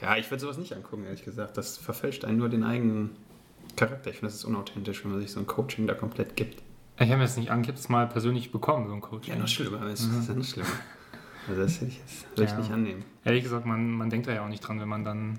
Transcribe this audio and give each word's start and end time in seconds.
Ja, 0.00 0.16
ich 0.16 0.30
würde 0.30 0.40
sowas 0.42 0.58
nicht 0.58 0.72
angucken, 0.74 1.04
ehrlich 1.04 1.24
gesagt. 1.24 1.56
Das 1.56 1.78
verfälscht 1.78 2.24
einen 2.24 2.38
nur 2.38 2.48
den 2.48 2.64
eigenen 2.64 3.10
Charakter. 3.76 4.10
Ich 4.10 4.16
finde, 4.16 4.28
das 4.32 4.36
ist 4.36 4.44
unauthentisch, 4.44 5.04
wenn 5.04 5.12
man 5.12 5.20
sich 5.20 5.30
so 5.32 5.40
ein 5.40 5.46
Coaching 5.46 5.86
da 5.86 5.94
komplett 5.94 6.36
gibt. 6.36 6.62
Ich 6.98 7.02
habe 7.08 7.16
mir 7.18 7.24
das 7.24 7.36
nicht 7.36 7.50
an, 7.50 7.60
ich 7.62 7.68
habe 7.68 7.78
es 7.78 7.88
mal 7.88 8.06
persönlich 8.06 8.52
bekommen, 8.52 8.88
so 8.88 8.94
ein 8.94 9.00
Coaching. 9.00 9.34
Ja, 9.34 9.40
noch 9.40 9.48
schlimmer. 9.48 9.78
Das 9.80 10.00
ist 10.00 10.28
ja 10.28 10.34
noch 10.34 10.44
schlimmer. 10.44 10.68
Also 11.48 11.62
das 11.62 11.76
hätte 11.76 11.86
ich 11.86 11.98
jetzt 11.98 12.26
würde 12.36 12.44
ich 12.44 12.50
Ja. 12.50 12.58
nicht 12.58 12.70
annehmen. 12.72 13.04
Ehrlich 13.24 13.42
gesagt, 13.44 13.66
man, 13.66 13.90
man 13.90 14.10
denkt 14.10 14.26
da 14.26 14.32
ja 14.32 14.44
auch 14.44 14.48
nicht 14.48 14.60
dran, 14.66 14.80
wenn 14.80 14.88
man 14.88 15.04
dann 15.04 15.38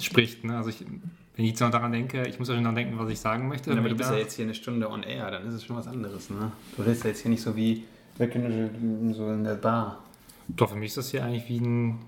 spricht. 0.00 0.44
Ne? 0.44 0.56
Also 0.56 0.70
ich, 0.70 0.80
wenn 0.80 1.44
ich 1.44 1.50
jetzt 1.52 1.60
noch 1.60 1.70
daran 1.70 1.92
denke, 1.92 2.26
ich 2.26 2.38
muss 2.38 2.48
ja 2.48 2.54
schon 2.54 2.64
daran 2.64 2.74
denken, 2.76 2.98
was 2.98 3.08
ich 3.08 3.20
sagen 3.20 3.48
möchte. 3.48 3.70
Ja, 3.70 3.76
aber 3.76 3.84
wenn 3.84 3.90
du 3.90 3.94
ich 3.94 3.98
bist 3.98 4.10
ja 4.10 4.16
jetzt 4.18 4.34
hier 4.34 4.44
eine 4.44 4.54
Stunde 4.54 4.90
on 4.90 5.02
air, 5.02 5.30
dann 5.30 5.46
ist 5.46 5.54
es 5.54 5.64
schon 5.64 5.76
was 5.76 5.86
anderes, 5.86 6.28
ne? 6.30 6.50
Du 6.76 6.82
redest 6.82 7.04
ja 7.04 7.10
jetzt 7.10 7.20
hier 7.22 7.30
nicht 7.30 7.42
so 7.42 7.54
wie 7.56 7.84
so 8.18 9.30
in 9.32 9.44
der 9.44 9.54
Bar. 9.54 10.02
Doch, 10.48 10.70
für 10.70 10.76
mich 10.76 10.88
ist 10.88 10.96
das 10.96 11.10
hier 11.10 11.24
eigentlich 11.24 11.48
wie 11.48 11.60
ein, 11.60 11.98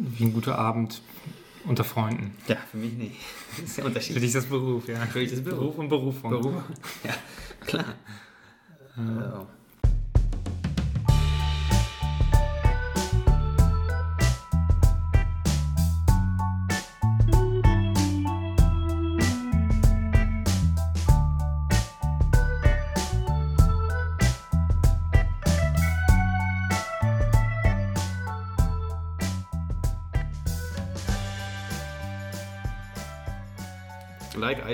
wie 0.00 0.24
ein 0.24 0.32
guter 0.32 0.58
Abend 0.58 1.02
unter 1.66 1.84
Freunden. 1.84 2.32
Ja, 2.48 2.56
für 2.70 2.76
mich 2.76 2.92
nicht. 2.94 3.16
Das 3.50 3.58
ist 3.64 3.76
ja 3.76 3.82
Für 3.82 3.88
Unterschied. 3.88 4.16
dich 4.16 4.24
ist 4.24 4.34
das 4.34 4.46
Beruf, 4.46 4.88
ja. 4.88 4.96
Für 5.06 5.20
dich 5.20 5.32
ist 5.32 5.44
Beruf. 5.44 5.58
Beruf 5.60 5.78
und 5.78 5.88
Berufung. 5.88 6.30
Beruf. 6.30 6.62
Ja, 7.04 7.14
klar. 7.66 7.94
Ja. 8.96 9.30
So. 9.40 9.46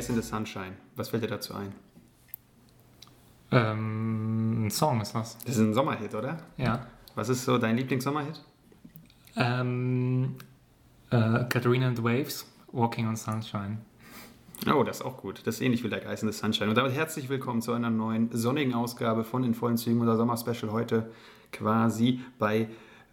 Ice 0.01 0.09
in 0.09 0.15
the 0.15 0.27
Sunshine. 0.27 0.73
Was 0.97 1.11
fällt 1.11 1.23
dir 1.23 1.29
dazu 1.29 1.55
ein? 1.55 1.73
Ähm, 3.53 4.67
ein 4.67 4.71
Song 4.71 5.03
ist 5.03 5.15
das. 5.15 5.37
Das 5.45 5.57
ist 5.57 5.61
ein 5.61 5.75
Sommerhit, 5.75 6.15
oder? 6.15 6.39
Ja. 6.57 6.87
Was 7.15 7.29
ist 7.29 7.45
so 7.45 7.59
dein 7.59 7.77
Lieblingssommerhit? 7.77 8.43
Ähm, 9.37 10.37
äh, 11.11 11.45
Katharina 11.45 11.89
and 11.89 11.99
the 11.99 12.03
Waves, 12.03 12.47
Walking 12.73 13.09
on 13.09 13.17
Sunshine. 13.17 13.79
Oh, 14.75 14.85
das 14.85 15.01
ist 15.01 15.05
auch 15.05 15.19
gut. 15.19 15.43
Das 15.45 15.57
ist 15.57 15.61
ähnlich 15.61 15.85
wie 15.85 15.89
Like 15.89 16.07
Ice 16.11 16.25
in 16.25 16.33
the 16.33 16.39
Sunshine. 16.39 16.71
Und 16.71 16.79
damit 16.79 16.95
herzlich 16.95 17.29
willkommen 17.29 17.61
zu 17.61 17.73
einer 17.73 17.91
neuen 17.91 18.31
sonnigen 18.33 18.73
Ausgabe 18.73 19.23
von 19.23 19.45
In 19.45 19.55
vollen 19.55 19.77
Zügen, 19.77 20.01
unser 20.01 20.17
Sommerspecial. 20.17 20.73
Heute 20.73 21.11
quasi 21.53 22.21
bei 22.39 22.69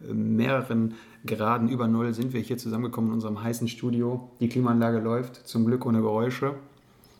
äh, 0.07 0.13
mehreren 0.13 0.93
Graden 1.25 1.67
über 1.67 1.89
Null 1.89 2.13
sind 2.13 2.31
wir 2.31 2.39
hier 2.39 2.57
zusammengekommen 2.57 3.09
in 3.09 3.15
unserem 3.15 3.43
heißen 3.43 3.67
Studio. 3.67 4.31
Die 4.39 4.47
Klimaanlage 4.47 4.99
läuft, 4.99 5.35
zum 5.47 5.65
Glück 5.65 5.85
ohne 5.85 5.99
Geräusche. 5.99 6.55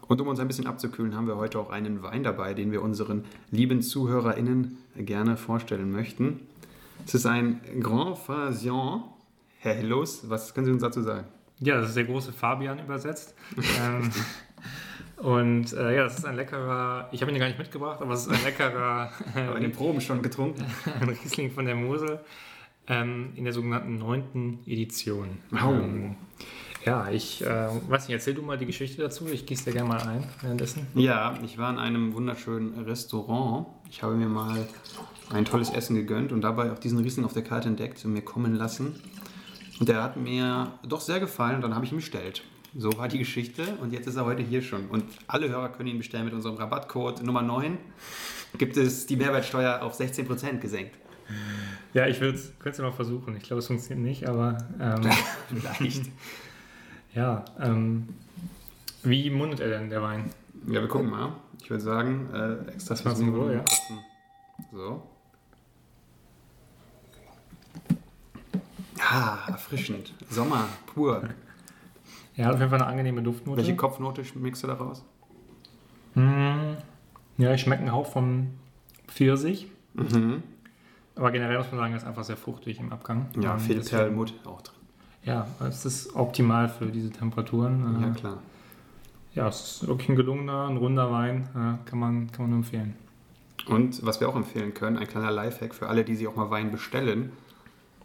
Und 0.08 0.22
um 0.22 0.28
uns 0.28 0.40
ein 0.40 0.48
bisschen 0.48 0.68
abzukühlen, 0.68 1.16
haben 1.16 1.28
wir 1.28 1.38
heute 1.38 1.60
auch 1.60 1.70
einen 1.70 2.02
Wein 2.02 2.24
dabei, 2.24 2.54
den 2.54 2.72
wir 2.72 2.82
unseren 2.82 3.26
lieben 3.52 3.82
ZuhörerInnen 3.82 4.78
gerne 4.98 5.38
vorstellen 5.38 5.92
möchten. 5.92 6.40
Es 7.06 7.14
ist 7.14 7.26
ein 7.26 7.62
Grand 7.82 8.18
Fasion. 8.18 9.04
Herr 9.60 9.74
Hillos, 9.74 10.30
was 10.30 10.54
können 10.54 10.66
Sie 10.66 10.72
uns 10.72 10.82
dazu 10.82 11.02
sagen? 11.02 11.28
Ja, 11.60 11.80
das 11.80 11.90
ist 11.90 11.98
der 11.98 12.06
große 12.06 12.32
Fabian 12.32 12.80
übersetzt. 12.80 13.36
ähm, 13.82 14.12
und 15.18 15.74
äh, 15.74 15.96
ja, 15.96 16.04
das 16.04 16.20
ist 16.20 16.26
ein 16.26 16.36
leckerer, 16.36 17.10
ich 17.12 17.22
habe 17.22 17.32
ihn 17.32 17.36
ja 17.36 17.40
gar 17.40 17.48
nicht 17.48 17.60
mitgebracht, 17.60 18.02
aber 18.02 18.14
es 18.14 18.28
ist 18.28 18.32
ein 18.32 18.44
leckerer 18.44 19.12
Aber 19.36 19.56
in 19.56 19.64
den 19.64 19.72
Proben 19.72 20.00
schon 20.00 20.22
getrunken. 20.22 20.64
ein 21.00 21.10
Riesling 21.10 21.52
von 21.52 21.66
der 21.66 21.76
Mosel 21.76 22.20
ähm, 22.88 23.34
in 23.36 23.44
der 23.44 23.54
sogenannten 23.54 23.98
neunten 23.98 24.60
Edition. 24.66 25.40
Oh. 25.52 25.72
Ähm, 25.72 26.16
ja, 26.88 27.10
ich 27.12 27.42
äh, 27.42 27.68
weiß 27.90 28.08
nicht, 28.08 28.14
erzähl 28.14 28.34
du 28.34 28.42
mal 28.42 28.58
die 28.58 28.66
Geschichte 28.66 29.02
dazu. 29.02 29.28
Ich 29.28 29.46
gieße 29.46 29.66
dir 29.66 29.74
gerne 29.74 29.90
mal 29.90 30.02
ein 30.02 30.24
währenddessen. 30.42 30.88
Ja, 30.96 31.38
ich 31.44 31.58
war 31.58 31.70
in 31.70 31.80
einem 31.80 32.14
wunderschönen 32.14 32.80
Restaurant. 32.86 33.68
Ich 33.90 34.04
habe 34.04 34.16
mir 34.16 34.30
mal 34.30 34.66
ein 35.30 35.44
tolles 35.44 35.70
Essen 35.70 35.98
gegönnt 35.98 36.32
und 36.32 36.42
dabei 36.42 36.72
auch 36.72 36.80
diesen 36.80 37.00
Riesling 37.00 37.26
auf 37.26 37.34
der 37.34 37.44
Karte 37.44 37.68
entdeckt 37.68 38.06
und 38.06 38.14
mir 38.14 38.22
kommen 38.22 38.56
lassen. 38.56 38.96
Und 39.82 39.90
der 39.90 40.02
hat 40.02 40.16
mir 40.16 40.72
doch 40.88 41.02
sehr 41.02 41.20
gefallen 41.20 41.58
und 41.58 41.62
dann 41.64 41.76
habe 41.76 41.84
ich 41.84 41.92
ihn 41.92 41.98
bestellt. 41.98 42.44
So 42.74 42.98
war 42.98 43.10
die 43.10 43.18
Geschichte 43.18 43.64
und 43.82 43.92
jetzt 43.92 44.08
ist 44.08 44.16
er 44.16 44.24
heute 44.24 44.42
hier 44.42 44.62
schon. 44.62 44.88
Und 44.88 45.04
alle 45.28 45.50
Hörer 45.50 45.68
können 45.68 45.90
ihn 45.90 45.98
bestellen 45.98 46.24
mit 46.24 46.34
unserem 46.34 46.56
Rabattcode 46.56 47.22
Nummer 47.22 47.42
9. 47.42 47.78
Gibt 48.58 48.78
es 48.78 49.06
die 49.08 49.18
Mehrwertsteuer 49.18 49.82
auf 49.82 50.00
16% 50.00 50.60
gesenkt. 50.60 50.96
Ja, 51.94 52.08
ich 52.08 52.20
könnte 52.20 52.40
es 52.64 52.80
mal 52.80 52.94
versuchen. 52.94 53.36
Ich 53.36 53.44
glaube, 53.44 53.60
es 53.60 53.68
funktioniert 53.68 54.08
nicht, 54.08 54.30
aber 54.30 54.58
ähm, 54.80 55.02
Vielleicht. 55.50 56.12
Ja. 57.14 57.44
Ähm, 57.60 58.10
wie 59.04 59.30
mundet 59.30 59.60
er 59.60 59.70
denn, 59.70 59.90
der 59.90 60.02
Wein? 60.02 60.30
Ja, 60.68 60.82
wir 60.82 60.88
gucken 60.88 61.10
mal. 61.10 61.32
Ich 61.62 61.70
würde 61.70 61.84
sagen, 61.84 62.30
äh, 62.34 62.72
extra 62.72 62.94
Das 62.96 63.06
war's 63.06 63.26
wohl, 63.26 63.54
ja. 63.54 63.64
So. 64.72 65.04
Ah, 69.00 69.38
erfrischend. 69.48 70.14
Sommer, 70.30 70.66
pur. 70.94 71.24
Hat 72.38 72.54
auf 72.54 72.60
jeden 72.60 72.70
Fall 72.70 72.82
eine 72.82 72.88
angenehme 72.88 73.22
Duftnote. 73.24 73.58
Welche 73.58 73.76
Kopfnote 73.76 74.24
schmeckst 74.26 74.64
du 74.64 74.68
daraus? 74.68 75.04
Hm, 76.14 76.78
ja, 77.38 77.54
ich 77.54 77.62
schmecke 77.62 77.82
einen 77.82 77.92
Hauch 77.92 78.08
von 78.12 78.50
Pfirsich. 79.08 79.72
Mhm. 79.94 80.44
Aber 81.16 81.32
generell 81.32 81.58
muss 81.58 81.72
man 81.72 81.80
sagen, 81.80 81.94
er 81.94 81.98
ist 81.98 82.06
einfach 82.06 82.24
sehr 82.24 82.38
fruchtig 82.38 82.80
im 82.80 82.92
Abgang. 82.92 83.28
Ja, 83.42 83.54
Ähm, 83.54 83.60
viel 83.60 83.76
deswegen- 83.78 83.98
Perlmutt 83.98 84.34
auch 84.46 84.62
drin. 84.62 84.76
Ja, 85.28 85.48
es 85.60 85.86
ist 85.86 86.16
optimal 86.16 86.70
für 86.70 86.88
diese 86.88 87.12
Temperaturen. 87.12 88.02
Äh, 88.02 88.08
Ja, 88.08 88.14
klar. 88.14 88.38
Ja, 89.36 89.48
es 89.48 89.82
ist 89.82 89.88
wirklich 89.88 90.10
ein 90.10 90.16
gelungener, 90.16 90.68
ein 90.68 90.78
runder 90.78 91.12
Wein. 91.12 91.48
Äh, 91.54 91.88
kann, 91.90 92.00
man, 92.00 92.32
kann 92.32 92.46
man 92.46 92.50
nur 92.50 92.60
empfehlen. 92.60 92.96
Und 93.68 94.04
was 94.06 94.20
wir 94.20 94.30
auch 94.30 94.36
empfehlen 94.36 94.74
können, 94.74 94.98
ein 94.98 95.08
kleiner 95.08 95.32
Lifehack 95.32 95.76
für 95.76 95.88
alle, 95.90 96.04
die 96.04 96.16
sich 96.16 96.28
auch 96.28 96.36
mal 96.36 96.50
Wein 96.50 96.72
bestellen. 96.72 97.32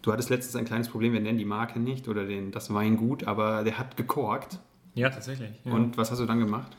Du 0.03 0.13
hattest 0.13 0.31
letztens 0.31 0.57
ein 0.57 0.65
kleines 0.65 0.89
Problem, 0.89 1.13
wir 1.13 1.21
nennen 1.21 1.39
die 1.39 1.45
Marke 1.45 1.79
nicht 1.79 2.09
oder 2.09 2.25
den, 2.25 2.51
das 2.51 2.75
Weingut, 2.75 3.25
aber 3.25 3.63
der 3.63 3.79
hat 3.79 3.97
gekorkt. 3.97 4.59
Ja, 4.95 5.09
tatsächlich. 5.09 5.53
Ja. 5.65 5.73
Und 5.73 5.97
was 5.97 6.11
hast 6.11 6.19
du 6.19 6.27
dann 6.27 6.41
gemacht? 6.41 6.77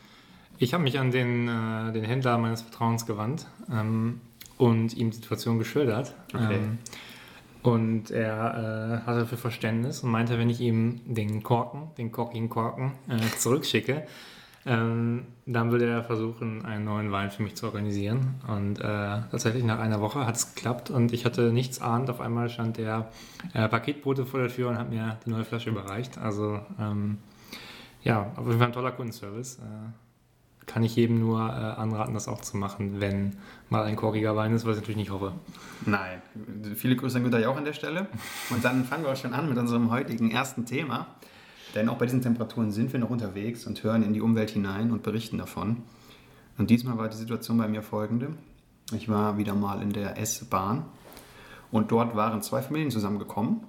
ich 0.60 0.74
habe 0.74 0.84
mich 0.84 1.00
an 1.00 1.12
den, 1.12 1.48
äh, 1.48 1.92
den 1.92 2.04
Händler 2.04 2.38
meines 2.38 2.62
Vertrauens 2.62 3.06
gewandt 3.06 3.48
ähm, 3.72 4.22
und 4.58 4.96
ihm 4.96 5.10
die 5.10 5.16
Situation 5.16 5.60
geschildert. 5.60 6.14
Okay. 6.34 6.56
Ähm, 6.56 6.78
und 7.64 8.12
er 8.12 9.02
äh, 9.04 9.08
hatte 9.08 9.26
für 9.26 9.38
Verständnis 9.38 10.04
und 10.04 10.12
meinte, 10.12 10.38
wenn 10.38 10.50
ich 10.50 10.60
ihm 10.60 11.02
den 11.06 11.44
Korken, 11.44 11.92
den 11.98 12.12
korkigen 12.12 12.50
Korken, 12.50 12.92
äh, 13.08 13.38
zurückschicke, 13.38 14.06
ähm, 14.66 15.26
dann 15.46 15.72
würde 15.72 15.86
er 15.86 16.04
versuchen, 16.04 16.66
einen 16.66 16.86
neuen 16.86 17.12
Wein 17.12 17.32
für 17.32 17.44
mich 17.44 17.56
zu 17.56 17.66
organisieren. 17.66 18.36
Und 18.48 18.80
äh, 18.80 18.84
tatsächlich 18.84 19.64
nach 19.64 19.80
einer 19.80 20.00
Woche 20.00 20.26
hat 20.26 20.36
es 20.36 20.56
geklappt 20.56 20.90
und 20.90 21.12
ich 21.12 21.26
hatte 21.26 21.52
nichts 21.52 21.82
ahnt. 21.82 22.10
Auf 22.10 22.22
einmal 22.22 22.50
stand 22.50 22.78
der 22.78 23.10
äh, 23.54 23.68
Paketbote 23.68 24.26
vor 24.26 24.40
der 24.40 24.50
Tür 24.50 24.70
und 24.70 24.78
hat 24.78 24.90
mir 24.90 25.18
die 25.26 25.30
neue 25.30 25.44
Flasche 25.44 25.70
überreicht. 25.70 26.18
Also 26.18 26.60
ähm, 26.80 27.18
ja, 28.04 28.32
auf 28.36 28.46
jeden 28.46 28.60
Fall 28.60 28.68
ein 28.68 28.74
toller 28.74 28.92
Kundenservice. 28.92 29.60
Kann 30.66 30.84
ich 30.84 30.96
jedem 30.96 31.20
nur 31.20 31.40
äh, 31.40 31.52
anraten, 31.52 32.14
das 32.14 32.28
auch 32.28 32.42
zu 32.42 32.58
machen, 32.58 33.02
wenn 33.02 33.36
mal 33.70 33.84
ein 33.84 33.96
korkiger 33.96 34.36
Wein 34.36 34.54
ist, 34.54 34.66
was 34.66 34.76
ich 34.76 34.82
natürlich 34.82 34.98
nicht 34.98 35.12
hoffe. 35.12 35.34
Nein. 35.86 36.22
Viele 36.76 36.96
Grüße 36.96 37.18
an 37.18 37.24
Günther 37.24 37.40
Jauch 37.40 37.58
an 37.58 37.66
der 37.66 37.74
Stelle. 37.74 38.08
Und 38.50 38.64
dann 38.64 38.86
fangen 38.86 39.04
wir 39.04 39.12
auch 39.12 39.18
schon 39.18 39.34
an 39.34 39.50
mit 39.50 39.58
unserem 39.58 39.92
heutigen 39.92 40.32
ersten 40.32 40.66
Thema. 40.66 41.08
Denn 41.76 41.90
auch 41.90 41.98
bei 41.98 42.06
diesen 42.06 42.22
Temperaturen 42.22 42.72
sind 42.72 42.94
wir 42.94 43.00
noch 43.00 43.10
unterwegs 43.10 43.66
und 43.66 43.84
hören 43.84 44.04
in 44.04 44.14
die 44.14 44.22
Umwelt 44.22 44.52
hinein 44.52 44.92
und 44.92 45.04
berichten 45.04 45.38
davon. 45.38 45.84
Und 46.58 46.70
diesmal 46.70 46.98
war 46.98 47.10
die 47.10 47.18
Situation 47.18 47.58
bei 47.58 47.68
mir 47.68 47.82
folgende. 47.82 48.30
Ich 48.92 49.10
war 49.10 49.38
wieder 49.38 49.56
mal 49.56 49.82
in 49.82 49.92
der 49.92 50.18
S-Bahn 50.20 50.86
und 51.72 51.92
dort 51.92 52.16
waren 52.16 52.42
zwei 52.44 52.62
Familien 52.62 52.92
zusammengekommen. 52.92 53.62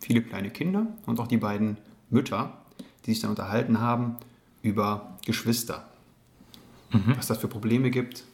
Viele 0.00 0.22
kleine 0.22 0.50
Kinder 0.50 0.86
und 1.06 1.20
auch 1.20 1.28
die 1.28 1.36
beiden 1.36 1.76
Mütter, 2.08 2.54
die 3.06 3.12
sich 3.12 3.20
dann 3.20 3.30
unterhalten 3.30 3.80
haben 3.80 4.16
über 4.62 5.16
Geschwister. 5.24 5.84
Was 7.16 7.28
das 7.28 7.38
für 7.38 7.48
Probleme 7.48 7.90
gibt. 7.90 8.24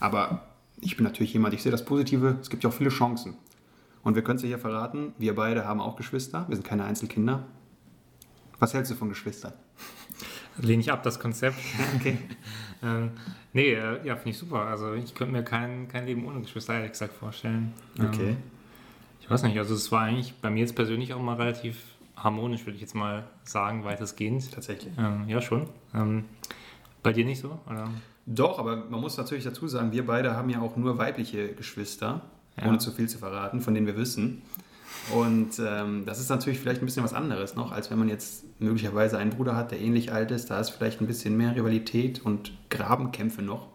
Aber 0.00 0.42
ich 0.80 0.96
bin 0.96 1.04
natürlich 1.04 1.32
jemand, 1.32 1.54
ich 1.54 1.62
sehe 1.62 1.72
das 1.72 1.84
Positive, 1.84 2.38
es 2.40 2.50
gibt 2.50 2.64
ja 2.64 2.70
auch 2.70 2.74
viele 2.74 2.90
Chancen. 2.90 3.34
Und 4.02 4.14
wir 4.14 4.22
können 4.22 4.36
es 4.36 4.42
dir 4.42 4.48
hier 4.48 4.58
verraten, 4.58 5.12
wir 5.18 5.34
beide 5.34 5.66
haben 5.66 5.80
auch 5.80 5.96
Geschwister, 5.96 6.46
wir 6.48 6.56
sind 6.56 6.64
keine 6.64 6.84
Einzelkinder. 6.84 7.44
Was 8.58 8.74
hältst 8.74 8.90
du 8.90 8.94
von 8.96 9.08
Geschwistern? 9.08 9.52
Lehne 10.58 10.80
ich 10.80 10.90
ab, 10.90 11.02
das 11.02 11.20
Konzept. 11.20 11.58
Okay. 11.96 12.18
ähm, 12.82 13.10
nee, 13.52 13.72
äh, 13.72 14.04
ja, 14.06 14.16
finde 14.16 14.30
ich 14.30 14.38
super. 14.38 14.62
Also 14.62 14.94
ich 14.94 15.14
könnte 15.14 15.32
mir 15.32 15.42
kein, 15.42 15.88
kein 15.88 16.06
Leben 16.06 16.26
ohne 16.26 16.40
Geschwister 16.40 16.74
ehrlich 16.74 16.92
gesagt 16.92 17.12
vorstellen. 17.12 17.72
Okay. 17.98 18.30
Ähm, 18.30 18.36
ich 19.20 19.30
weiß 19.30 19.42
nicht, 19.42 19.58
also 19.58 19.74
es 19.74 19.92
war 19.92 20.02
eigentlich 20.02 20.34
bei 20.40 20.50
mir 20.50 20.60
jetzt 20.60 20.74
persönlich 20.74 21.12
auch 21.12 21.20
mal 21.20 21.36
relativ 21.36 21.76
harmonisch, 22.16 22.64
würde 22.66 22.76
ich 22.76 22.80
jetzt 22.80 22.94
mal 22.94 23.24
sagen, 23.44 23.84
weitestgehend. 23.84 24.52
Tatsächlich. 24.52 24.92
Ähm, 24.98 25.28
ja, 25.28 25.40
schon. 25.40 25.68
Ähm, 25.94 26.24
bei 27.08 27.12
dir 27.14 27.24
nicht 27.24 27.40
so? 27.40 27.58
Oder? 27.68 27.88
Doch, 28.26 28.58
aber 28.58 28.76
man 28.76 29.00
muss 29.00 29.16
natürlich 29.16 29.44
dazu 29.44 29.66
sagen, 29.68 29.92
wir 29.92 30.04
beide 30.06 30.36
haben 30.36 30.50
ja 30.50 30.60
auch 30.60 30.76
nur 30.76 30.98
weibliche 30.98 31.48
Geschwister, 31.54 32.20
Ja. 32.60 32.68
ohne 32.68 32.78
zu 32.78 32.90
viel 32.92 33.08
zu 33.08 33.18
verraten, 33.18 33.60
von 33.60 33.74
denen 33.74 33.86
wir 33.86 33.96
wissen. 33.96 34.42
Und 35.14 35.52
ähm, 35.64 36.04
das 36.04 36.18
ist 36.20 36.28
natürlich 36.28 36.58
vielleicht 36.60 36.82
ein 36.82 36.84
bisschen 36.86 37.04
was 37.04 37.14
anderes 37.14 37.54
noch, 37.54 37.72
als 37.72 37.90
wenn 37.90 37.98
man 37.98 38.08
jetzt 38.08 38.44
möglicherweise 38.60 39.16
einen 39.18 39.30
Bruder 39.30 39.56
hat, 39.56 39.70
der 39.70 39.80
ähnlich 39.80 40.12
alt 40.12 40.30
ist. 40.30 40.50
Da 40.50 40.60
ist 40.60 40.70
vielleicht 40.70 41.00
ein 41.00 41.06
bisschen 41.06 41.36
mehr 41.36 41.54
Rivalität 41.56 42.20
und 42.24 42.52
Grabenkämpfe 42.68 43.40
noch, 43.42 43.68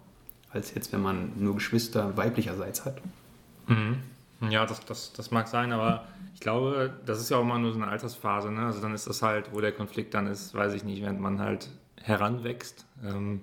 als 0.51 0.75
jetzt, 0.75 0.91
wenn 0.93 1.01
man 1.01 1.31
nur 1.37 1.55
Geschwister 1.55 2.15
weiblicherseits 2.17 2.85
hat. 2.85 3.01
Mhm. 3.67 3.97
Ja, 4.49 4.65
das, 4.65 4.83
das, 4.85 5.13
das 5.13 5.31
mag 5.31 5.47
sein, 5.47 5.71
aber 5.71 6.03
ich 6.35 6.41
glaube, 6.41 6.93
das 7.05 7.19
ist 7.21 7.29
ja 7.31 7.37
auch 7.37 7.41
immer 7.43 7.57
nur 7.57 7.71
so 7.71 7.79
eine 7.81 7.89
Altersphase. 7.89 8.51
Ne? 8.51 8.65
Also 8.65 8.81
dann 8.81 8.93
ist 8.93 9.07
das 9.07 9.21
halt, 9.21 9.53
wo 9.53 9.61
der 9.61 9.71
Konflikt 9.71 10.13
dann 10.13 10.27
ist, 10.27 10.53
weiß 10.53 10.73
ich 10.73 10.83
nicht, 10.83 11.01
während 11.01 11.21
man 11.21 11.39
halt 11.39 11.69
heranwächst. 12.03 12.85
Ähm, 13.03 13.41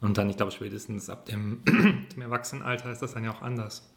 und 0.00 0.18
dann, 0.18 0.30
ich 0.30 0.36
glaube, 0.36 0.52
spätestens 0.52 1.10
ab 1.10 1.26
dem, 1.26 1.62
dem 1.66 2.22
Erwachsenenalter 2.22 2.90
ist 2.90 3.02
das 3.02 3.14
dann 3.14 3.24
ja 3.24 3.32
auch 3.32 3.42
anders. 3.42 3.90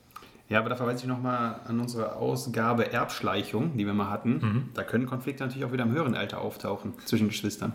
Ja, 0.49 0.59
aber 0.59 0.69
da 0.69 0.75
verweise 0.75 1.03
ich 1.03 1.07
nochmal 1.07 1.61
an 1.65 1.79
unsere 1.79 2.15
Ausgabe 2.15 2.91
Erbschleichung, 2.91 3.77
die 3.77 3.85
wir 3.85 3.93
mal 3.93 4.09
hatten. 4.09 4.39
Mhm. 4.41 4.69
Da 4.73 4.83
können 4.83 5.05
Konflikte 5.05 5.43
natürlich 5.43 5.63
auch 5.63 5.71
wieder 5.71 5.83
im 5.83 5.91
höheren 5.91 6.15
Alter 6.15 6.41
auftauchen 6.41 6.93
zwischen 7.05 7.27
Geschwistern. 7.27 7.73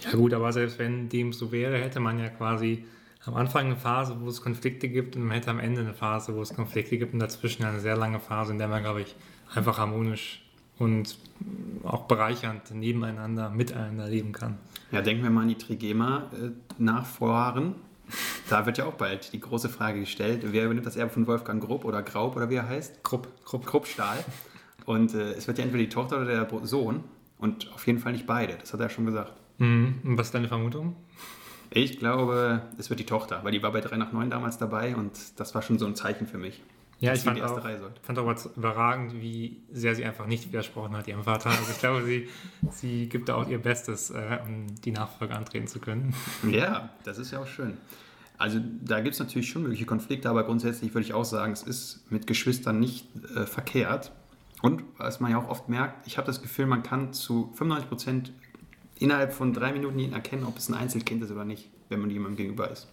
Ja 0.00 0.10
gut, 0.12 0.34
aber 0.34 0.52
selbst 0.52 0.78
wenn 0.78 1.08
dem 1.08 1.32
so 1.32 1.52
wäre, 1.52 1.78
hätte 1.78 2.00
man 2.00 2.18
ja 2.18 2.28
quasi 2.28 2.84
am 3.26 3.36
Anfang 3.36 3.66
eine 3.66 3.76
Phase, 3.76 4.16
wo 4.20 4.28
es 4.28 4.42
Konflikte 4.42 4.88
gibt 4.88 5.14
und 5.14 5.22
man 5.22 5.32
hätte 5.32 5.50
am 5.50 5.60
Ende 5.60 5.82
eine 5.82 5.94
Phase, 5.94 6.34
wo 6.34 6.42
es 6.42 6.54
Konflikte 6.54 6.98
gibt 6.98 7.12
und 7.12 7.20
dazwischen 7.20 7.64
eine 7.64 7.78
sehr 7.78 7.96
lange 7.96 8.18
Phase, 8.18 8.52
in 8.52 8.58
der 8.58 8.68
man, 8.68 8.82
glaube 8.82 9.02
ich, 9.02 9.14
einfach 9.54 9.78
harmonisch 9.78 10.42
und 10.80 11.16
auch 11.84 12.02
bereichernd 12.04 12.70
nebeneinander, 12.72 13.50
miteinander 13.50 14.08
leben 14.08 14.32
kann. 14.32 14.56
Ja, 14.90 15.02
denken 15.02 15.22
wir 15.22 15.28
mal 15.30 15.42
an 15.42 15.48
die 15.48 15.58
Trigema-Nachfahren. 15.58 17.74
Da 18.48 18.64
wird 18.66 18.78
ja 18.78 18.86
auch 18.86 18.94
bald 18.94 19.32
die 19.32 19.38
große 19.38 19.68
Frage 19.68 20.00
gestellt, 20.00 20.42
wer 20.46 20.64
übernimmt 20.64 20.86
das 20.86 20.96
Erbe 20.96 21.12
von 21.12 21.28
Wolfgang 21.28 21.62
Grupp 21.62 21.84
oder 21.84 22.02
Graub 22.02 22.34
oder 22.34 22.50
wie 22.50 22.56
er 22.56 22.66
heißt? 22.66 23.04
Grupp. 23.04 23.28
Grupp. 23.44 23.66
Gruppstahl. 23.66 24.18
Und 24.86 25.14
äh, 25.14 25.30
es 25.32 25.46
wird 25.46 25.58
ja 25.58 25.64
entweder 25.64 25.84
die 25.84 25.90
Tochter 25.90 26.16
oder 26.16 26.26
der 26.26 26.48
Sohn 26.66 27.04
und 27.38 27.72
auf 27.72 27.86
jeden 27.86 28.00
Fall 28.00 28.10
nicht 28.12 28.26
beide, 28.26 28.54
das 28.54 28.72
hat 28.72 28.80
er 28.80 28.88
schon 28.88 29.06
gesagt. 29.06 29.34
Mhm. 29.58 30.00
Und 30.02 30.18
was 30.18 30.26
ist 30.28 30.34
deine 30.34 30.48
Vermutung? 30.48 30.96
Ich 31.70 32.00
glaube, 32.00 32.62
es 32.78 32.90
wird 32.90 32.98
die 32.98 33.06
Tochter, 33.06 33.44
weil 33.44 33.52
die 33.52 33.62
war 33.62 33.70
bei 33.70 33.80
3 33.80 33.96
nach 33.98 34.10
9 34.12 34.30
damals 34.30 34.58
dabei 34.58 34.96
und 34.96 35.12
das 35.36 35.54
war 35.54 35.62
schon 35.62 35.78
so 35.78 35.86
ein 35.86 35.94
Zeichen 35.94 36.26
für 36.26 36.38
mich. 36.38 36.60
Ja, 37.00 37.14
ich 37.14 37.22
fand 37.22 37.40
auch, 37.40 37.62
fand 38.02 38.18
auch 38.18 38.56
überragend, 38.56 39.14
wie 39.22 39.62
sehr 39.72 39.94
sie 39.94 40.04
einfach 40.04 40.26
nicht 40.26 40.48
widersprochen 40.48 40.94
hat 40.94 41.08
ihrem 41.08 41.24
Vater. 41.24 41.48
Also 41.48 41.72
ich 41.72 41.78
glaube, 41.78 42.04
sie, 42.04 42.28
sie 42.70 43.08
gibt 43.08 43.30
da 43.30 43.36
auch 43.36 43.48
ihr 43.48 43.58
Bestes, 43.58 44.10
äh, 44.10 44.38
um 44.46 44.66
die 44.82 44.92
Nachfolge 44.92 45.34
antreten 45.34 45.66
zu 45.66 45.80
können. 45.80 46.14
Ja, 46.50 46.90
das 47.04 47.18
ist 47.18 47.30
ja 47.30 47.40
auch 47.40 47.46
schön. 47.46 47.78
Also 48.36 48.60
da 48.82 49.00
gibt 49.00 49.14
es 49.14 49.20
natürlich 49.20 49.48
schon 49.48 49.62
mögliche 49.62 49.86
Konflikte, 49.86 50.28
aber 50.28 50.44
grundsätzlich 50.44 50.94
würde 50.94 51.06
ich 51.06 51.14
auch 51.14 51.24
sagen, 51.24 51.52
es 51.52 51.62
ist 51.62 52.10
mit 52.10 52.26
Geschwistern 52.26 52.80
nicht 52.80 53.06
äh, 53.34 53.46
verkehrt. 53.46 54.12
Und 54.62 54.82
was 54.98 55.20
man 55.20 55.30
ja 55.30 55.38
auch 55.38 55.48
oft 55.48 55.68
merkt, 55.68 56.06
ich 56.06 56.18
habe 56.18 56.26
das 56.26 56.42
Gefühl, 56.42 56.66
man 56.66 56.82
kann 56.82 57.12
zu 57.14 57.50
95 57.54 57.88
Prozent 57.88 58.32
innerhalb 58.98 59.32
von 59.32 59.52
drei 59.52 59.72
Minuten 59.72 60.12
erkennen, 60.12 60.44
ob 60.44 60.58
es 60.58 60.68
ein 60.68 60.74
Einzelkind 60.74 61.22
ist 61.22 61.30
oder 61.30 61.44
nicht, 61.44 61.70
wenn 61.88 62.00
man 62.00 62.10
jemandem 62.10 62.36
gegenüber 62.36 62.70
ist. 62.70 62.88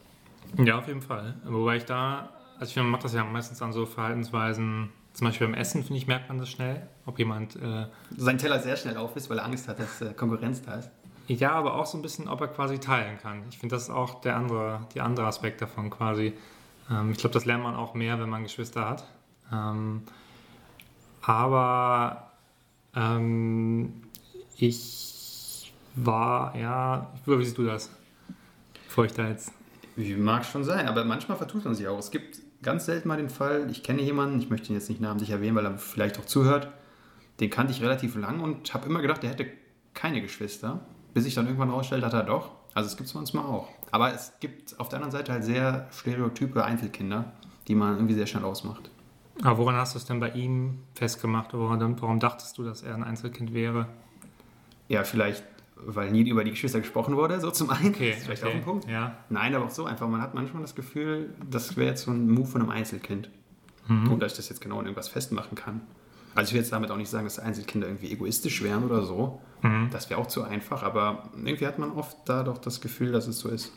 Ja, 0.58 0.80
auf 0.80 0.88
jeden 0.88 1.02
Fall. 1.02 1.36
Wobei 1.46 1.78
ich 1.78 1.86
da, 1.86 2.30
also 2.60 2.70
ich 2.70 2.74
finde, 2.74 2.86
man 2.86 2.92
macht 2.94 3.04
das 3.04 3.14
ja 3.14 3.24
meistens 3.24 3.62
an 3.62 3.72
so 3.72 3.86
Verhaltensweisen, 3.86 4.90
zum 5.14 5.28
Beispiel 5.28 5.48
beim 5.48 5.56
Essen, 5.56 5.84
finde 5.84 5.98
ich, 5.98 6.08
merkt 6.08 6.30
man 6.30 6.38
das 6.38 6.50
schnell, 6.50 6.88
ob 7.06 7.18
jemand... 7.18 7.56
Äh, 7.56 7.88
Sein 8.16 8.38
Teller 8.38 8.60
sehr 8.60 8.78
schnell 8.78 8.98
auf 8.98 9.16
ist, 9.16 9.30
weil 9.30 9.40
er 9.40 9.46
Angst 9.46 9.68
hat, 9.68 9.80
dass 9.80 10.02
äh, 10.02 10.14
Konkurrenz 10.14 10.62
da 10.62 10.76
ist. 10.76 10.92
Ja, 11.28 11.52
aber 11.52 11.76
auch 11.76 11.86
so 11.86 11.98
ein 11.98 12.02
bisschen, 12.02 12.28
ob 12.28 12.40
er 12.42 12.48
quasi 12.48 12.80
teilen 12.80 13.18
kann. 13.18 13.44
Ich 13.50 13.58
finde, 13.58 13.76
das 13.76 13.84
ist 13.84 13.90
auch 13.90 14.22
der 14.22 14.36
andere, 14.36 14.88
die 14.94 15.02
andere 15.02 15.26
Aspekt 15.26 15.62
davon 15.62 15.90
quasi. 15.90 16.34
Ähm, 16.90 17.12
ich 17.12 17.18
glaube, 17.18 17.34
das 17.34 17.46
lernt 17.46 17.64
man 17.64 17.76
auch 17.76 17.96
mehr, 17.96 18.20
wenn 18.20 18.30
man 18.30 18.44
Geschwister 18.44 18.88
hat. 18.88 19.06
Ähm, 19.52 20.04
aber 21.22 22.32
ähm, 22.96 24.04
ich 24.56 25.74
war, 25.96 26.56
ja, 26.56 27.12
wie 27.26 27.44
siehst 27.44 27.58
du 27.58 27.66
das? 27.66 27.90
Bevor 28.86 29.06
ich 29.06 29.14
da 29.14 29.28
jetzt. 29.28 29.52
Mag 29.98 30.46
schon 30.46 30.64
sein, 30.64 30.88
aber 30.88 31.04
manchmal 31.04 31.38
vertut 31.38 31.66
man 31.66 31.74
sich 31.74 31.88
auch. 31.88 31.98
Es 31.98 32.12
gibt 32.12 32.40
ganz 32.62 32.86
selten 32.86 33.08
mal 33.08 33.18
den 33.18 33.30
Fall, 33.30 33.70
ich 33.70 33.84
kenne 33.84 34.02
jemanden, 34.02 34.40
ich 34.40 34.50
möchte 34.50 34.70
ihn 34.70 34.76
jetzt 34.76 34.90
nicht 34.90 35.02
namentlich 35.02 35.30
erwähnen, 35.30 35.56
weil 35.56 35.66
er 35.66 35.78
vielleicht 35.78 36.20
auch 36.20 36.26
zuhört, 36.26 36.70
den 37.40 37.50
kannte 37.50 37.72
ich 37.72 37.82
relativ 37.82 38.16
lang 38.16 38.40
und 38.40 38.74
habe 38.74 38.88
immer 38.88 39.02
gedacht, 39.02 39.24
der 39.24 39.30
hätte 39.30 39.48
keine 39.94 40.22
Geschwister, 40.22 40.82
bis 41.14 41.26
ich 41.26 41.36
dann 41.36 41.46
irgendwann 41.46 41.70
rausstellt, 41.70 42.04
hat 42.04 42.14
er 42.14 42.24
doch. 42.24 42.52
Also 42.74 42.88
es 42.88 42.98
gibt 42.98 43.10
es 43.10 43.16
manchmal 43.16 43.46
auch. 43.46 43.70
Aber 43.92 44.14
es 44.14 44.34
gibt 44.40 44.80
auf 44.80 44.90
der 44.90 44.98
anderen 44.98 45.12
Seite 45.12 45.32
halt 45.32 45.44
sehr 45.44 45.88
stereotype 45.92 46.64
Einzelkinder, 46.64 47.32
die 47.68 47.76
man 47.76 47.96
irgendwie 47.96 48.14
sehr 48.14 48.28
schnell 48.28 48.44
ausmacht. 48.44 48.90
Aber 49.42 49.58
woran 49.58 49.76
hast 49.76 49.94
du 49.94 50.00
es 50.00 50.06
denn 50.06 50.20
bei 50.20 50.32
ihm 50.32 50.80
festgemacht? 50.94 51.54
Warum, 51.54 52.02
warum 52.02 52.20
dachtest 52.20 52.58
du, 52.58 52.64
dass 52.64 52.82
er 52.82 52.96
ein 52.96 53.04
Einzelkind 53.04 53.54
wäre? 53.54 53.88
Ja, 54.88 55.04
vielleicht 55.04 55.44
weil 55.86 56.12
nie 56.12 56.28
über 56.28 56.44
die 56.44 56.52
Geschwister 56.52 56.80
gesprochen 56.80 57.16
wurde, 57.16 57.40
so 57.40 57.52
zum 57.52 57.70
einen. 57.70 57.90
Okay, 57.90 58.10
das 58.10 58.20
ist 58.20 58.26
vielleicht 58.26 58.44
okay. 58.44 58.52
auch 58.52 58.56
ein 58.56 58.64
Punkt. 58.64 58.90
Ja. 58.90 59.18
Nein, 59.30 59.56
aber 59.56 59.66
auch 59.66 59.72
so 59.72 59.86
einfach. 59.86 60.08
Man 60.08 60.22
hat 60.22 60.34
manchmal 60.34 60.62
das 60.62 60.76
Gefühl, 60.76 61.34
das 61.50 61.78
wäre 61.78 61.90
jetzt 61.90 62.04
so 62.04 62.12
ein 62.12 62.30
Move 62.30 62.48
von 62.48 62.62
einem 62.62 62.72
Einzelkind. 62.72 63.30
Mhm. 63.88 64.12
Und 64.12 64.20
dass 64.22 64.34
ich 64.34 64.38
das 64.38 64.50
jetzt 64.50 64.62
genau 64.62 64.80
an 64.80 64.86
irgendwas 64.86 65.08
festmachen 65.08 65.56
kann. 65.56 65.82
Also 66.36 66.50
ich 66.50 66.54
will 66.54 66.62
jetzt 66.62 66.72
damit 66.72 66.92
auch 66.92 66.98
nicht 66.98 67.10
sagen, 67.10 67.26
dass 67.26 67.40
Einzelkinder 67.40 67.88
irgendwie 67.88 68.12
egoistisch 68.12 68.62
wären 68.62 68.84
oder 68.84 69.04
so. 69.04 69.42
Mhm. 69.64 69.90
Das 69.92 70.10
wäre 70.10 70.20
auch 70.20 70.28
zu 70.28 70.44
einfach, 70.44 70.84
aber 70.84 71.30
irgendwie 71.36 71.66
hat 71.66 71.80
man 71.80 71.92
oft 71.92 72.18
da 72.26 72.44
doch 72.44 72.60
das 72.60 72.80
Gefühl, 72.80 73.12
dass 73.12 73.28
es 73.28 73.40
so 73.40 73.50
ist. 73.50 73.72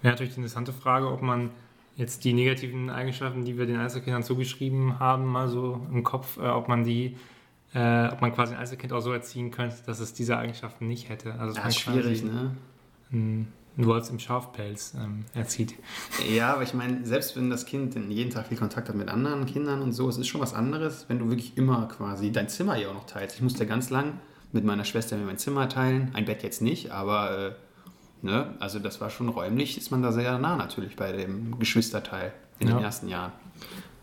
Wäre 0.00 0.12
natürlich 0.12 0.34
die 0.34 0.40
interessante 0.40 0.72
Frage, 0.72 1.10
ob 1.10 1.22
man 1.22 1.50
jetzt 1.96 2.24
die 2.24 2.32
negativen 2.32 2.90
Eigenschaften, 2.90 3.44
die 3.44 3.58
wir 3.58 3.66
den 3.66 3.78
Einzelkindern 3.78 4.22
zugeschrieben 4.22 4.98
haben, 4.98 5.26
mal 5.26 5.48
so 5.48 5.80
im 5.92 6.04
Kopf, 6.04 6.36
äh, 6.36 6.42
ob 6.42 6.68
man 6.68 6.84
die 6.84 7.16
äh, 7.74 8.08
ob 8.08 8.20
man 8.20 8.32
quasi 8.32 8.54
ein 8.54 8.60
Einzelkind 8.60 8.92
auch 8.92 9.00
so 9.00 9.12
erziehen 9.12 9.50
könnte, 9.50 9.76
dass 9.84 10.00
es 10.00 10.14
diese 10.14 10.38
Eigenschaften 10.38 10.86
nicht 10.86 11.08
hätte. 11.08 11.34
Also 11.34 11.56
ja, 11.58 11.70
schwierig, 11.70 12.22
ne? 12.22 12.52
Ein, 13.12 13.48
ein 13.76 13.86
Wolf 13.86 14.08
im 14.10 14.20
Schafpelz 14.20 14.94
ähm, 14.96 15.24
erzieht. 15.34 15.74
Ja, 16.30 16.54
aber 16.54 16.62
ich 16.62 16.74
meine, 16.74 17.04
selbst 17.04 17.36
wenn 17.36 17.50
das 17.50 17.66
Kind 17.66 17.96
jeden 18.08 18.30
Tag 18.30 18.46
viel 18.46 18.56
Kontakt 18.56 18.88
hat 18.88 18.94
mit 18.94 19.08
anderen 19.08 19.46
Kindern 19.46 19.82
und 19.82 19.92
so, 19.92 20.08
es 20.08 20.16
ist 20.16 20.28
schon 20.28 20.40
was 20.40 20.54
anderes, 20.54 21.06
wenn 21.08 21.18
du 21.18 21.28
wirklich 21.28 21.56
immer 21.56 21.88
quasi 21.88 22.30
dein 22.30 22.48
Zimmer 22.48 22.76
ja 22.76 22.88
auch 22.88 22.94
noch 22.94 23.06
teilst. 23.06 23.36
Ich 23.36 23.42
musste 23.42 23.66
ganz 23.66 23.90
lang 23.90 24.20
mit 24.52 24.64
meiner 24.64 24.84
Schwester 24.84 25.16
mein 25.16 25.38
Zimmer 25.38 25.68
teilen, 25.68 26.12
ein 26.14 26.26
Bett 26.26 26.44
jetzt 26.44 26.62
nicht, 26.62 26.92
aber 26.92 27.38
äh, 27.38 27.52
ne, 28.22 28.54
also 28.60 28.78
das 28.78 29.00
war 29.00 29.10
schon 29.10 29.28
räumlich, 29.28 29.76
ist 29.76 29.90
man 29.90 30.00
da 30.00 30.12
sehr 30.12 30.38
nah 30.38 30.54
natürlich 30.54 30.94
bei 30.94 31.10
dem 31.10 31.58
Geschwisterteil 31.58 32.32
in 32.60 32.68
ja. 32.68 32.76
den 32.76 32.84
ersten 32.84 33.08
Jahren. 33.08 33.32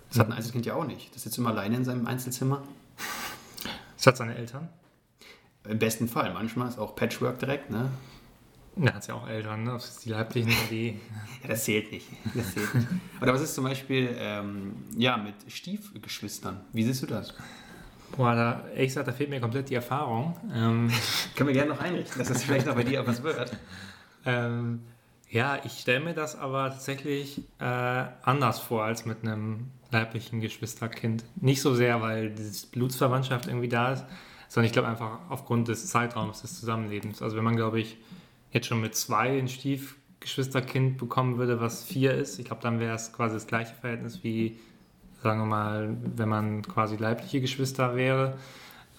Das 0.10 0.20
hat 0.20 0.28
ein 0.28 0.34
Einzelkind 0.34 0.66
ja 0.66 0.74
auch 0.76 0.86
nicht. 0.86 1.16
Das 1.16 1.24
sitzt 1.24 1.38
immer 1.38 1.52
alleine 1.52 1.78
in 1.78 1.86
seinem 1.86 2.06
Einzelzimmer. 2.06 2.62
Das 4.02 4.08
hat 4.08 4.18
seine 4.18 4.36
Eltern? 4.36 4.68
Im 5.70 5.78
besten 5.78 6.08
Fall. 6.08 6.34
Manchmal 6.34 6.68
ist 6.68 6.80
auch 6.80 6.96
Patchwork 6.96 7.38
direkt, 7.38 7.70
ne? 7.70 7.92
Ja, 8.76 8.96
hat 8.96 9.06
ja 9.06 9.14
auch 9.14 9.28
Eltern, 9.28 9.64
ne? 9.64 9.74
Ob 9.74 9.80
es 9.80 10.00
die 10.00 10.10
leiblichen 10.10 10.50
oder 10.52 10.70
die. 10.72 11.00
ja, 11.44 11.48
das 11.50 11.66
zählt 11.66 11.92
nicht. 11.92 12.08
Das 12.34 12.52
zählt 12.52 12.74
nicht. 12.74 12.88
Oder 13.22 13.32
was 13.32 13.42
ist 13.42 13.54
zum 13.54 13.66
Beispiel 13.66 14.10
ähm, 14.18 14.74
ja, 14.98 15.18
mit 15.18 15.36
Stiefgeschwistern? 15.48 16.62
Wie 16.74 16.84
siehst 16.84 17.04
du 17.04 17.06
das? 17.06 17.36
Boah, 18.18 18.34
da, 18.34 18.68
ehrlich 18.70 18.88
gesagt, 18.88 19.08
da 19.08 19.12
fehlt 19.12 19.30
mir 19.30 19.40
komplett 19.40 19.70
die 19.70 19.76
Erfahrung. 19.76 20.36
Ähm, 20.52 20.92
Können 21.36 21.50
wir 21.50 21.54
gerne 21.54 21.70
noch 21.70 21.80
einrichten, 21.80 22.18
dass 22.18 22.30
das 22.30 22.44
vielleicht 22.44 22.66
noch 22.66 22.74
bei 22.74 22.84
dir 22.84 23.04
auch 23.04 23.08
was 23.08 23.22
wird. 23.22 23.56
Ähm, 24.26 24.82
ja, 25.30 25.60
ich 25.64 25.74
stelle 25.74 26.00
mir 26.00 26.16
das 26.16 26.36
aber 26.36 26.72
tatsächlich 26.72 27.44
äh, 27.60 28.06
anders 28.24 28.58
vor 28.58 28.84
als 28.84 29.06
mit 29.06 29.22
einem 29.22 29.68
leiblichen 29.92 30.42
Geschwisterkind. 30.42 31.24
Nicht 31.36 31.62
so 31.62 31.76
sehr, 31.76 32.02
weil 32.02 32.32
diese 32.32 32.68
Blutsverwandtschaft 32.68 33.48
irgendwie 33.48 33.70
da 33.70 33.94
ist, 33.94 34.06
sondern 34.48 34.66
ich 34.68 34.74
glaube 34.74 34.88
einfach 34.88 35.20
aufgrund 35.30 35.68
des 35.68 35.88
Zeitraums 35.88 36.42
des 36.42 36.60
Zusammenlebens. 36.60 37.22
Also 37.22 37.38
wenn 37.38 37.44
man, 37.44 37.56
glaube 37.56 37.80
ich, 37.80 37.98
jetzt 38.52 38.68
schon 38.68 38.82
mit 38.82 38.96
zwei 38.96 39.38
ein 39.38 39.48
Stiefgeschwisterkind 39.48 40.98
bekommen 40.98 41.38
würde, 41.38 41.60
was 41.60 41.84
vier 41.84 42.14
ist, 42.14 42.40
ich 42.40 42.46
glaube, 42.46 42.62
dann 42.62 42.80
wäre 42.80 42.96
es 42.96 43.14
quasi 43.14 43.36
das 43.36 43.48
gleiche 43.48 43.74
Verhältnis 43.76 44.24
wie, 44.24 44.60
sagen 45.22 45.40
wir 45.42 45.46
mal, 45.46 45.96
wenn 46.16 46.30
man 46.30 46.62
quasi 46.64 46.96
leibliche 46.96 47.42
Geschwister 47.42 47.96
wäre. 47.96 48.38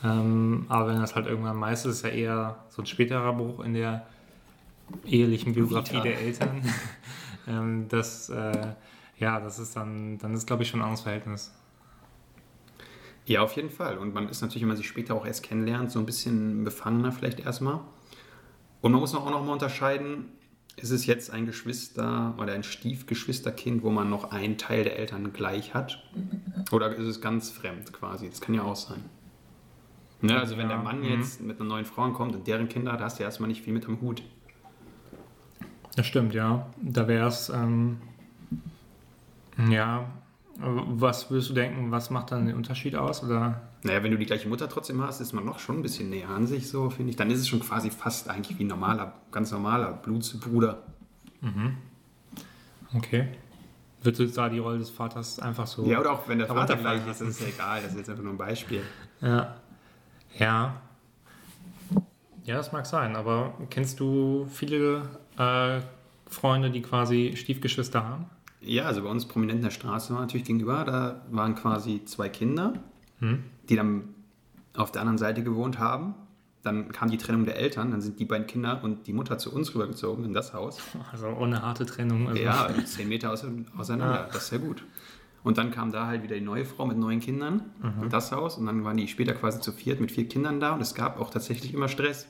Ähm, 0.04 0.66
aber 0.68 0.88
wenn 0.88 1.00
das 1.00 1.14
halt 1.14 1.26
irgendwann 1.26 1.56
meist 1.56 1.86
ist, 1.86 1.96
ist 1.96 2.04
ja 2.04 2.10
eher 2.10 2.64
so 2.70 2.82
ein 2.82 2.86
späterer 2.86 3.32
Bruch 3.32 3.60
in 3.64 3.74
der 3.74 4.06
ehelichen 5.06 5.54
Biografie 5.54 5.94
Vita. 5.94 6.02
der 6.02 6.20
Eltern. 6.20 6.62
ähm, 7.48 7.86
das, 7.88 8.28
äh, 8.30 8.68
ja, 9.22 9.38
das 9.38 9.60
ist 9.60 9.76
dann, 9.76 10.18
dann 10.18 10.34
ist, 10.34 10.48
glaube 10.48 10.64
ich, 10.64 10.68
schon 10.68 10.80
ein 10.80 10.82
anderes 10.82 11.02
Verhältnis. 11.02 11.54
Ja, 13.24 13.42
auf 13.42 13.52
jeden 13.52 13.70
Fall. 13.70 13.96
Und 13.96 14.12
man 14.12 14.28
ist 14.28 14.42
natürlich, 14.42 14.62
wenn 14.62 14.68
man 14.68 14.76
sich 14.76 14.88
später 14.88 15.14
auch 15.14 15.24
erst 15.24 15.44
kennenlernt, 15.44 15.92
so 15.92 16.00
ein 16.00 16.06
bisschen 16.06 16.64
befangener 16.64 17.12
vielleicht 17.12 17.38
erstmal. 17.38 17.78
Und 18.80 18.90
man 18.90 19.00
muss 19.00 19.14
auch 19.14 19.30
noch 19.30 19.44
mal 19.44 19.52
unterscheiden, 19.52 20.24
ist 20.74 20.90
es 20.90 21.06
jetzt 21.06 21.30
ein 21.30 21.46
Geschwister 21.46 22.34
oder 22.36 22.52
ein 22.54 22.64
Stiefgeschwisterkind, 22.64 23.84
wo 23.84 23.90
man 23.90 24.10
noch 24.10 24.32
einen 24.32 24.58
Teil 24.58 24.82
der 24.82 24.98
Eltern 24.98 25.32
gleich 25.32 25.72
hat? 25.72 26.02
Oder 26.72 26.92
ist 26.96 27.06
es 27.06 27.20
ganz 27.20 27.50
fremd 27.50 27.92
quasi? 27.92 28.28
Das 28.28 28.40
kann 28.40 28.56
ja 28.56 28.62
auch 28.62 28.74
sein. 28.74 29.04
Ne, 30.20 30.36
also 30.36 30.56
wenn 30.56 30.68
ja, 30.68 30.76
der 30.76 30.78
Mann 30.78 30.98
mhm. 30.98 31.20
jetzt 31.20 31.40
mit 31.40 31.60
einer 31.60 31.68
neuen 31.68 31.84
Frau 31.84 32.10
kommt 32.10 32.34
und 32.34 32.48
deren 32.48 32.68
Kinder, 32.68 32.96
da 32.96 33.04
hast 33.04 33.20
du 33.20 33.22
ja 33.22 33.28
erstmal 33.28 33.48
nicht 33.48 33.62
viel 33.62 33.72
mit 33.72 33.86
am 33.86 34.00
Hut. 34.00 34.24
Das 35.94 36.06
stimmt, 36.06 36.34
ja. 36.34 36.66
Da 36.80 37.06
wäre 37.06 37.28
es, 37.28 37.50
ähm, 37.50 37.98
ja, 39.68 40.06
Was 40.58 41.30
würdest 41.30 41.50
du 41.50 41.54
denken, 41.54 41.90
was 41.90 42.10
macht 42.10 42.30
dann 42.32 42.46
den 42.46 42.56
Unterschied 42.56 42.94
aus? 42.94 43.22
Oder? 43.24 43.60
Naja, 43.82 44.02
wenn 44.02 44.12
du 44.12 44.18
die 44.18 44.26
gleiche 44.26 44.48
Mutter 44.48 44.68
trotzdem 44.68 45.02
hast, 45.02 45.20
ist 45.20 45.32
man 45.32 45.44
noch 45.44 45.58
schon 45.58 45.78
ein 45.78 45.82
bisschen 45.82 46.10
näher 46.10 46.28
an 46.28 46.46
sich, 46.46 46.68
so 46.68 46.90
finde 46.90 47.10
ich. 47.10 47.16
Dann 47.16 47.30
ist 47.30 47.40
es 47.40 47.48
schon 47.48 47.60
quasi 47.60 47.90
fast 47.90 48.28
eigentlich 48.28 48.58
wie 48.58 48.64
ein 48.64 48.68
normaler, 48.68 49.12
ganz 49.30 49.50
normaler 49.50 49.92
Blutsbruder. 49.92 50.82
Okay. 52.94 53.28
Würdest 54.02 54.20
du 54.20 54.24
jetzt 54.24 54.36
da 54.36 54.48
die 54.48 54.58
Rolle 54.58 54.78
des 54.78 54.90
Vaters 54.90 55.38
einfach 55.38 55.66
so. 55.66 55.86
Ja, 55.86 56.00
oder 56.00 56.12
auch 56.12 56.28
wenn 56.28 56.38
der 56.38 56.48
Vater 56.48 56.76
gleich 56.76 57.06
ist, 57.06 57.20
das 57.20 57.28
ist 57.28 57.40
ja 57.40 57.48
egal. 57.48 57.82
Das 57.82 57.92
ist 57.92 57.98
jetzt 57.98 58.10
einfach 58.10 58.22
nur 58.22 58.32
ein 58.32 58.38
Beispiel. 58.38 58.82
Ja. 59.20 59.56
Ja. 60.38 60.80
Ja, 62.44 62.56
das 62.56 62.72
mag 62.72 62.86
sein, 62.86 63.14
aber 63.14 63.54
kennst 63.70 64.00
du 64.00 64.46
viele 64.50 65.02
äh, 65.38 65.80
Freunde, 66.28 66.70
die 66.70 66.82
quasi 66.82 67.34
Stiefgeschwister 67.36 68.04
haben? 68.04 68.26
Ja, 68.64 68.84
also 68.84 69.02
bei 69.02 69.08
uns 69.08 69.26
prominent 69.26 69.58
in 69.58 69.64
der 69.64 69.70
Straße 69.70 70.12
war 70.14 70.20
natürlich 70.20 70.46
gegenüber, 70.46 70.84
da 70.84 71.22
waren 71.30 71.54
quasi 71.54 72.04
zwei 72.04 72.28
Kinder, 72.28 72.74
die 73.68 73.76
dann 73.76 74.04
auf 74.74 74.90
der 74.92 75.02
anderen 75.02 75.18
Seite 75.18 75.42
gewohnt 75.42 75.78
haben. 75.78 76.14
Dann 76.62 76.92
kam 76.92 77.10
die 77.10 77.18
Trennung 77.18 77.44
der 77.44 77.56
Eltern, 77.58 77.90
dann 77.90 78.00
sind 78.00 78.20
die 78.20 78.24
beiden 78.24 78.46
Kinder 78.46 78.80
und 78.84 79.06
die 79.08 79.12
Mutter 79.12 79.36
zu 79.38 79.52
uns 79.52 79.74
rübergezogen 79.74 80.24
in 80.24 80.32
das 80.32 80.54
Haus. 80.54 80.78
Also 81.10 81.26
ohne 81.28 81.60
harte 81.62 81.84
Trennung. 81.86 82.28
Also 82.28 82.40
Ja, 82.40 82.68
zehn 82.84 83.08
Meter 83.08 83.30
ause- 83.32 83.52
auseinander, 83.76 84.28
das 84.32 84.44
ist 84.44 84.48
sehr 84.50 84.58
gut. 84.60 84.84
Und 85.42 85.58
dann 85.58 85.72
kam 85.72 85.90
da 85.90 86.06
halt 86.06 86.22
wieder 86.22 86.36
die 86.36 86.40
neue 86.40 86.64
Frau 86.64 86.86
mit 86.86 86.96
neun 86.96 87.18
Kindern 87.18 87.62
in 88.02 88.08
das 88.10 88.30
Haus 88.30 88.58
und 88.58 88.66
dann 88.66 88.84
waren 88.84 88.96
die 88.96 89.08
später 89.08 89.34
quasi 89.34 89.60
zu 89.60 89.72
viert 89.72 90.00
mit 90.00 90.12
vier 90.12 90.28
Kindern 90.28 90.60
da 90.60 90.72
und 90.72 90.80
es 90.80 90.94
gab 90.94 91.20
auch 91.20 91.30
tatsächlich 91.30 91.74
immer 91.74 91.88
Stress, 91.88 92.28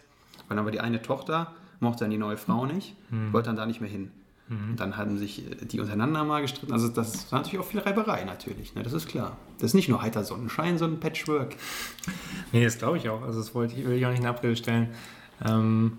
weil 0.49 0.57
dann 0.57 0.65
war 0.65 0.73
die 0.73 0.81
eine 0.81 1.03
Tochter, 1.03 1.53
mochte 1.81 2.05
dann 2.05 2.11
die 2.11 2.17
neue 2.17 2.39
Frau 2.39 2.65
nicht, 2.65 2.97
wollte 3.33 3.49
dann 3.51 3.57
da 3.57 3.67
nicht 3.67 3.83
mehr 3.83 3.91
hin. 3.91 4.11
Und 4.71 4.77
dann 4.81 4.97
haben 4.97 5.19
sich 5.19 5.51
äh, 5.51 5.65
die 5.65 5.81
untereinander 5.81 6.25
mal 6.25 6.43
gestritten. 6.43 6.73
Also 6.73 6.89
das 6.89 7.31
war 7.33 7.41
natürlich 7.41 7.61
auch 7.61 7.69
viel 7.69 7.81
Reiberei 7.81 8.25
natürlich, 8.25 8.75
ne? 8.75 8.83
das 8.83 8.93
ist 8.93 9.09
klar. 9.09 9.37
Das 9.59 9.71
ist 9.71 9.75
nicht 9.75 9.89
nur 9.89 10.03
heiter 10.03 10.25
Sonnenschein, 10.25 10.79
sondern 10.79 11.01
Patchwork. 11.01 11.57
Nee, 12.53 12.65
das 12.65 12.79
glaube 12.79 12.99
ich 12.99 13.09
auch. 13.09 13.23
Also 13.23 13.39
das 13.39 13.55
wollte 13.55 13.75
ich, 13.77 13.87
will 13.87 13.97
ich 13.97 14.07
auch 14.07 14.11
nicht 14.11 14.21
in 14.21 14.27
Abrede 14.27 14.57
stellen. 14.57 14.89
Ähm, 15.45 15.99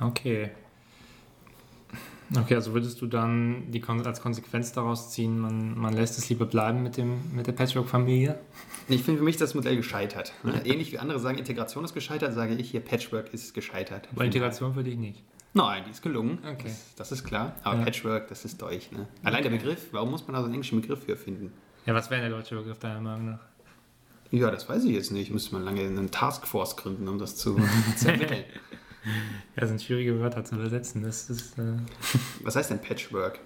okay. 0.00 0.50
Okay, 2.36 2.56
also 2.56 2.74
würdest 2.74 3.00
du 3.00 3.06
dann 3.06 3.70
die 3.70 3.80
Kon 3.80 4.04
als 4.04 4.20
Konsequenz 4.20 4.72
daraus 4.72 5.10
ziehen, 5.10 5.38
man, 5.38 5.78
man 5.78 5.94
lässt 5.94 6.18
es 6.18 6.28
lieber 6.28 6.44
bleiben 6.44 6.82
mit, 6.82 6.98
dem, 6.98 7.34
mit 7.34 7.46
der 7.46 7.52
Patchwork-Familie? 7.52 8.38
Ich 8.88 9.02
finde 9.02 9.18
für 9.18 9.24
mich 9.24 9.38
das 9.38 9.54
Modell 9.54 9.76
gescheitert. 9.76 10.34
Ne? 10.42 10.60
Ähnlich 10.64 10.92
wie 10.92 10.98
andere 10.98 11.20
sagen, 11.20 11.38
Integration 11.38 11.84
ist 11.84 11.94
gescheitert, 11.94 12.34
sage 12.34 12.54
ich 12.54 12.70
hier, 12.70 12.80
Patchwork 12.80 13.32
ist 13.32 13.54
gescheitert. 13.54 14.08
Aber 14.12 14.24
Integration 14.26 14.74
für 14.74 14.84
dich 14.84 14.96
nicht. 14.96 15.24
Nein, 15.54 15.82
die 15.86 15.90
ist 15.90 16.02
gelungen. 16.02 16.38
Okay. 16.44 16.64
Das, 16.68 16.94
das 16.96 17.12
ist 17.12 17.24
klar. 17.24 17.56
Aber 17.62 17.78
Ja. 17.78 17.84
Patchwork, 17.84 18.28
das 18.28 18.44
ist 18.44 18.60
durch. 18.60 18.92
Ne? 18.92 19.06
Allein 19.22 19.42
der 19.42 19.52
Okay. 19.52 19.60
Begriff, 19.62 19.88
warum 19.92 20.10
muss 20.10 20.26
man 20.26 20.34
da 20.34 20.40
so 20.40 20.44
einen 20.44 20.54
englischen 20.54 20.80
Begriff 20.80 21.04
für 21.04 21.16
finden? 21.16 21.52
Ja, 21.86 21.94
was 21.94 22.10
wäre 22.10 22.20
der 22.20 22.30
deutsche 22.30 22.54
Begriff 22.56 22.78
deiner 22.78 23.00
Meinung 23.00 23.30
nach? 23.30 23.40
Ja, 24.30 24.50
das 24.50 24.68
weiß 24.68 24.84
ich 24.84 24.92
jetzt 24.92 25.10
nicht. 25.10 25.30
Müsste 25.30 25.54
man 25.54 25.64
lange 25.64 25.80
eine 25.80 26.10
Taskforce 26.10 26.76
gründen, 26.76 27.08
um 27.08 27.18
das 27.18 27.36
zu, 27.36 27.56
zu 27.96 28.08
ermitteln. 28.12 28.44
Ja, 29.04 29.60
das 29.60 29.70
sind 29.70 29.80
schwierige 29.82 30.20
Wörter 30.20 30.44
zu 30.44 30.56
übersetzen. 30.56 31.02
Das 31.02 31.30
ist 31.30 31.58
äh, 31.58 31.62
Was 32.42 32.54
heißt 32.56 32.70
denn 32.70 32.80
Patchwork? 32.80 33.40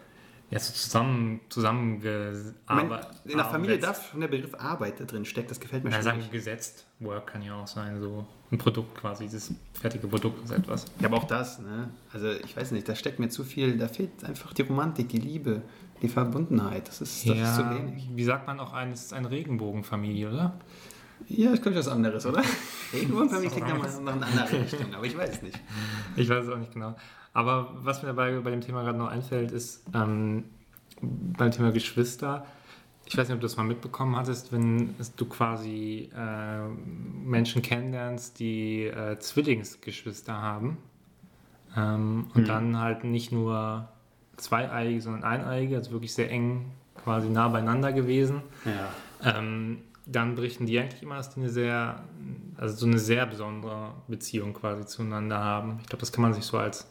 Ja 0.52 0.58
so 0.60 0.72
zusammen, 0.72 1.40
zusammengearbeitet. 1.48 3.08
in 3.24 3.36
der 3.36 3.44
Familie 3.46 3.78
darf 3.78 4.10
schon 4.10 4.20
der 4.20 4.28
Begriff 4.28 4.54
Arbeit 4.54 5.00
da 5.00 5.04
drin 5.04 5.24
steckt. 5.24 5.50
Das 5.50 5.58
gefällt 5.60 5.84
mir 5.84 5.90
Ja, 5.90 5.96
schon 5.96 6.04
sagen 6.04 6.18
nicht. 6.18 6.32
gesetzt. 6.32 6.86
Work 7.00 7.26
kann 7.28 7.42
ja 7.42 7.54
auch 7.54 7.66
sein, 7.66 8.00
so 8.00 8.26
ein 8.50 8.58
Produkt 8.58 8.94
quasi, 8.96 9.28
das 9.28 9.52
fertige 9.72 10.06
Produkt 10.06 10.44
ist 10.44 10.50
etwas. 10.50 10.84
Ja, 11.00 11.08
aber 11.08 11.16
auch 11.16 11.24
das, 11.24 11.58
ne? 11.58 11.88
Also 12.12 12.30
ich 12.30 12.56
weiß 12.56 12.70
nicht, 12.72 12.88
da 12.88 12.94
steckt 12.94 13.18
mir 13.18 13.28
zu 13.28 13.44
viel, 13.44 13.76
da 13.78 13.88
fehlt 13.88 14.24
einfach 14.24 14.52
die 14.52 14.62
Romantik, 14.62 15.08
die 15.08 15.18
Liebe, 15.18 15.62
die 16.02 16.08
Verbundenheit. 16.08 16.86
Das 16.88 17.00
ist, 17.00 17.28
das 17.28 17.36
ist 17.38 17.56
zu 17.56 17.70
wenig. 17.70 18.08
wie 18.14 18.24
sagt 18.24 18.46
man 18.46 18.60
auch, 18.60 18.72
ein, 18.72 18.92
es 18.92 19.06
ist 19.06 19.12
eine 19.14 19.30
Regenbogenfamilie, 19.30 20.28
oder? 20.30 20.52
Ja, 21.28 21.52
ich 21.54 21.62
glaube, 21.62 21.78
was 21.78 21.86
anderes, 21.88 22.26
oder? 22.26 22.42
Was 22.92 23.40
klingt 23.52 23.68
noch 23.68 23.78
mal 23.78 24.00
noch 24.02 24.12
eine 24.12 24.26
andere 24.26 24.60
Richtung, 24.60 24.92
aber 24.94 25.06
ich 25.06 25.16
weiß 25.16 25.30
es 25.36 25.42
nicht. 25.42 25.58
Ich 26.16 26.28
weiß 26.28 26.44
es 26.44 26.50
auch 26.50 26.58
nicht 26.58 26.72
genau. 26.72 26.94
Aber 27.34 27.70
was 27.74 28.02
mir 28.02 28.08
dabei 28.08 28.38
bei 28.40 28.50
dem 28.50 28.60
Thema 28.60 28.82
gerade 28.82 28.98
noch 28.98 29.08
einfällt, 29.08 29.52
ist 29.52 29.84
ähm, 29.94 30.44
beim 31.00 31.50
Thema 31.50 31.72
Geschwister. 31.72 32.44
Ich 33.04 33.16
weiß 33.16 33.28
nicht, 33.28 33.34
ob 33.34 33.40
du 33.40 33.46
das 33.46 33.56
mal 33.56 33.64
mitbekommen 33.64 34.16
hattest, 34.16 34.52
wenn 34.52 34.94
du 35.16 35.24
quasi 35.26 36.10
äh, 36.16 36.68
Menschen 36.68 37.62
kennenlernst, 37.62 38.38
die 38.38 38.84
äh, 38.84 39.18
Zwillingsgeschwister 39.18 40.34
haben. 40.40 40.78
Ähm, 41.76 42.26
und 42.34 42.42
Mhm. 42.42 42.46
dann 42.46 42.78
halt 42.78 43.04
nicht 43.04 43.32
nur 43.32 43.88
zweieiige, 44.36 45.00
sondern 45.00 45.24
eineiige, 45.24 45.76
also 45.76 45.90
wirklich 45.92 46.12
sehr 46.14 46.30
eng 46.30 46.70
quasi 46.94 47.28
nah 47.28 47.48
beieinander 47.48 47.92
gewesen. 47.92 48.42
Ja. 48.64 49.38
Ähm, 49.38 49.78
dann 50.04 50.34
berichten 50.34 50.66
die 50.66 50.78
eigentlich 50.78 51.02
immer, 51.02 51.16
dass 51.16 51.30
die 51.34 51.40
eine 51.40 51.48
sehr, 51.48 52.02
also 52.56 52.76
so 52.76 52.86
eine 52.86 52.98
sehr 52.98 53.24
besondere 53.24 53.92
Beziehung 54.08 54.52
quasi 54.52 54.84
zueinander 54.86 55.38
haben. 55.38 55.78
Ich 55.82 55.86
glaube, 55.88 56.00
das 56.00 56.12
kann 56.12 56.22
man 56.22 56.34
sich 56.34 56.44
so 56.44 56.58
als 56.58 56.86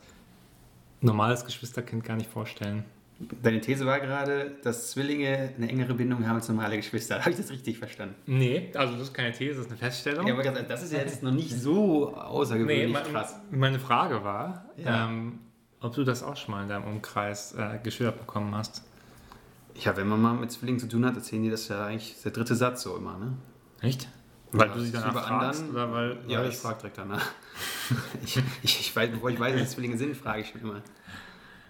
normales 1.01 1.45
Geschwisterkind 1.45 2.03
gar 2.03 2.15
nicht 2.15 2.29
vorstellen. 2.29 2.83
Deine 3.43 3.61
These 3.61 3.85
war 3.85 3.99
gerade, 3.99 4.55
dass 4.63 4.89
Zwillinge 4.91 5.53
eine 5.55 5.69
engere 5.69 5.93
Bindung 5.93 6.27
haben 6.27 6.37
als 6.37 6.49
normale 6.49 6.75
Geschwister. 6.77 7.19
Habe 7.19 7.29
ich 7.29 7.37
das 7.37 7.51
richtig 7.51 7.77
verstanden? 7.77 8.15
Nee, 8.25 8.71
also 8.73 8.93
das 8.93 9.03
ist 9.03 9.13
keine 9.13 9.31
These, 9.31 9.57
das 9.57 9.65
ist 9.65 9.71
eine 9.71 9.77
Feststellung. 9.77 10.25
Ja, 10.27 10.33
aber 10.33 10.43
das 10.43 10.81
ist 10.81 10.91
ja 10.91 10.99
jetzt 10.99 11.21
noch 11.21 11.31
nicht 11.31 11.51
so 11.53 12.15
außergewöhnlich 12.15 12.91
mein- 12.93 13.03
krass. 13.03 13.35
Meine 13.51 13.77
Frage 13.79 14.23
war, 14.23 14.65
Ja. 14.77 15.07
ähm, 15.07 15.37
ob 15.81 15.93
du 15.93 16.03
das 16.03 16.23
auch 16.23 16.35
schon 16.35 16.55
mal 16.55 16.63
in 16.63 16.69
deinem 16.69 16.85
Umkreis 16.85 17.53
äh, 17.53 17.77
geschildert 17.83 18.17
bekommen 18.17 18.55
hast. 18.55 18.83
Ja, 19.75 19.95
wenn 19.95 20.07
man 20.07 20.19
mal 20.21 20.33
mit 20.33 20.51
Zwillingen 20.51 20.79
zu 20.79 20.87
tun 20.87 21.05
hat, 21.05 21.15
erzählen 21.15 21.43
die 21.43 21.49
das 21.51 21.67
ja 21.67 21.85
eigentlich 21.85 22.15
der 22.23 22.31
dritte 22.31 22.55
Satz 22.55 22.81
so 22.81 22.97
immer, 22.97 23.17
ne? 23.19 23.33
Echt? 23.81 24.07
Weil 24.53 24.67
Ja, 24.67 24.73
du 24.73 24.81
sie 24.81 24.91
danach 24.91 25.13
bei 25.13 25.21
fragst? 25.21 25.59
anderen- 25.61 25.75
Oder 25.75 25.91
weil, 25.93 26.17
Ja, 26.27 26.39
weil 26.39 26.49
ich 26.49 26.57
frage 26.57 26.77
direkt 26.79 26.97
danach. 26.97 27.25
ich, 28.23 28.37
ich, 28.63 28.79
ich 28.81 28.95
weiß, 28.95 29.09
bevor 29.11 29.29
ich 29.29 29.39
weiß, 29.39 29.53
dass 29.53 29.61
es 29.63 29.71
Zwillinge 29.71 29.97
sind, 29.97 30.15
frage 30.17 30.41
ich 30.41 30.49
schon 30.49 30.61
immer. 30.61 30.73
Ne? 30.75 30.83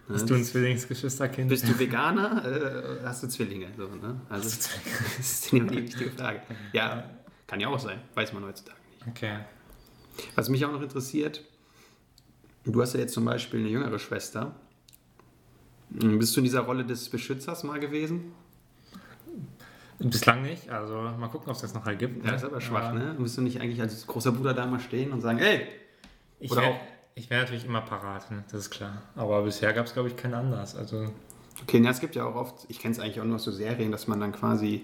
Bist 0.07 0.29
du 0.29 0.33
ein 0.35 0.43
Zwillingsgeschwisterkind? 0.43 1.47
Bist 1.47 1.67
du 1.69 1.77
Veganer? 1.79 2.43
Äh, 2.43 3.05
hast 3.05 3.23
du 3.23 3.27
Zwillinge? 3.27 3.67
So, 3.77 3.88
ne? 3.88 4.19
Also, 4.29 4.45
das 5.17 5.19
ist 5.19 5.51
die 5.51 5.69
wichtige 5.69 6.11
Frage. 6.11 6.41
Ja, 6.73 7.03
kann 7.47 7.59
ja 7.59 7.67
auch 7.69 7.79
sein. 7.79 8.00
Weiß 8.15 8.33
man 8.33 8.43
heutzutage 8.43 8.77
nicht. 8.89 9.07
Okay. 9.07 9.39
Was 10.35 10.50
mich 10.50 10.65
auch 10.65 10.71
noch 10.71 10.81
interessiert, 10.81 11.41
du 12.65 12.81
hast 12.81 12.93
ja 12.93 13.00
jetzt 13.00 13.13
zum 13.13 13.25
Beispiel 13.25 13.59
eine 13.61 13.69
jüngere 13.69 14.00
Schwester. 14.00 14.53
Bist 15.89 16.35
du 16.35 16.39
in 16.39 16.45
dieser 16.45 16.61
Rolle 16.61 16.83
des 16.85 17.09
Beschützers 17.09 17.63
mal 17.63 17.79
gewesen? 17.79 18.33
Bislang 20.10 20.41
nicht, 20.41 20.70
also 20.70 20.93
mal 20.96 21.27
gucken, 21.27 21.50
ob 21.50 21.55
es 21.55 21.62
das 21.62 21.74
noch 21.74 21.86
ergibt. 21.86 22.25
Ja, 22.25 22.34
ist 22.34 22.43
aber 22.43 22.60
schwach, 22.62 22.93
ne? 22.93 23.15
Musst 23.17 23.38
du 23.38 23.41
nicht 23.41 23.60
eigentlich 23.62 23.81
als 23.81 24.05
großer 24.08 24.31
Bruder 24.31 24.53
da 24.53 24.65
mal 24.65 24.79
stehen 24.79 25.12
und 25.12 25.22
sagen, 25.22 25.39
ey, 25.39 25.67
Ich 26.39 26.51
Oder 26.51 26.62
wäre 26.62 26.72
auch- 26.72 27.29
wär 27.29 27.41
natürlich 27.41 27.65
immer 27.65 27.81
parat, 27.81 28.31
ne? 28.31 28.43
das 28.51 28.62
ist 28.62 28.70
klar. 28.72 29.01
Aber 29.15 29.43
bisher 29.43 29.74
gab 29.74 29.86
es, 29.86 29.93
glaube 29.93 30.10
ich, 30.10 30.15
keinen 30.17 30.34
Anlass. 30.34 30.75
Also, 30.75 31.12
Okay, 31.63 31.79
ja, 31.84 31.91
es 31.91 32.00
gibt 32.00 32.15
ja 32.15 32.25
auch 32.25 32.34
oft, 32.34 32.65
ich 32.70 32.79
kenne 32.79 32.93
es 32.93 33.00
eigentlich 33.00 33.20
auch 33.22 33.25
nur 33.25 33.36
aus 33.36 33.43
so 33.43 33.51
Serien, 33.51 33.91
dass 33.91 34.08
man 34.08 34.20
dann 34.20 34.31
quasi, 34.31 34.81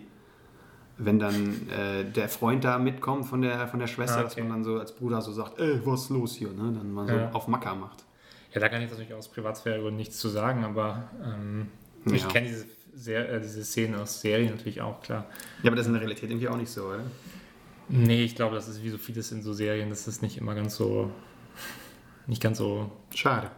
wenn 0.99 1.17
dann 1.17 1.67
äh, 1.69 2.03
der 2.05 2.29
Freund 2.29 2.63
da 2.63 2.77
mitkommt 2.77 3.25
von 3.25 3.41
der, 3.41 3.67
von 3.67 3.79
der 3.79 3.87
Schwester, 3.87 4.19
Ah, 4.19 4.23
dass 4.23 4.33
okay. 4.33 4.41
man 4.41 4.49
dann 4.51 4.63
so 4.63 4.77
als 4.79 4.93
Bruder 4.93 5.21
so 5.21 5.31
sagt, 5.31 5.59
ey, 5.59 5.79
was 5.85 6.03
ist 6.03 6.09
los 6.09 6.35
hier? 6.35 6.49
Ne? 6.49 6.73
Dann 6.77 6.91
mal 6.91 7.07
so 7.07 7.15
Ja. 7.15 7.31
auf 7.31 7.47
Macker 7.47 7.73
macht. 7.73 8.03
ja, 8.53 8.59
da 8.61 8.69
kann 8.69 8.81
ich 8.83 8.89
natürlich 8.91 9.13
aus 9.13 9.27
Privatsphäre 9.29 9.91
nichts 9.91 10.19
zu 10.19 10.29
sagen, 10.29 10.63
aber 10.63 11.09
ähm, 11.23 11.69
ich 12.05 12.21
Ja. 12.23 12.27
kenne 12.29 12.47
diese, 12.47 12.65
sehr, 12.97 13.29
äh, 13.31 13.39
diese 13.39 13.63
Szenen 13.63 13.95
aus 13.95 14.19
Serien 14.19 14.51
natürlich 14.55 14.81
auch, 14.81 15.01
klar. 15.01 15.25
Ja, 15.61 15.69
aber 15.69 15.75
das 15.75 15.85
ist 15.85 15.87
in 15.87 15.93
der 15.93 16.01
Realität 16.01 16.29
irgendwie 16.29 16.47
auch 16.49 16.57
nicht 16.57 16.71
so, 16.71 16.87
oder? 16.87 17.03
Nee, 17.89 18.23
ich 18.23 18.35
glaube, 18.35 18.55
das 18.55 18.67
ist 18.67 18.83
wie 18.83 18.89
so 18.89 18.97
vieles 18.97 19.31
in 19.31 19.41
so 19.41 19.53
Serien, 19.53 19.89
dass 19.89 20.07
es 20.07 20.21
nicht 20.21 20.37
immer 20.37 20.55
ganz 20.55 20.75
so, 20.75 21.11
nicht 22.25 22.41
ganz 22.41 22.57
so 22.57 22.91
Schade. 23.13 23.49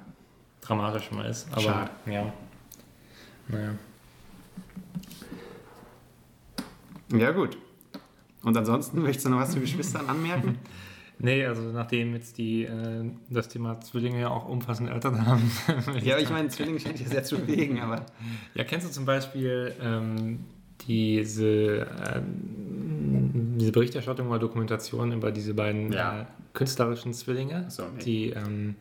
dramatisch 0.61 1.09
immer 1.11 1.27
ist. 1.27 1.47
Aber 1.51 1.61
Schade. 1.61 1.91
ja. 2.05 2.33
Naja. 3.47 3.71
Ja, 7.11 7.31
gut. 7.31 7.57
Und 8.43 8.55
ansonsten 8.55 9.01
möchtest 9.01 9.25
du 9.25 9.31
noch 9.31 9.39
was 9.39 9.51
zu 9.51 9.59
Geschwistern 9.59 10.07
anmerken? 10.07 10.59
Nee, 11.21 11.45
also 11.45 11.61
nachdem 11.61 12.13
jetzt 12.13 12.37
die 12.37 12.63
äh, 12.63 13.11
das 13.29 13.49
Thema 13.49 13.79
Zwillinge 13.81 14.21
ja 14.21 14.29
auch 14.29 14.47
umfassend 14.47 14.89
Eltern 14.89 15.25
haben. 15.25 15.51
ja, 16.01 16.13
aber 16.13 16.23
ich 16.23 16.29
meine, 16.29 16.47
Zwillinge 16.47 16.79
scheint 16.79 16.99
ja 16.99 17.07
sehr 17.07 17.23
zu 17.23 17.37
bewegen, 17.37 17.81
aber 17.81 18.05
Ja, 18.53 18.63
kennst 18.63 18.87
du 18.87 18.91
zum 18.91 19.05
Beispiel 19.05 19.75
ähm, 19.81 20.45
diese, 20.87 21.87
ähm, 22.15 23.57
diese 23.59 23.73
Berichterstattung 23.73 24.29
oder 24.29 24.39
Dokumentation 24.39 25.11
über 25.11 25.31
diese 25.31 25.53
beiden 25.53 25.91
Ja. 25.91 26.21
äh, 26.21 26.25
künstlerischen 26.53 27.13
Zwillinge, 27.13 27.65
so, 27.69 27.83
nee. 27.83 28.03
die 28.03 28.29
ähm, 28.29 28.75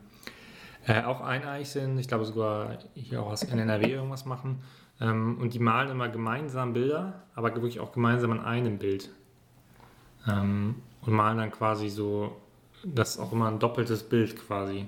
äh, 0.86 1.02
auch 1.02 1.20
eineig 1.20 1.66
sind, 1.66 1.98
ich 1.98 2.06
glaube 2.06 2.24
sogar 2.24 2.78
hier 2.94 3.20
auch 3.20 3.32
aus 3.32 3.42
NRW 3.42 3.92
irgendwas 3.92 4.24
machen. 4.26 4.60
Ähm, 5.00 5.38
und 5.40 5.54
die 5.54 5.58
malen 5.58 5.90
immer 5.90 6.08
gemeinsam 6.08 6.72
Bilder, 6.72 7.24
aber 7.34 7.52
wirklich 7.54 7.80
auch 7.80 7.92
gemeinsam 7.92 8.30
an 8.32 8.40
einem 8.40 8.78
Bild. 8.78 9.10
Ähm, 10.28 10.76
und 11.08 11.14
malen 11.14 11.38
dann 11.38 11.50
quasi 11.50 11.88
so, 11.88 12.36
das 12.84 13.12
ist 13.12 13.18
auch 13.18 13.32
immer 13.32 13.48
ein 13.48 13.58
doppeltes 13.58 14.02
Bild 14.02 14.36
quasi. 14.36 14.86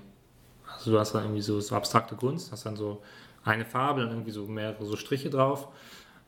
Also 0.71 0.93
du 0.93 0.99
hast 0.99 1.15
dann 1.15 1.25
irgendwie 1.25 1.41
so, 1.41 1.59
so 1.61 1.75
abstrakte 1.75 2.15
Kunst, 2.15 2.53
hast 2.53 2.67
dann 2.67 2.77
so 2.77 3.01
eine 3.43 3.65
Farbe, 3.65 4.03
dann 4.03 4.11
irgendwie 4.11 4.31
so 4.31 4.45
mehrere 4.45 4.85
so 4.85 4.97
Striche 4.97 5.31
drauf. 5.31 5.69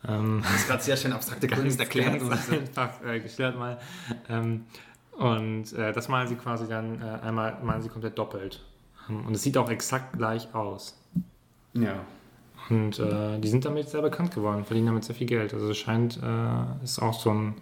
Ähm, 0.08 0.40
Das 0.42 0.54
ist 0.54 0.66
gerade 0.68 0.82
sehr 0.82 0.96
schön 0.96 1.12
abstrakte 1.12 1.46
Kunst 1.54 1.78
erklärt. 1.78 2.26
ganz 2.26 2.50
einfach 2.50 3.04
äh, 3.04 3.20
gestellt 3.20 3.58
mal. 3.58 3.78
Ähm, 4.30 4.64
und 5.18 5.74
äh, 5.74 5.92
das 5.92 6.08
malen 6.08 6.26
sie 6.26 6.36
quasi 6.36 6.66
dann 6.66 7.02
äh, 7.02 7.04
einmal, 7.22 7.58
malen 7.62 7.82
sie 7.82 7.90
komplett 7.90 8.16
doppelt. 8.16 8.64
Ähm, 9.10 9.26
und 9.26 9.34
es 9.34 9.42
sieht 9.42 9.58
auch 9.58 9.68
exakt 9.68 10.16
gleich 10.16 10.54
aus. 10.54 10.98
Ja. 11.74 11.96
Und 12.70 12.98
äh, 12.98 13.38
die 13.40 13.48
sind 13.48 13.66
damit 13.66 13.90
sehr 13.90 14.00
bekannt 14.00 14.34
geworden, 14.34 14.64
verdienen 14.64 14.86
damit 14.86 15.04
sehr 15.04 15.14
viel 15.14 15.26
Geld. 15.26 15.52
Also 15.52 15.68
es 15.68 15.76
scheint, 15.76 16.18
äh, 16.22 16.82
ist 16.82 16.98
auch 16.98 17.20
so 17.20 17.28
ein 17.28 17.56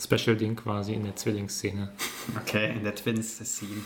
Special-Ding 0.00 0.56
quasi 0.56 0.94
in 0.94 1.04
der 1.04 1.16
Zwillingsszene. 1.16 1.90
Okay, 2.40 2.74
in 2.74 2.84
der 2.84 2.94
Twins-Scene. 2.94 3.82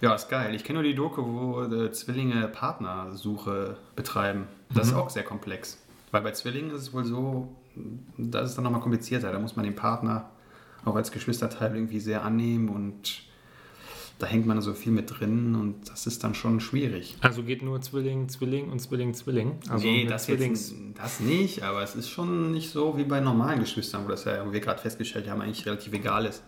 Ja, 0.00 0.14
ist 0.14 0.28
geil. 0.28 0.54
Ich 0.54 0.64
kenne 0.64 0.78
nur 0.78 0.88
die 0.88 0.94
Doku, 0.94 1.22
wo 1.22 1.62
äh, 1.62 1.92
Zwillinge 1.92 2.48
Partnersuche 2.48 3.76
betreiben. 3.96 4.46
Das 4.72 4.88
ist 4.88 4.94
auch 4.94 5.10
sehr 5.10 5.24
komplex. 5.24 5.78
Weil 6.10 6.22
bei 6.22 6.32
Zwillingen 6.32 6.70
ist 6.70 6.82
es 6.82 6.92
wohl 6.92 7.04
so, 7.04 7.54
das 8.16 8.50
ist 8.50 8.56
dann 8.56 8.64
nochmal 8.64 8.80
komplizierter. 8.80 9.30
Da 9.32 9.38
muss 9.38 9.56
man 9.56 9.64
den 9.64 9.74
Partner 9.74 10.30
auch 10.84 10.96
als 10.96 11.12
Geschwisterteil 11.12 11.74
irgendwie 11.74 12.00
sehr 12.00 12.24
annehmen 12.24 12.68
und 12.68 13.22
da 14.20 14.26
hängt 14.26 14.46
man 14.46 14.60
so 14.60 14.74
viel 14.74 14.92
mit 14.92 15.18
drin 15.18 15.54
und 15.54 15.88
das 15.88 16.06
ist 16.06 16.22
dann 16.22 16.34
schon 16.34 16.60
schwierig. 16.60 17.16
Also 17.20 17.42
geht 17.42 17.62
nur 17.62 17.80
Zwilling, 17.80 18.28
Zwilling 18.28 18.70
und 18.70 18.78
Zwilling, 18.78 19.14
Zwilling. 19.14 19.58
Also 19.68 19.86
nee, 19.86 20.04
das, 20.04 20.26
Zwillings. 20.26 20.70
jetzt, 20.70 20.98
das 20.98 21.20
nicht, 21.20 21.62
aber 21.62 21.82
es 21.82 21.96
ist 21.96 22.10
schon 22.10 22.52
nicht 22.52 22.70
so 22.70 22.98
wie 22.98 23.04
bei 23.04 23.20
normalen 23.20 23.60
Geschwistern, 23.60 24.04
wo 24.04 24.08
das 24.08 24.24
ja, 24.24 24.46
wo 24.46 24.52
wir 24.52 24.60
gerade 24.60 24.80
festgestellt 24.80 25.28
haben, 25.28 25.40
eigentlich 25.40 25.64
relativ 25.64 25.92
egal 25.94 26.26
ist, 26.26 26.42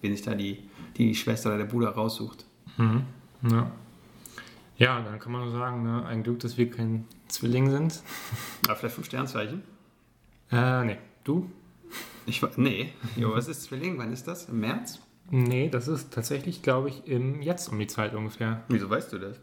wen 0.00 0.14
sich 0.14 0.24
da 0.24 0.34
die, 0.34 0.68
die 0.96 1.14
Schwester 1.14 1.50
oder 1.50 1.58
der 1.58 1.64
Bruder 1.64 1.90
raussucht. 1.90 2.44
Mhm. 2.76 3.02
Ja. 3.50 3.70
ja, 4.78 5.00
dann 5.02 5.18
kann 5.18 5.32
man 5.32 5.42
nur 5.42 5.52
sagen, 5.52 5.82
ne, 5.82 6.06
ein 6.06 6.22
Glück, 6.22 6.38
dass 6.40 6.56
wir 6.56 6.70
kein 6.70 7.06
Zwilling 7.26 7.70
sind. 7.70 8.02
Aber 8.66 8.76
vielleicht 8.76 8.94
fünf 8.94 9.06
Sternzeichen? 9.08 9.62
Äh, 10.52 10.84
nee. 10.84 10.98
Du? 11.24 11.50
Ich, 12.24 12.40
nee. 12.56 12.92
Jo, 13.16 13.34
was 13.34 13.48
ist 13.48 13.64
Zwilling? 13.64 13.98
Wann 13.98 14.12
ist 14.12 14.26
das? 14.28 14.48
Im 14.48 14.60
März? 14.60 15.00
Nee, 15.30 15.68
das 15.68 15.88
ist 15.88 16.12
tatsächlich, 16.12 16.62
glaube 16.62 16.88
ich, 16.88 17.06
im 17.06 17.42
jetzt 17.42 17.68
um 17.68 17.78
die 17.78 17.86
Zeit 17.86 18.14
ungefähr. 18.14 18.62
Wieso 18.68 18.88
weißt 18.88 19.12
du 19.12 19.18
das? 19.18 19.36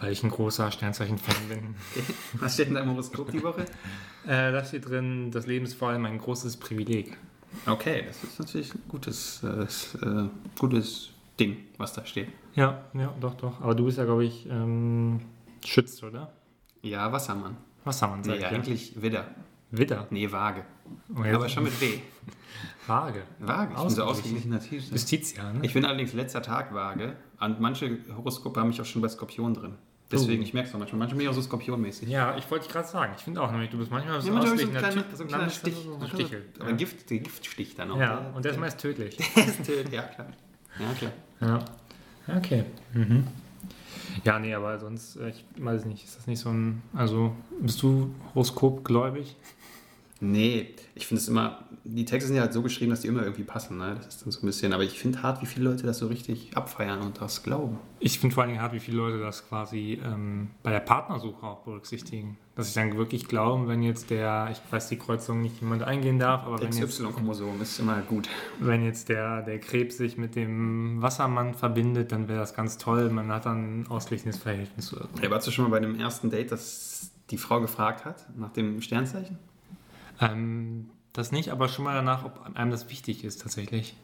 Weil 0.00 0.10
ich 0.12 0.22
ein 0.24 0.30
großer 0.30 0.70
Sternzeichen-Fan 0.72 1.48
bin. 1.48 1.74
Was 2.40 2.54
steht 2.54 2.68
in 2.68 2.74
deinem 2.74 2.90
Horoskop 2.90 3.30
die 3.30 3.42
Woche? 3.42 3.64
äh, 4.26 4.50
das 4.50 4.70
hier 4.70 4.80
drin, 4.80 5.30
das 5.30 5.46
Leben 5.46 5.64
ist 5.64 5.74
vor 5.74 5.90
allem 5.90 6.06
ein 6.06 6.18
großes 6.18 6.56
Privileg. 6.56 7.16
Okay, 7.66 8.02
das 8.06 8.24
ist 8.24 8.38
natürlich 8.40 8.74
ein 8.74 8.82
gutes, 8.88 9.42
äh, 9.44 9.64
äh, 10.04 10.28
gutes 10.58 11.10
Ding, 11.38 11.58
was 11.78 11.92
da 11.92 12.04
steht. 12.06 12.28
Ja, 12.54 12.84
ja, 12.94 13.14
doch, 13.20 13.34
doch. 13.34 13.60
Aber 13.60 13.74
du 13.74 13.84
bist 13.84 13.98
ja, 13.98 14.04
glaube 14.04 14.24
ich, 14.24 14.46
ähm, 14.50 15.20
Schütz, 15.64 16.02
oder? 16.02 16.32
Ja, 16.82 17.12
Wassermann. 17.12 17.56
Wassermann, 17.84 18.20
Nee, 18.22 18.28
sagt 18.28 18.40
ja, 18.40 18.48
ja. 18.50 18.54
eigentlich 18.54 19.00
Widder. 19.00 19.26
Widder. 19.70 20.06
Nee, 20.10 20.30
Waage. 20.32 20.64
Oh, 21.14 21.22
Aber 21.22 21.48
schon 21.48 21.64
mit 21.64 21.80
W. 21.80 21.98
Vage. 22.86 23.22
Waage. 23.38 23.72
Ich 23.74 23.80
bin 23.80 23.90
so 23.90 24.02
Ausgeglichen. 24.04 24.04
ausgeglichen 24.04 24.50
natürlich. 24.50 24.90
Justitia, 24.90 25.52
ne? 25.52 25.60
Ich 25.62 25.72
bin 25.74 25.84
allerdings 25.84 26.12
letzter 26.12 26.42
Tag 26.42 26.74
Waage. 26.74 27.16
Und 27.40 27.60
manche 27.60 27.98
Horoskope 28.16 28.58
haben 28.60 28.68
mich 28.68 28.80
auch 28.80 28.84
schon 28.84 29.02
bei 29.02 29.08
Skorpion 29.08 29.54
drin. 29.54 29.74
Deswegen, 30.10 30.42
Oh. 30.42 30.44
ich 30.44 30.52
merke 30.52 30.68
es 30.68 30.74
auch 30.74 30.78
manchmal. 30.78 30.98
Manchmal 30.98 31.16
bin 31.18 31.24
ich 31.26 31.30
auch 31.30 31.34
so 31.34 31.40
skorpionmäßig. 31.42 32.08
Ja, 32.08 32.36
ich 32.36 32.50
wollte 32.50 32.68
gerade 32.68 32.86
sagen. 32.86 33.14
Ich 33.16 33.22
finde 33.22 33.40
auch 33.40 33.50
nämlich, 33.50 33.70
du 33.70 33.78
bist 33.78 33.90
manchmal 33.90 34.20
so 34.20 34.26
Ja, 34.28 34.34
manchmal 34.34 34.58
so 34.58 34.64
ausgeglichener 34.64 34.88
kleinen, 34.92 35.08
Typ, 35.08 35.16
so 35.16 35.24
bist 35.24 35.36
du 35.36 35.50
Stich. 35.70 35.74
So 35.84 35.98
So 36.00 36.06
Stichel. 36.08 36.44
Aber 36.58 36.68
ein 36.68 36.76
Gift, 36.76 37.08
der 37.10 37.18
Giftstich 37.18 37.74
dann 37.76 37.90
auch. 37.92 37.98
Ja, 37.98 38.30
und 38.34 38.44
der 38.44 38.52
ist 38.52 38.58
meist 38.60 38.78
tödlich. 38.78 39.18
ist 39.36 39.64
tödlich. 39.64 39.92
Ja, 39.94 40.02
klar. 40.02 40.26
Ja, 40.78 40.92
klar. 40.98 41.64
Ja. 42.28 42.36
Okay. 42.36 42.64
Mhm. 42.92 43.26
Ja, 44.24 44.38
nee, 44.38 44.54
aber 44.54 44.78
sonst, 44.78 45.16
äh, 45.16 45.30
ich 45.30 45.44
weiß 45.56 45.86
nicht, 45.86 46.04
ist 46.04 46.16
das 46.18 46.26
nicht 46.26 46.40
so 46.40 46.50
ein. 46.50 46.82
Also, 46.92 47.34
bist 47.60 47.82
du 47.82 48.14
horoskopgläubig? 48.34 49.34
Nee, 50.24 50.76
ich 50.94 51.08
finde 51.08 51.20
es 51.20 51.26
immer, 51.26 51.64
die 51.82 52.04
Texte 52.04 52.28
sind 52.28 52.36
ja 52.36 52.42
halt 52.42 52.52
so 52.52 52.62
geschrieben, 52.62 52.90
dass 52.92 53.00
die 53.00 53.08
immer 53.08 53.22
irgendwie 53.22 53.42
passen. 53.42 53.76
Ne? 53.76 53.96
Das 53.96 54.06
ist 54.06 54.24
dann 54.24 54.30
so 54.30 54.38
ein 54.38 54.46
bisschen, 54.46 54.72
aber 54.72 54.84
ich 54.84 54.96
finde 55.00 55.20
hart, 55.20 55.42
wie 55.42 55.46
viele 55.46 55.68
Leute 55.68 55.84
das 55.84 55.98
so 55.98 56.06
richtig 56.06 56.56
abfeiern 56.56 57.00
und 57.00 57.20
das 57.20 57.42
glauben. 57.42 57.80
Ich 57.98 58.20
finde 58.20 58.32
vor 58.32 58.44
allen 58.44 58.50
Dingen 58.50 58.62
hart, 58.62 58.72
wie 58.72 58.78
viele 58.78 58.98
Leute 58.98 59.18
das 59.18 59.48
quasi 59.48 60.00
ähm, 60.04 60.50
bei 60.62 60.70
der 60.70 60.78
Partnersuche 60.78 61.44
auch 61.44 61.64
berücksichtigen. 61.64 62.38
Dass 62.54 62.72
sie 62.72 62.78
dann 62.78 62.96
wirklich 62.96 63.26
glauben, 63.26 63.66
wenn 63.66 63.82
jetzt 63.82 64.10
der, 64.10 64.48
ich 64.52 64.60
weiß 64.70 64.90
die 64.90 64.96
Kreuzung 64.96 65.42
nicht 65.42 65.60
jemand 65.60 65.82
eingehen 65.82 66.20
darf, 66.20 66.44
aber 66.44 66.60
wenn 66.60 66.72
jetzt, 66.72 67.00
XY-Chromosom 67.00 67.60
ist 67.60 67.80
immer 67.80 68.00
gut. 68.02 68.28
wenn 68.60 68.84
jetzt 68.84 69.08
der, 69.08 69.42
der 69.42 69.58
Krebs 69.58 69.96
sich 69.96 70.18
mit 70.18 70.36
dem 70.36 71.02
Wassermann 71.02 71.54
verbindet, 71.54 72.12
dann 72.12 72.28
wäre 72.28 72.38
das 72.38 72.54
ganz 72.54 72.78
toll. 72.78 73.10
Man 73.10 73.32
hat 73.32 73.46
dann 73.46 73.80
ein 73.80 73.86
ausgeglichenes 73.88 74.36
Verhältnis. 74.36 74.86
zu 74.86 74.96
irgendwas. 74.98 75.20
Ja, 75.20 75.30
warst 75.30 75.48
du 75.48 75.50
schon 75.50 75.64
mal 75.64 75.72
bei 75.72 75.78
einem 75.78 75.98
ersten 75.98 76.30
Date, 76.30 76.52
dass 76.52 77.10
die 77.30 77.38
Frau 77.38 77.60
gefragt 77.60 78.04
hat 78.04 78.26
nach 78.36 78.52
dem 78.52 78.80
Sternzeichen? 78.82 79.36
Ähm, 80.20 80.90
das 81.12 81.32
nicht, 81.32 81.50
aber 81.50 81.68
schon 81.68 81.84
mal 81.84 81.94
danach, 81.94 82.24
ob 82.24 82.56
einem 82.56 82.70
das 82.70 82.88
wichtig 82.88 83.24
ist 83.24 83.42
tatsächlich. 83.42 83.94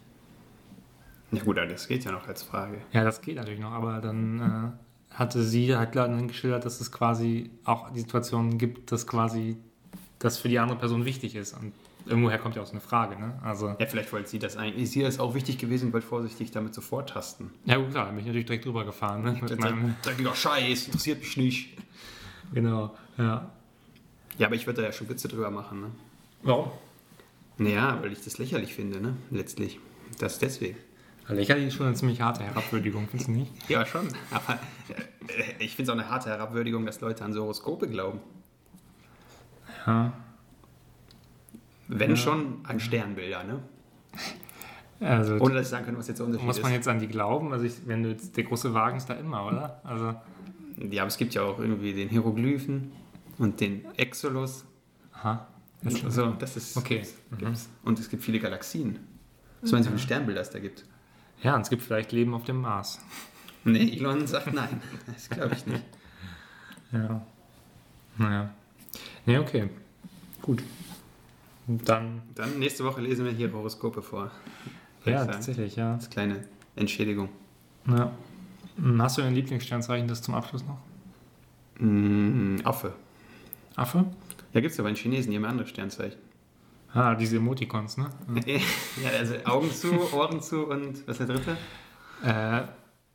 Ja 1.31 1.43
gut, 1.43 1.59
aber 1.59 1.67
das 1.67 1.89
geht 1.89 2.05
ja 2.05 2.13
noch 2.13 2.27
als 2.27 2.43
Frage. 2.43 2.79
Ja, 2.93 3.05
das 3.05 3.21
geht 3.21 3.37
natürlich 3.37 3.61
noch, 3.61 3.73
aber 3.73 4.01
dann 4.01 4.75
äh, 5.11 5.15
hatte 5.15 5.43
sie 5.43 5.77
halt 5.77 5.95
dann 5.95 6.29
geschildert, 6.29 6.65
dass 6.65 6.81
es 6.81 6.91
quasi 6.91 7.51
auch 7.65 7.91
die 7.91 8.01
Situation 8.01 8.57
gibt, 8.59 8.93
dass 8.93 9.07
quasi 9.07 9.57
das 10.19 10.39
für 10.39 10.49
die 10.49 10.59
andere 10.59 10.79
Person 10.79 11.05
wichtig 11.05 11.35
ist. 11.35 11.53
Und 11.55 11.73
irgendwoher 12.07 12.39
kommt 12.39 12.57
ja 12.57 12.63
auch 12.63 12.67
so 12.67 12.73
eine 12.73 12.81
Frage, 12.81 13.19
ne? 13.19 13.39
Also, 13.43 13.69
Ja, 13.79 13.87
vielleicht 13.87 14.13
wollte 14.13 14.29
sie 14.29 14.39
das 14.39 14.57
eigentlich. 14.57 14.85
Ist 14.85 14.97
ihr 14.97 15.05
das 15.05 15.19
auch 15.19 15.35
wichtig 15.35 15.59
gewesen, 15.59 15.93
wollte 15.93 16.07
vorsichtig 16.07 16.51
damit 16.51 16.75
so 16.75 16.81
vortasten. 16.81 17.51
ja 17.67 17.77
gut, 17.77 17.91
klar, 17.91 18.07
da 18.07 18.11
bin 18.11 18.21
ich 18.21 18.27
natürlich 18.27 18.47
direkt 18.47 18.65
drüber 18.65 18.85
gefahren, 18.85 19.23
ne? 19.23 19.39
Mit 19.41 19.61
meinem, 19.61 19.97
Dreckiger 20.03 20.35
Scheiß, 20.35 20.87
interessiert 20.87 21.21
mich 21.21 21.37
nicht. 21.37 21.77
genau, 22.53 22.95
ja. 23.19 23.51
Ja, 24.39 24.47
aber 24.47 24.57
ich 24.57 24.67
würde 24.67 24.81
da 24.83 24.87
ja 24.89 24.93
schon 24.93 25.09
Witze 25.09 25.29
drüber 25.29 25.51
machen, 25.51 25.81
ne? 25.81 25.91
Warum? 26.43 26.71
Naja, 27.59 27.99
weil 28.01 28.13
ich 28.13 28.23
das 28.23 28.39
lächerlich 28.39 28.75
finde, 28.75 29.01
ne? 29.01 29.17
Letztlich. 29.31 29.81
Das 30.19 30.39
deswegen. 30.39 30.77
Lächerlich 31.29 31.67
ist 31.67 31.75
schon 31.75 31.87
eine 31.87 31.95
ziemlich 31.97 32.21
harte 32.23 32.43
Herabwürdigung, 32.45 33.07
findest 33.09 33.29
du 33.29 33.33
nicht? 33.33 33.53
Ja, 33.69 33.85
schon. 33.85 34.09
Aber 34.31 34.55
äh, 35.29 35.63
ich 35.63 35.77
finde 35.77 35.91
es 35.93 35.97
auch 35.97 36.01
eine 36.01 36.09
harte 36.09 36.31
Herabwürdigung, 36.31 36.87
dass 36.87 37.01
Leute 37.01 37.25
an 37.25 37.33
so 37.33 37.43
Horoskope 37.43 37.89
glauben. 37.89 38.21
Ja. 39.87 40.13
Wenn 41.89 42.17
schon 42.17 42.61
an 42.65 42.81
Sternbilder, 42.81 43.45
ne? 43.45 43.61
Also, 45.01 45.37
Ohne 45.37 45.55
dass 45.55 45.67
ich 45.67 45.69
sagen 45.69 45.85
könnte, 45.85 45.99
was 46.01 46.09
jetzt 46.09 46.19
der 46.19 46.27
Unterschied 46.27 46.47
muss 46.47 46.61
man 46.63 46.73
ist. 46.73 46.77
jetzt 46.77 46.89
an 46.89 46.99
die 46.99 47.07
glauben? 47.09 47.53
Also, 47.53 47.65
ich, 47.67 47.75
wenn 47.87 48.03
du 48.03 48.11
jetzt, 48.11 48.37
der 48.37 48.45
große 48.45 48.73
Wagen 48.75 48.97
ist 48.97 49.07
da 49.07 49.15
immer, 49.15 49.47
oder? 49.47 49.81
Also, 49.85 50.15
Ja, 50.91 51.03
aber 51.03 51.09
es 51.09 51.17
gibt 51.17 51.35
ja 51.35 51.43
auch 51.43 51.59
irgendwie 51.59 51.93
den 51.93 52.09
Hieroglyphen 52.09 52.93
und 53.39 53.61
den 53.61 53.85
Exolus. 53.97 54.65
aha. 55.13 55.47
Das, 55.83 56.05
Also, 56.05 56.33
das 56.33 56.57
ist. 56.57 56.77
Okay. 56.77 57.03
Gibt's. 57.39 57.69
Und 57.85 57.99
es 58.01 58.09
gibt 58.09 58.23
viele 58.25 58.41
Galaxien. 58.41 58.99
Was 59.61 59.71
meinst 59.73 59.89
du, 59.89 59.93
wie 59.93 59.97
viele 59.99 60.07
Sternbilder 60.07 60.41
es 60.41 60.51
da 60.51 60.59
gibt? 60.59 60.85
Ja, 61.43 61.55
und 61.55 61.63
es 61.63 61.71
gibt 61.71 61.83
vielleicht 61.83 62.11
Leben 62.13 62.35
auf 62.35 62.45
dem 62.45 62.61
Mars. 62.61 62.99
Nee, 63.65 63.97
Elon 63.97 64.27
sagt 64.27 64.53
nein. 64.53 64.81
Das 65.07 65.29
glaube 65.31 65.55
ich 65.55 65.67
nicht. 65.67 65.85
Ja. 66.91 67.25
Naja. 68.17 68.51
Nee, 69.27 69.39
okay. 69.39 69.69
Gut. 70.43 70.63
Dann, 71.67 72.23
Dann 72.35 72.59
nächste 72.59 72.83
Woche 72.85 73.01
lesen 73.01 73.25
wir 73.25 73.33
hier 73.33 73.53
Horoskope 73.53 74.03
vor. 74.03 74.31
Ja, 75.05 75.25
tatsächlich, 75.27 75.77
ja. 75.77 75.95
Als 75.95 76.09
kleine 76.11 76.45
Entschädigung. 76.77 77.29
ja. 77.87 78.11
Hast 78.99 79.19
du 79.19 79.23
ein 79.23 79.35
Lieblingssternzeichen, 79.35 80.07
das 80.09 80.23
zum 80.23 80.35
Abschluss 80.35 80.65
noch? 80.65 80.79
Mm, 81.79 82.59
Affe. 82.65 82.95
Affe? 83.79 84.05
Ja, 84.53 84.61
gibt 84.61 84.73
es 84.73 84.77
ja 84.79 84.85
bei 84.85 84.91
den 84.91 84.97
Chinesen, 84.97 85.31
die 85.31 85.37
haben 85.37 85.45
andere 85.45 85.67
Sternzeichen. 85.67 86.19
Ah, 86.93 87.15
diese 87.15 87.37
Emoticons, 87.37 87.99
ne? 87.99 88.09
ja, 88.47 89.11
also 89.19 89.35
Augen 89.45 89.71
zu, 89.71 89.93
Ohren 90.15 90.41
zu 90.41 90.67
und 90.67 91.07
was 91.07 91.21
ist 91.21 91.29
der 91.29 91.37
dritte? 91.37 91.57
Äh, 92.25 92.63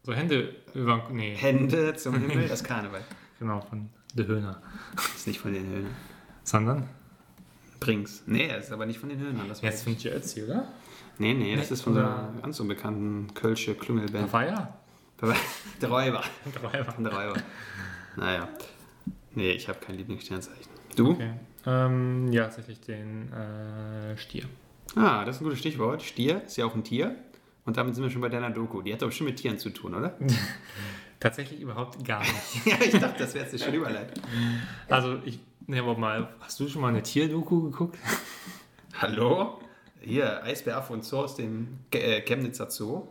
so 0.03 0.13
Hände 0.13 0.55
über. 0.73 1.07
Nee, 1.11 1.35
Hände 1.35 1.95
zum 1.95 2.13
Himmel, 2.19 2.47
das 2.47 2.63
Karneval. 2.63 3.01
genau, 3.39 3.61
von 3.61 3.89
De 4.13 4.27
Höhner. 4.27 4.61
Das 4.95 5.15
ist 5.15 5.27
nicht 5.27 5.39
von 5.39 5.53
den 5.53 5.65
Höhnern. 5.67 5.91
Sondern? 6.43 6.87
Brings. 7.79 8.23
Nee, 8.27 8.47
das 8.47 8.65
ist 8.65 8.71
aber 8.71 8.85
nicht 8.85 8.99
von 8.99 9.09
den 9.09 9.19
Höhnern. 9.19 9.47
Das 9.49 9.61
Jetzt 9.61 9.85
weiß 9.87 9.97
ich. 9.97 10.03
von 10.03 10.11
Ötzi, 10.13 10.43
oder? 10.43 10.67
Nee, 11.17 11.33
nee, 11.33 11.55
das 11.55 11.69
Nee, 11.69 11.73
ist 11.73 11.81
von 11.81 11.93
so 11.95 11.99
oder- 11.99 12.29
einer 12.29 12.41
ganz 12.41 12.59
unbekannten 12.59 13.33
Kölsche 13.33 13.73
Klüngelband. 13.75 14.29
Feier? 14.29 14.77
Der 15.81 15.89
Räuber. 15.89 16.21
Drei 16.61 16.81
Der 16.83 17.11
Räuber. 17.13 17.33
Naja. 18.17 18.47
Nee, 19.35 19.51
ich 19.51 19.67
habe 19.67 19.79
kein 19.79 19.95
Lieblingssternzeichen. 19.95 20.71
Du? 20.95 21.11
Okay. 21.11 21.31
Ähm, 21.65 22.31
ja, 22.31 22.43
tatsächlich 22.43 22.81
den 22.81 23.31
äh, 23.31 24.17
Stier. 24.17 24.43
Ah, 24.95 25.25
das 25.25 25.37
ist 25.37 25.41
ein 25.41 25.45
gutes 25.45 25.59
Stichwort. 25.59 26.01
Stier 26.03 26.43
ist 26.43 26.57
ja 26.57 26.65
auch 26.65 26.75
ein 26.75 26.83
Tier. 26.83 27.15
Und 27.65 27.77
damit 27.77 27.95
sind 27.95 28.03
wir 28.03 28.11
schon 28.11 28.21
bei 28.21 28.29
deiner 28.29 28.49
Doku. 28.49 28.81
Die 28.81 28.93
hat 28.93 29.01
doch 29.01 29.07
bestimmt 29.07 29.29
mit 29.29 29.39
Tieren 29.39 29.57
zu 29.57 29.69
tun, 29.69 29.95
oder? 29.95 30.17
Tatsächlich 31.19 31.61
überhaupt 31.61 32.05
gar 32.05 32.19
nicht. 32.19 32.33
ja, 32.65 32.75
ich 32.83 32.91
dachte, 32.91 33.19
das 33.19 33.33
wäre 33.33 33.45
jetzt 33.45 33.53
eine 33.53 33.63
schöne 33.63 33.77
Überleitung. 33.77 34.21
Also, 34.89 35.19
ich. 35.23 35.39
Ne, 35.65 35.79
aber 35.79 35.97
mal, 35.97 36.27
hast 36.41 36.59
du 36.59 36.67
schon 36.67 36.81
mal 36.81 36.89
eine 36.89 37.01
Tierdoku 37.01 37.61
geguckt? 37.63 37.97
Hallo? 38.99 39.61
Hier, 40.01 40.43
Eisbär 40.43 40.75
Affe 40.75 40.91
und 40.91 41.05
Zoo 41.05 41.19
aus 41.19 41.35
dem 41.37 41.79
äh, 41.91 42.19
Chemnitzer 42.21 42.69
Zoo. 42.69 43.07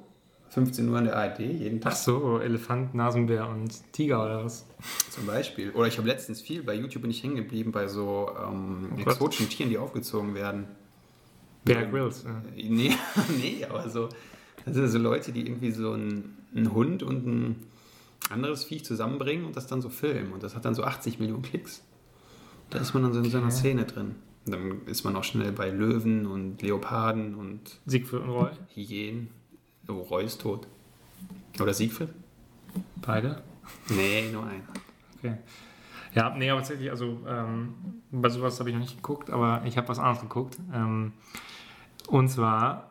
15 0.52 0.88
Uhr 0.88 0.98
an 0.98 1.04
der 1.04 1.16
ARD, 1.16 1.40
jeden 1.40 1.80
Tag 1.80 1.92
Ach 1.92 1.96
so, 1.96 2.38
Elefant, 2.38 2.94
Nasenbär 2.94 3.48
und 3.48 3.72
Tiger 3.92 4.22
oder 4.24 4.44
was? 4.44 4.66
zum 5.10 5.24
Beispiel. 5.26 5.70
Oder 5.70 5.86
ich 5.88 5.96
habe 5.96 6.06
letztens 6.06 6.42
viel, 6.42 6.62
bei 6.62 6.74
YouTube 6.74 7.02
bin 7.02 7.10
ich 7.10 7.22
hängen 7.22 7.36
geblieben, 7.36 7.72
bei 7.72 7.88
so 7.88 8.30
ähm, 8.38 8.90
Oh 8.96 9.00
exotischen 9.00 9.48
Tieren, 9.48 9.70
die 9.70 9.78
aufgezogen 9.78 10.34
werden. 10.34 10.66
Bear 11.64 11.86
Grylls. 11.86 12.24
äh. 12.24 12.60
Äh, 12.60 12.68
Nee, 12.68 12.92
nee, 13.40 13.64
aber 13.68 13.88
so, 13.88 14.08
das 14.66 14.74
sind 14.74 14.88
so 14.88 14.98
Leute, 14.98 15.32
die 15.32 15.46
irgendwie 15.46 15.70
so 15.70 15.92
einen, 15.92 16.36
einen 16.54 16.72
Hund 16.72 17.02
und 17.02 17.26
ein 17.26 17.56
anderes 18.28 18.64
Viech 18.64 18.84
zusammenbringen 18.84 19.46
und 19.46 19.56
das 19.56 19.66
dann 19.66 19.80
so 19.80 19.88
filmen. 19.88 20.32
Und 20.32 20.42
das 20.42 20.54
hat 20.54 20.64
dann 20.66 20.74
so 20.74 20.82
80 20.84 21.18
Millionen 21.18 21.42
Klicks. 21.42 21.82
Da 22.70 22.78
ist 22.78 22.92
man 22.94 23.02
dann 23.04 23.12
so 23.14 23.20
in 23.20 23.30
so 23.30 23.38
einer 23.38 23.46
Okay. 23.46 23.56
Szene 23.56 23.84
drin. 23.84 24.16
Und 24.44 24.52
dann 24.52 24.82
ist 24.86 25.04
man 25.04 25.16
auch 25.16 25.24
schnell 25.24 25.52
bei 25.52 25.70
Löwen 25.70 26.26
und 26.26 26.60
Leoparden 26.62 27.36
und 27.36 27.78
Siegfried 27.86 28.20
und 28.22 28.28
Roy, 28.30 28.50
Hyänen. 28.74 29.28
Oh, 29.88 29.92
Roy 30.02 30.24
ist 30.24 30.40
tot. 30.40 30.66
Oder 31.60 31.74
Siegfried? 31.74 32.08
beide. 32.96 33.42
Nee, 33.88 34.30
nur 34.32 34.44
einer. 34.44 34.62
Okay. 35.18 35.36
Ja, 36.14 36.30
nee, 36.36 36.50
aber 36.50 36.60
tatsächlich, 36.60 36.90
also 36.90 37.18
ähm, 37.26 37.74
bei 38.10 38.28
sowas 38.28 38.58
habe 38.60 38.68
ich 38.70 38.74
noch 38.74 38.82
nicht 38.82 38.96
geguckt, 38.96 39.30
aber 39.30 39.62
ich 39.64 39.76
habe 39.76 39.88
was 39.88 39.98
anderes 39.98 40.20
geguckt. 40.20 40.58
Ähm, 40.72 41.12
und 42.08 42.28
zwar 42.28 42.90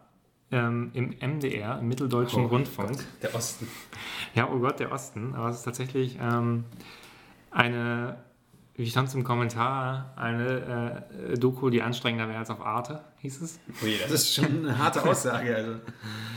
ähm, 0.52 0.92
im 0.94 1.10
MDR, 1.20 1.80
im 1.80 1.88
Mitteldeutschen 1.88 2.46
Oh 2.46 2.48
Rundfunk. 2.48 2.90
Gott, 2.90 3.06
der 3.22 3.36
Osten. 3.36 3.68
Ja, 4.36 4.50
oh 4.52 4.60
Gott, 4.60 4.80
der 4.80 4.92
Osten. 4.92 5.34
Aber 5.36 5.50
es 5.50 5.58
ist 5.58 5.64
tatsächlich 5.64 6.18
ähm, 6.22 6.66
eine, 7.52 8.18
wie 8.82 8.90
stand 8.90 9.10
es 9.10 9.14
im 9.14 9.24
Kommentar, 9.24 10.12
eine 10.16 11.06
äh, 11.30 11.38
Doku, 11.38 11.70
die 11.70 11.84
anstrengender 11.84 12.28
wäre 12.28 12.40
als 12.40 12.50
auf 12.50 12.62
Arte, 12.62 13.04
hieß 13.20 13.42
es. 13.42 13.60
Ui, 13.84 13.96
das 14.02 14.12
ist 14.12 14.34
schon 14.34 14.46
eine 14.46 14.76
harte 14.76 15.04
Aussage. 15.04 15.56
Also, 15.56 15.76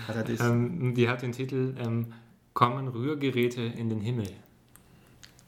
hat 0.08 0.28
er. 0.28 0.40
Ähm, 0.40 0.94
die 0.94 1.08
hat 1.08 1.22
den 1.22 1.32
Titel 1.32 1.74
ähm, 1.78 2.12
Kommen 2.52 2.88
Rührgeräte 2.88 3.62
in 3.62 3.88
den 3.88 4.00
Himmel. 4.00 4.28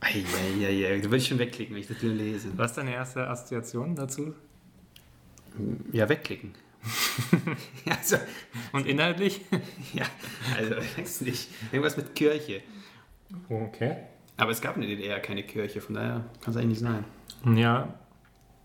Eieiei, 0.00 0.98
da 0.98 1.04
würde 1.04 1.18
ich 1.18 1.26
schon 1.26 1.38
wegklicken, 1.38 1.74
wenn 1.74 1.82
ich 1.82 1.88
das 1.88 2.02
nur 2.02 2.14
lese. 2.14 2.48
Was 2.56 2.70
ist 2.70 2.78
deine 2.78 2.94
erste 2.94 3.28
Assoziation 3.28 3.94
dazu? 3.94 4.34
Ja, 5.92 6.08
wegklicken. 6.08 6.54
also, 7.90 8.16
Und 8.72 8.86
inhaltlich? 8.86 9.42
ja, 9.92 10.06
also, 10.56 10.76
ich 10.76 10.98
weiß 10.98 11.20
nicht. 11.22 11.48
Irgendwas 11.72 11.98
mit 11.98 12.14
Kirche. 12.14 12.62
Okay. 13.50 13.96
Aber 14.36 14.50
es 14.50 14.60
gab 14.60 14.76
in 14.76 14.82
der 14.82 14.90
DDR 14.90 15.18
keine 15.20 15.42
Kirche, 15.42 15.80
von 15.80 15.94
daher 15.94 16.24
kann 16.42 16.52
es 16.52 16.56
eigentlich 16.56 16.80
nicht 16.82 16.90
sein. 17.44 17.56
Ja, 17.56 17.94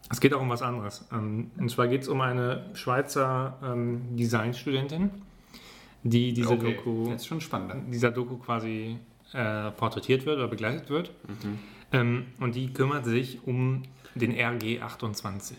es 0.10 0.19
geht 0.19 0.34
auch 0.34 0.41
um 0.41 0.49
was 0.49 0.62
anderes. 0.62 1.07
Ähm, 1.12 1.51
Und 1.57 1.69
zwar 1.69 1.88
geht 1.88 2.01
es 2.01 2.07
um 2.10 2.19
eine 2.21 2.65
Schweizer 2.73 3.57
ähm, 3.63 4.01
Designstudentin, 4.17 5.10
die 6.03 6.34
diese 6.34 6.49
Okay, 6.51 6.75
Doku, 6.75 7.10
Jetzt 7.10 7.27
schon 7.27 7.39
spannender. 7.39 7.75
dieser 7.89 8.12
Doku 8.12 8.38
quasi 8.38 8.97
äh, 9.34 9.71
porträtiert 9.71 10.25
wird 10.25 10.38
oder 10.38 10.47
begleitet 10.49 10.89
wird. 10.89 11.12
Mhm. 11.27 11.60
Ähm, 11.93 12.25
und 12.39 12.55
die 12.55 12.73
kümmert 12.73 13.05
sich 13.05 13.39
um 13.45 13.84
den 14.15 14.34
RG28. 14.34 15.53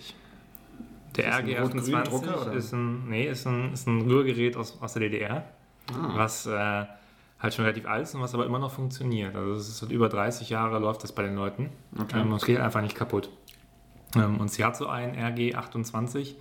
Der 1.16 1.24
Ist 1.26 1.32
das 1.32 1.38
ein 1.38 1.62
rot-grüner 1.62 2.02
Drucker, 2.02 2.36
RG28 2.38 2.42
oder? 2.42 2.52
ist 2.54 2.72
ein, 2.72 3.08
nee, 3.08 3.26
ist 3.28 3.46
ein, 3.46 3.72
ist 3.72 3.86
ein 3.86 4.02
Rührgerät 4.02 4.56
aus, 4.56 4.78
aus 4.80 4.92
der 4.94 5.02
DDR, 5.08 5.44
Ah, 5.92 6.12
was 6.16 6.46
äh, 6.46 6.84
halt 7.42 7.54
schon 7.54 7.64
relativ 7.64 7.86
alt 7.86 8.04
ist 8.04 8.14
und 8.14 8.20
was 8.20 8.34
aber 8.34 8.46
immer 8.46 8.58
noch 8.60 8.70
funktioniert. 8.70 9.34
Also 9.34 9.52
es 9.54 9.68
ist 9.68 9.78
seit 9.78 9.90
über 9.90 10.08
30 10.08 10.48
Jahre 10.48 10.78
läuft 10.78 11.02
das 11.02 11.12
bei 11.12 11.22
den 11.22 11.34
Leuten. 11.34 11.70
okay. 11.98 12.20
Ähm, 12.20 12.30
und 12.30 12.36
es 12.36 12.44
geht 12.46 12.60
einfach 12.60 12.80
nicht 12.80 12.94
kaputt. 12.94 13.28
Ähm, 14.14 14.38
und 14.40 14.50
sie 14.50 14.64
hat 14.64 14.76
so 14.76 14.86
einen 14.86 15.16
RG28 15.16 16.34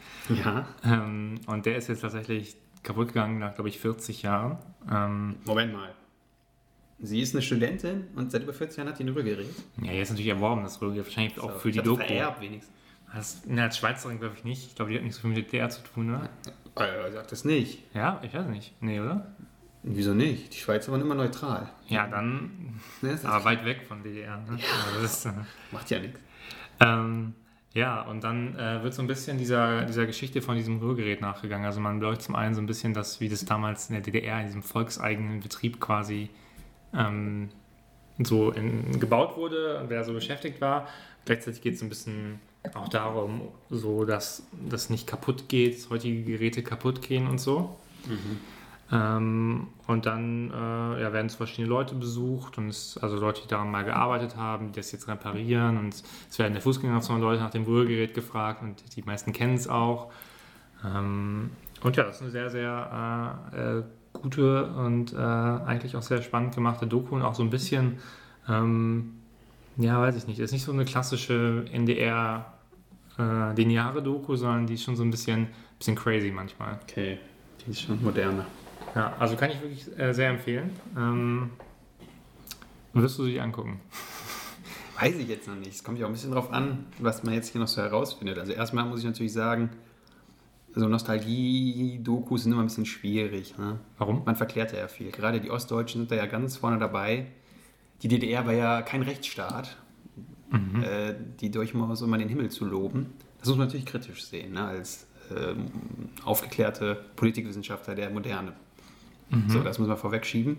ja, 0.44 0.68
ähm, 0.84 1.36
und 1.48 1.66
der 1.66 1.78
ist 1.78 1.88
jetzt 1.88 2.02
tatsächlich 2.02 2.56
kaputt 2.84 3.08
gegangen 3.10 3.40
nach, 3.40 3.56
glaube 3.56 3.70
ich, 3.70 3.80
40 3.80 4.22
Jahren. 4.24 4.58
Ähm, 4.92 5.38
Moment 5.46 5.74
mal. 5.74 5.94
Sie 7.00 7.20
ist 7.20 7.34
eine 7.34 7.42
Studentin 7.42 8.08
und 8.16 8.32
seit 8.32 8.44
über 8.44 8.54
40 8.54 8.78
Jahren 8.78 8.90
hat 8.90 9.00
die 9.00 9.04
ein 9.06 9.10
Rührgerät. 9.10 9.48
ja, 9.82 9.92
jetzt 9.92 10.10
natürlich 10.10 10.30
erworben, 10.30 10.62
das 10.64 10.82
Rührgerät, 10.82 11.06
wahrscheinlich 11.06 11.40
auch 11.40 11.54
So, 11.54 11.60
für 11.60 11.70
ich 11.70 11.78
die 11.78 11.82
Doku. 11.82 12.04
Vererbt 12.04 12.42
wenigstens. 12.42 12.74
Das, 13.14 13.42
na, 13.48 13.64
als 13.64 13.78
Schweizerin 13.78 14.20
glaube 14.20 14.36
ich 14.38 14.44
nicht. 14.44 14.68
Ich 14.68 14.76
glaube, 14.76 14.92
die 14.92 14.98
hat 14.98 15.04
nicht 15.04 15.16
so 15.16 15.22
viel 15.22 15.32
mit 15.32 15.38
DDR 15.48 15.70
zu 15.70 15.82
tun, 15.82 16.10
oder? 16.16 16.30
Äh, 17.08 17.12
sagt 17.12 17.32
das 17.32 17.44
nicht. 17.44 17.80
Ja, 17.96 18.20
ich 18.24 18.34
weiß 18.34 18.48
nicht. 18.48 18.74
Nee, 18.82 19.00
oder? 19.00 19.34
Wieso 19.84 20.14
nicht? 20.14 20.54
Die 20.54 20.60
Schweizer 20.60 20.92
waren 20.92 21.02
immer 21.02 21.16
neutral. 21.16 21.70
Ja, 21.88 22.08
dann 22.08 22.80
Ne? 23.02 23.12
Das 23.12 23.26
aber 23.26 23.44
weit 23.46 23.66
weg 23.66 23.82
von 23.88 24.04
DDR. 24.04 24.38
Ne? 24.38 24.60
Also 24.86 25.02
das 25.02 25.14
ist, 25.14 25.26
äh, 25.26 25.32
macht 25.72 25.90
ja 25.90 26.00
nichts. 26.00 26.20
Ähm, 26.80 27.34
ja, 27.74 28.02
und 28.02 28.24
dann 28.24 28.56
äh, 28.58 28.84
wird 28.84 28.94
so 28.94 29.02
ein 29.02 29.08
bisschen 29.08 29.38
dieser, 29.38 29.86
dieser 29.86 30.06
Geschichte 30.06 30.42
von 30.42 30.56
diesem 30.56 30.80
Rührgerät 30.80 31.22
nachgegangen. 31.22 31.66
Also 31.66 31.80
man 31.80 32.00
beleuchtet 32.00 32.26
zum 32.26 32.36
einen 32.36 32.54
so 32.54 32.62
ein 32.62 32.68
bisschen 32.68 32.94
das, 32.94 33.22
wie 33.22 33.30
das 33.30 33.46
damals 33.46 33.90
in 33.90 33.94
der 33.94 34.02
DDR, 34.02 34.40
in 34.40 34.48
diesem 34.48 34.64
volkseigenen 34.64 35.40
Betrieb 35.40 35.80
quasi 35.80 36.30
ähm, 36.94 37.50
so 38.22 38.52
in, 38.52 39.00
gebaut 39.00 39.38
wurde, 39.38 39.86
wer 39.88 40.04
so 40.04 40.14
beschäftigt 40.14 40.60
war. 40.60 40.88
Gleichzeitig 41.26 41.62
geht 41.62 41.76
es 41.76 41.82
ein 41.82 41.90
bisschen 41.90 42.40
auch 42.74 42.90
darum, 42.90 43.48
so 43.70 44.06
dass 44.06 44.44
das 44.70 44.90
nicht 44.90 45.08
kaputt 45.08 45.48
geht, 45.48 45.78
dass 45.78 45.90
heutige 45.90 46.24
Geräte 46.24 46.64
kaputt 46.64 47.02
gehen 47.02 47.28
und 47.28 47.40
so. 47.40 47.78
Ähm, 48.94 49.68
und 49.88 50.06
dann 50.06 50.52
äh, 50.52 51.02
ja, 51.02 51.14
werden 51.14 51.28
es 51.28 51.36
verschiedene 51.36 51.70
Leute 51.70 51.96
besucht 51.96 52.58
und 52.58 52.68
es, 52.68 52.98
also 52.98 53.18
Leute, 53.18 53.42
die 53.42 53.48
daran 53.48 53.72
mal 53.72 53.86
gearbeitet 53.86 54.36
haben, 54.36 54.74
die 54.74 54.80
das 54.80 54.92
jetzt 54.92 55.08
reparieren 55.08 55.78
und 55.78 56.04
es 56.30 56.40
werden 56.40 56.54
der 56.54 56.62
Fußgängerzone 56.62 57.22
Leute 57.22 57.42
nach 57.42 57.52
dem 57.52 57.64
Rührgerät 57.64 58.14
gefragt 58.14 58.62
und 58.62 58.84
die 58.96 59.02
meisten 59.04 59.32
kennen 59.32 59.54
es 59.54 59.70
auch. 59.70 60.12
Ähm, 60.84 61.52
und 61.84 61.96
ja, 61.96 62.04
das 62.04 62.18
ist 62.18 62.22
eine 62.22 62.32
sehr, 62.32 62.50
sehr 62.50 63.40
äh, 63.54 63.78
äh, 63.78 63.84
gute 64.12 64.66
und 64.66 65.14
äh, 65.14 65.18
eigentlich 65.18 65.96
auch 65.96 66.02
sehr 66.02 66.22
spannend 66.22 66.54
gemachte 66.56 66.86
Doku 66.86 67.16
und 67.16 67.22
auch 67.22 67.36
so 67.36 67.44
ein 67.44 67.50
bisschen, 67.50 68.00
ähm, 68.50 69.14
ja, 69.78 70.02
weiß 70.02 70.18
ich 70.18 70.28
nicht, 70.28 70.40
ist 70.40 70.52
nicht 70.52 70.66
so 70.66 70.74
eine 70.74 70.84
klassische 70.84 71.64
NDR 71.72 72.54
äh, 73.18 73.54
lineare 73.56 74.04
Doku, 74.04 74.36
sondern 74.36 74.68
die 74.68 74.74
ist 74.74 74.84
schon 74.84 74.98
so 74.98 75.04
ein 75.04 75.12
bisschen, 75.12 75.48
bisschen 75.80 75.96
crazy 75.96 76.32
manchmal. 76.32 76.78
Okay, 76.84 77.20
die 77.66 77.72
ist 77.72 77.84
schon 77.84 78.04
moderner. 78.04 78.46
Ja, 78.96 79.16
also 79.20 79.36
kann 79.36 79.52
ich 79.52 79.62
wirklich 79.62 79.88
äh, 80.00 80.14
sehr 80.14 80.30
empfehlen. 80.30 80.72
Ähm, 80.98 81.52
wirst 82.94 83.18
du 83.20 83.26
sie 83.26 83.40
angucken? 83.40 83.80
Weiß 85.00 85.16
ich 85.16 85.28
jetzt 85.28 85.48
noch 85.48 85.56
nicht. 85.56 85.72
Es 85.72 85.84
kommt 85.84 85.98
ja 85.98 86.06
auch 86.06 86.10
ein 86.10 86.14
bisschen 86.14 86.32
drauf 86.32 86.52
an, 86.52 86.86
was 87.00 87.24
man 87.24 87.34
jetzt 87.34 87.50
hier 87.52 87.62
noch 87.62 87.68
so 87.68 87.82
herausfindet. 87.82 88.38
Also 88.38 88.52
erstmal 88.54 88.86
muss 88.86 89.00
ich 89.00 89.06
natürlich 89.06 89.34
sagen, 89.34 89.70
so 90.76 90.88
Nostalgie-Dokus 90.88 92.44
sind 92.44 92.52
immer 92.52 92.62
ein 92.62 92.68
bisschen 92.68 92.86
schwierig. 92.86 93.58
Ne? 93.58 93.80
Warum? 93.98 94.24
Man 94.26 94.36
verklärt 94.36 94.74
ja 94.74 94.88
viel. 94.88 95.12
Gerade 95.12 95.42
die 95.42 95.50
Ostdeutschen 95.50 96.02
sind 96.02 96.12
da 96.12 96.16
ja 96.16 96.26
ganz 96.28 96.58
vorne 96.58 96.78
dabei. 96.78 97.28
Die 98.04 98.08
DDR 98.08 98.46
war 98.46 98.54
ja 98.54 98.82
kein 98.82 99.02
Rechtsstaat, 99.02 99.78
Mhm. 100.52 100.84
äh, 100.84 101.16
die 101.40 101.50
durchaus 101.50 102.02
immer 102.02 102.18
den 102.18 102.28
Himmel 102.28 102.50
zu 102.50 102.66
loben. 102.66 103.14
Das 103.40 103.48
muss 103.48 103.58
man 103.58 103.68
natürlich 103.68 103.86
kritisch 103.86 104.26
sehen, 104.26 104.54
ne? 104.54 104.66
als 104.66 105.08
ähm, 105.36 105.66
aufgeklärte 106.26 107.06
Politikwissenschaftler 107.16 107.96
der 107.96 108.10
Moderne. 108.10 108.54
Mhm. 109.32 109.50
So, 109.50 109.62
das 109.64 109.80
muss 109.80 109.88
man 109.88 109.98
vorwegschieben. 109.98 110.58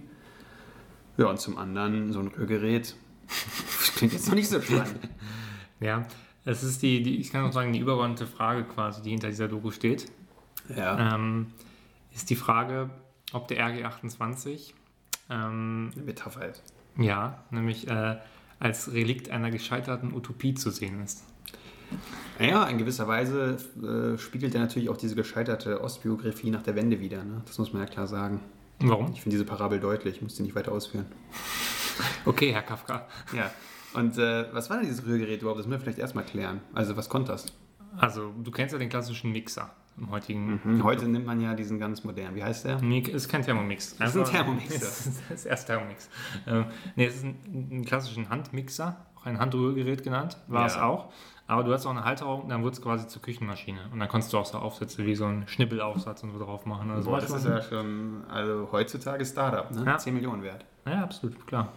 Ja, 1.16 1.26
und 1.26 1.38
zum 1.40 1.58
anderen 1.58 2.12
so 2.12 2.20
ein 2.20 2.28
Rührgerät. 2.28 2.96
Das 3.28 3.94
klingt 3.96 4.12
jetzt 4.12 4.26
noch 4.28 4.34
nicht 4.34 4.48
so 4.48 4.60
spannend. 4.60 4.96
Ja, 5.80 6.06
es 6.44 6.62
ist 6.62 6.80
die, 6.82 7.02
die, 7.02 7.16
ich 7.16 7.32
kann 7.32 7.44
auch 7.44 7.50
sagen, 7.52 7.72
die 7.72 7.80
übergeordnete 7.80 8.24
Frage 8.26 8.62
quasi, 8.62 9.02
die 9.02 9.10
hinter 9.10 9.26
dieser 9.28 9.48
Doku 9.48 9.72
steht, 9.72 10.06
Ja, 10.76 11.14
ähm, 11.16 11.48
ist 12.14 12.30
die 12.30 12.36
Frage, 12.36 12.88
ob 13.32 13.48
der 13.48 13.66
RG28, 13.66 14.74
ähm, 15.28 15.90
eine 15.92 16.04
Metapher 16.04 16.48
ist. 16.48 16.62
ja, 16.96 17.42
nämlich 17.50 17.88
äh, 17.88 18.16
als 18.60 18.92
Relikt 18.92 19.30
einer 19.30 19.50
gescheiterten 19.50 20.14
Utopie 20.14 20.54
zu 20.54 20.70
sehen 20.70 21.02
ist. 21.02 21.24
Naja, 22.38 22.64
in 22.68 22.78
gewisser 22.78 23.08
Weise 23.08 23.56
äh, 23.82 24.18
spiegelt 24.18 24.54
er 24.54 24.60
natürlich 24.60 24.88
auch 24.88 24.96
diese 24.96 25.16
gescheiterte 25.16 25.80
Ostbiografie 25.80 26.50
nach 26.50 26.62
der 26.62 26.76
Wende 26.76 27.00
wieder. 27.00 27.24
Ne? 27.24 27.42
Das 27.46 27.58
muss 27.58 27.72
man 27.72 27.82
ja 27.82 27.88
klar 27.88 28.06
sagen. 28.06 28.38
Warum? 28.88 29.12
Ich 29.12 29.22
finde 29.22 29.34
diese 29.34 29.44
Parabel 29.44 29.80
deutlich, 29.80 30.16
ich 30.16 30.22
muss 30.22 30.34
die 30.34 30.42
nicht 30.42 30.54
weiter 30.54 30.72
ausführen. 30.72 31.06
Okay, 32.24 32.52
Herr 32.52 32.62
Kafka. 32.62 33.06
Ja, 33.34 33.50
und 33.94 34.16
äh, 34.16 34.46
was 34.54 34.70
war 34.70 34.78
denn 34.78 34.86
dieses 34.86 35.04
Rührgerät 35.06 35.42
überhaupt? 35.42 35.58
Das 35.60 35.66
müssen 35.66 35.78
wir 35.80 35.84
vielleicht 35.84 35.98
erstmal 35.98 36.24
klären. 36.24 36.60
Also, 36.72 36.96
was 36.96 37.08
konnte 37.08 37.32
das? 37.32 37.46
Also, 37.98 38.32
du 38.42 38.50
kennst 38.50 38.72
ja 38.72 38.78
den 38.78 38.88
klassischen 38.88 39.30
Mixer 39.32 39.70
im 39.98 40.10
heutigen. 40.10 40.58
Hm, 40.64 40.82
Heute 40.84 41.06
nimmt 41.06 41.26
man 41.26 41.40
ja 41.42 41.54
diesen 41.54 41.78
ganz 41.78 42.02
modernen. 42.02 42.34
Wie 42.34 42.42
heißt 42.42 42.64
der? 42.64 42.80
Nee, 42.80 43.00
ist 43.00 43.28
kein 43.28 43.42
Thermomix. 43.42 43.96
Das 43.98 44.10
ist 44.10 44.16
ein 44.16 44.20
Einfach- 44.20 44.32
Thermomix, 44.32 44.68
Das 44.80 45.06
ist, 45.06 45.20
das 45.28 45.38
ist 45.40 45.44
erst 45.44 45.66
Thermomix. 45.66 46.08
Ähm, 46.46 46.64
nee, 46.96 47.04
es 47.06 47.16
ist 47.16 47.24
ein, 47.24 47.38
ein 47.70 47.84
klassischen 47.84 48.30
Handmixer, 48.30 48.96
auch 49.16 49.26
ein 49.26 49.38
Handrührgerät 49.38 50.02
genannt, 50.02 50.38
war 50.48 50.62
Ja. 50.62 50.66
es 50.68 50.76
auch. 50.78 51.12
Aber 51.52 51.64
du 51.64 51.72
hast 51.74 51.84
auch 51.84 51.90
eine 51.90 52.04
Halterung, 52.04 52.48
dann 52.48 52.62
wurde 52.62 52.72
es 52.72 52.80
quasi 52.80 53.06
zur 53.06 53.20
Küchenmaschine. 53.20 53.80
Und 53.92 54.00
dann 54.00 54.08
konntest 54.08 54.32
du 54.32 54.38
auch 54.38 54.46
so 54.46 54.56
Aufsätze 54.56 55.04
wie 55.04 55.14
so 55.14 55.26
einen 55.26 55.46
Schnippelaufsatz 55.46 56.22
und 56.22 56.32
so 56.32 56.38
drauf 56.38 56.64
machen. 56.64 56.90
Oder 56.90 57.02
Boah, 57.02 57.20
das 57.20 57.30
ist 57.30 57.44
ja 57.44 57.60
schon, 57.60 58.24
also 58.30 58.70
heutzutage 58.72 59.22
Startup, 59.26 59.70
ne? 59.70 59.84
Ja. 59.84 59.98
10 59.98 60.14
Millionen 60.14 60.42
wert. 60.42 60.64
Ja, 60.86 61.02
absolut, 61.02 61.46
klar. 61.46 61.68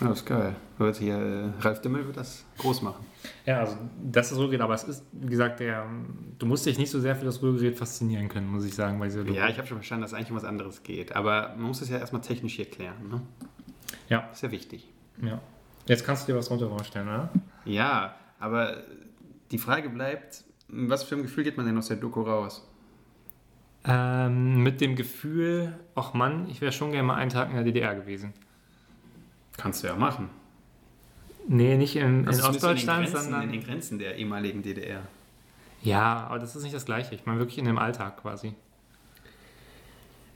Ja, 0.00 0.08
das 0.08 0.20
ist 0.20 0.24
geil. 0.24 0.56
Wird 0.78 0.96
hier, 0.96 1.16
äh, 1.16 1.50
Ralf 1.60 1.82
Dimmel 1.82 2.06
wird 2.06 2.16
das 2.16 2.46
groß 2.56 2.80
machen. 2.80 3.04
Ja, 3.44 3.58
also 3.60 3.76
das 4.02 4.32
ist 4.32 4.38
Rührgerät, 4.38 4.62
aber 4.62 4.72
es 4.72 4.84
ist, 4.84 5.04
wie 5.12 5.28
gesagt, 5.28 5.60
der, 5.60 5.86
du 6.38 6.46
musst 6.46 6.64
dich 6.64 6.78
nicht 6.78 6.90
so 6.90 6.98
sehr 6.98 7.14
für 7.14 7.26
das 7.26 7.42
Rührgerät 7.42 7.76
faszinieren 7.76 8.30
können, 8.30 8.48
muss 8.48 8.64
ich 8.64 8.74
sagen, 8.74 8.98
bei 8.98 9.08
dieser. 9.08 9.26
Ja, 9.26 9.46
ich 9.46 9.58
habe 9.58 9.66
schon 9.66 9.76
verstanden, 9.76 10.04
dass 10.04 10.14
eigentlich 10.14 10.30
um 10.30 10.36
was 10.38 10.44
anderes 10.44 10.82
geht. 10.84 11.14
Aber 11.14 11.50
man 11.50 11.66
muss 11.66 11.82
es 11.82 11.90
ja 11.90 11.98
erstmal 11.98 12.22
technisch 12.22 12.54
hier 12.54 12.64
klären. 12.64 13.10
Ne? 13.10 13.20
Ja. 14.08 14.30
Ist 14.32 14.42
ja 14.42 14.50
wichtig. 14.50 14.88
ja. 15.20 15.38
Jetzt 15.86 16.06
kannst 16.06 16.26
du 16.26 16.32
dir 16.32 16.38
was 16.38 16.48
runter 16.48 16.68
vorstellen, 16.68 17.08
oder? 17.08 17.28
Ja, 17.64 18.14
aber 18.42 18.82
die 19.52 19.58
Frage 19.58 19.88
bleibt, 19.88 20.42
was 20.68 21.04
für 21.04 21.14
ein 21.14 21.22
Gefühl 21.22 21.44
geht 21.44 21.56
man 21.56 21.64
denn 21.64 21.78
aus 21.78 21.86
der 21.88 21.96
Doku 21.96 22.22
raus? 22.22 22.66
Ähm, 23.84 24.62
mit 24.62 24.80
dem 24.80 24.96
Gefühl, 24.96 25.78
ach 25.94 26.12
Mann, 26.14 26.48
ich 26.48 26.60
wäre 26.60 26.72
schon 26.72 26.90
gerne 26.90 27.06
mal 27.06 27.14
einen 27.14 27.30
Tag 27.30 27.48
in 27.50 27.54
der 27.54 27.64
DDR 27.64 27.94
gewesen. 27.94 28.32
Kannst 29.56 29.82
du 29.82 29.86
ja 29.86 29.96
machen. 29.96 30.28
Nee, 31.46 31.76
nicht 31.76 31.96
in, 31.96 32.20
in 32.20 32.28
Also 32.28 32.48
Ostdeutschland, 32.48 33.06
in 33.06 33.12
Grenzen, 33.12 33.30
sondern. 33.30 33.42
in 33.44 33.52
den 33.52 33.64
Grenzen 33.64 33.98
der 33.98 34.16
ehemaligen 34.16 34.62
DDR. 34.62 35.02
Ja, 35.82 36.26
aber 36.28 36.38
das 36.38 36.54
ist 36.56 36.62
nicht 36.62 36.74
das 36.74 36.84
Gleiche. 36.84 37.14
Ich 37.14 37.26
meine 37.26 37.38
wirklich 37.38 37.58
in 37.58 37.64
dem 37.64 37.78
Alltag 37.78 38.22
quasi. 38.22 38.54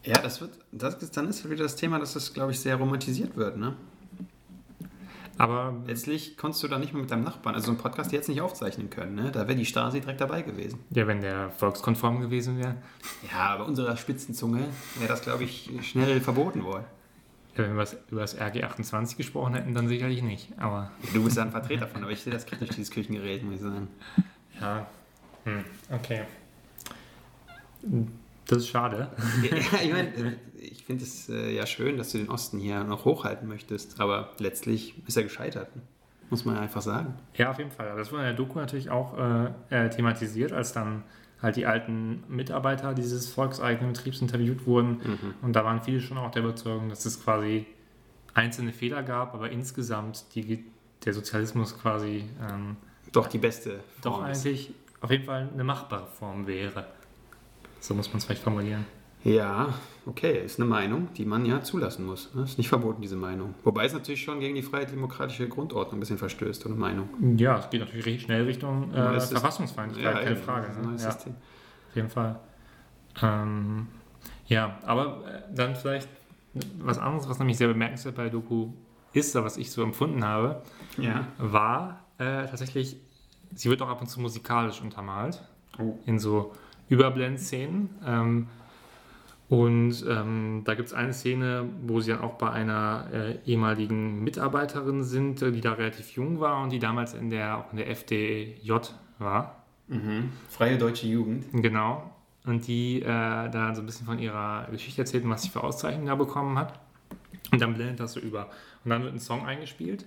Ja, 0.05 0.19
das 0.19 0.41
wird, 0.41 0.59
das 0.71 0.95
ist, 1.03 1.17
dann 1.17 1.29
ist 1.29 1.49
wieder 1.49 1.65
das 1.65 1.77
Thema, 1.77 1.99
dass 1.99 2.13
das, 2.15 2.33
glaube 2.33 2.53
ich, 2.53 2.61
sehr 2.61 2.77
romantisiert 2.77 3.37
wird, 3.37 3.57
ne? 3.57 3.75
Aber 5.39 5.75
Letztlich 5.87 6.37
konntest 6.37 6.63
du 6.63 6.69
da 6.69 6.79
nicht 6.79 6.93
mehr 6.93 7.03
mit 7.03 7.11
deinem 7.11 7.25
Nachbarn, 7.25 7.55
also 7.55 7.67
so 7.67 7.73
einen 7.73 7.79
Podcast 7.81 8.11
jetzt 8.13 8.29
nicht 8.29 8.41
aufzeichnen 8.41 8.89
können, 8.91 9.15
ne? 9.15 9.31
Da 9.33 9.47
wäre 9.47 9.57
die 9.57 9.67
Stasi 9.67 10.01
direkt 10.01 10.21
dabei 10.21 10.43
gewesen. 10.43 10.79
ja, 10.91 11.07
wenn 11.07 11.21
der 11.21 11.51
volkskonform 11.51 12.21
gewesen 12.21 12.59
wäre. 12.59 12.77
Ja, 13.31 13.57
bei 13.57 13.65
unserer 13.65 13.97
Spitzenzunge 13.97 14.61
wäre 14.97 15.09
das, 15.09 15.21
glaube 15.23 15.45
ich, 15.45 15.71
schnell 15.83 16.21
verboten 16.21 16.65
worden. 16.65 16.85
Ja, 17.57 17.65
wenn 17.65 17.73
wir 17.73 17.79
was 17.83 17.97
über 18.11 18.21
das 18.23 18.39
RG28 18.39 19.17
gesprochen 19.17 19.55
hätten, 19.55 19.75
dann 19.75 19.89
sicherlich 19.89 20.23
nicht. 20.23 20.53
Aber 20.59 20.91
Du 21.13 21.23
bist 21.25 21.37
ja 21.37 21.43
ein 21.43 21.51
Vertreter 21.51 21.87
von, 21.87 22.03
aber 22.03 22.13
ich 22.13 22.21
sehe 22.21 22.33
das 22.33 22.47
kritisch, 22.47 22.71
dieses 22.71 22.91
Küchengerät, 22.91 23.43
muss 23.43 23.55
ich 23.57 23.61
sagen. 23.61 23.89
ja, 24.61 24.87
hm, 25.45 25.65
okay. 25.91 26.23
Das 28.49 28.59
ist 28.59 28.69
schade. 28.69 29.09
Ja, 29.43 29.57
ich 29.83 29.93
meine, 29.93 30.37
finde 30.87 31.05
es 31.05 31.29
äh, 31.29 31.55
ja 31.55 31.67
schön, 31.67 31.99
dass 31.99 32.13
du 32.13 32.19
den 32.19 32.31
Osten 32.31 32.59
hier 32.59 32.85
noch 32.85 33.05
hochhalten 33.05 33.49
möchtest, 33.49 34.01
aber 34.01 34.31
letztlich 34.39 34.95
ist 35.07 35.17
er 35.17 35.25
gescheitert. 35.25 35.69
Muss 36.31 36.45
man 36.45 36.57
ja 36.57 36.61
einfach 36.63 36.83
sagen. 36.83 37.15
Ja, 37.35 37.51
auf 37.51 37.59
jeden 37.59 37.71
Fall. 37.71 37.95
Das 37.97 38.11
wurde 38.11 38.23
in 38.23 38.29
der 38.29 38.35
Doku 38.35 38.59
natürlich 38.59 38.91
auch 38.91 39.17
äh, 39.19 39.51
äh, 39.71 39.91
thematisiert, 39.91 40.53
als 40.53 40.73
dann 40.73 41.05
halt 41.41 41.57
die 41.57 41.67
alten 41.67 42.25
Mitarbeiter 42.29 42.95
dieses 42.95 43.29
volkseigenen 43.29 43.93
Betriebs 43.93 44.21
interviewt 44.21 44.67
wurden. 44.67 45.01
Und 45.43 45.53
da 45.55 45.65
waren 45.65 45.83
viele 45.83 46.01
schon 46.01 46.19
auch 46.19 46.31
der 46.31 46.43
Überzeugung, 46.43 46.89
dass 46.89 47.05
es 47.05 47.23
quasi 47.23 47.67
einzelne 48.35 48.73
Fehler 48.73 49.03
gab, 49.03 49.35
aber 49.35 49.51
insgesamt 49.51 50.25
die, 50.35 50.65
der 51.05 51.13
Sozialismus 51.13 51.79
quasi 51.79 52.25
ähm, 52.51 52.77
Doch 53.13 53.27
die 53.29 53.39
beste 53.39 53.81
doch 54.03 54.19
Form 54.19 54.31
ist. 54.31 54.45
eigentlich 54.45 54.73
auf 55.01 55.11
jeden 55.11 55.25
Fall 55.25 55.49
eine 55.53 55.63
machbare 55.63 56.07
Form 56.07 56.47
wäre. 56.47 56.87
So 57.81 57.95
muss 57.95 58.09
man 58.09 58.19
es 58.19 58.25
vielleicht 58.25 58.43
formulieren. 58.43 58.87
Ja, 59.27 59.75
okay, 60.07 60.45
ist 60.45 60.61
eine 60.61 60.69
Meinung, 60.69 61.09
die 61.17 61.25
man 61.25 61.45
ja 61.47 61.61
zulassen 61.63 62.07
muss. 62.07 62.33
ne? 62.35 62.43
Ist 62.45 62.59
nicht 62.59 62.69
verboten, 62.69 63.03
diese 63.03 63.17
Meinung. 63.17 63.55
Wobei 63.65 63.85
es 63.85 63.93
natürlich 63.93 64.23
schon 64.23 64.39
gegen 64.41 64.55
die 64.55 64.63
freiheitlich-demokratische 64.63 65.49
Grundordnung 65.49 65.97
ein 65.97 66.01
bisschen 66.01 66.19
verstößt, 66.19 66.63
so 66.63 66.69
eine 66.69 66.79
Meinung. 66.79 67.09
Ja, 67.37 67.59
es 67.59 67.69
geht 67.71 67.81
natürlich 67.81 68.23
schnell 68.23 68.45
Richtung 68.45 68.93
äh, 68.95 69.21
Verfassungsfeindlichkeit, 69.21 70.15
keine 70.19 70.31
eben, 70.31 70.41
Frage. 70.43 70.69
Ne? 70.81 70.93
Ja. 70.93 70.99
System. 70.99 71.35
Auf 71.91 71.97
jeden 71.97 72.09
Fall. 72.11 72.39
Ähm, 73.21 73.89
ja, 74.47 74.79
aber 74.87 75.25
äh, 75.27 75.43
dann 75.55 75.75
vielleicht 75.75 76.09
was 76.79 76.99
anderes, 76.99 77.29
was 77.29 77.39
nämlich 77.41 77.57
sehr 77.59 77.69
bemerkenswert 77.69 78.15
bei 78.15 78.29
Doku 78.29 78.69
ist, 79.13 79.35
oder 79.35 79.45
was 79.45 79.57
ich 79.57 79.71
so 79.73 79.83
empfunden 79.83 80.25
habe, 80.25 80.63
Ja. 80.99 81.27
war 81.39 82.05
äh, 82.19 82.47
tatsächlich, 82.47 82.97
sie 83.55 83.69
wird 83.71 83.83
auch 83.83 83.89
ab 83.89 84.01
und 84.01 84.07
zu 84.07 84.21
musikalisch 84.21 84.81
untermalt, 84.83 85.43
Oh. 85.79 85.99
in 86.07 86.19
so 86.19 86.53
Überblendszenen. 86.89 87.91
Ähm, 88.07 88.47
und 89.49 90.05
ähm, 90.09 90.63
da 90.65 90.75
gibt 90.75 90.89
es 90.89 90.95
eine 90.95 91.13
Szene, 91.13 91.69
wo 91.83 92.01
sie 92.01 92.11
dann 92.11 92.21
auch 92.21 92.35
bei 92.35 92.51
einer 92.51 93.07
äh, 93.13 93.39
ehemaligen 93.47 94.25
Mitarbeiterin 94.25 95.05
sind, 95.05 95.41
äh, 95.41 95.53
die 95.53 95.61
da 95.61 95.75
relativ 95.75 96.11
jung 96.13 96.41
war 96.41 96.63
und 96.63 96.71
die 96.71 96.81
damals 96.81 97.15
in 97.15 97.31
der, 97.31 97.59
auch 97.59 97.71
in 97.71 97.79
der 97.79 97.89
FDJ 97.89 98.73
war. 99.19 99.65
Mhm. 99.87 100.33
Freie 100.49 100.79
deutsche 100.79 101.07
Jugend. 101.07 101.45
Genau. 101.53 102.11
Und 102.45 102.67
die 102.67 103.03
äh, 103.03 103.05
da 103.05 103.73
so 103.75 103.83
ein 103.83 103.87
bisschen 103.87 104.07
von 104.07 104.19
ihrer 104.19 104.67
Geschichte 104.71 105.03
erzählt 105.03 105.25
und 105.25 105.31
was 105.31 105.43
sie 105.43 105.49
für 105.49 105.63
Auszeichnungen 105.63 106.07
da 106.07 106.17
bekommen 106.17 106.59
hat. 106.59 106.81
Und 107.53 107.61
dann 107.61 107.75
blendet 107.75 108.01
das 108.01 108.15
so 108.15 108.21
über. 108.21 108.51
Und 108.85 108.91
dann 108.91 109.05
wird 109.05 109.15
ein 109.15 109.21
Song 109.21 109.47
eingespielt. 109.47 110.05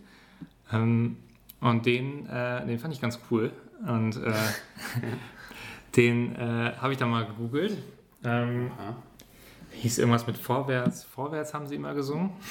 Ähm, 0.71 1.15
und 1.61 1.85
den, 1.85 2.27
äh, 2.27 2.65
den 2.65 2.77
fand 2.77 2.93
ich 2.93 2.99
ganz 2.99 3.19
cool. 3.31 3.51
Und 3.87 4.17
äh, 4.17 4.33
den 5.95 6.35
äh, 6.35 6.73
habe 6.77 6.91
ich 6.91 6.99
dann 6.99 7.09
mal 7.09 7.25
gegoogelt. 7.25 7.77
Ähm, 8.25 8.71
Aha. 8.77 8.95
Hieß 9.71 9.97
irgendwas 9.99 10.27
mit 10.27 10.37
Vorwärts. 10.37 11.03
Vorwärts 11.03 11.53
haben 11.53 11.67
sie 11.67 11.75
immer 11.75 11.93
gesungen. 11.93 12.31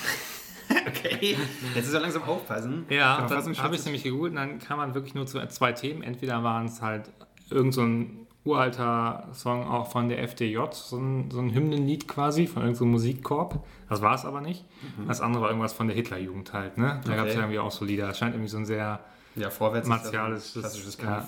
Okay, 0.87 1.35
jetzt 1.75 1.87
ist 1.87 1.95
er 1.95 2.01
langsam 2.01 2.25
aufpassen. 2.25 2.85
Ja, 2.91 3.17
Verfassungsschutz 3.27 3.65
habe 3.65 3.75
ich 3.75 3.85
nämlich 3.87 4.03
gegoogelt 4.03 4.33
und 4.33 4.37
dann 4.37 4.59
kam 4.59 4.77
man 4.77 4.95
wirklich 4.95 5.15
nur 5.15 5.25
zu 5.27 5.41
zwei 5.49 5.73
Themen. 5.73 6.03
Entweder 6.03 6.45
waren 6.45 6.67
es 6.67 6.83
halt 6.83 7.11
irgend 7.49 7.73
so 7.73 7.81
ein 7.81 8.27
uralter 8.45 9.29
Song 9.33 9.67
auch 9.67 9.91
von 9.91 10.11
der 10.11 10.23
FDJ, 10.23 10.59
so 10.73 10.99
ein, 10.99 11.31
so 11.31 11.41
ein 11.41 11.55
Hymnenlied 11.55 12.07
quasi 12.07 12.47
von 12.47 12.63
irgendeinem 12.63 12.75
so 12.79 12.85
Musikkorb. 12.85 13.65
Das 13.89 14.03
war 14.03 14.15
es 14.15 14.27
aber 14.27 14.43
nicht. 14.43 14.67
Das 15.07 15.23
andere 15.23 15.43
war 15.43 15.49
irgendwas 15.49 15.73
von 15.73 15.87
der 15.87 15.97
Hitlerjugend 15.97 16.53
halt. 16.53 16.77
Ne? 16.77 17.01
Da 17.05 17.17
gab 17.17 17.27
es 17.27 17.33
Okay. 17.33 17.35
ja 17.35 17.41
irgendwie 17.41 17.59
auch 17.61 17.71
so 17.71 17.87
Lieder. 17.87 18.09
Das 18.09 18.19
scheint 18.19 18.35
irgendwie 18.35 18.51
so 18.51 18.59
ein 18.59 18.67
sehr 18.67 19.01
Ja, 19.37 19.49
vorwärts 19.49 19.89
ein 19.89 20.01
klassisches 20.03 20.99
ja. 21.03 21.27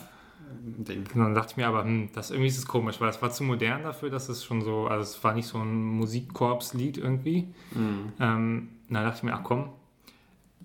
Ding. 0.62 1.06
Und 1.14 1.20
dann 1.20 1.34
dachte 1.34 1.52
ich 1.52 1.56
mir 1.56 1.66
aber, 1.66 1.84
hm, 1.84 2.10
das 2.14 2.30
irgendwie 2.30 2.48
ist 2.48 2.58
es 2.58 2.66
komisch, 2.66 3.00
weil 3.00 3.10
es 3.10 3.20
war 3.22 3.30
zu 3.30 3.44
modern 3.44 3.82
dafür, 3.82 4.10
dass 4.10 4.28
es 4.28 4.44
schon 4.44 4.62
so, 4.62 4.86
also 4.86 5.02
es 5.02 5.22
war 5.22 5.34
nicht 5.34 5.46
so 5.46 5.58
ein 5.58 5.82
Musikkorpslied 5.82 6.98
irgendwie. 6.98 7.48
Mhm. 7.74 8.12
Ähm, 8.18 8.68
dann 8.88 9.04
dachte 9.04 9.18
ich 9.18 9.22
mir, 9.22 9.34
ach 9.34 9.44
komm, 9.44 9.70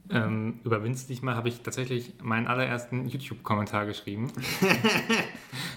ähm, 0.09 0.59
überwindest 0.63 1.09
dich 1.09 1.21
mal, 1.21 1.35
habe 1.35 1.49
ich 1.49 1.61
tatsächlich 1.61 2.13
meinen 2.21 2.47
allerersten 2.47 3.07
YouTube-Kommentar 3.07 3.85
geschrieben. 3.85 4.31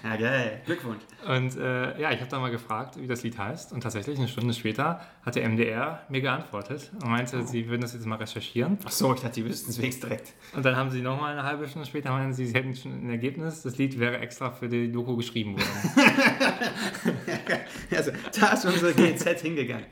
Ja, 0.03 0.15
geil. 0.15 0.61
Glückwunsch. 0.65 1.01
Und 1.27 1.57
äh, 1.57 1.99
ja, 1.99 2.11
ich 2.11 2.19
habe 2.19 2.29
dann 2.29 2.41
mal 2.41 2.51
gefragt, 2.51 2.99
wie 2.99 3.07
das 3.07 3.23
Lied 3.23 3.37
heißt. 3.37 3.73
Und 3.73 3.81
tatsächlich 3.81 4.17
eine 4.17 4.27
Stunde 4.27 4.53
später 4.53 5.01
hat 5.23 5.35
der 5.35 5.47
MDR 5.47 6.03
mir 6.09 6.21
geantwortet 6.21 6.91
und 7.01 7.09
meinte, 7.09 7.45
sie 7.45 7.67
würden 7.67 7.81
das 7.81 7.93
jetzt 7.93 8.05
mal 8.05 8.15
recherchieren. 8.15 8.77
Ach 8.85 8.91
so, 8.91 9.13
ich 9.13 9.21
dachte, 9.21 9.35
die 9.35 9.45
wüssten 9.45 9.71
es 9.71 9.77
wenigstens 9.77 10.07
direkt. 10.07 10.33
Und 10.55 10.65
dann 10.65 10.75
haben 10.75 10.89
sie 10.89 11.01
nochmal 11.01 11.33
eine 11.33 11.43
halbe 11.43 11.67
Stunde 11.67 11.87
später 11.87 12.11
meinen 12.11 12.33
sie, 12.33 12.45
sie 12.45 12.53
hätten 12.53 12.75
schon 12.75 13.07
ein 13.07 13.09
Ergebnis. 13.09 13.61
Das 13.61 13.77
Lied 13.77 13.99
wäre 13.99 14.19
extra 14.19 14.51
für 14.51 14.69
die 14.69 14.91
Doku 14.91 15.15
geschrieben 15.17 15.53
worden. 15.53 15.65
Also, 17.91 18.11
da 18.39 18.53
ist 18.53 18.65
unsere 18.65 18.93
GZ 18.93 19.41
hingegangen. 19.41 19.85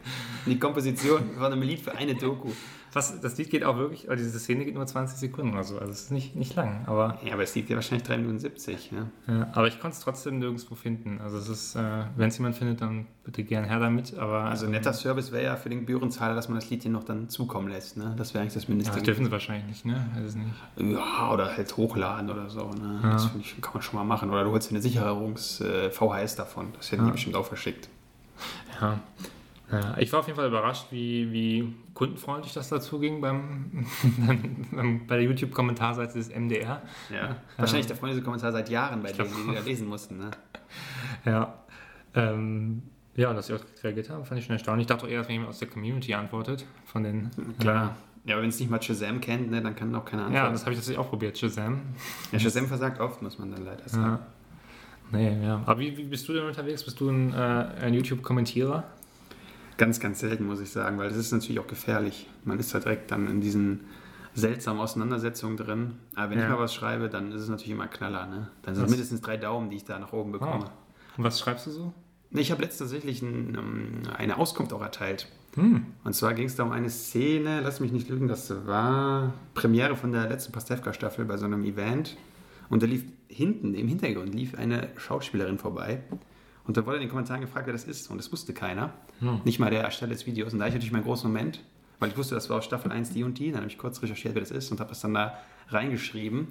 Die 0.45 0.59
Komposition 0.59 1.31
von 1.35 1.51
einem 1.51 1.63
Lied 1.63 1.79
für 1.79 1.95
eine 1.95 2.13
Doku. 2.13 2.51
Was, 2.93 3.19
das 3.21 3.37
Lied 3.37 3.49
geht 3.49 3.63
auch 3.63 3.77
wirklich, 3.77 4.07
aber 4.07 4.15
diese 4.15 4.39
Szene 4.39 4.65
geht 4.65 4.73
nur 4.73 4.85
20 4.87 5.17
Sekunden 5.19 5.53
oder 5.53 5.63
so. 5.63 5.77
Also 5.77 5.91
es 5.91 6.03
ist 6.03 6.11
nicht, 6.11 6.35
nicht 6.35 6.55
lang, 6.55 6.83
aber, 6.87 7.19
Ja, 7.23 7.33
aber 7.33 7.43
es 7.43 7.53
liegt 7.53 7.69
ja 7.69 7.75
wahrscheinlich 7.75 8.07
3 8.07 8.17
Minuten 8.17 8.39
70. 8.39 8.91
Ja. 8.91 9.07
ja, 9.33 9.47
aber 9.53 9.67
ich 9.67 9.79
konnte 9.79 9.97
es 9.97 10.03
trotzdem 10.03 10.39
nirgendwo 10.39 10.73
finden. 10.75 11.19
Also 11.21 11.37
es 11.37 11.49
ist, 11.49 11.75
äh, 11.75 12.05
wenn 12.15 12.29
es 12.29 12.37
jemand 12.37 12.55
findet, 12.55 12.81
dann 12.81 13.05
bitte 13.23 13.43
gern 13.43 13.65
her 13.65 13.79
damit. 13.79 14.17
Aber 14.17 14.43
Also 14.45 14.65
ein 14.65 14.71
netter 14.71 14.93
Service 14.93 15.31
wäre 15.31 15.43
ja 15.43 15.55
für 15.57 15.69
den 15.69 15.81
Gebührenzahler, 15.81 16.33
dass 16.33 16.47
man 16.49 16.57
das 16.59 16.69
Lied 16.69 16.81
hier 16.81 16.91
noch 16.91 17.03
dann 17.03 17.29
zukommen 17.29 17.67
lässt. 17.67 17.97
Ne? 17.97 18.15
Das 18.17 18.33
wäre 18.33 18.41
eigentlich 18.41 18.53
das 18.55 18.63
Ja, 18.63 18.69
Mindeste. 18.69 18.93
das 18.95 19.03
dürfen 19.03 19.25
sie 19.25 19.31
wahrscheinlich 19.31 19.67
nicht, 19.67 19.85
ne? 19.85 20.09
Es 20.25 20.35
nicht. 20.35 20.47
Ja, 20.77 21.31
oder 21.31 21.55
halt 21.57 21.75
hochladen 21.77 22.29
oder 22.31 22.49
so. 22.49 22.69
Ne? 22.71 22.99
Ja. 23.03 23.11
Das 23.13 23.29
ich, 23.39 23.61
kann 23.61 23.73
man 23.73 23.83
schon 23.83 23.99
mal 23.99 24.05
machen. 24.05 24.29
Oder 24.31 24.45
du 24.45 24.51
holst 24.51 24.69
dir 24.69 24.75
eine 24.75 24.81
Sicherungs-VHS 24.81 26.35
davon. 26.35 26.67
Das 26.77 26.91
hätten 26.91 27.01
Ja. 27.03 27.07
die 27.07 27.11
bestimmt 27.11 27.35
auch 27.35 27.45
verschickt. 27.45 27.89
Ja. 28.81 28.99
Ja, 29.71 29.97
ich 29.97 30.11
war 30.13 30.21
auf 30.21 30.27
jeden 30.27 30.37
Fall 30.37 30.47
überrascht, 30.47 30.85
wie, 30.91 31.31
wie 31.31 31.73
kundenfreundlich 31.93 32.53
das 32.53 32.69
dazu 32.69 32.99
ging 32.99 33.19
beim, 33.19 33.85
beim, 34.71 35.05
bei 35.07 35.17
der 35.17 35.25
YouTube-Kommentarseite 35.25 36.13
des 36.13 36.29
MDR. 36.33 36.81
Ja. 37.13 37.35
Wahrscheinlich 37.57 37.87
der 37.87 37.97
freundliche 37.97 38.23
Kommentar 38.23 38.51
seit 38.53 38.69
Jahren 38.69 39.01
bei 39.03 39.11
denen, 39.11 39.29
die 39.29 39.49
die 39.51 39.55
da 39.55 39.61
lesen 39.61 39.87
mussten. 39.87 40.17
Ne? 40.17 40.31
Ja. 41.25 41.53
Ähm, 42.15 42.83
ja, 43.15 43.29
und 43.31 43.35
dass 43.35 43.47
sie 43.47 43.53
auch 43.55 43.59
reagiert 43.83 44.09
haben, 44.09 44.23
fand 44.23 44.39
ich 44.39 44.45
schon 44.45 44.53
erstaunlich. 44.53 44.83
Ich 44.83 44.87
dachte 44.87 45.05
auch 45.05 45.09
eher, 45.09 45.19
dass 45.19 45.27
jemand 45.29 45.49
aus 45.49 45.59
der 45.59 45.67
Community 45.67 46.13
antwortet. 46.13 46.65
Von 46.85 47.03
den, 47.03 47.29
Klar. 47.59 47.95
Ja, 48.25 48.35
aber 48.35 48.43
wenn 48.43 48.49
es 48.49 48.59
nicht 48.59 48.69
mal 48.69 48.81
Shazam 48.81 49.19
kennt, 49.19 49.49
ne, 49.49 49.61
dann 49.61 49.75
kann 49.75 49.93
auch 49.95 50.05
keiner 50.05 50.23
Ja, 50.23 50.27
antworten. 50.27 50.53
das 50.53 50.61
habe 50.61 50.71
ich 50.71 50.77
tatsächlich 50.77 50.99
auch 50.99 51.09
probiert, 51.09 51.37
Shazam. 51.37 51.81
Ja, 52.31 52.39
Shazam 52.39 52.67
versagt 52.67 52.99
oft, 53.01 53.21
muss 53.21 53.37
man 53.39 53.51
dann 53.51 53.65
leider 53.65 53.87
sagen. 53.89 54.03
Ja. 54.03 54.19
Nee, 55.11 55.43
ja. 55.45 55.61
Aber 55.65 55.79
wie, 55.79 55.97
wie 55.97 56.03
bist 56.03 56.27
du 56.27 56.33
denn 56.33 56.45
unterwegs? 56.45 56.83
Bist 56.83 56.99
du 56.99 57.09
ein, 57.09 57.33
äh, 57.33 57.37
ein 57.37 57.93
YouTube-Kommentierer? 57.93 58.83
Ganz, 59.77 59.99
ganz 59.99 60.19
selten, 60.19 60.45
muss 60.45 60.59
ich 60.59 60.69
sagen, 60.71 60.97
weil 60.97 61.09
das 61.09 61.17
ist 61.17 61.31
natürlich 61.31 61.59
auch 61.59 61.67
gefährlich. 61.67 62.27
Man 62.43 62.59
ist 62.59 62.73
da 62.73 62.79
direkt 62.79 63.11
dann 63.11 63.27
in 63.29 63.41
diesen 63.41 63.81
seltsamen 64.33 64.81
Auseinandersetzungen 64.81 65.57
drin. 65.57 65.93
Aber 66.15 66.31
wenn 66.31 66.39
Ja. 66.39 66.45
ich 66.45 66.51
mal 66.51 66.59
was 66.59 66.73
schreibe, 66.73 67.09
dann 67.09 67.31
ist 67.31 67.41
es 67.41 67.49
natürlich 67.49 67.71
immer 67.71 67.87
Knaller. 67.87 68.25
Ne? 68.27 68.47
Dann 68.63 68.75
sind 68.75 68.85
es 68.85 68.89
mindestens 68.91 69.21
drei 69.21 69.37
Daumen, 69.37 69.69
die 69.69 69.77
ich 69.77 69.85
da 69.85 69.97
nach 69.99 70.13
oben 70.13 70.31
bekomme. 70.31 70.65
Und 71.17 71.23
was 71.23 71.39
schreibst 71.39 71.67
du 71.67 71.71
so? 71.71 71.93
Ich 72.31 72.51
habe 72.51 72.61
letztens 72.61 72.91
tatsächlich 72.91 73.21
ein, 73.21 73.55
ähm, 73.55 74.01
eine 74.15 74.37
Auskunft 74.37 74.73
auch 74.73 74.81
erteilt. 74.81 75.27
Hm. 75.55 75.85
Und 76.03 76.13
zwar 76.13 76.33
ging 76.33 76.45
es 76.45 76.55
da 76.55 76.63
um 76.63 76.71
eine 76.71 76.89
Szene, 76.89 77.61
lass 77.61 77.79
mich 77.79 77.91
nicht 77.91 78.09
lügen, 78.09 78.27
das 78.27 78.53
war 78.67 79.33
Premiere 79.55 79.95
von 79.95 80.11
der 80.11 80.27
letzten 80.29 80.51
Pastewka-Staffel 80.51 81.25
bei 81.25 81.37
so 81.37 81.45
einem 81.45 81.63
Event. 81.63 82.15
Und 82.69 82.83
da 82.83 82.85
lief 82.87 83.05
hinten, 83.27 83.73
im 83.73 83.87
Hintergrund, 83.87 84.35
lief 84.35 84.55
eine 84.55 84.89
Schauspielerin 84.97 85.57
vorbei. 85.57 86.01
Und 86.67 86.77
da 86.77 86.85
wurde 86.85 86.97
in 86.97 87.03
den 87.03 87.09
Kommentaren 87.09 87.41
gefragt, 87.41 87.65
wer 87.65 87.73
das 87.73 87.85
ist. 87.85 88.09
Und 88.09 88.17
das 88.17 88.31
wusste 88.31 88.53
keiner. 88.53 88.93
Hm. 89.19 89.41
Nicht 89.45 89.59
mal 89.59 89.71
der 89.71 89.83
Ersteller 89.83 90.13
des 90.13 90.25
Videos. 90.25 90.53
Und 90.53 90.59
da 90.59 90.65
hatte 90.65 90.69
ich 90.69 90.75
natürlich 90.75 90.91
meinen 90.91 91.05
großen 91.05 91.31
Moment, 91.31 91.63
weil 91.99 92.09
ich 92.09 92.17
wusste, 92.17 92.35
das 92.35 92.49
war 92.49 92.57
aus 92.57 92.65
Staffel 92.65 92.91
1 92.91 93.11
die 93.11 93.23
und 93.23 93.39
die. 93.39 93.51
Dann 93.51 93.61
habe 93.61 93.71
ich 93.71 93.77
kurz 93.77 94.01
recherchiert, 94.01 94.35
wer 94.35 94.41
das 94.41 94.51
ist 94.51 94.69
und 94.71 94.79
habe 94.79 94.89
das 94.89 94.99
dann 94.99 95.13
da 95.13 95.37
reingeschrieben. 95.69 96.47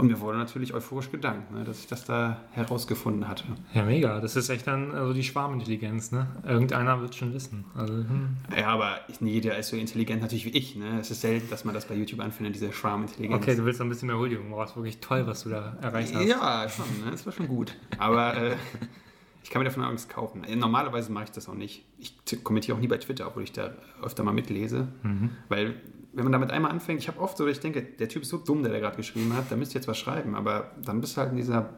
Und 0.00 0.06
mir 0.06 0.18
wurde 0.18 0.38
natürlich 0.38 0.72
euphorisch 0.72 1.10
gedankt, 1.10 1.52
ne, 1.52 1.62
dass 1.62 1.80
ich 1.80 1.86
das 1.86 2.06
da 2.06 2.40
herausgefunden 2.52 3.28
hatte. 3.28 3.44
Ja, 3.74 3.82
mega. 3.82 4.18
Das 4.20 4.34
ist 4.34 4.48
echt 4.48 4.66
dann 4.66 4.92
also 4.92 5.12
die 5.12 5.22
Schwarmintelligenz. 5.22 6.10
Ne? 6.10 6.26
Irgendeiner 6.42 7.02
wird 7.02 7.14
schon 7.14 7.34
wissen. 7.34 7.66
Also, 7.74 7.92
hm. 7.92 8.38
Ja, 8.56 8.68
aber 8.68 9.00
jeder 9.20 9.58
ist 9.58 9.68
so 9.68 9.76
intelligent 9.76 10.22
natürlich 10.22 10.46
wie 10.46 10.56
ich. 10.56 10.74
Ne? 10.74 11.00
Es 11.00 11.10
ist 11.10 11.20
selten, 11.20 11.50
dass 11.50 11.66
man 11.66 11.74
das 11.74 11.84
bei 11.84 11.94
YouTube 11.94 12.20
anfindet, 12.20 12.54
diese 12.54 12.72
Schwarmintelligenz. 12.72 13.42
Okay, 13.42 13.54
du 13.54 13.66
willst 13.66 13.82
ein 13.82 13.90
bisschen 13.90 14.06
mehr 14.06 14.16
Huldigung. 14.16 14.50
War 14.52 14.64
es 14.64 14.74
wirklich 14.74 15.00
toll, 15.00 15.26
was 15.26 15.42
du 15.42 15.50
da 15.50 15.76
erreicht 15.82 16.14
hast. 16.14 16.24
Ja, 16.24 16.66
schon. 16.70 16.86
Ne? 17.04 17.10
Das 17.10 17.26
war 17.26 17.34
schon 17.34 17.48
gut. 17.48 17.76
Aber 17.98 18.34
äh, 18.38 18.56
ich 19.50 19.52
kann 19.52 19.62
mir 19.64 19.68
davon 19.68 19.84
nichts 19.90 20.08
kaufen. 20.08 20.46
Normalerweise 20.56 21.10
mache 21.10 21.24
ich 21.24 21.30
das 21.32 21.48
auch 21.48 21.54
nicht. 21.54 21.84
Ich 21.98 22.44
kommentiere 22.44 22.76
auch 22.76 22.80
nie 22.80 22.86
bei 22.86 22.98
Twitter, 22.98 23.26
obwohl 23.26 23.42
ich 23.42 23.50
da 23.50 23.72
öfter 24.00 24.22
mal 24.22 24.30
mitlese. 24.30 24.86
Mhm. 25.02 25.30
Weil 25.48 25.74
wenn 26.12 26.22
man 26.22 26.30
damit 26.30 26.52
einmal 26.52 26.70
anfängt, 26.70 27.00
ich 27.00 27.08
habe 27.08 27.18
oft 27.18 27.36
so, 27.36 27.48
ich 27.48 27.58
denke, 27.58 27.82
der 27.82 28.08
Typ 28.08 28.22
ist 28.22 28.28
so 28.28 28.36
dumm, 28.36 28.62
der 28.62 28.70
da 28.70 28.78
gerade 28.78 28.96
geschrieben 28.96 29.34
hat, 29.34 29.50
da 29.50 29.56
müsst 29.56 29.72
ihr 29.72 29.80
jetzt 29.80 29.88
was 29.88 29.98
schreiben, 29.98 30.36
aber 30.36 30.70
dann 30.84 31.00
bist 31.00 31.16
du 31.16 31.20
halt 31.20 31.32
in 31.32 31.36
dieser 31.36 31.68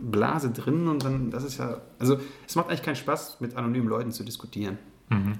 Blase 0.00 0.52
drin 0.52 0.86
und 0.86 1.04
dann, 1.04 1.32
das 1.32 1.42
ist 1.42 1.58
ja, 1.58 1.80
also 1.98 2.16
es 2.46 2.54
macht 2.54 2.68
eigentlich 2.68 2.84
keinen 2.84 2.94
Spaß, 2.94 3.40
mit 3.40 3.56
anonymen 3.56 3.88
Leuten 3.88 4.12
zu 4.12 4.22
diskutieren. 4.22 4.78
Mhm. 5.08 5.32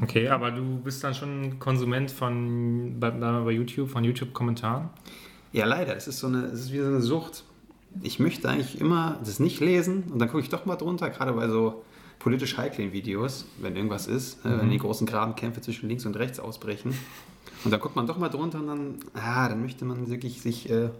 Okay, 0.00 0.28
aber 0.28 0.52
du 0.52 0.78
bist 0.78 1.02
dann 1.02 1.12
schon 1.12 1.58
Konsument 1.58 2.12
von, 2.12 3.00
bei, 3.00 3.10
bei 3.10 3.50
YouTube, 3.50 3.90
von 3.90 4.04
YouTube-Kommentaren? 4.04 4.90
Ja, 5.50 5.64
leider. 5.64 5.96
Es 5.96 6.06
ist 6.06 6.20
so 6.20 6.28
eine, 6.28 6.44
es 6.44 6.60
ist 6.60 6.72
wie 6.72 6.78
so 6.78 6.86
eine 6.86 7.00
Sucht. 7.00 7.42
Ich 8.02 8.18
möchte 8.18 8.48
eigentlich 8.48 8.80
immer 8.80 9.18
das 9.24 9.40
nicht 9.40 9.60
lesen 9.60 10.04
und 10.12 10.18
dann 10.18 10.28
gucke 10.28 10.42
ich 10.42 10.48
doch 10.48 10.66
mal 10.66 10.76
drunter, 10.76 11.10
gerade 11.10 11.32
bei 11.32 11.48
so 11.48 11.82
politisch 12.18 12.56
heiklen 12.56 12.92
Videos, 12.92 13.46
wenn 13.58 13.76
irgendwas 13.76 14.06
ist, 14.06 14.44
mhm. 14.44 14.60
wenn 14.60 14.70
die 14.70 14.78
großen 14.78 15.06
Grabenkämpfe 15.06 15.60
zwischen 15.60 15.88
links 15.88 16.04
und 16.04 16.16
rechts 16.16 16.40
ausbrechen. 16.40 16.94
Und 17.64 17.70
dann 17.70 17.80
guckt 17.80 17.96
man 17.96 18.06
doch 18.06 18.18
mal 18.18 18.28
drunter 18.28 18.60
und 18.60 18.66
dann, 18.66 18.94
ah, 19.14 19.48
dann 19.48 19.62
möchte 19.62 19.84
man 19.84 20.08
wirklich 20.08 20.40
sich 20.40 20.70
äh, 20.70 20.90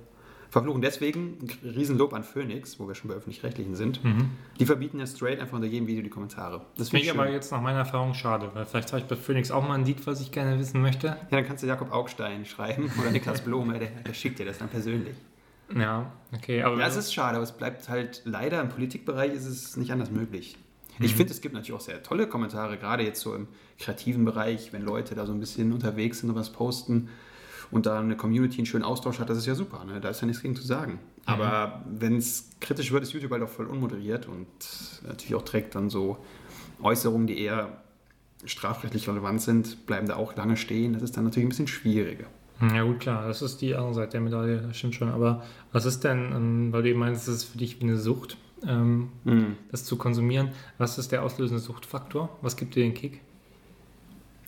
verfluchen. 0.51 0.83
Deswegen 0.83 1.39
ein 1.63 1.71
Riesenlob 1.71 2.13
an 2.15 2.25
Phoenix, 2.25 2.81
wo 2.81 2.89
wir 2.89 2.95
schon 2.95 3.09
bei 3.09 3.17
öffentlich-rechtlichen 3.17 3.75
sind. 3.75 4.03
Mhm. 4.03 4.31
Die 4.59 4.67
verbieten 4.67 4.99
ja 4.99 5.07
straight 5.07 5.41
einfach 5.41 5.57
unter 5.57 5.69
jedem 5.69 5.87
Video 5.87 6.03
die 6.03 6.11
Kommentare. 6.11 6.63
Das 6.77 6.91
finde 6.91 7.05
ich 7.05 7.11
aber 7.11 7.31
jetzt 7.31 7.53
nach 7.53 7.61
meiner 7.61 7.79
Erfahrung 7.79 8.15
schade, 8.15 8.51
weil 8.55 8.65
vielleicht 8.67 8.93
habe 8.93 9.03
ich 9.03 9.09
bei 9.09 9.17
Phoenix 9.17 9.51
auch 9.51 9.67
mal 9.67 9.75
ein 9.75 9.85
Lied, 9.85 10.07
was 10.07 10.21
ich 10.21 10.33
gerne 10.33 10.59
wissen 10.59 10.81
möchte. 10.81 11.09
Ja, 11.09 11.27
dann 11.31 11.47
kannst 11.47 11.63
du 11.63 11.67
Jakob 11.67 11.93
Augstein 11.93 12.45
schreiben 12.45 12.91
oder 13.01 13.11
Niklas 13.11 13.43
Blome, 13.43 13.79
der, 13.79 13.91
der 13.91 14.15
schickt 14.15 14.39
dir 14.39 14.47
das 14.47 14.59
dann 14.59 14.69
persönlich. 14.69 15.17
Ja, 15.77 16.13
okay. 16.35 16.63
Aber 16.63 16.79
ja, 16.79 16.87
es 16.87 16.97
ist 16.97 17.13
schade, 17.13 17.37
aber 17.37 17.45
es 17.45 17.53
bleibt 17.53 17.89
halt 17.89 18.23
leider 18.25 18.61
im 18.61 18.69
Politikbereich 18.69 19.33
ist 19.33 19.47
es 19.47 19.77
nicht 19.77 19.93
anders 19.93 20.11
möglich. 20.11 20.57
Ich 21.01 21.13
mhm. 21.13 21.17
finde, 21.17 21.33
es 21.33 21.41
gibt 21.41 21.55
natürlich 21.55 21.75
auch 21.75 21.85
sehr 21.85 22.03
tolle 22.03 22.27
Kommentare, 22.27 22.77
gerade 22.77 23.05
jetzt 23.05 23.21
so 23.21 23.35
im 23.35 23.47
kreativen 23.79 24.25
Bereich, 24.25 24.73
wenn 24.73 24.83
Leute 24.83 25.15
da 25.15 25.27
so 25.27 25.33
ein 25.33 25.41
bisschen 25.41 25.73
unterwegs 25.73 26.21
sind 26.21 26.31
und 26.31 26.37
was 26.37 26.51
posten 26.51 27.09
und 27.71 27.87
da 27.87 28.01
eine 28.01 28.17
Community 28.17 28.59
einen 28.59 28.67
schönen 28.67 28.85
Austausch 28.85 29.19
hat, 29.19 29.29
das 29.29 29.39
ist 29.39 29.47
ja 29.47 29.55
super. 29.55 29.85
Ne? 29.85 30.01
Da 30.01 30.09
ist 30.09 30.21
ja 30.21 30.27
nichts 30.27 30.43
gegen 30.43 30.57
zu 30.57 30.67
sagen. 30.67 30.93
Mhm. 30.93 30.99
Aber 31.27 31.85
wenn 31.87 32.17
es 32.17 32.51
kritisch 32.61 32.91
wird, 32.91 33.03
ist 33.03 33.13
YouTube 33.13 33.31
halt 33.31 33.43
auch 33.43 33.49
voll 33.49 33.67
unmoderiert 33.67 34.27
und 34.27 34.47
natürlich 35.07 35.35
auch 35.35 35.45
trägt 35.45 35.75
dann 35.75 35.91
so 35.91 36.19
Äußerungen, 36.83 37.27
die 37.27 37.39
eher 37.41 37.83
strafrechtlich 38.45 39.09
relevant 39.09 39.43
sind, 39.43 39.87
bleiben 39.87 40.07
da 40.07 40.17
auch 40.17 40.35
lange 40.37 40.57
stehen. 40.57 40.93
Das 40.93 41.03
ist 41.03 41.17
dann 41.17 41.25
natürlich 41.25 41.47
ein 41.47 41.51
bisschen 41.51 41.67
schwieriger. 41.67 42.27
Ja 42.61 42.83
gut, 42.83 43.01
klar, 43.01 43.27
das 43.27 43.41
ist 43.43 43.61
die 43.61 43.75
andere 43.75 43.95
Seite 43.95 44.13
der 44.13 44.21
Medaille, 44.21 44.59
das 44.59 44.77
stimmt 44.77 44.95
schon. 44.95 45.09
Aber 45.11 45.45
was 45.73 45.85
ist 45.85 46.03
denn, 46.03 46.33
ähm, 46.33 46.73
weil 46.73 46.83
du 46.83 46.91
eben 46.91 46.99
meinst, 46.99 47.29
das 47.29 47.37
ist 47.37 47.45
für 47.45 47.59
dich 47.59 47.81
wie 47.81 47.85
eine 47.85 47.97
Sucht, 47.97 48.37
ähm, 48.67 49.11
mhm. 49.25 49.57
das 49.71 49.85
zu 49.85 49.97
konsumieren. 49.97 50.51
Was 50.79 50.99
ist 50.99 51.13
der 51.13 51.23
auslösende 51.23 51.61
Suchtfaktor? 51.61 52.37
Was 52.43 52.57
gibt 52.57 52.75
dir 52.75 52.83
den 52.83 52.95
Kick? 52.95 53.21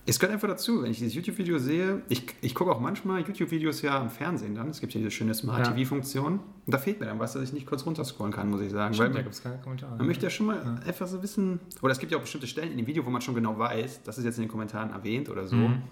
Es 0.07 0.19
gehört 0.19 0.33
einfach 0.33 0.49
dazu, 0.49 0.83
wenn 0.83 0.91
ich 0.91 0.99
dieses 0.99 1.15
YouTube-Video 1.15 1.59
sehe, 1.59 2.03
ich, 2.09 2.25
ich 2.41 2.55
gucke 2.55 2.73
auch 2.73 2.81
manchmal 2.81 3.21
YouTube-Videos 3.21 3.83
ja 3.83 4.01
im 4.01 4.11
Fernsehen 4.11 4.55
dann, 4.55 4.71
es 4.71 4.81
gibt 4.81 4.95
ja 4.95 4.99
diese 4.99 5.11
schöne 5.11 5.35
Smart-TV-Funktion, 5.35 6.33
und 6.33 6.41
da 6.67 6.79
fehlt 6.79 6.99
mir 6.99 7.07
dann 7.07 7.21
was, 7.21 7.35
dass 7.35 7.43
ich 7.45 7.53
nicht 7.53 7.67
kurz 7.67 7.87
runterscrollen 7.87 8.33
kann, 8.33 8.51
muss 8.51 8.61
ich 8.61 8.73
sagen. 8.73 8.95
Stimmt, 8.95 9.11
weil 9.11 9.17
da 9.17 9.23
gibt 9.23 9.35
es 9.35 9.43
keine 9.43 9.59
Kommentare. 9.59 9.97
Man 9.97 10.07
möchte 10.07 10.25
ja 10.25 10.31
schon 10.31 10.47
mal 10.47 10.57
ja. 10.57 10.89
einfach 10.89 11.07
so 11.07 11.23
wissen, 11.23 11.61
oder 11.83 11.93
es 11.93 11.99
gibt 11.99 12.11
ja 12.11 12.19
auch 12.19 12.23
bestimmte 12.23 12.47
Stellen 12.47 12.73
in 12.73 12.79
dem 12.79 12.87
Video, 12.87 13.05
wo 13.05 13.11
man 13.11 13.21
schon 13.21 13.35
genau 13.35 13.57
weiß, 13.57 14.03
das 14.03 14.19
ist 14.19 14.25
jetzt 14.25 14.39
in 14.39 14.45
den 14.45 14.51
Kommentaren 14.51 14.91
erwähnt 14.91 15.29
oder 15.29 15.47
so. 15.47 15.55
Mhm. 15.55 15.83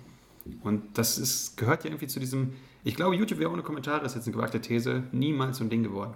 Und 0.63 0.83
das 0.99 1.19
ist, 1.19 1.57
gehört 1.57 1.85
ja 1.85 1.91
irgendwie 1.91 2.07
zu 2.07 2.21
diesem, 2.21 2.55
ich 2.85 2.97
glaube, 2.97 3.17
YouTube 3.17 3.39
wäre 3.39 3.51
ohne 3.51 3.63
Kommentare, 3.63 4.05
ist 4.07 4.15
jetzt 4.15 4.27
eine 4.27 4.35
gewagte 4.35 4.61
These, 4.61 5.05
niemals 5.13 5.59
so 5.59 5.65
ein 5.65 5.71
Ding 5.71 5.83
geworden. 5.83 6.15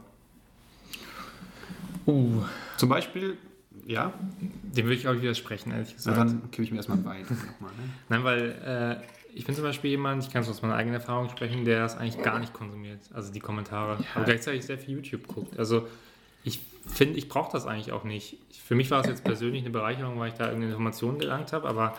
Uh. 2.06 2.42
Zum 2.76 2.88
Beispiel, 2.88 3.36
ja. 3.86 4.12
Dem 4.62 4.86
würde 4.86 4.96
ich 4.96 5.08
auch 5.08 5.14
widersprechen, 5.14 5.72
ehrlich 5.72 5.94
gesagt. 5.94 6.16
Na, 6.16 6.24
dann 6.24 6.50
kippe 6.50 6.62
ich 6.62 6.70
mir 6.70 6.78
erstmal 6.78 6.98
ein 6.98 7.04
nochmal, 7.04 7.20
ne? 7.24 7.90
Nein, 8.08 8.24
weil 8.24 9.00
äh, 9.02 9.06
ich 9.34 9.44
bin 9.44 9.54
zum 9.54 9.64
Beispiel 9.64 9.90
jemand, 9.90 10.24
ich 10.24 10.30
kann 10.30 10.42
es 10.42 10.48
aus 10.48 10.62
meiner 10.62 10.74
eigenen 10.74 10.94
Erfahrung 10.94 11.28
sprechen, 11.30 11.64
der 11.64 11.80
das 11.80 11.96
eigentlich 11.96 12.22
gar 12.22 12.38
nicht 12.38 12.52
konsumiert. 12.52 13.00
Also 13.12 13.32
die 13.32 13.40
Kommentare. 13.40 13.98
Ja. 14.00 14.06
Aber 14.14 14.24
gleichzeitig 14.24 14.64
sehr 14.64 14.78
viel 14.78 14.94
YouTube 14.96 15.26
guckt. 15.26 15.58
Also 15.58 15.88
ich 16.44 16.60
finde, 16.86 17.18
ich 17.18 17.28
brauche 17.28 17.52
das 17.52 17.66
eigentlich 17.66 17.92
auch 17.92 18.04
nicht. 18.04 18.38
Für 18.64 18.74
mich 18.74 18.90
war 18.90 19.00
es 19.00 19.06
jetzt 19.06 19.24
persönlich 19.24 19.62
eine 19.62 19.70
Bereicherung, 19.70 20.18
weil 20.18 20.28
ich 20.28 20.34
da 20.34 20.46
irgendeine 20.46 20.72
Informationen 20.72 21.18
gelangt 21.18 21.52
habe, 21.52 21.68
aber 21.68 21.96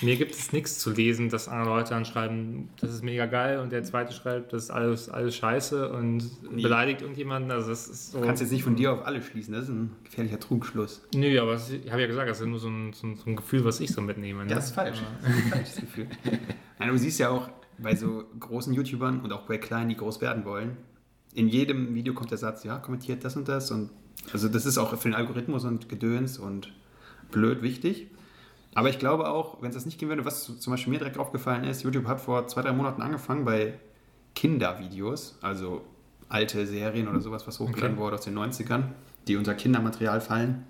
mir 0.00 0.16
gibt 0.16 0.32
es 0.32 0.52
nichts 0.52 0.78
zu 0.78 0.90
lesen, 0.90 1.28
dass 1.28 1.48
andere 1.48 1.70
Leute 1.70 1.90
dann 1.90 2.04
schreiben, 2.04 2.68
das 2.80 2.92
ist 2.92 3.02
mega 3.02 3.26
geil 3.26 3.58
und 3.58 3.72
der 3.72 3.82
zweite 3.82 4.12
schreibt, 4.12 4.52
das 4.52 4.64
ist 4.64 4.70
alles, 4.70 5.08
alles 5.08 5.36
scheiße 5.36 5.90
und 5.90 6.22
nee. 6.52 6.62
beleidigt 6.62 7.02
irgendjemanden. 7.02 7.50
Also 7.50 7.70
das 7.70 7.88
ist 7.88 8.12
so, 8.12 8.20
du 8.20 8.26
kannst 8.26 8.42
jetzt 8.42 8.52
nicht 8.52 8.62
von 8.62 8.76
dir 8.76 8.92
auf 8.92 9.06
alle 9.06 9.22
schließen, 9.22 9.54
das 9.54 9.64
ist 9.64 9.70
ein 9.70 9.90
gefährlicher 10.04 10.38
Trugschluss. 10.38 11.02
Nö, 11.14 11.40
aber 11.40 11.54
ich 11.54 11.90
habe 11.90 12.00
ja 12.00 12.06
gesagt, 12.06 12.30
das 12.30 12.40
ist 12.40 12.46
nur 12.46 12.58
so 12.58 12.68
ein, 12.68 12.92
so 12.92 13.06
ein, 13.06 13.36
Gefühl, 13.36 13.64
was 13.64 13.80
ich 13.80 13.90
so 13.90 14.00
mitnehme. 14.00 14.44
Ne? 14.44 14.54
Das 14.54 14.66
ist 14.66 14.74
falsch. 14.74 14.98
Das 15.22 15.30
ist 15.30 15.44
ein 15.44 15.50
falsches 15.50 15.76
Gefühl. 15.76 16.06
Nein, 16.78 16.88
du 16.90 16.98
siehst 16.98 17.18
ja 17.18 17.30
auch 17.30 17.48
bei 17.78 17.94
so 17.94 18.24
großen 18.38 18.72
YouTubern 18.74 19.20
und 19.20 19.32
auch 19.32 19.46
bei 19.46 19.58
kleinen, 19.58 19.88
die 19.88 19.96
groß 19.96 20.20
werden 20.20 20.44
wollen, 20.44 20.76
in 21.34 21.48
jedem 21.48 21.94
Video 21.94 22.14
kommt 22.14 22.30
der 22.30 22.38
Satz, 22.38 22.64
ja, 22.64 22.78
kommentiert 22.78 23.24
das 23.24 23.36
und 23.36 23.48
das 23.48 23.70
und 23.70 23.90
also 24.32 24.48
das 24.48 24.66
ist 24.66 24.78
auch 24.78 24.96
für 24.96 25.08
den 25.08 25.14
Algorithmus 25.14 25.64
und 25.64 25.88
Gedöns 25.88 26.38
und 26.38 26.72
blöd 27.30 27.62
wichtig. 27.62 28.08
Aber 28.74 28.90
ich 28.90 28.98
glaube 28.98 29.28
auch, 29.28 29.60
wenn 29.60 29.70
es 29.70 29.74
das 29.74 29.86
nicht 29.86 29.98
gehen 29.98 30.08
würde, 30.08 30.24
was 30.24 30.58
zum 30.58 30.70
Beispiel 30.70 30.92
mir 30.92 30.98
direkt 30.98 31.18
aufgefallen 31.18 31.64
ist, 31.64 31.82
YouTube 31.82 32.06
hat 32.06 32.20
vor 32.20 32.46
zwei, 32.46 32.62
drei 32.62 32.72
Monaten 32.72 33.02
angefangen 33.02 33.44
bei 33.44 33.74
Kindervideos, 34.34 35.38
also 35.40 35.82
alte 36.28 36.66
Serien 36.66 37.08
oder 37.08 37.20
sowas, 37.20 37.46
was 37.46 37.58
hochgeladen 37.58 37.96
okay. 37.96 38.02
wurde 38.02 38.16
aus 38.16 38.24
den 38.24 38.38
90ern, 38.38 38.84
die 39.26 39.36
unter 39.36 39.54
Kindermaterial 39.54 40.20
fallen, 40.20 40.64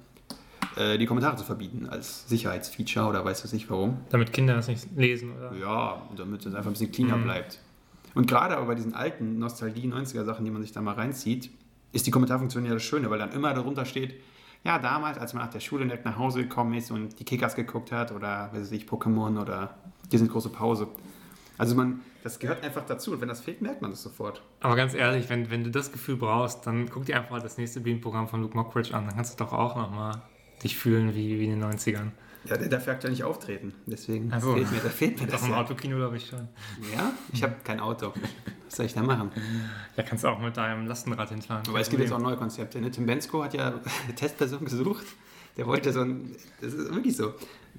äh, 0.77 0.97
die 0.97 1.07
Kommentare 1.07 1.37
zu 1.37 1.45
verbieten 1.45 1.87
als 1.89 2.29
Sicherheitsfeature 2.29 3.07
oder 3.07 3.25
weiß 3.25 3.43
du 3.43 3.55
nicht 3.55 3.69
warum. 3.69 3.99
Damit 4.11 4.33
Kinder 4.33 4.55
das 4.55 4.69
nicht 4.69 4.87
lesen, 4.97 5.37
oder? 5.37 5.55
Ja, 5.55 6.03
damit 6.17 6.47
es 6.47 6.55
einfach 6.55 6.71
ein 6.71 6.73
bisschen 6.73 6.93
cleaner 6.93 7.17
mhm. 7.17 7.25
bleibt. 7.25 7.59
Und 8.15 8.27
gerade 8.27 8.57
aber 8.57 8.67
bei 8.67 8.75
diesen 8.75 8.95
alten 8.95 9.39
Nostalgie-90er-Sachen, 9.39 10.45
die 10.45 10.51
man 10.51 10.63
sich 10.63 10.73
da 10.73 10.81
mal 10.81 10.95
reinzieht, 10.95 11.51
ist 11.93 12.07
die 12.07 12.11
Kommentarfunktion 12.11 12.65
ja 12.65 12.75
das 12.75 12.83
Schöne, 12.83 13.11
weil 13.11 13.19
dann 13.19 13.33
immer 13.33 13.53
darunter 13.55 13.85
steht, 13.85 14.15
ja, 14.65 14.79
damals, 14.79 15.19
als 15.19 15.35
man 15.35 15.45
nach 15.45 15.53
der 15.53 15.61
Schule 15.61 15.85
direkt 15.85 16.05
nach 16.05 16.19
Hause 16.19 16.43
gekommen 16.43 16.75
ist 16.75 16.91
und 16.91 17.19
die 17.19 17.25
Kickers 17.25 17.55
geguckt 17.55 17.93
hat 17.93 18.13
oder, 18.13 18.51
weiß 18.53 18.73
ich, 18.73 18.85
Pokémon 18.85 19.41
oder 19.41 19.75
die 20.11 20.19
sind 20.19 20.31
große 20.31 20.51
Pause. 20.51 20.89
Also 21.57 21.75
man, 21.75 22.01
das 22.23 22.39
gehört 22.39 22.65
einfach 22.65 22.85
dazu 22.87 23.13
und 23.13 23.21
wenn 23.21 23.29
das 23.29 23.41
fehlt, 23.41 23.63
merkt 23.63 23.83
man 23.83 23.91
das 23.91 24.03
sofort. 24.03 24.43
Aber 24.61 24.77
ganz 24.77 24.95
ehrlich, 24.95 25.29
wenn, 25.29 25.51
wenn 25.51 25.65
du 25.65 25.71
das 25.71 25.93
Gefühl 25.93 26.17
brauchst, 26.17 26.67
dann 26.67 26.89
guck 26.89 27.07
dir 27.07 27.17
einfach 27.17 27.43
das 27.43 27.59
nächste 27.59 27.81
Beam-Programm 27.81 28.29
von 28.29 28.43
Luke 28.43 28.57
Mockridge 28.57 28.95
an, 28.95 29.07
dann 29.07 29.17
kannst 29.17 29.39
du 29.39 29.45
doch 29.45 29.53
auch 29.53 29.77
nochmal 29.77 30.23
dich 30.63 30.77
fühlen 30.77 31.15
wie, 31.15 31.39
wie 31.39 31.45
in 31.45 31.61
den 31.61 31.65
90ern. 31.65 32.11
Ja, 32.49 32.57
der 32.57 32.69
darf 32.69 32.87
ja 32.87 32.93
aktuell 32.93 33.13
nicht 33.13 33.25
auftreten. 33.25 33.75
Deswegen 33.87 34.33
also, 34.33 34.55
fehlt 34.55 34.71
mir, 34.71 34.81
da 34.81 34.89
fehlt 34.89 35.21
mir 35.21 35.27
das. 35.27 35.47
Im 35.47 35.53
Autokino, 35.53 35.97
glaube 35.97 36.17
ich 36.17 36.27
schon. 36.27 36.49
Ja? 36.95 37.13
Ich 37.33 37.43
habe 37.43 37.55
kein 37.65 37.81
Auto. 37.81 38.13
Was 38.67 38.77
soll 38.77 38.87
ich 38.87 38.95
da 38.95 39.03
machen? 39.03 39.31
Ja, 39.97 40.03
kannst 40.03 40.25
du 40.25 40.29
auch 40.29 40.41
mit 40.41 40.57
deinem 40.57 40.87
Lastenrad 40.87 41.29
hinfahren. 41.31 41.63
Aber 41.69 41.81
es 41.81 41.91
gibt 41.91 42.03
jetzt 42.03 42.13
auch 42.13 42.19
neue 42.19 42.37
Konzepte. 42.37 42.81
Ne? 42.81 42.91
Tim 42.91 43.07
Bensko 43.07 43.45
hat 43.45 43.55
ja 43.55 43.69
eine 43.69 44.15
Testperson 44.17 44.65
gesucht. 44.65 45.07
Der 45.57 45.67
wollte 45.67 45.93
so 45.93 46.01
ein. 46.01 46.37
Das 46.61 46.73
ist 46.73 46.95
wirklich 46.95 47.17
so. 47.17 47.35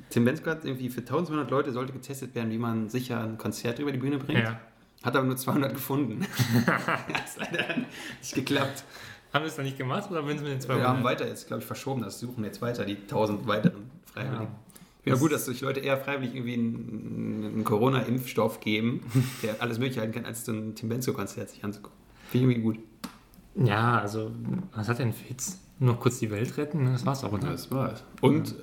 Tim 0.09 0.25
Bensko 0.25 0.49
hat 0.49 0.65
irgendwie 0.65 0.89
für 0.89 1.01
1200 1.01 1.49
Leute 1.49 1.71
sollte 1.71 1.93
getestet 1.93 2.35
werden, 2.35 2.51
wie 2.51 2.57
man 2.57 2.89
sicher 2.89 3.23
ein 3.23 3.37
Konzert 3.37 3.79
über 3.79 3.91
die 3.91 3.99
Bühne 3.99 4.17
bringt. 4.17 4.39
Ja. 4.39 4.59
Hat 5.03 5.15
aber 5.15 5.25
nur 5.25 5.37
200 5.37 5.73
gefunden. 5.73 6.25
das 6.65 7.31
ist 7.31 7.39
leider 7.39 7.77
nicht 7.77 8.35
geklappt. 8.35 8.83
Haben 9.31 9.43
wir 9.43 9.49
es 9.49 9.55
dann 9.55 9.65
nicht 9.65 9.77
gemacht 9.77 10.09
oder 10.09 10.25
würden 10.25 10.39
Sie 10.39 10.43
mit 10.43 10.53
den 10.53 10.61
200? 10.61 10.83
Wir 10.83 10.89
haben 10.89 11.03
weiter 11.03 11.27
jetzt, 11.27 11.47
glaube 11.47 11.61
ich, 11.61 11.67
verschoben. 11.67 12.01
Das 12.01 12.19
suchen 12.19 12.43
jetzt 12.43 12.61
weiter, 12.61 12.83
die 12.83 12.95
1000 12.95 13.47
weiteren 13.47 13.91
Freiwilligen. 14.19 14.43
Ja. 14.43 14.59
Ja, 15.05 15.15
gut, 15.15 15.31
dass 15.31 15.45
sich 15.45 15.61
Leute 15.61 15.79
eher 15.79 15.97
freiwillig 15.97 16.35
irgendwie 16.35 16.53
einen, 16.53 17.51
einen 17.53 17.63
Corona-Impfstoff 17.63 18.59
geben, 18.59 19.01
der 19.43 19.61
alles 19.61 19.79
Mögliche 19.79 20.01
halten 20.01 20.13
kann, 20.13 20.25
als 20.25 20.45
so 20.45 20.51
ein 20.51 20.75
Tim 20.75 20.89
Benzo-Konzert 20.89 21.49
sich 21.49 21.63
anzugucken. 21.63 21.97
Finde 22.29 22.51
ich 22.51 22.57
irgendwie 22.57 22.79
gut. 22.79 23.67
Ja, 23.67 23.99
also, 23.99 24.31
was 24.75 24.87
hat 24.87 24.99
denn 24.99 25.13
Fitz? 25.13 25.59
Nur 25.79 25.99
kurz 25.99 26.19
die 26.19 26.29
Welt 26.29 26.57
retten? 26.57 26.85
Das 26.85 27.05
war's 27.05 27.23
auch, 27.23 27.31
oder? 27.31 27.49
Das 27.49 27.71
war's. 27.71 28.03
Und 28.21 28.55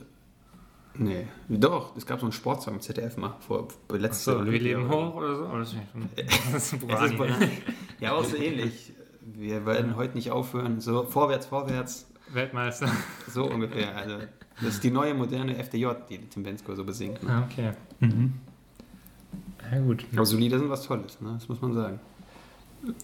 Nee, 0.98 1.26
doch, 1.48 1.96
es 1.96 2.06
gab 2.06 2.20
so 2.20 2.26
einen 2.26 2.32
Sportsong 2.32 2.74
im 2.74 2.80
ZDF 2.80 3.16
mal 3.16 3.34
vor 3.40 3.68
letzte 3.90 4.32
So, 4.32 4.46
wir 4.46 4.58
leben 4.58 4.88
hoch 4.88 5.14
oder 5.16 5.36
so? 5.36 5.44
Das 5.46 5.74
ist 6.54 6.72
ist 6.72 6.80
Burani. 6.80 7.50
Ja, 8.00 8.12
auch 8.12 8.24
so 8.24 8.36
ähnlich. 8.36 8.94
Wir 9.20 9.66
werden 9.66 9.96
heute 9.96 10.14
nicht 10.14 10.30
aufhören. 10.30 10.80
So 10.80 11.04
vorwärts, 11.04 11.46
vorwärts, 11.46 12.06
Weltmeister. 12.32 12.88
so 13.28 13.50
ungefähr. 13.50 13.94
Also, 13.96 14.18
das 14.60 14.74
ist 14.74 14.84
die 14.84 14.90
neue 14.90 15.14
moderne 15.14 15.56
FDJ, 15.62 15.86
die 16.08 16.18
Tim 16.18 16.42
Bensko 16.42 16.74
so 16.74 16.84
besingt. 16.84 17.20
Ah, 17.28 17.44
okay. 17.50 17.72
Mhm. 18.00 18.34
Ja, 19.70 19.78
gut. 19.80 20.04
Aber 20.14 20.26
so 20.26 20.36
Lieder 20.36 20.58
sind 20.58 20.70
was 20.70 20.82
Tolles, 20.84 21.20
ne? 21.20 21.32
das 21.34 21.48
muss 21.48 21.60
man 21.60 21.72
sagen. 21.74 22.00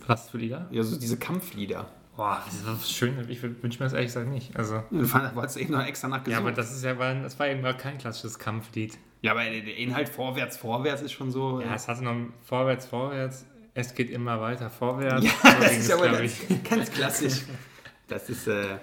Was 0.07 0.31
für 0.31 0.39
Lieder? 0.39 0.69
Ja, 0.71 0.83
so 0.85 0.97
diese 0.99 1.17
Kampflieder. 1.17 1.87
Boah, 2.17 2.43
das 2.45 2.55
ist 2.55 2.67
was 2.67 2.91
schön. 2.91 3.15
Ich 3.29 3.43
wünsche 3.43 3.79
mir 3.79 3.87
das 3.87 3.93
ehrlich 3.95 4.09
gesagt 4.09 4.29
nicht. 4.29 4.55
Also, 4.57 4.83
Du 4.91 5.11
wolltest 5.35 5.57
eben 5.57 5.73
noch 5.73 5.85
extra 5.85 6.09
ja, 6.09 6.17
nachgesucht. 6.17 6.41
aber 6.41 6.53
das 6.53 6.71
ist 6.73 6.85
ja, 6.85 6.99
war- 6.99 7.15
das 7.15 7.39
war 7.39 7.49
eben 7.49 7.63
gar 7.63 7.75
kein 7.75 7.99
klassisches 7.99 8.39
Kampflied. 8.39 8.99
ja, 9.23 9.33
aber 9.33 9.43
der 9.45 9.77
Inhalt 9.77 10.09
vorwärts, 10.11 10.57
vorwärts 10.59 11.03
ist 11.03 11.13
schon 11.13 11.31
so. 11.33 11.61
Ja, 11.61 11.75
es 11.75 11.89
hatte 11.89 12.05
noch 12.05 12.15
vorwärts, 12.45 12.87
vorwärts. 12.87 13.47
Es 13.75 13.95
geht 13.95 14.11
immer 14.11 14.41
weiter 14.41 14.69
vorwärts. 14.71 15.25
Ja, 15.45 15.53
So 15.53 15.63
das 15.63 15.73
ist 15.79 15.89
ja 15.89 15.99
wohl 15.99 16.11
ganz, 16.11 16.37
ganz 16.69 16.91
klassisch. 16.93 17.43
Das 18.09 18.29
ist 18.29 18.47
äh, 18.47 18.77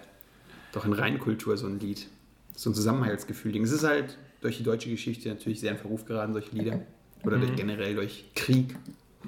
doch 0.72 0.86
in 0.86 0.94
Reinkultur 0.94 1.58
so 1.58 1.68
ein 1.68 1.80
Lied. 1.80 2.08
So 2.56 2.70
ein 2.70 2.74
Zusammenhaltsgefühl. 2.74 3.56
Es 3.64 3.72
ist 3.72 3.84
halt 3.84 4.18
durch 4.42 4.58
die 4.58 4.64
deutsche 4.64 4.90
Geschichte 4.90 5.30
natürlich 5.30 5.60
sehr 5.60 5.72
in 5.72 5.78
Verruf 5.78 6.06
geraten, 6.06 6.34
solche 6.34 6.56
Lieder. 6.56 6.82
Oder 7.24 7.38
Mhm. 7.38 7.42
durch, 7.42 7.56
generell 7.56 7.96
durch 7.96 8.26
Krieg. 8.36 8.76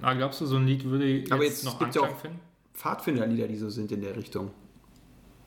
Aber 0.01 0.15
glaubst 0.15 0.39
du, 0.41 0.45
so 0.45 0.55
ein 0.57 0.65
Lied 0.67 0.83
würde 0.85 1.05
jetzt, 1.05 1.31
Aber 1.31 1.43
jetzt 1.43 1.63
noch 1.65 1.79
gibt's 1.79 1.95
ja 1.95 2.01
Anklang 2.01 2.17
auch- 2.17 2.21
finden? 2.21 2.39
Pfadfinderlieder, 2.73 3.47
die 3.47 3.57
so 3.57 3.69
sind 3.69 3.91
in 3.91 4.01
der 4.01 4.15
Richtung. 4.15 4.51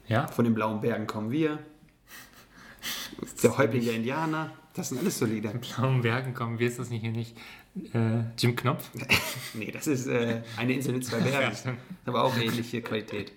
Ja? 0.07 0.27
Von 0.27 0.45
den 0.45 0.55
blauen 0.55 0.81
Bergen 0.81 1.07
kommen 1.07 1.31
wir. 1.31 1.59
Der 3.43 3.57
Häuptling 3.59 3.85
der 3.85 3.95
Indianer. 3.95 4.53
Das 4.75 4.89
sind 4.91 4.99
alles 4.99 5.19
so 5.19 5.25
Lieder. 5.25 5.53
Blauen 5.55 6.03
Bergen 6.03 6.35
kommen, 6.35 6.59
wie 6.59 6.65
ist 6.67 6.79
das 6.79 6.91
nicht 6.91 7.01
hier 7.03 7.13
nicht? 7.13 7.37
Äh, 7.93 8.21
Jim 8.39 8.55
Knopf? 8.57 8.91
Nee, 9.55 9.71
das 9.71 9.87
ist 9.87 10.07
äh, 10.09 10.43
eine 10.57 10.73
Insel 10.75 10.95
mit 10.95 11.05
zwei 11.07 11.19
Bergen. 11.21 11.79
Aber 12.07 12.25
auch 12.25 12.37
ähnliche 12.37 12.83
Qualität. 12.83 13.33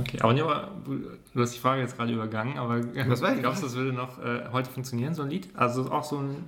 Okay, 0.00 0.18
aber, 0.20 0.32
nee, 0.32 0.40
aber 0.42 0.70
du 0.86 1.40
hast 1.40 1.54
die 1.54 1.58
Frage 1.58 1.80
jetzt 1.82 1.96
gerade 1.96 2.12
übergangen, 2.12 2.56
aber 2.56 2.80
Was 3.08 3.20
war 3.20 3.34
glaubst 3.34 3.62
du, 3.62 3.66
das 3.66 3.74
würde 3.74 3.92
noch 3.92 4.18
äh, 4.22 4.48
heute 4.52 4.70
funktionieren, 4.70 5.14
so 5.14 5.22
ein 5.22 5.30
Lied? 5.30 5.48
Also 5.54 5.90
auch 5.90 6.04
so 6.04 6.18
ein, 6.18 6.44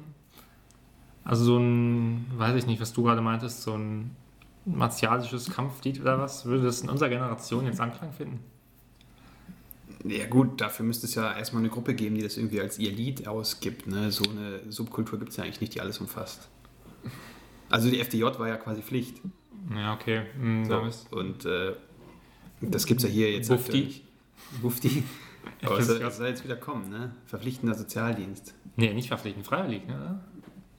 also 1.25 1.45
so 1.45 1.59
ein, 1.59 2.27
weiß 2.37 2.55
ich 2.57 2.67
nicht, 2.67 2.81
was 2.81 2.93
du 2.93 3.03
gerade 3.03 3.21
meintest, 3.21 3.63
so 3.63 3.77
ein 3.77 4.15
martialisches 4.65 5.51
Kampflied 5.51 6.01
oder 6.01 6.19
was, 6.19 6.45
würde 6.47 6.65
das 6.65 6.81
in 6.83 6.89
unserer 6.89 7.09
Generation 7.09 7.67
jetzt 7.67 7.81
Anklang 7.81 8.13
finden? 8.13 8.39
Ja 10.07 10.27
gut, 10.27 10.61
dafür 10.61 10.85
müsste 10.85 11.07
es 11.07 11.15
ja 11.15 11.33
erstmal 11.37 11.63
eine 11.63 11.71
Gruppe 11.71 11.95
geben, 11.95 12.15
die 12.15 12.23
das 12.23 12.37
irgendwie 12.37 12.61
als 12.61 12.79
ihr 12.79 12.93
Lied 12.93 13.27
ausgibt. 13.27 13.87
Ne? 13.87 14.11
So 14.13 14.25
eine 14.31 14.71
Subkultur 14.71 15.19
gibt 15.19 15.31
es 15.31 15.39
ja 15.39 15.45
eigentlich 15.45 15.61
nicht, 15.63 15.75
die 15.75 15.81
alles 15.81 15.99
umfasst. 15.99 16.49
Also 17.71 17.91
die 17.91 18.01
FDJ 18.01 18.25
war 18.39 18.49
ja 18.49 18.57
quasi 18.57 18.83
Pflicht. 18.83 19.21
Ja, 19.75 19.95
okay. 19.95 20.23
Hm, 20.39 20.67
So. 20.67 21.17
Und 21.17 21.47
äh, 21.47 21.73
das 22.71 22.87
gibt 22.87 23.03
es 23.03 23.09
ja 23.09 23.13
hier 23.13 23.33
jetzt 23.33 23.49
Bufti. 23.49 24.03
Bufti. 24.63 25.03
Aber 25.63 25.79
es 25.79 25.87
soll, 25.87 26.03
es 26.03 26.17
soll 26.17 26.29
jetzt 26.29 26.45
wieder 26.45 26.57
kommen, 26.57 26.89
ne? 26.91 27.15
Verpflichtender 27.27 27.75
Sozialdienst. 27.75 28.55
Nee, 28.77 28.93
nicht 28.95 29.09
verpflichtend, 29.09 29.47
freiwillig, 29.47 29.87
ne? 29.87 29.95
oder? 29.95 30.21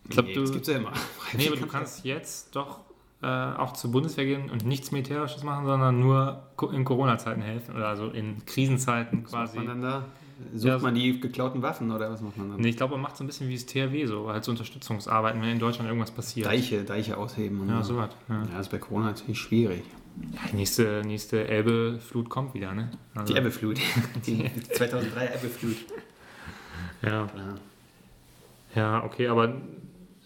Ich 0.05 0.09
glaube, 0.11 0.27
nee, 0.29 0.35
du, 0.35 0.41
das 0.41 0.51
gibt 0.51 0.67
es 0.67 0.73
ja 0.73 0.79
immer. 0.79 0.91
nee, 1.37 1.47
aber 1.47 1.55
du 1.57 1.67
kannst 1.67 2.03
jetzt 2.05 2.55
doch 2.55 2.81
äh, 3.21 3.27
auch 3.27 3.73
zur 3.73 3.91
Bundeswehr 3.91 4.25
gehen 4.25 4.49
und 4.49 4.65
nichts 4.65 4.91
Militärisches 4.91 5.43
machen, 5.43 5.65
sondern 5.65 5.99
nur 5.99 6.43
in 6.71 6.83
Corona-Zeiten 6.85 7.41
helfen 7.41 7.75
oder 7.75 7.87
also 7.87 8.09
in 8.09 8.45
Krisenzeiten 8.45 9.23
Was 9.25 9.31
macht 9.31 9.43
quasi. 9.45 9.57
man 9.57 9.67
dann 9.67 9.81
da? 9.81 10.05
Sucht 10.53 10.65
Ja, 10.67 10.77
man 10.79 10.93
die 10.95 11.19
geklauten 11.19 11.61
Waffen 11.61 11.91
oder 11.91 12.11
was 12.11 12.21
macht 12.21 12.37
man 12.37 12.49
dann? 12.49 12.59
Nee, 12.59 12.69
ich 12.69 12.77
glaube, 12.77 12.93
man 12.95 13.01
macht 13.01 13.15
so 13.17 13.23
ein 13.23 13.27
bisschen 13.27 13.47
wie 13.47 13.53
das 13.55 13.65
THW, 13.65 14.05
so 14.05 14.29
halt 14.29 14.43
so 14.43 14.51
Unterstützungsarbeiten, 14.51 15.41
wenn 15.41 15.49
in 15.49 15.59
Deutschland 15.59 15.87
irgendwas 15.87 16.11
passiert. 16.11 16.45
Deiche, 16.47 16.83
Deiche 16.83 17.17
ausheben. 17.17 17.61
Und 17.61 17.69
Ja, 17.69 17.81
so. 17.81 17.93
sowas. 17.93 18.09
Ja. 18.27 18.35
Ja, 18.41 18.47
das 18.57 18.61
ist 18.67 18.71
bei 18.71 18.77
Corona 18.79 19.05
natürlich 19.07 19.39
schwierig. 19.39 19.83
Nächste, 20.53 21.01
nächste 21.05 21.47
Elbe-Flut 21.47 22.29
kommt 22.29 22.53
wieder, 22.53 22.73
ne? 22.73 22.91
Also, 23.13 23.33
Die 23.33 23.39
Ebbeflut. 23.39 23.79
Die 24.25 24.49
2003 24.73 25.25
Ebbeflut. 25.25 25.77
Ja. 27.01 27.27
Klar. 27.27 27.59
ja, 28.75 29.03
okay, 29.03 29.27
aber 29.27 29.61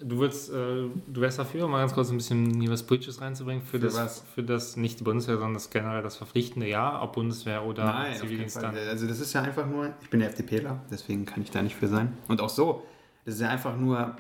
du 0.02 0.18
würdest, 0.20 0.52
äh, 0.52 0.54
du 0.54 1.22
wärst 1.22 1.40
dafür, 1.40 1.68
mal 1.68 1.80
ganz 1.80 1.94
kurz 1.94 2.10
ein 2.12 2.18
bisschen 2.18 2.60
hier 2.62 2.70
was 2.70 2.84
Politisches 2.84 3.22
reinzubringen, 3.22 3.64
für, 3.64 3.80
Für 3.80 3.80
das, 3.80 3.96
was? 3.96 4.24
für 4.34 4.44
das, 4.44 4.78
nicht 4.78 5.00
die 5.00 5.04
Bundeswehr, 5.04 5.36
sondern 5.36 5.56
das 5.56 5.70
generell 5.70 6.04
das 6.04 6.18
verpflichtende 6.18 6.68
Jahr, 6.68 7.02
ob 7.02 7.14
Bundeswehr 7.14 7.64
oder 7.64 7.86
Nein, 7.86 8.16
Zivildienst. 8.16 8.58
Also 8.58 9.08
das 9.08 9.20
ist 9.20 9.34
ja 9.34 9.42
einfach 9.42 9.68
nur, 9.68 9.94
ich 10.02 10.10
bin 10.10 10.20
der 10.20 10.30
FDPler, 10.30 10.82
deswegen 10.92 11.26
kann 11.26 11.42
ich 11.42 11.52
da 11.52 11.62
nicht 11.62 11.76
für 11.76 11.88
sein. 11.88 12.18
Und 12.28 12.42
auch 12.42 12.50
so, 12.50 12.84
das 13.26 13.36
ist 13.36 13.42
ja 13.42 13.50
einfach 13.50 13.76
nur 13.78 14.16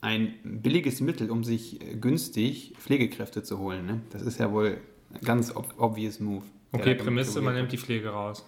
ein 0.00 0.34
billiges 0.44 1.00
Mittel, 1.00 1.30
um 1.30 1.44
sich 1.44 1.80
äh, 1.80 1.96
günstig 1.96 2.74
Pflegekräfte 2.78 3.42
zu 3.42 3.58
holen. 3.58 3.86
Ne? 3.86 4.00
Das 4.10 4.22
ist 4.22 4.38
ja 4.38 4.52
wohl 4.52 4.78
ganz 5.22 5.54
ob 5.54 5.74
obvious 5.78 6.20
move. 6.20 6.44
Okay, 6.72 6.94
Prämisse, 6.94 7.40
man 7.40 7.54
nimmt 7.54 7.72
die 7.72 7.78
Pflege 7.78 8.08
raus. 8.08 8.44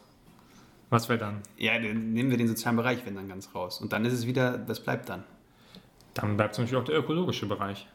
Was 0.90 1.08
wäre 1.08 1.18
dann? 1.18 1.40
Ja, 1.56 1.78
dann 1.78 2.12
nehmen 2.12 2.30
wir 2.30 2.38
den 2.38 2.48
sozialen 2.48 2.76
Bereich, 2.76 3.04
wenn 3.04 3.16
dann 3.16 3.28
ganz 3.28 3.54
raus. 3.54 3.80
Und 3.80 3.92
dann 3.92 4.04
ist 4.04 4.12
es 4.12 4.26
wieder, 4.26 4.56
das 4.58 4.80
bleibt 4.80 5.08
dann. 5.08 5.24
Dann 6.14 6.36
bleibt 6.36 6.54
zum 6.54 6.64
Beispiel 6.64 6.78
auch 6.78 6.84
der 6.84 6.98
ökologische 6.98 7.46
Bereich. 7.46 7.86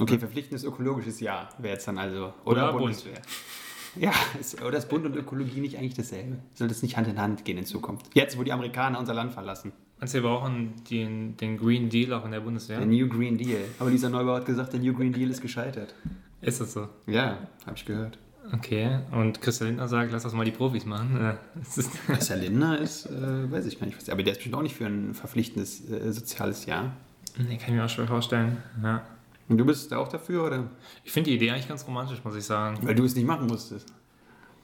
Okay, 0.00 0.18
verpflichtendes 0.18 0.64
ökologisches 0.64 1.20
Jahr 1.20 1.48
wäre 1.58 1.74
jetzt 1.74 1.88
dann 1.88 1.98
also. 1.98 2.34
Oder 2.44 2.62
Oder, 2.64 2.72
Bund. 2.72 2.82
Bundeswehr. 2.84 3.20
Ja, 3.98 4.12
ist, 4.38 4.62
oder 4.62 4.76
ist 4.76 4.88
Bund 4.88 5.06
und 5.06 5.16
Ökologie 5.16 5.60
nicht 5.60 5.78
eigentlich 5.78 5.94
dasselbe? 5.94 6.38
Soll 6.54 6.68
das 6.68 6.82
nicht 6.82 6.96
Hand 6.98 7.08
in 7.08 7.18
Hand 7.18 7.44
gehen 7.46 7.56
in 7.56 7.64
Zukunft? 7.64 8.06
Jetzt, 8.14 8.38
wo 8.38 8.42
die 8.42 8.52
Amerikaner 8.52 8.98
unser 8.98 9.14
Land 9.14 9.32
verlassen. 9.32 9.72
Meinst 9.98 10.12
du, 10.12 10.22
wir 10.22 10.28
brauchen 10.28 10.74
den, 10.90 11.36
den 11.38 11.56
Green 11.56 11.88
Deal 11.88 12.12
auch 12.12 12.26
in 12.26 12.32
der 12.32 12.40
Bundeswehr? 12.40 12.76
Der 12.76 12.86
New 12.86 13.08
Green 13.08 13.38
Deal. 13.38 13.62
Aber 13.78 13.88
Lisa 13.88 14.10
Neubauer 14.10 14.36
hat 14.36 14.46
gesagt, 14.46 14.74
der 14.74 14.80
New 14.80 14.92
Green 14.92 15.14
Deal 15.14 15.30
ist 15.30 15.40
gescheitert. 15.40 15.94
Ist 16.40 16.60
das 16.60 16.72
so? 16.72 16.88
Ja, 17.06 17.38
habe 17.66 17.76
ich 17.76 17.84
gehört. 17.84 18.18
Okay, 18.52 19.00
und 19.10 19.40
Christian 19.40 19.68
Lindner 19.70 19.88
sagt, 19.88 20.12
lass 20.12 20.22
das 20.22 20.32
mal 20.32 20.44
die 20.44 20.52
Profis 20.52 20.84
machen. 20.84 21.16
Äh, 21.16 21.34
Herr 22.06 22.36
Lindner 22.36 22.78
ist, 22.78 23.06
äh, 23.06 23.50
weiß 23.50 23.66
ich 23.66 23.80
gar 23.80 23.86
nicht. 23.86 23.98
Was, 23.98 24.08
aber 24.08 24.22
der 24.22 24.32
ist 24.32 24.38
bestimmt 24.38 24.54
auch 24.54 24.62
nicht 24.62 24.76
für 24.76 24.86
ein 24.86 25.14
verpflichtendes 25.14 25.88
äh, 25.90 26.12
soziales 26.12 26.64
Jahr. 26.66 26.92
nee, 27.36 27.56
kann 27.56 27.70
ich 27.70 27.74
mir 27.74 27.84
auch 27.84 27.88
schwer 27.88 28.06
vorstellen. 28.06 28.58
Ja. 28.82 29.02
Und 29.48 29.58
du 29.58 29.64
bist 29.64 29.90
da 29.90 29.98
auch 29.98 30.08
dafür, 30.08 30.44
oder? 30.46 30.64
Ich 31.02 31.10
finde 31.12 31.30
die 31.30 31.36
Idee 31.36 31.50
eigentlich 31.50 31.68
ganz 31.68 31.86
romantisch, 31.86 32.22
muss 32.22 32.36
ich 32.36 32.44
sagen. 32.44 32.78
Weil 32.82 32.94
du 32.94 33.04
es 33.04 33.16
nicht 33.16 33.26
machen 33.26 33.46
musstest. 33.46 33.92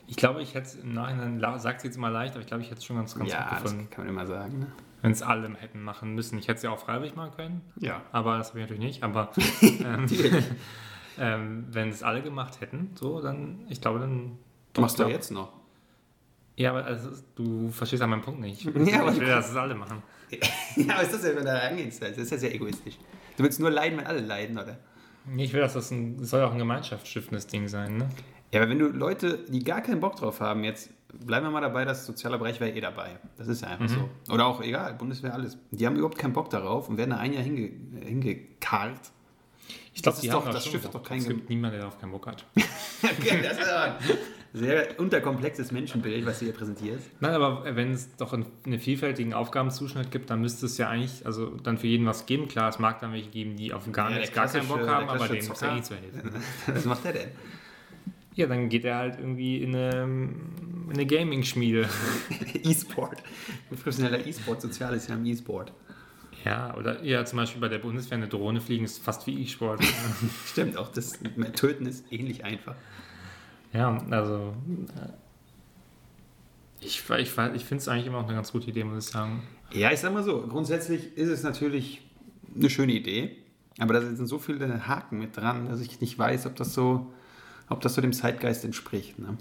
Ich 0.06 0.16
glaube, 0.16 0.42
ich 0.42 0.54
hätte 0.54 0.68
es 0.68 0.74
im 0.76 0.92
Nachhinein, 0.92 1.40
sagt 1.58 1.78
es 1.78 1.84
jetzt 1.84 1.98
mal 1.98 2.08
leicht, 2.08 2.34
aber 2.34 2.40
ich 2.42 2.46
glaube, 2.46 2.62
ich 2.62 2.68
hätte 2.70 2.78
es 2.78 2.84
schon 2.84 2.96
ganz, 2.96 3.16
ganz 3.16 3.30
ja, 3.32 3.42
gut 3.42 3.52
das 3.52 3.62
gefunden, 3.62 3.90
kann 3.90 4.04
man 4.04 4.14
immer 4.14 4.26
sagen. 4.26 4.58
Ne? 4.60 4.66
wenn 5.02 5.10
es 5.12 5.20
alle 5.22 5.52
hätten 5.54 5.82
machen 5.82 6.14
müssen. 6.14 6.38
Ich 6.38 6.48
hätte 6.48 6.58
es 6.58 6.62
ja 6.62 6.70
auch 6.70 6.78
freiwillig 6.78 7.16
machen 7.16 7.32
können, 7.36 7.60
Ja. 7.76 8.02
aber 8.12 8.38
das 8.38 8.50
habe 8.50 8.60
ich 8.60 8.64
natürlich 8.64 8.82
nicht. 8.82 9.02
Aber 9.02 9.32
ähm, 9.62 10.06
ähm, 11.18 11.66
wenn 11.70 11.88
es 11.88 12.02
alle 12.02 12.22
gemacht 12.22 12.60
hätten, 12.60 12.90
so, 12.94 13.20
dann, 13.20 13.66
ich 13.68 13.80
glaube, 13.80 13.98
dann. 14.00 14.38
Machst 14.78 14.98
du 14.98 15.04
doch, 15.04 15.10
jetzt 15.10 15.30
noch? 15.30 15.52
Ja, 16.56 16.70
aber 16.70 16.84
also, 16.84 17.10
du 17.34 17.70
verstehst 17.70 18.00
ja 18.00 18.06
meinen 18.06 18.22
Punkt 18.22 18.40
nicht. 18.40 18.64
Ich, 18.76 18.88
Ja, 18.88 19.00
aber 19.00 19.10
ich 19.10 19.16
du 19.16 19.20
will, 19.22 19.28
dass 19.28 19.50
es 19.50 19.56
alle 19.56 19.74
machen. 19.74 20.02
ja, 20.76 20.94
aber 20.94 21.02
ist 21.02 21.12
das 21.12 21.24
ja, 21.24 21.36
wenn 21.36 21.44
da 21.44 21.58
rangehst? 21.58 22.02
Das 22.02 22.16
ist 22.16 22.30
ja 22.30 22.38
sehr 22.38 22.54
egoistisch. 22.54 22.98
Du 23.36 23.42
willst 23.42 23.60
nur 23.60 23.70
leiden, 23.70 23.98
wenn 23.98 24.06
alle 24.06 24.20
leiden, 24.20 24.58
oder? 24.58 24.78
Nee, 25.26 25.44
Ich 25.44 25.52
will, 25.52 25.60
dass 25.60 25.74
das 25.74 25.90
ein, 25.90 26.18
das 26.18 26.30
soll 26.30 26.40
ja 26.40 26.46
auch 26.46 26.52
ein 26.52 26.58
gemeinschaftsstiftendes 26.58 27.46
Ding 27.46 27.68
sein, 27.68 27.98
ne? 27.98 28.08
Ja, 28.52 28.60
aber 28.60 28.70
wenn 28.70 28.78
du 28.78 28.88
Leute, 28.88 29.38
die 29.48 29.64
gar 29.64 29.80
keinen 29.80 30.00
Bock 30.00 30.16
drauf 30.16 30.40
haben, 30.40 30.64
jetzt 30.64 30.90
bleiben 31.12 31.46
wir 31.46 31.50
mal 31.50 31.60
dabei, 31.60 31.84
dass 31.84 32.04
sozialer 32.04 32.38
Bereich 32.38 32.60
wäre 32.60 32.70
eh 32.70 32.80
dabei. 32.80 33.18
Das 33.36 33.48
ist 33.48 33.62
ja 33.62 33.68
einfach 33.68 33.88
so. 33.88 34.08
Oder 34.32 34.46
auch 34.46 34.62
egal, 34.62 34.94
Bundeswehr, 34.94 35.32
alles. 35.32 35.58
Die 35.70 35.86
haben 35.86 35.96
überhaupt 35.96 36.18
keinen 36.18 36.32
Bock 36.32 36.50
darauf 36.50 36.88
und 36.88 36.96
werden 36.96 37.10
da 37.10 37.16
ein 37.16 37.32
Jahr 37.32 37.42
hinge, 37.42 37.70
hingekarrt. 38.04 39.10
Ich 39.94 40.02
glaube, 40.02 40.14
Das 40.16 40.22
die 40.22 40.30
haben 40.30 40.38
doch- 40.40 40.46
da 40.46 40.52
das 40.52 40.70
Bock. 40.70 40.92
doch 40.92 41.02
keinen 41.02 41.18
Es 41.18 41.28
gibt 41.28 41.48
niemanden, 41.50 41.76
der 41.76 41.84
darauf 41.86 42.00
keinen 42.00 42.12
Bock 42.12 42.26
hat. 42.26 42.44
Okay, 43.04 43.42
das 43.42 43.58
ist 43.58 43.68
ein 43.68 43.94
sehr 44.52 45.00
unterkomplexes 45.00 45.72
Menschenbild, 45.72 46.24
was 46.24 46.38
du 46.38 46.44
hier 46.44 46.54
präsentierst. 46.54 47.04
Nein, 47.18 47.32
aber 47.34 47.64
wenn 47.74 47.90
es 47.92 48.14
doch 48.16 48.32
einen, 48.32 48.46
vielfältigen 48.78 49.34
Aufgabenzuschnitt 49.34 50.12
gibt, 50.12 50.30
dann 50.30 50.40
müsste 50.40 50.66
es 50.66 50.78
ja 50.78 50.88
eigentlich, 50.88 51.26
also 51.26 51.46
dann 51.64 51.78
für 51.78 51.88
jeden 51.88 52.06
was 52.06 52.26
geben. 52.26 52.46
Klar, 52.46 52.68
es 52.68 52.78
mag 52.78 53.00
dann 53.00 53.12
welche 53.12 53.30
geben, 53.30 53.56
die 53.56 53.72
auf 53.72 53.90
gar 53.90 54.10
Ja, 54.10 54.18
nichts, 54.18 54.32
der 54.32 54.44
gar 54.44 54.52
keinen 54.52 54.68
Bock 54.68 54.86
haben, 54.86 55.08
aber 55.08 55.26
denen 55.26 55.48
muss 55.48 55.60
ja 55.60 55.76
eh 55.76 55.82
zu 55.82 55.94
helfen. 55.96 56.30
Was 56.68 56.84
macht 56.84 57.04
der 57.04 57.12
denn? 57.12 57.28
Ja, 58.34 58.46
dann 58.46 58.68
geht 58.68 58.84
er 58.84 58.96
halt 58.96 59.18
irgendwie 59.18 59.62
in 59.62 59.74
eine, 59.74 60.02
in 60.04 60.90
eine 60.92 61.06
Gaming-Schmiede. 61.06 61.88
E-Sport. 62.62 63.20
Professioneller 63.68 64.24
E-Sport, 64.24 64.62
soziales 64.62 65.08
Jahr 65.08 65.18
im 65.18 65.26
E-Sport. 65.26 65.72
Ja, 66.44 66.74
oder 66.76 67.02
ja, 67.04 67.24
zum 67.24 67.36
Beispiel 67.36 67.60
bei 67.60 67.68
der 67.68 67.78
Bundeswehr 67.78 68.18
eine 68.18 68.28
Drohne 68.28 68.60
fliegen 68.60 68.84
ist 68.84 69.02
fast 69.02 69.26
wie 69.26 69.42
E-Sport. 69.42 69.82
Stimmt, 70.46 70.76
auch 70.76 70.88
das 70.88 71.18
Töten 71.54 71.86
ist 71.86 72.04
ähnlich 72.10 72.44
einfach. 72.44 72.74
ja, 73.72 73.96
also 74.10 74.54
äh, 74.96 75.08
ich, 76.80 77.02
ich, 77.08 77.20
ich 77.20 77.30
finde 77.30 77.54
es 77.54 77.88
eigentlich 77.88 78.06
immer 78.06 78.20
noch 78.20 78.26
eine 78.26 78.34
ganz 78.34 78.50
gute 78.50 78.68
Idee, 78.70 78.82
muss 78.82 79.06
ich 79.06 79.12
sagen. 79.12 79.42
Ja, 79.72 79.92
ich 79.92 80.00
sag 80.00 80.12
mal 80.12 80.24
so, 80.24 80.42
grundsätzlich 80.42 81.16
ist 81.16 81.28
es 81.28 81.44
natürlich 81.44 82.02
eine 82.54 82.68
schöne 82.68 82.92
Idee, 82.92 83.36
aber 83.78 83.94
da 83.94 84.00
sind 84.00 84.26
so 84.26 84.38
viele 84.38 84.86
Haken 84.86 85.18
mit 85.18 85.36
dran, 85.36 85.68
dass 85.68 85.80
ich 85.80 86.00
nicht 86.00 86.18
weiß, 86.18 86.46
ob 86.46 86.56
das 86.56 86.74
so, 86.74 87.12
ob 87.68 87.80
das 87.80 87.94
so 87.94 88.00
dem 88.02 88.12
Zeitgeist 88.12 88.64
entspricht. 88.64 89.18
Ne? 89.18 89.38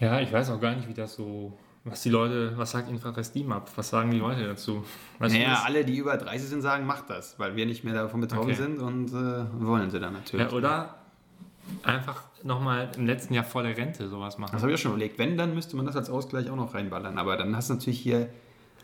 Ja, 0.00 0.20
ich 0.20 0.32
weiß 0.32 0.50
auch 0.50 0.60
gar 0.60 0.74
nicht, 0.74 0.88
wie 0.88 0.94
das 0.94 1.14
so, 1.14 1.56
was 1.84 2.02
die 2.02 2.10
Leute, 2.10 2.52
was 2.56 2.70
sagt 2.70 2.88
Infrared 2.88 3.24
Steam 3.24 3.50
ab? 3.52 3.70
Was 3.76 3.88
sagen 3.88 4.10
die 4.10 4.18
Leute 4.18 4.46
dazu? 4.46 4.84
Weißt 5.18 5.34
Naja, 5.34 5.62
alle, 5.64 5.84
die 5.84 5.96
über 5.96 6.16
30 6.16 6.48
sind, 6.48 6.62
sagen, 6.62 6.86
macht 6.86 7.10
das, 7.10 7.38
weil 7.38 7.56
wir 7.56 7.66
nicht 7.66 7.82
mehr 7.84 7.94
davon 7.94 8.20
betroffen 8.20 8.50
Okay. 8.52 8.54
sind 8.54 8.80
und 8.80 9.08
äh, 9.10 9.44
wollen 9.64 9.90
sie 9.90 9.98
dann 9.98 10.12
natürlich. 10.12 10.46
ja, 10.50 10.56
oder 10.56 10.96
einfach 11.82 12.22
nochmal 12.42 12.90
im 12.96 13.06
letzten 13.06 13.34
Jahr 13.34 13.44
vor 13.44 13.62
der 13.62 13.76
Rente 13.76 14.08
sowas 14.08 14.38
machen. 14.38 14.52
Das 14.52 14.62
habe 14.62 14.72
ich 14.72 14.78
auch 14.78 14.82
schon 14.82 14.92
überlegt. 14.92 15.18
Wenn, 15.18 15.36
dann 15.36 15.54
müsste 15.54 15.76
man 15.76 15.86
das 15.86 15.96
als 15.96 16.10
Ausgleich 16.10 16.50
auch 16.50 16.56
noch 16.56 16.74
reinballern. 16.74 17.18
Aber 17.18 17.36
dann 17.36 17.56
hast 17.56 17.70
du 17.70 17.74
natürlich 17.74 18.00
hier, 18.00 18.28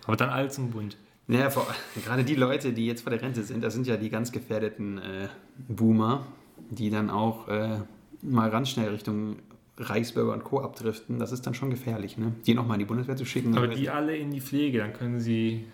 Aber 0.06 0.16
dann 0.16 0.30
alle 0.30 0.48
zum 0.48 0.70
Bund. 0.70 0.96
naja, 1.26 1.50
vor, 1.50 1.66
gerade 2.04 2.24
die 2.24 2.34
Leute, 2.36 2.72
die 2.72 2.86
jetzt 2.86 3.02
vor 3.02 3.10
der 3.10 3.20
Rente 3.22 3.42
sind, 3.42 3.62
das 3.62 3.74
sind 3.74 3.86
ja 3.86 3.96
die 3.96 4.10
ganz 4.10 4.32
gefährdeten 4.32 4.98
äh, 4.98 5.28
Boomer, 5.68 6.26
die 6.70 6.90
dann 6.90 7.10
auch 7.10 7.48
äh, 7.48 7.78
mal 8.22 8.50
ganz 8.50 8.70
schnell 8.70 8.88
Richtung 8.90 9.36
Reichsbürger 9.78 10.32
und 10.32 10.44
Co. 10.44 10.60
abdriften. 10.60 11.18
Das 11.18 11.32
ist 11.32 11.46
dann 11.46 11.54
schon 11.54 11.70
gefährlich, 11.70 12.18
ne? 12.18 12.32
Die 12.46 12.54
nochmal 12.54 12.74
in 12.76 12.80
die 12.80 12.84
Bundeswehr 12.86 13.16
zu 13.16 13.24
schicken. 13.24 13.56
Aber 13.56 13.68
die 13.68 13.88
alle 13.90 14.16
in 14.16 14.30
die 14.30 14.40
Pflege, 14.40 14.78
dann 14.78 14.92
können 14.92 15.20
sie. 15.20 15.64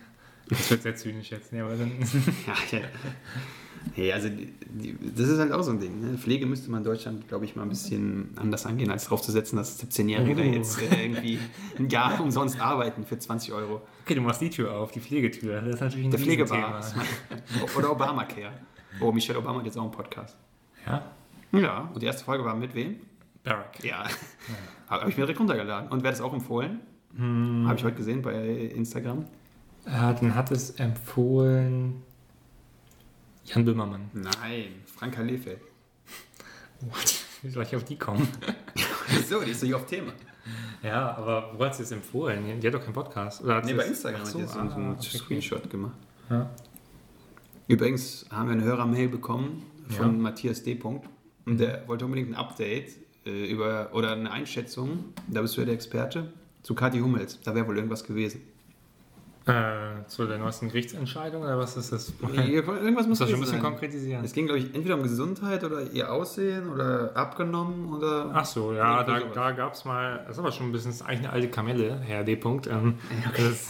Das 0.49 0.71
wird 0.71 0.83
sehr 0.83 0.95
zynisch 0.95 1.31
jetzt, 1.31 1.53
ne? 1.53 1.63
aber 1.65 1.75
dann. 1.77 1.91
Ja, 2.47 2.79
ja. 2.79 2.85
Nee, 3.97 4.13
also 4.13 4.31
die, 4.31 4.53
die, 4.71 4.97
das 5.15 5.29
ist 5.29 5.39
halt 5.39 5.53
auch 5.53 5.63
so 5.63 5.71
ein 5.73 5.79
Ding. 5.79 6.01
Ne? 6.01 6.17
Pflege 6.17 6.47
müsste 6.47 6.71
man 6.71 6.79
in 6.81 6.85
Deutschland, 6.85 7.29
glaube 7.29 7.45
ich, 7.45 7.55
mal 7.55 7.65
ein 7.65 7.69
bisschen 7.69 8.31
anders 8.37 8.65
angehen, 8.65 8.91
als 8.91 9.05
darauf 9.05 9.21
zu 9.21 9.31
setzen, 9.31 9.57
dass 9.57 9.79
17-Jährige 9.83 10.35
da 10.37 10.43
Oh. 10.43 10.45
jetzt 10.55 10.81
äh, 10.81 11.05
irgendwie 11.05 11.39
ein 11.79 11.91
Jahr 11.91 12.19
umsonst 12.23 12.59
arbeiten 12.59 13.05
für 13.05 13.19
20 13.19 13.53
Euro. 13.53 13.83
Okay, 14.05 14.15
du 14.15 14.23
machst 14.23 14.41
die 14.41 14.49
Tür 14.49 14.73
auf, 14.75 14.91
die 14.91 15.01
Pflegetür. 15.01 15.61
Das 15.61 15.75
ist 15.75 15.81
natürlich 15.81 16.07
ein 16.07 16.11
Der 16.13 16.21
Pflegebar. 16.21 16.83
Oder 17.79 17.93
Obamacare. 17.93 18.53
Oh, 19.01 19.13
Michelle 19.13 19.39
Obama 19.39 19.59
hat 19.59 19.67
jetzt 19.67 19.77
auch 19.77 19.83
einen 19.83 19.93
Podcast. 19.93 20.37
Ja? 20.87 21.05
Ja, 21.53 21.91
und 21.93 22.03
die 22.03 22.07
erste 22.07 22.25
Folge 22.25 22.43
war 22.45 22.57
mit 22.57 22.75
wem? 22.75 22.97
Barack. 23.45 23.84
Ja. 23.84 24.07
Habe 24.88 25.11
ich 25.11 25.16
mir 25.16 25.24
direkt 25.24 25.40
runtergeladen. 25.40 25.90
Und 25.90 26.03
wer 26.03 26.09
hat 26.09 26.16
es 26.16 26.20
auch 26.20 26.32
empfohlen? 26.32 26.80
Habe 27.16 27.76
ich 27.76 27.84
heute 27.84 27.97
gesehen 27.97 28.22
bei 28.22 28.34
Instagram. 28.34 29.26
Äh, 29.86 30.14
dann 30.14 30.34
hat 30.34 30.51
es 30.51 30.70
empfohlen 30.72 32.03
Jan 33.45 33.64
Böhmermann. 33.64 34.11
Nein, 34.14 34.82
Franka 34.86 35.22
Lefeld. 35.22 35.61
What? 36.80 37.24
Wie 37.42 37.51
soll 37.51 37.62
ich 37.64 37.76
auf 37.76 37.84
die 37.84 37.97
kommen? 37.97 38.26
So, 39.28 39.40
die 39.42 39.51
ist 39.51 39.62
doch 39.62 39.66
hier 39.66 39.76
auf 39.76 39.84
Thema. 39.86 40.12
Ja, 40.82 41.14
aber 41.14 41.53
wo 41.57 41.64
hat 41.64 41.74
sie 41.74 41.82
es 41.82 41.92
empfohlen? 41.92 42.59
Die 42.59 42.66
hat 42.66 42.74
doch 42.74 42.82
keinen 42.82 42.95
Podcast. 42.95 43.42
Oder 43.45 43.57
hat 43.57 43.64
Nee, 43.64 43.72
sie 43.72 43.76
bei 43.76 43.84
Instagram 43.84 44.20
hat 44.22 44.26
so, 44.26 44.38
die 44.38 44.45
jetzt 44.45 44.55
so 44.55 44.59
ah, 44.59 44.74
einen 44.74 44.92
okay. 44.92 45.18
Screenshot 45.18 45.70
gemacht. 45.70 45.97
Ja. 46.30 46.51
Übrigens 47.68 48.26
haben 48.30 48.49
wir 48.49 48.55
eine 48.55 48.64
Hörermail 48.64 49.09
bekommen 49.09 49.62
von 49.88 50.16
Ja. 50.16 50.22
Matthias 50.22 50.62
D. 50.62 50.74
Punkt. 50.74 51.07
Und 51.45 51.61
der 51.61 51.86
wollte 51.86 52.07
unbedingt 52.07 52.30
ein 52.30 52.34
Update 52.34 52.92
äh, 53.27 53.51
über 53.51 53.91
oder 53.93 54.12
eine 54.12 54.31
Einschätzung, 54.31 55.12
da 55.29 55.43
bist 55.43 55.57
du 55.57 55.61
ja 55.61 55.66
der 55.66 55.75
Experte, 55.75 56.33
zu 56.62 56.75
Kathi 56.75 56.99
Hummels. 57.01 57.41
Da 57.43 57.55
wäre 57.55 57.66
wohl 57.66 57.77
irgendwas 57.77 58.05
gewesen. 58.05 58.41
Äh, 59.47 60.07
zu 60.07 60.27
der 60.27 60.39
neuesten 60.39 60.68
Gerichtsentscheidung 60.68 61.43
oder 61.43 61.59
was 61.59 61.77
ist 61.77 61.93
das? 61.93 62.14
irgendwas 62.22 63.07
muss 63.07 63.18
das 63.18 63.29
schon 63.29 63.39
ein 63.39 63.41
bisschen 63.43 63.61
sein. 63.61 63.62
konkretisieren? 63.62 64.25
Es 64.25 64.33
ging, 64.33 64.47
glaube 64.47 64.61
ich, 64.61 64.75
entweder 64.75 64.95
um 64.95 65.03
Gesundheit 65.03 65.62
oder 65.64 65.83
ihr 65.93 66.11
Aussehen 66.11 66.70
oder 66.70 67.14
abgenommen 67.14 67.93
oder. 67.93 68.31
Ach 68.33 68.47
so, 68.47 68.72
ja, 68.72 69.03
da, 69.05 69.20
sowas. 69.20 69.33
da 69.35 69.53
gab 69.53 69.75
es 69.75 69.85
mal, 69.85 70.22
das 70.27 70.37
ist 70.37 70.39
aber 70.39 70.51
schon 70.51 70.68
ein 70.68 70.72
bisschen, 70.72 70.93
das 70.93 71.03
ist 71.03 71.07
eigentlich 71.07 71.20
eine 71.20 71.33
alte 71.33 71.49
Kamelle, 71.49 72.01
Herr 72.01 72.25
D. 72.25 72.37
Punkt. 72.37 72.68
Ähm, 72.68 72.95
das, 73.37 73.68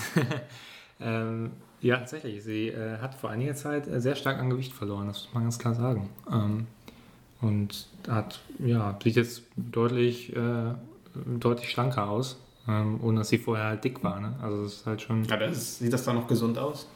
ähm, 1.00 1.50
ja, 1.80 1.96
tatsächlich, 1.96 2.44
sie 2.44 2.68
äh, 2.68 2.98
hat 2.98 3.16
vor 3.16 3.30
einiger 3.30 3.57
Zeit 3.57 3.88
äh, 3.88 4.00
sehr 4.00 4.14
stark 4.14 4.38
an 4.38 4.50
Gewicht 4.50 4.72
verloren, 4.72 5.09
das 5.09 5.24
muss 5.24 5.34
man 5.34 5.42
ganz 5.42 5.59
klar 5.59 5.74
sagen. 5.74 6.09
Ähm, 6.30 6.68
und 7.45 7.86
hat, 8.09 8.40
ja, 8.59 8.99
sieht 9.03 9.16
jetzt 9.16 9.42
deutlich, 9.57 10.34
äh, 10.34 10.74
deutlich 11.38 11.70
schlanker 11.70 12.09
aus, 12.09 12.40
ähm, 12.66 12.99
ohne 13.03 13.18
dass 13.18 13.28
sie 13.28 13.38
vorher 13.38 13.66
halt 13.66 13.84
dick 13.84 14.03
war. 14.03 14.18
Ne? 14.18 14.34
Also 14.42 14.64
das 14.64 14.72
ist 14.72 14.86
halt 14.86 15.03
schon... 15.03 15.24
Ja, 15.24 15.36
das, 15.36 15.78
sieht 15.78 15.92
das 15.92 16.05
da 16.05 16.12
noch 16.12 16.26
gesund 16.26 16.59
aus? 16.59 16.88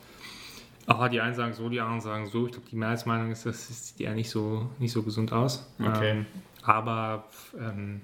Ah, 0.87 1.09
die 1.11 1.21
einen 1.21 1.35
sagen 1.35 1.53
so, 1.53 1.69
die 1.69 1.81
anderen 1.81 2.01
sagen 2.01 2.27
so. 2.31 2.47
Ich 2.47 2.53
glaube, 2.53 2.67
die 2.71 2.77
Mehrheitsmeinung 2.77 3.31
ist, 3.31 3.45
das 3.45 3.89
sieht 3.89 4.01
eher 4.01 4.15
nicht 4.15 4.31
so, 4.31 4.71
nicht 4.79 4.93
so 4.93 5.03
gesund 5.03 5.33
aus. 5.33 5.67
Okay. 5.79 6.11
Ähm, 6.11 6.27
aber 6.63 7.25
ähm, 7.61 8.01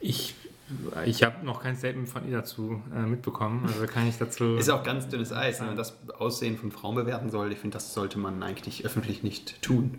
ich, 0.00 0.34
ich 1.06 1.22
habe 1.22 1.46
noch 1.46 1.62
kein 1.62 1.76
Statement 1.76 2.08
von 2.08 2.28
ihr 2.28 2.38
dazu 2.38 2.82
äh, 2.92 3.02
mitbekommen. 3.02 3.64
Also 3.64 3.86
kann 3.86 4.08
ich 4.08 4.18
dazu. 4.18 4.44
Ist 4.58 4.70
auch 4.70 4.82
ganz 4.82 5.08
dünnes 5.08 5.32
Eis, 5.32 5.60
wenn 5.60 5.68
man 5.68 5.76
das 5.76 5.96
Aussehen 6.18 6.58
von 6.58 6.72
Frauen 6.72 6.96
bewerten 6.96 7.30
soll. 7.30 7.52
Ich 7.52 7.58
finde, 7.58 7.74
das 7.74 7.94
sollte 7.94 8.18
man 8.18 8.42
eigentlich 8.42 8.84
öffentlich 8.84 9.22
nicht 9.22 9.62
tun. 9.62 9.98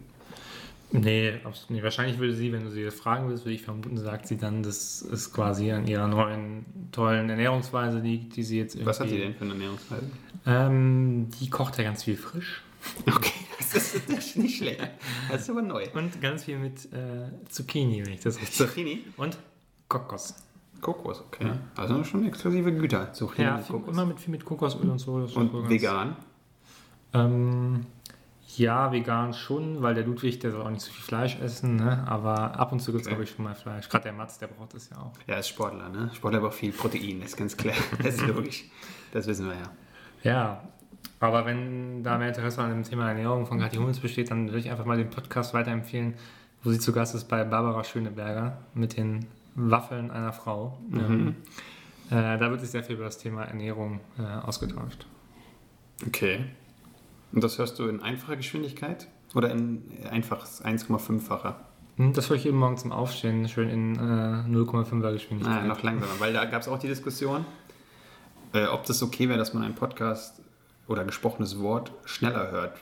Nee, 0.92 1.34
absolut 1.44 1.70
nicht. 1.72 1.84
Wahrscheinlich 1.84 2.18
würde 2.18 2.34
sie, 2.34 2.52
wenn 2.52 2.64
du 2.64 2.72
sie 2.72 2.84
das 2.84 2.96
fragen 2.96 3.28
würdest, 3.28 3.46
würde 3.46 3.54
ich 3.54 3.62
vermuten, 3.62 3.98
sagt 3.98 4.28
sie 4.28 4.38
dann, 4.38 4.64
das 4.64 5.02
ist 5.04 5.32
quasi 5.34 5.72
an 5.72 5.86
ihrer 5.88 6.08
neuen 6.08 6.66
tollen 6.92 7.30
Ernährungsweise 7.30 8.00
liegt, 8.00 8.36
die 8.36 8.44
sie 8.44 8.58
jetzt 8.58 8.74
irgendwie. 8.76 8.88
Was 8.88 9.00
hat 9.00 9.10
die 9.12 9.18
denn 9.20 9.36
für 9.36 9.44
eine 9.44 9.54
Ernährungsweise? 9.54 10.10
Ähm, 10.48 11.28
die 11.40 11.50
kocht 11.50 11.78
ja 11.78 11.84
ganz 11.84 12.04
viel 12.04 12.18
frisch. 12.18 12.64
Okay, 13.06 13.34
das 13.60 13.74
ist, 13.94 14.10
das 14.10 14.26
ist 14.26 14.38
nicht 14.38 14.58
schlecht. 14.58 14.80
Das 15.30 15.42
ist 15.42 15.50
aber 15.50 15.62
neu. 15.62 15.86
Und 15.94 16.22
ganz 16.22 16.46
viel 16.46 16.58
mit 16.58 16.86
äh, 16.94 17.30
Zucchini, 17.50 18.06
wenn 18.06 18.14
ich 18.14 18.22
das 18.22 18.38
richtig. 18.40 18.56
Zucchini? 18.58 19.04
Und 19.18 19.38
Kokos. 19.90 20.34
Kokos, 20.82 21.20
okay. 21.20 21.52
Also 21.76 22.04
schon 22.06 22.26
exklusive 22.26 22.72
Güter. 22.72 23.12
Zucchini, 23.14 23.48
Ja, 23.48 23.58
viel, 23.60 23.76
Kokos. 23.76 23.94
immer 23.94 24.06
mit 24.06 24.20
viel 24.20 24.32
mit 24.32 24.46
Kokosöl 24.46 24.90
und 24.90 24.98
so. 25.00 25.20
Das 25.20 25.30
ist 25.30 25.34
so 25.36 25.42
Und 25.42 25.70
vegan. 25.70 26.16
Ähm, 27.14 27.86
ja, 28.58 28.92
vegan 28.92 29.34
schon, 29.34 29.82
weil 29.82 29.94
der 29.94 30.06
Ludwig, 30.06 30.40
der 30.40 30.52
soll 30.52 30.62
auch 30.62 30.70
nicht 30.70 30.82
so 30.82 30.92
viel 30.92 31.04
Fleisch 31.04 31.40
essen, 31.40 31.76
ne? 31.76 32.04
aber 32.08 32.60
ab 32.60 32.72
und 32.72 32.80
zu 32.80 32.92
gibt 32.92 33.04
es, 33.04 33.08
glaube 33.08 33.24
ich, 33.24 33.32
schon 33.32 33.46
mal 33.46 33.54
Fleisch. 33.54 33.88
Gerade 33.90 34.06
der 34.06 34.14
Mats, 34.14 34.40
der 34.40 34.48
braucht 34.48 34.74
das 34.74 34.90
ja 34.90 34.98
auch. 34.98 35.12
Ja, 35.28 35.36
ist 35.36 35.50
Sportler, 35.50 35.90
ne? 35.90 36.10
Sportler 36.14 36.40
braucht 36.40 36.56
viel 36.56 36.72
Protein, 36.72 37.22
das 37.22 37.32
ist 37.32 37.38
ganz 37.38 37.56
klar. 37.56 37.76
Das 38.04 38.16
ist 38.16 38.28
logisch. 38.28 38.66
Das 39.12 39.28
wissen 39.28 39.48
wir 39.48 39.56
ja. 39.56 39.72
Ja, 40.24 40.64
aber 41.20 41.46
wenn 41.46 42.04
da 42.04 42.18
mehr 42.18 42.30
Interesse 42.30 42.62
an 42.62 42.72
dem 42.72 42.84
Thema 42.84 43.10
Ernährung 43.10 43.46
von 43.46 43.60
Kathi 43.60 43.78
Hummels 43.78 44.00
besteht, 44.00 44.32
dann 44.32 44.48
würde 44.48 44.60
ich 44.60 44.72
einfach 44.72 44.86
mal 44.86 44.98
den 44.98 45.10
Podcast 45.10 45.54
weiterempfehlen, 45.54 46.16
wo 46.64 46.72
sie 46.72 46.80
zu 46.80 46.92
Gast 46.92 47.14
ist 47.16 47.26
bei 47.26 47.44
Barbara 47.44 47.84
Schöneberger 47.84 48.58
mit 48.74 48.98
den 48.98 49.28
Waffeln 49.56 50.12
einer 50.12 50.34
Frau. 50.34 50.78
Ähm, 50.92 51.36
äh, 52.10 52.38
da 52.38 52.50
wird 52.50 52.62
sich 52.62 52.72
sehr 52.72 52.84
viel 52.84 52.96
über 52.96 53.06
das 53.06 53.18
Thema 53.18 53.44
Ernährung 53.44 54.00
äh, 54.18 54.24
ausgetauscht. 54.24 55.06
Okay. 56.08 56.46
Und 57.32 57.44
das 57.44 57.58
hörst 57.58 57.78
du 57.80 57.88
in 57.88 58.02
einfacher 58.02 58.36
Geschwindigkeit 58.36 59.08
oder 59.36 59.52
in 59.52 59.84
einfaches 60.10 60.64
1,5-facher? 60.64 61.56
Hm, 61.98 62.14
Das 62.14 62.30
höre 62.30 62.38
ich 62.38 62.46
jeden 62.46 62.58
Morgen 62.58 62.78
zum 62.78 62.92
Aufstehen, 62.92 63.48
schön 63.48 63.70
in 63.70 63.96
äh, 63.96 64.00
0,5er 64.00 65.12
Geschwindigkeit. 65.14 65.62
Ah, 65.64 65.66
noch 65.66 65.84
langsamer, 65.84 66.12
weil 66.20 66.34
da 66.34 66.46
gab 66.46 66.62
es 66.62 66.68
auch 66.68 66.80
die 66.80 66.88
Diskussion, 66.88 67.46
äh, 68.54 68.66
ob 68.66 68.86
das 68.86 69.04
okay 69.04 69.30
wäre, 69.30 69.38
dass 69.38 69.54
man 69.54 69.64
einen 69.64 69.76
Podcast 69.76 70.42
oder 70.88 71.04
gesprochenes 71.06 71.60
Wort 71.60 71.92
schneller 72.06 72.50
hört. 72.52 72.80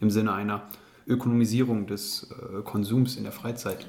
Im 0.00 0.10
Sinne 0.10 0.32
einer 0.34 0.62
Ökonomisierung 1.06 1.86
des 1.86 2.30
äh, 2.30 2.62
Konsums 2.62 3.16
in 3.16 3.24
der 3.24 3.32
Freizeit. 3.32 3.86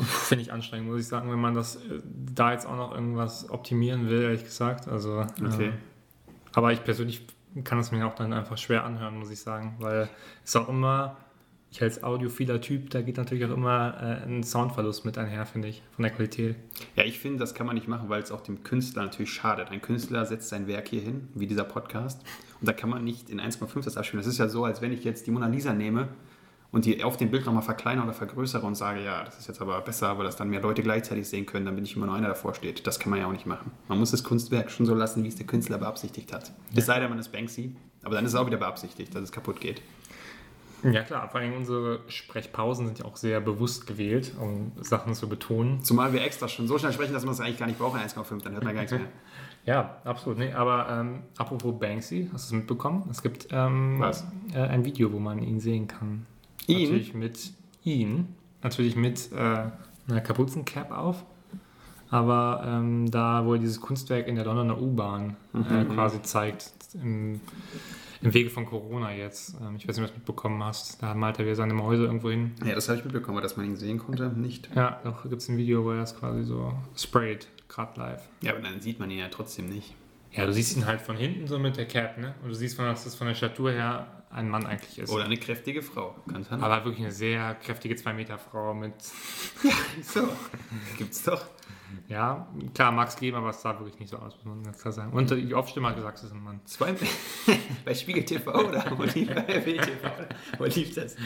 Finde 0.00 0.42
ich 0.42 0.52
anstrengend, 0.52 0.88
muss 0.88 1.00
ich 1.00 1.06
sagen, 1.08 1.30
wenn 1.30 1.40
man 1.40 1.54
das 1.54 1.76
äh, 1.76 2.00
da 2.34 2.52
jetzt 2.52 2.66
auch 2.66 2.76
noch 2.76 2.94
irgendwas 2.94 3.50
optimieren 3.50 4.08
will, 4.08 4.22
ehrlich 4.22 4.44
gesagt. 4.44 4.88
Also, 4.88 5.26
Okay. 5.44 5.68
äh, 5.68 5.72
aber 6.54 6.72
ich 6.72 6.84
persönlich 6.84 7.26
kann 7.64 7.78
es 7.78 7.92
mir 7.92 8.06
auch 8.06 8.14
dann 8.14 8.32
einfach 8.32 8.58
schwer 8.58 8.84
anhören, 8.84 9.18
muss 9.18 9.30
ich 9.30 9.40
sagen, 9.40 9.76
weil 9.78 10.08
es 10.44 10.56
auch 10.56 10.68
immer, 10.68 11.16
ich 11.70 11.82
als 11.82 12.02
audiophiler 12.04 12.60
Typ, 12.60 12.90
da 12.90 13.00
geht 13.00 13.16
natürlich 13.16 13.44
auch 13.44 13.54
immer 13.54 13.94
äh, 14.00 14.26
ein 14.26 14.42
Soundverlust 14.42 15.04
mit 15.04 15.16
einher, 15.16 15.46
finde 15.46 15.68
ich, 15.68 15.82
von 15.94 16.02
der 16.02 16.12
Qualität. 16.12 16.56
Ja, 16.96 17.04
ich 17.04 17.18
finde, 17.18 17.38
das 17.38 17.54
kann 17.54 17.66
man 17.66 17.74
nicht 17.74 17.88
machen, 17.88 18.08
weil 18.08 18.22
es 18.22 18.30
auch 18.30 18.42
dem 18.42 18.62
Künstler 18.62 19.02
natürlich 19.02 19.32
schadet. 19.32 19.70
Ein 19.70 19.80
Künstler 19.80 20.26
setzt 20.26 20.48
sein 20.48 20.66
Werk 20.66 20.88
hier 20.88 21.00
hin, 21.00 21.28
wie 21.34 21.46
dieser 21.46 21.64
Podcast, 21.64 22.22
und 22.60 22.68
da 22.68 22.72
kann 22.72 22.90
man 22.90 23.04
nicht 23.04 23.30
in 23.30 23.40
1,5 23.40 23.84
das 23.84 23.96
abspielen. 23.96 24.22
Das 24.22 24.32
ist 24.32 24.38
ja 24.38 24.48
so, 24.48 24.64
als 24.64 24.82
wenn 24.82 24.92
ich 24.92 25.04
jetzt 25.04 25.26
die 25.26 25.30
Mona 25.30 25.46
Lisa 25.46 25.72
nehme 25.72 26.08
und 26.72 26.86
die 26.86 27.04
auf 27.04 27.18
dem 27.18 27.30
Bild 27.30 27.44
nochmal 27.44 27.62
verkleinere 27.62 28.06
oder 28.06 28.14
vergrößere 28.14 28.66
und 28.66 28.74
sage, 28.74 29.04
ja, 29.04 29.22
das 29.22 29.38
ist 29.38 29.46
jetzt 29.46 29.60
aber 29.60 29.80
besser, 29.82 30.16
weil 30.18 30.24
das 30.24 30.36
dann 30.36 30.48
mehr 30.48 30.62
Leute 30.62 30.82
gleichzeitig 30.82 31.28
sehen 31.28 31.46
können, 31.46 31.66
dann 31.66 31.74
bin 31.74 31.84
ich 31.84 31.94
immer 31.94 32.06
nur 32.06 32.14
einer 32.14 32.28
davor 32.28 32.54
steht. 32.54 32.86
Das 32.86 32.98
kann 32.98 33.10
man 33.10 33.20
ja 33.20 33.26
auch 33.26 33.32
nicht 33.32 33.46
machen. 33.46 33.70
Man 33.88 33.98
muss 33.98 34.10
das 34.10 34.24
Kunstwerk 34.24 34.70
schon 34.70 34.86
so 34.86 34.94
lassen, 34.94 35.22
wie 35.22 35.28
es 35.28 35.36
der 35.36 35.46
Künstler 35.46 35.78
beabsichtigt 35.78 36.32
hat. 36.32 36.50
Es 36.74 36.86
sei 36.86 36.98
denn, 36.98 37.10
man 37.10 37.18
ist 37.18 37.30
Banksy, 37.30 37.76
aber 38.02 38.14
dann 38.14 38.24
ist 38.24 38.32
es 38.32 38.38
auch 38.38 38.46
wieder 38.46 38.56
beabsichtigt, 38.56 39.14
dass 39.14 39.22
es 39.22 39.32
kaputt 39.32 39.60
geht. 39.60 39.82
Ja 40.82 41.02
klar, 41.02 41.28
vor 41.28 41.40
allem 41.40 41.54
unsere 41.54 42.00
Sprechpausen 42.08 42.86
sind 42.86 42.98
ja 42.98 43.04
auch 43.04 43.16
sehr 43.16 43.40
bewusst 43.40 43.86
gewählt, 43.86 44.32
um 44.40 44.72
Sachen 44.80 45.14
zu 45.14 45.28
betonen. 45.28 45.84
Zumal 45.84 46.12
wir 46.12 46.24
extra 46.24 46.48
schon 46.48 46.66
so 46.66 46.76
schnell 46.78 46.92
sprechen, 46.92 47.12
dass 47.12 47.24
man 47.24 47.34
es 47.34 47.40
eigentlich 47.40 47.58
gar 47.58 47.66
nicht 47.66 47.78
braucht, 47.78 48.00
in 48.00 48.08
1,5, 48.08 48.42
dann 48.42 48.54
hört 48.54 48.64
man 48.64 48.74
gar 48.74 48.82
nichts 48.82 48.92
mehr. 48.92 49.06
Ja, 49.64 49.98
absolut. 50.02 50.38
Nee, 50.38 50.52
aber 50.52 50.88
ähm, 50.90 51.22
apropos 51.36 51.78
Banksy, 51.78 52.28
hast 52.32 52.50
du 52.50 52.56
es 52.56 52.58
mitbekommen? 52.58 53.06
Es 53.12 53.22
gibt 53.22 53.46
ähm? 53.52 54.02
Äh, 54.52 54.58
ein 54.58 54.84
Video, 54.84 55.12
wo 55.12 55.20
man 55.20 55.40
ihn 55.40 55.60
sehen 55.60 55.86
kann. 55.86 56.26
Ihn? 56.66 56.82
Natürlich 56.82 57.14
mit 57.14 57.52
ihn. 57.84 58.28
Natürlich 58.62 58.96
mit 58.96 59.30
äh, 59.32 59.36
einer 60.08 60.20
Kapuzencap 60.20 60.90
auf. 60.92 61.24
Aber 62.10 62.62
ähm, 62.66 63.10
da, 63.10 63.44
wo 63.46 63.54
er 63.54 63.58
dieses 63.58 63.80
Kunstwerk 63.80 64.28
in 64.28 64.36
der 64.36 64.44
Londoner 64.44 64.80
U-Bahn 64.80 65.36
äh, 65.54 65.84
quasi 65.86 66.20
zeigt, 66.22 66.70
im, 67.02 67.40
Im 68.20 68.34
Wege 68.34 68.50
von 68.50 68.66
Corona 68.66 69.12
jetzt. 69.12 69.56
Ähm, 69.60 69.76
ich 69.76 69.88
weiß 69.88 69.96
nicht, 69.96 70.04
ob 70.04 70.10
du 70.10 70.12
das 70.12 70.14
mitbekommen 70.16 70.62
hast. 70.62 71.02
Da 71.02 71.14
malt 71.14 71.38
er 71.38 71.46
wieder 71.46 71.56
seine 71.56 71.74
Mäuse 71.74 72.04
irgendwo 72.04 72.30
hin. 72.30 72.52
Ja, 72.64 72.74
das 72.74 72.88
habe 72.88 72.98
ich 72.98 73.04
mitbekommen, 73.04 73.38
aber 73.38 73.42
dass 73.42 73.56
man 73.56 73.66
ihn 73.66 73.76
sehen 73.76 73.98
konnte, 73.98 74.28
nicht. 74.28 74.68
Ja, 74.76 75.00
doch 75.04 75.22
gibt 75.22 75.40
es 75.40 75.48
ein 75.48 75.56
Video, 75.56 75.84
wo 75.84 75.90
er 75.92 76.02
es 76.02 76.14
quasi 76.14 76.44
so 76.44 76.72
sprayt, 76.96 77.48
gerade 77.68 77.98
live. 77.98 78.28
Ja, 78.42 78.52
aber 78.52 78.60
dann 78.60 78.80
sieht 78.80 79.00
man 79.00 79.10
ihn 79.10 79.18
ja 79.18 79.28
trotzdem 79.28 79.68
nicht. 79.68 79.94
Ja, 80.32 80.46
du 80.46 80.52
siehst 80.52 80.76
ihn 80.76 80.86
halt 80.86 81.00
von 81.02 81.16
hinten 81.16 81.46
so 81.46 81.58
mit 81.58 81.76
der 81.76 81.86
Cap, 81.86 82.18
ne? 82.18 82.34
Und 82.42 82.48
du 82.48 82.54
siehst, 82.54 82.78
dass 82.78 83.04
das 83.04 83.14
von 83.14 83.26
der 83.26 83.34
Statur 83.34 83.70
her 83.70 84.24
ein 84.30 84.48
Mann 84.48 84.64
eigentlich 84.66 84.98
ist. 84.98 85.10
Oder 85.10 85.24
eine 85.24 85.36
kräftige 85.36 85.82
Frau. 85.82 86.16
Kann 86.30 86.42
sein. 86.42 86.62
Aber 86.62 86.84
wirklich 86.84 87.04
eine 87.04 87.12
sehr 87.12 87.54
kräftige 87.56 87.94
2-Meter-Frau 87.94 88.72
mit. 88.72 88.94
so. 90.02 90.28
Gibt's 90.96 91.22
doch. 91.22 91.44
Ja, 92.08 92.48
klar, 92.74 92.90
mag 92.92 93.08
es 93.08 93.16
geben, 93.16 93.36
aber 93.36 93.50
es 93.50 93.60
sah 93.60 93.78
wirklich 93.78 93.98
nicht 93.98 94.08
so 94.08 94.16
aus, 94.16 94.34
muss 94.36 94.44
man 94.44 94.62
ganz 94.62 94.80
klar 94.80 94.92
sagen. 94.92 95.12
Und 95.12 95.30
die 95.30 95.54
Off-Stimme 95.54 95.88
hat 95.88 95.96
gesagt, 95.96 96.18
es 96.18 96.24
ist 96.24 96.32
ein 96.32 96.42
Mann. 96.42 96.60
Zwei 96.64 96.94
bei 97.84 97.94
Spiegel 97.94 98.24
TV 98.24 98.50
oder 98.50 98.84
wo 98.96 99.02
lief, 99.02 99.28
bei 99.28 99.60
Bild 99.60 99.82
TV? 99.82 100.10
Wo 100.56 100.64
lief 100.64 100.94
das? 100.94 101.16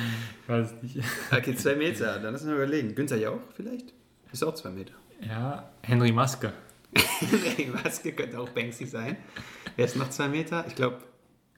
Weiß 0.48 0.74
nicht. 0.82 0.98
Okay, 1.30 1.54
zwei 1.54 1.76
Meter. 1.76 2.18
Dann 2.18 2.32
lass 2.32 2.42
uns 2.42 2.50
mal 2.50 2.56
überlegen. 2.56 2.96
Günther 2.96 3.16
Jauch 3.16 3.40
vielleicht? 3.54 3.94
Ist 4.32 4.42
auch 4.42 4.54
zwei 4.54 4.70
Meter. 4.70 4.94
Ja, 5.20 5.70
Henry 5.82 6.10
Maske. 6.10 6.52
Henry 7.20 7.66
Maske 7.66 8.12
könnte 8.12 8.38
auch 8.40 8.48
Banksy 8.50 8.86
sein. 8.86 9.16
Wer 9.76 9.84
ist 9.86 9.96
noch 9.96 10.10
zwei 10.10 10.28
Meter? 10.28 10.64
Ich 10.66 10.74
glaube. 10.74 10.98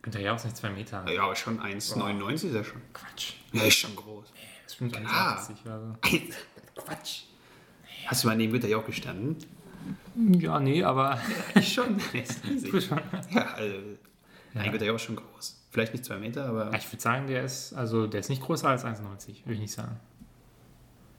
Günther 0.02 0.20
Jauch 0.20 0.36
ist 0.36 0.44
nicht 0.44 0.56
zwei 0.56 0.70
Meter. 0.70 1.04
Ja, 1.10 1.24
aber 1.24 1.34
schon 1.36 1.60
1,99 1.60 2.32
ist 2.48 2.54
er 2.54 2.64
schon. 2.64 2.80
Quatsch. 2.92 3.32
Ja, 3.52 3.64
ist 3.64 3.76
schon 3.78 3.94
groß. 3.96 4.32
Das 4.64 4.74
stimmt 4.74 4.96
Ah. 5.06 5.36
1,80 5.36 5.70
also. 5.70 5.94
Quatsch. 6.76 7.22
Hast 8.06 8.22
du 8.24 8.28
mal 8.28 8.36
neben 8.36 8.52
Günther 8.52 8.68
Jauch 8.68 8.86
gestanden? 8.86 9.36
Ja, 10.38 10.58
nee, 10.60 10.82
aber. 10.82 11.20
Ich 11.54 11.72
schon. 11.74 12.00
Der 12.12 12.22
ist 12.22 12.44
riesig. 12.44 12.84
schon. 12.86 13.00
Ja, 13.30 13.42
also. 13.54 13.76
Nein, 14.54 14.70
Günther 14.70 14.86
Jauch 14.86 14.96
ist 14.96 15.02
schon 15.02 15.16
groß. 15.16 15.66
Vielleicht 15.70 15.92
nicht 15.92 16.04
zwei 16.04 16.16
Meter, 16.18 16.46
aber. 16.46 16.72
Ich 16.74 16.90
würde 16.90 17.02
sagen, 17.02 17.26
der 17.26 17.42
ist, 17.44 17.74
also 17.74 18.06
der 18.06 18.20
ist 18.20 18.28
nicht 18.30 18.40
größer 18.42 18.68
als 18.68 18.84
1,90, 18.84 19.44
würde 19.44 19.54
ich 19.54 19.60
nicht 19.60 19.72
sagen. 19.72 19.98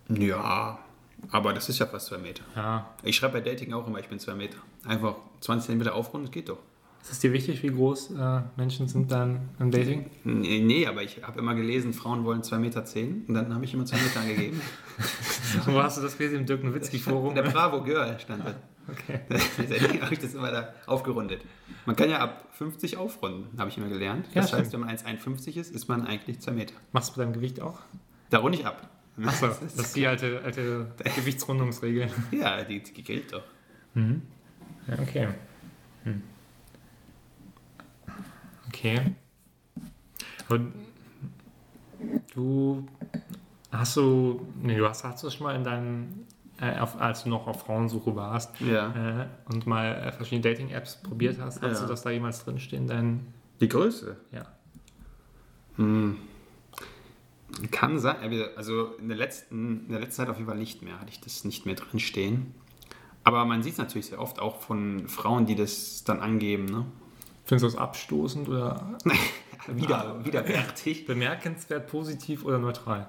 Ja, 0.10 0.80
aber 1.32 1.54
das 1.54 1.70
ist 1.70 1.80
ja 1.80 1.86
fast 1.86 2.08
zwei 2.08 2.18
Meter. 2.18 2.44
Ja. 2.56 2.90
Ich 3.04 3.16
schreibe 3.16 3.34
bei 3.34 3.42
Dating 3.42 3.74
auch 3.74 3.88
immer, 3.88 4.00
ich 4.00 4.08
bin 4.08 4.20
zwei 4.20 4.34
Meter. 4.34 4.58
Einfach 4.86 5.16
20 5.42 5.68
Zentimeter 5.68 5.96
aufrunden, 5.96 6.28
das 6.28 6.34
geht 6.34 6.50
doch. 6.50 6.60
Ist 7.02 7.12
es 7.14 7.20
dir 7.20 7.32
wichtig, 7.32 7.64
wie 7.64 7.70
groß 7.70 8.12
äh, 8.12 8.42
Menschen 8.58 8.88
sind 8.88 9.10
dann 9.12 9.50
im 9.60 9.72
Dating? 9.72 10.10
Nee, 10.26 10.60
nee 10.60 10.86
aber 10.86 11.02
ich 11.02 11.24
habe 11.24 11.40
immer 11.40 11.56
gelesen, 11.56 11.94
Frauen 11.94 12.26
wollen 12.26 12.42
2,10 12.42 12.58
Meter 12.60 12.86
zehn, 12.86 13.26
und 13.28 13.34
dann 13.36 13.54
habe 13.54 13.64
ich 13.64 13.74
immer 13.74 13.86
2 13.86 13.98
Meter 13.98 14.20
angegeben. 14.20 14.62
Wo 15.66 15.82
hast 15.82 15.98
du 15.98 16.02
das 16.02 16.18
gelesen? 16.18 16.40
Im 16.40 16.46
Dirk 16.46 16.64
Nowitzki-Forum? 16.64 17.36
Der 17.36 17.44
Bravo 17.44 17.82
Girl 17.84 18.20
stand 18.20 18.46
da. 18.46 18.56
Okay. 18.92 19.20
Seitdem 19.58 20.02
habe 20.02 20.14
ich 20.14 20.20
das 20.20 20.34
immer 20.34 20.52
da 20.52 20.74
aufgerundet. 20.88 21.42
Man 21.86 21.96
kann 21.96 22.10
ja 22.10 22.20
ab 22.20 22.48
50 22.52 22.98
aufrunden, 22.98 23.58
habe 23.58 23.70
ich 23.70 23.78
immer 23.78 23.88
gelernt. 23.88 24.28
Ja, 24.34 24.42
Das 24.42 24.52
heißt, 24.52 24.68
stimmt. 24.68 24.88
wenn 24.88 24.96
man 24.96 25.18
1,51 25.18 25.58
ist, 25.58 25.74
ist 25.74 25.88
man 25.88 26.06
eigentlich 26.06 26.40
2 26.40 26.52
Meter. 26.52 26.74
Machst 26.92 27.16
du 27.16 27.20
mit 27.20 27.28
deinem 27.28 27.34
Gewicht 27.34 27.62
auch? 27.62 27.80
Da 28.30 28.40
runde 28.40 28.58
ich 28.58 28.66
ab. 28.66 28.90
Achso, 29.26 29.48
das 29.48 29.62
ist 29.76 29.96
die 29.96 30.08
alte, 30.08 30.42
alte 30.44 30.92
Gewichtsrundungsregel. 31.16 32.10
Ja, 32.32 32.64
die, 32.64 32.82
die 32.82 33.04
gilt 33.04 33.34
doch. 33.34 33.44
Ja, 33.96 35.00
okay. 35.02 35.28
Hm. 36.04 36.22
Okay. 38.68 39.02
Und 40.50 40.74
du 42.34 42.88
hast 43.72 43.98
du, 43.98 44.48
nee, 44.62 44.78
du 44.78 44.88
hast, 44.88 45.04
hast 45.04 45.22
du 45.24 45.28
das 45.28 45.36
schon 45.36 45.46
mal 45.48 45.56
in 45.56 45.64
deinem, 45.64 46.26
äh, 46.62 46.78
auf, 46.80 47.00
als 47.00 47.24
du 47.24 47.30
noch 47.30 47.48
auf 47.48 47.62
Frauensuche 47.62 48.16
warst 48.16 48.60
Ja. 48.62 49.22
äh, 49.22 49.28
und 49.54 49.66
mal 49.68 49.96
äh, 49.96 50.12
verschiedene 50.12 50.42
Dating-Apps 50.54 50.98
probiert 51.04 51.40
hast, 51.40 51.62
hast 51.62 51.80
Ja. 51.80 51.82
du 51.86 51.88
das 51.92 52.02
da 52.04 52.10
jemals 52.10 52.44
drinstehen? 52.46 52.88
Dein, 52.88 53.26
Die 53.60 53.68
Größe? 53.70 54.18
ja. 54.32 54.46
Hm. 55.76 56.18
Kann 57.72 58.00
sein, 58.00 58.18
also 58.56 58.96
in 59.00 59.08
der, 59.08 59.18
letzten, 59.18 59.86
in 59.86 59.92
der 59.92 60.00
letzten 60.00 60.16
Zeit 60.16 60.30
auf 60.30 60.38
jeden 60.38 60.50
Fall 60.50 60.58
nicht 60.58 60.82
mehr, 60.82 61.00
hatte 61.00 61.12
ich 61.12 61.20
das 61.20 61.44
nicht 61.44 61.66
mehr 61.66 61.76
drin 61.76 62.00
stehen. 62.00 62.54
Aber 63.24 63.46
man 63.46 63.64
sieht 63.64 63.74
es 63.74 63.80
natürlich 63.80 64.08
sehr 64.08 64.22
oft 64.22 64.40
auch 64.40 64.62
von 64.62 65.08
Frauen, 65.08 65.46
die 65.46 65.56
das 65.56 66.04
dann 66.04 66.20
angeben. 66.20 66.66
Ne? 66.66 66.86
Findest 67.46 67.64
du 67.64 67.68
das 67.68 67.76
abstoßend 67.76 68.48
oder 68.48 68.98
Wieder, 69.68 70.24
widerwärtig. 70.24 71.06
bemerkenswert, 71.06 71.88
positiv 71.88 72.46
oder 72.46 72.60
neutral? 72.60 73.08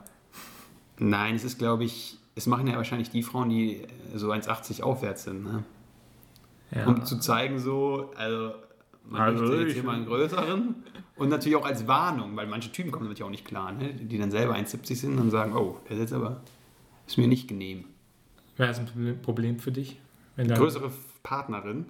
Nein, 0.98 1.34
es 1.34 1.44
ist, 1.44 1.58
glaube 1.58 1.84
ich, 1.84 2.18
es 2.34 2.46
machen 2.46 2.66
ja 2.66 2.76
wahrscheinlich 2.76 3.10
die 3.10 3.22
Frauen, 3.22 3.48
die 3.48 3.86
so 4.14 4.30
1,80 4.30 4.82
aufwärts 4.82 5.24
sind. 5.24 5.44
Ne? 5.44 5.64
Ja. 6.72 6.86
Um 6.86 7.04
zu 7.04 7.18
zeigen, 7.18 7.58
so, 7.58 8.10
also 8.16 8.52
man 9.08 9.20
Also 9.22 9.42
möchte 9.44 9.56
jetzt 9.62 9.68
ich- 9.68 9.74
hier 9.74 9.82
mal 9.84 9.96
einen 9.96 10.06
größeren. 10.06 10.74
Und 11.16 11.28
natürlich 11.28 11.56
auch 11.56 11.66
als 11.66 11.86
Warnung, 11.86 12.34
weil 12.36 12.46
manche 12.46 12.72
Typen 12.72 12.90
kommen 12.90 13.04
damit 13.04 13.18
ja 13.18 13.26
auch 13.26 13.30
nicht 13.30 13.44
klar, 13.44 13.72
ne? 13.72 13.92
die 13.92 14.16
dann 14.18 14.30
selber 14.30 14.54
1,70 14.54 14.94
sind 15.00 15.18
und 15.18 15.30
sagen, 15.30 15.54
oh, 15.54 15.76
der 15.88 15.96
ist 15.96 16.00
jetzt 16.00 16.12
aber, 16.14 16.40
ist 17.06 17.18
mir 17.18 17.28
nicht 17.28 17.46
genehm. 17.48 17.84
Wäre 18.56 18.68
das 18.68 18.78
ein 18.78 19.18
Problem- 19.22 19.58
für 19.58 19.70
dich? 19.72 20.00
Wenn 20.36 20.48
dann, 20.48 20.58
Größere 20.58 20.90
Partnerin? 21.22 21.84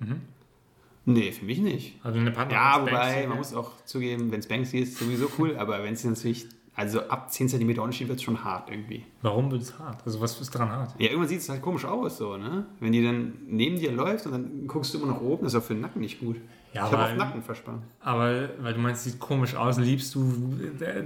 Nee, 1.05 1.33
für 1.33 1.45
mich 1.45 1.59
nicht. 1.59 1.99
also 2.05 2.19
eine 2.19 2.31
Partnerin 2.31 2.63
Ja, 2.63 2.81
wobei, 2.83 2.91
Banksy, 2.93 3.21
man 3.23 3.31
ja. 3.31 3.35
muss 3.37 3.55
auch 3.55 3.85
zugeben, 3.85 4.31
wenn 4.33 4.41
es 4.41 4.47
Banksy 4.49 4.79
ist, 4.81 4.99
sowieso 4.99 5.31
cool, 5.39 5.57
aber 5.57 5.83
wenn 5.83 5.95
es 5.95 6.05
natürlich, 6.05 6.47
also 6.75 7.01
ab 7.09 7.33
10 7.33 7.49
cm 7.49 7.79
Unterschied 7.79 8.09
wird 8.09 8.19
es 8.19 8.25
schon 8.25 8.43
hart 8.45 8.71
irgendwie. 8.71 9.05
Warum 9.23 9.51
wird 9.51 9.63
es 9.63 9.79
hart? 9.79 10.03
Also 10.05 10.21
was 10.21 10.41
ist 10.41 10.55
daran 10.55 10.71
hart? 10.71 10.95
Ja, 10.99 11.07
irgendwann 11.09 11.29
sieht 11.29 11.41
es 11.41 11.49
halt 11.49 11.63
komisch 11.63 11.85
aus, 11.85 12.19
so, 12.19 12.37
ne? 12.37 12.67
Wenn 12.81 12.93
die 12.93 13.03
dann 13.03 13.35
neben 13.47 13.77
dir 13.79 13.93
läuft 13.93 14.27
und 14.27 14.33
dann 14.33 14.67
guckst 14.67 14.93
du 14.95 14.99
immer 14.99 15.09
nach 15.13 15.21
oben, 15.21 15.45
das 15.45 15.55
ist 15.55 15.61
auch 15.61 15.65
für 15.65 15.75
den 15.75 15.81
Nacken 15.83 16.01
nicht 16.01 16.21
gut. 16.21 16.37
Ja, 16.73 16.87
ich 16.87 16.93
habe 16.93 17.05
auch 17.05 17.17
Nacken 17.17 17.43
verspannt. 17.43 17.83
Aber 18.01 18.49
weil 18.61 18.75
du 18.75 18.79
meinst, 18.81 19.03
sieht 19.03 19.19
komisch 19.19 19.57
aus, 19.57 19.79
liebst 19.79 20.15
du 20.15 20.55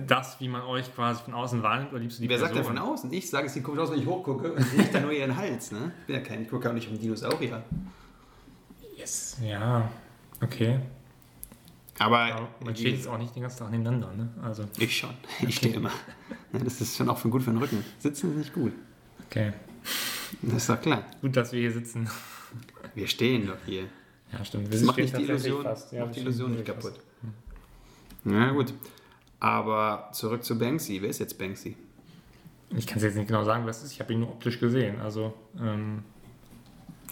das, 0.07 0.39
wie 0.39 0.49
man 0.49 0.61
euch 0.63 0.95
quasi 0.95 1.23
von 1.25 1.33
außen 1.33 1.63
wahrnimmt, 1.63 1.91
oder 1.93 2.01
liebst 2.01 2.19
du 2.19 2.23
die 2.23 2.29
Wer 2.29 2.39
sagt 2.39 2.55
denn 2.55 2.63
Person? 2.63 2.77
von 2.77 2.93
außen? 2.93 3.13
Ich 3.13 3.31
sage, 3.31 3.47
es 3.47 3.55
sieht 3.55 3.65
komisch 3.65 3.81
aus, 3.81 3.91
wenn 3.91 3.99
ich 3.99 4.07
hochgucke 4.07 4.53
und 4.53 4.63
sehe 4.63 4.83
ich 4.83 4.91
da 4.91 5.01
nur 5.01 5.13
ihren 5.13 5.35
Hals, 5.35 5.73
ne? 5.73 5.93
Ich 6.01 6.07
bin 6.07 6.17
ja 6.17 6.23
kein, 6.23 6.43
ich 6.43 6.51
gucke 6.51 6.69
auch 6.69 6.75
nicht 6.75 6.89
um 6.91 6.99
Dinosaurier. 6.99 7.63
Yes. 8.97 9.39
Ja, 9.43 9.89
okay. 10.43 10.81
Aber 11.99 12.19
Aber 12.19 12.49
man 12.65 12.75
steht 12.77 12.97
jetzt 12.97 13.09
auch 13.09 13.19
nicht 13.19 13.35
den 13.35 13.43
ganzen 13.43 13.59
Tag 13.61 13.71
nebeneinander, 13.71 14.11
ne? 14.17 14.29
Also, 14.43 14.65
ich 14.79 14.97
schon. 14.97 15.11
Ich 15.47 15.57
stehe 15.57 15.75
immer. 15.77 15.91
Ja, 16.53 16.59
das 16.59 16.81
ist 16.81 16.97
schon 16.97 17.09
auch 17.09 17.19
für 17.19 17.29
gut 17.29 17.43
für 17.43 17.51
den 17.53 17.59
Rücken. 17.59 17.85
Sitzen 17.99 18.33
ist 18.33 18.37
nicht 18.37 18.53
gut. 18.53 18.73
okay. 19.27 19.53
Das 20.43 20.55
ist 20.57 20.69
doch 20.69 20.81
klar. 20.81 21.05
Gut, 21.23 21.37
dass 21.37 21.53
wir 21.53 21.61
hier 21.61 21.73
sitzen. 21.73 22.09
Wir 22.95 23.07
stehen 23.07 23.47
doch 23.47 23.57
hier. 23.67 23.85
Ja, 24.39 24.45
stimmt. 24.45 24.73
Das 24.73 24.81
Wir 24.81 24.87
macht 24.87 24.99
nicht 24.99 25.17
die 25.17 25.23
Illusion, 25.23 25.63
fast. 25.63 25.93
Ja, 25.93 26.05
macht 26.05 26.17
die 26.17 26.21
Illusion 26.21 26.53
nicht 26.53 26.65
kaputt. 26.65 26.95
Ja, 28.25 28.51
gut. 28.51 28.73
Aber 29.41 30.09
zurück 30.13 30.45
zu 30.45 30.59
Banksy. 30.59 31.01
Wer 31.03 31.11
ist 31.11 31.19
jetzt 31.21 31.39
Banksy? 31.39 31.77
Ich 32.77 32.87
kann 32.87 32.97
es 32.97 33.03
jetzt 33.05 33.17
nicht 33.17 33.29
genau 33.29 33.45
sagen, 33.45 33.67
was 33.67 33.79
es 33.79 33.85
ist. 33.85 33.93
Ich 33.93 34.01
habe 34.01 34.13
ihn 34.13 34.21
nur 34.21 34.31
optisch 34.31 34.59
gesehen. 34.59 35.01
Also, 35.01 35.35
ähm, 35.61 36.03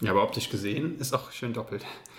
Ja, 0.01 0.11
aber 0.13 0.23
optisch 0.25 0.49
gesehen 0.49 0.99
ist 0.99 1.13
auch 1.15 1.31
schön 1.31 1.53
doppelt. 1.53 1.85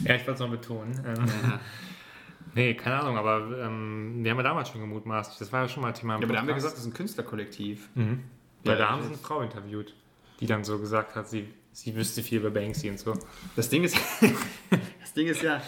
ja, 0.00 0.14
ich 0.14 0.20
wollte 0.26 0.32
es 0.32 0.40
noch 0.40 0.50
betonen. 0.50 0.92
Ähm, 1.04 1.26
Ja. 1.42 1.60
nee, 2.54 2.74
keine 2.74 3.00
Ahnung, 3.00 3.16
aber 3.18 3.38
ähm, 3.60 4.20
wir 4.22 4.30
haben 4.30 4.38
ja 4.38 4.42
damals 4.44 4.68
schon 4.70 4.80
gemutmaßt. 4.80 5.40
Das 5.40 5.52
war 5.52 5.62
ja 5.62 5.68
schon 5.68 5.82
mal 5.82 5.92
Thema 5.92 6.14
im 6.14 6.20
Ja, 6.22 6.26
aber 6.26 6.34
da 6.34 6.40
haben 6.40 6.46
wir 6.46 6.54
Podcast. 6.54 6.74
gesagt, 6.74 6.76
das 6.78 6.84
ist 6.86 6.92
ein 6.92 6.94
Künstlerkollektiv. 6.96 7.88
Mhm. 7.94 8.20
Ja, 8.64 8.72
Ja, 8.72 8.78
da 8.78 8.90
haben 8.90 9.02
sie 9.02 9.08
eine 9.08 9.18
Frau 9.18 9.40
interviewt, 9.40 9.94
die 10.40 10.46
dann 10.46 10.64
so 10.64 10.78
gesagt 10.78 11.14
hat, 11.16 11.28
sie, 11.28 11.48
sie 11.82 11.94
wüsste 11.94 12.22
viel 12.22 12.38
über 12.38 12.50
Banksy 12.50 12.90
und 12.90 12.98
so. 12.98 13.14
Das 13.56 13.68
Ding 13.68 13.84
ist, 13.84 13.96
das 15.00 15.12
Ding 15.14 15.28
ist 15.28 15.42
ja, 15.42 15.62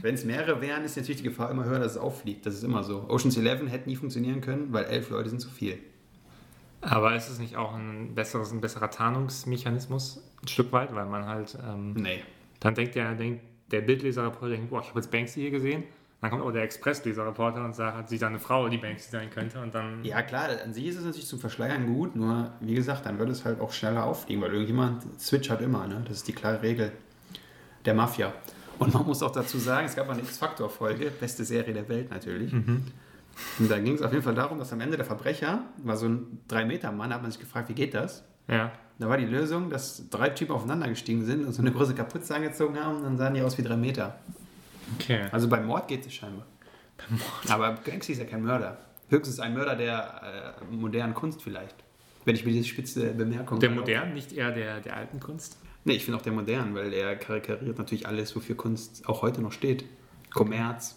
wenn 0.00 0.14
es 0.14 0.24
mehrere 0.24 0.60
wären, 0.60 0.84
ist 0.84 0.96
natürlich 0.96 1.18
die 1.18 1.24
Gefahr 1.28 1.50
immer 1.50 1.64
höher, 1.64 1.80
dass 1.80 1.92
es 1.92 1.98
auffliegt. 1.98 2.46
Das 2.46 2.54
ist 2.54 2.62
immer 2.62 2.84
so. 2.84 3.08
Ocean's 3.08 3.36
Eleven 3.36 3.66
hätte 3.66 3.88
nie 3.88 3.96
funktionieren 3.96 4.40
können, 4.40 4.72
weil 4.72 4.84
elf 4.84 5.10
Leute 5.10 5.28
sind 5.30 5.40
zu 5.40 5.50
viel. 5.50 5.78
Aber 6.80 7.16
ist 7.16 7.28
es 7.28 7.40
nicht 7.40 7.56
auch 7.56 7.74
ein, 7.74 8.14
besseres, 8.14 8.52
ein 8.52 8.60
besserer 8.60 8.88
Tarnungsmechanismus, 8.90 10.22
ein 10.42 10.48
Stück 10.48 10.70
weit, 10.70 10.94
weil 10.94 11.06
man 11.06 11.26
halt, 11.26 11.58
ähm, 11.66 11.94
Nee. 11.94 12.22
dann 12.60 12.76
denkt 12.76 12.94
der, 12.94 13.14
denkt 13.16 13.42
der 13.72 13.80
Bildleser-Reporter, 13.80 14.50
denkt, 14.50 14.70
boah, 14.70 14.80
ich 14.80 14.88
habe 14.88 15.00
jetzt 15.00 15.10
Banksy 15.10 15.40
hier 15.40 15.50
gesehen. 15.50 15.82
Dann 16.20 16.30
kommt 16.30 16.42
aber 16.42 16.52
der 16.52 16.64
Express-Leser-Reporter 16.64 17.64
und 17.64 17.76
sagt, 17.76 17.96
hat 17.96 18.08
sie 18.08 18.18
da 18.18 18.26
eine 18.26 18.40
Frau, 18.40 18.68
die 18.68 18.78
Banksy 18.78 19.10
sein 19.10 19.30
könnte 19.30 19.60
und 19.60 19.72
dann, 19.72 20.04
Ja, 20.04 20.22
klar, 20.22 20.48
an 20.64 20.74
sich 20.74 20.86
ist 20.86 20.96
es 20.96 21.04
natürlich 21.04 21.28
zum 21.28 21.38
Verschleiern 21.38 21.86
gut, 21.86 22.16
nur 22.16 22.50
wie 22.60 22.74
gesagt, 22.74 23.06
dann 23.06 23.20
wird 23.20 23.28
es 23.28 23.44
halt 23.44 23.60
auch 23.60 23.72
schneller 23.72 24.04
auffliegen, 24.04 24.42
weil 24.42 24.50
irgendjemand 24.50 25.04
switcht 25.20 25.60
immer, 25.60 25.86
ne? 25.86 26.02
Das 26.08 26.16
ist 26.18 26.28
die 26.28 26.32
klare 26.32 26.60
Regel 26.62 26.90
der 27.84 27.94
Mafia. 27.94 28.32
Und 28.80 28.94
man 28.94 29.06
muss 29.06 29.22
auch 29.22 29.30
dazu 29.30 29.58
sagen, 29.58 29.86
es 29.86 29.94
gab 29.94 30.08
eine 30.08 30.20
X-Factor-Folge, 30.20 31.10
beste 31.20 31.44
Serie 31.44 31.72
der 31.72 31.88
Welt 31.88 32.10
natürlich. 32.10 32.52
Und 32.52 33.70
da 33.70 33.78
ging 33.78 33.94
es 33.94 34.02
auf 34.02 34.12
jeden 34.12 34.24
Fall 34.24 34.34
darum, 34.34 34.58
dass 34.58 34.72
am 34.72 34.80
Ende 34.80 34.96
der 34.96 35.06
Verbrecher 35.06 35.62
war 35.84 35.96
so 35.96 36.06
ein 36.06 36.40
3-Meter-Mann, 36.50 37.10
da 37.10 37.16
hat 37.16 37.22
man 37.22 37.30
sich 37.30 37.40
gefragt, 37.40 37.68
wie 37.68 37.74
geht 37.74 37.94
das? 37.94 38.24
ja, 38.48 38.72
Da 38.98 39.08
war 39.08 39.16
die 39.18 39.26
Lösung, 39.26 39.70
dass 39.70 40.08
drei 40.10 40.30
Typen 40.30 40.52
aufeinander 40.52 40.88
gestiegen 40.88 41.24
sind 41.24 41.44
und 41.44 41.52
so 41.52 41.62
eine 41.62 41.70
große 41.70 41.94
Kapuze 41.94 42.34
angezogen 42.34 42.76
haben, 42.82 42.96
und 42.96 43.02
dann 43.04 43.16
sahen 43.16 43.34
die 43.34 43.42
aus 43.42 43.56
wie 43.58 43.62
drei 43.62 43.76
Meter. 43.76 44.18
Okay. 44.96 45.26
Also 45.32 45.48
beim 45.48 45.66
Mord 45.66 45.88
geht 45.88 46.06
es 46.06 46.14
scheinbar. 46.14 46.46
Aber 47.48 47.72
Banksy 47.72 48.12
ist 48.12 48.18
ja 48.18 48.24
kein 48.24 48.42
Mörder. 48.42 48.78
Höchstens 49.08 49.40
ein 49.40 49.54
Mörder 49.54 49.76
der 49.76 50.56
äh, 50.60 50.74
modernen 50.74 51.14
Kunst 51.14 51.42
vielleicht. 51.42 51.76
Wenn 52.24 52.34
ich 52.34 52.44
mir 52.44 52.52
diese 52.52 52.66
spitze 52.68 53.12
Bemerkung. 53.14 53.58
Der 53.60 53.70
erlaube. 53.70 53.88
modern, 53.90 54.12
nicht 54.14 54.32
eher 54.32 54.50
der, 54.50 54.80
der 54.80 54.96
alten 54.96 55.18
Kunst? 55.20 55.58
Nee, 55.84 55.94
ich 55.94 56.04
finde 56.04 56.18
auch 56.18 56.22
der 56.22 56.32
modern, 56.32 56.74
weil 56.74 56.92
er 56.92 57.16
karikariert 57.16 57.78
natürlich 57.78 58.06
alles, 58.06 58.34
wofür 58.36 58.56
Kunst 58.56 59.08
auch 59.08 59.22
heute 59.22 59.40
noch 59.40 59.52
steht. 59.52 59.84
Kommerz, 60.30 60.96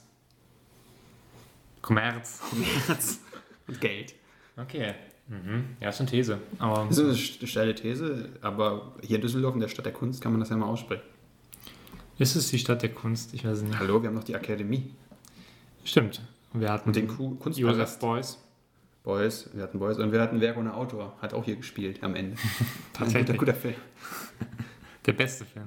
Kommerz. 1.82 2.42
Kommerz 2.50 3.20
und 3.68 3.80
Geld. 3.82 4.14
Okay. 4.58 4.94
Mhm. 5.28 5.78
Ja, 5.80 5.89
ist 5.89 6.02
eine 6.02 6.10
These. 6.10 6.39
Aber 6.60 6.86
Das 6.89 6.98
ist 6.98 7.04
eine 7.06 7.14
st- 7.14 7.48
steile 7.48 7.74
These, 7.76 8.30
aber 8.42 8.94
hier 9.02 9.16
in 9.16 9.22
Düsseldorf, 9.22 9.54
in 9.56 9.62
der 9.62 9.70
Stadt 9.70 9.86
der 9.86 9.94
Kunst, 9.94 10.22
kann 10.22 10.32
man 10.34 10.42
das 10.42 10.50
ja 10.50 10.58
mal 10.58 10.66
aussprechen. 10.66 11.04
Ist 12.22 12.36
es 12.36 12.50
die 12.50 12.60
Stadt 12.60 12.82
der 12.82 12.94
Kunst? 12.94 13.34
Ich 13.34 13.46
weiß 13.46 13.62
nicht. 13.64 13.80
Hallo, 13.80 14.02
wir 14.02 14.10
haben 14.10 14.16
noch 14.16 14.24
die 14.24 14.36
Akademie 14.36 14.94
Stimmt. 15.84 16.22
Wir 16.54 16.70
hatten 16.72 16.90
und 16.90 16.96
den 16.96 17.08
Ku- 17.08 17.32
Josef 17.34 17.40
Kunstpalast. 17.44 18.00
Beuys. 18.00 18.38
Boys, 19.04 19.50
wir 19.54 19.64
hatten 19.64 19.80
Boys 19.80 19.98
und 19.98 20.12
wir 20.12 20.22
hatten 20.22 20.40
Werk 20.42 20.58
ohne 20.58 20.76
Autor, 20.76 21.16
hat 21.22 21.34
auch 21.34 21.44
hier 21.44 21.56
gespielt 21.56 22.04
am 22.04 22.14
Ende. 22.16 22.38
Tatsächlich. 22.94 23.32
Ein 23.32 23.38
guter, 23.38 23.52
guter 23.54 23.60
Film. 23.60 23.76
Der 25.08 25.14
beste 25.14 25.44
Film. 25.46 25.66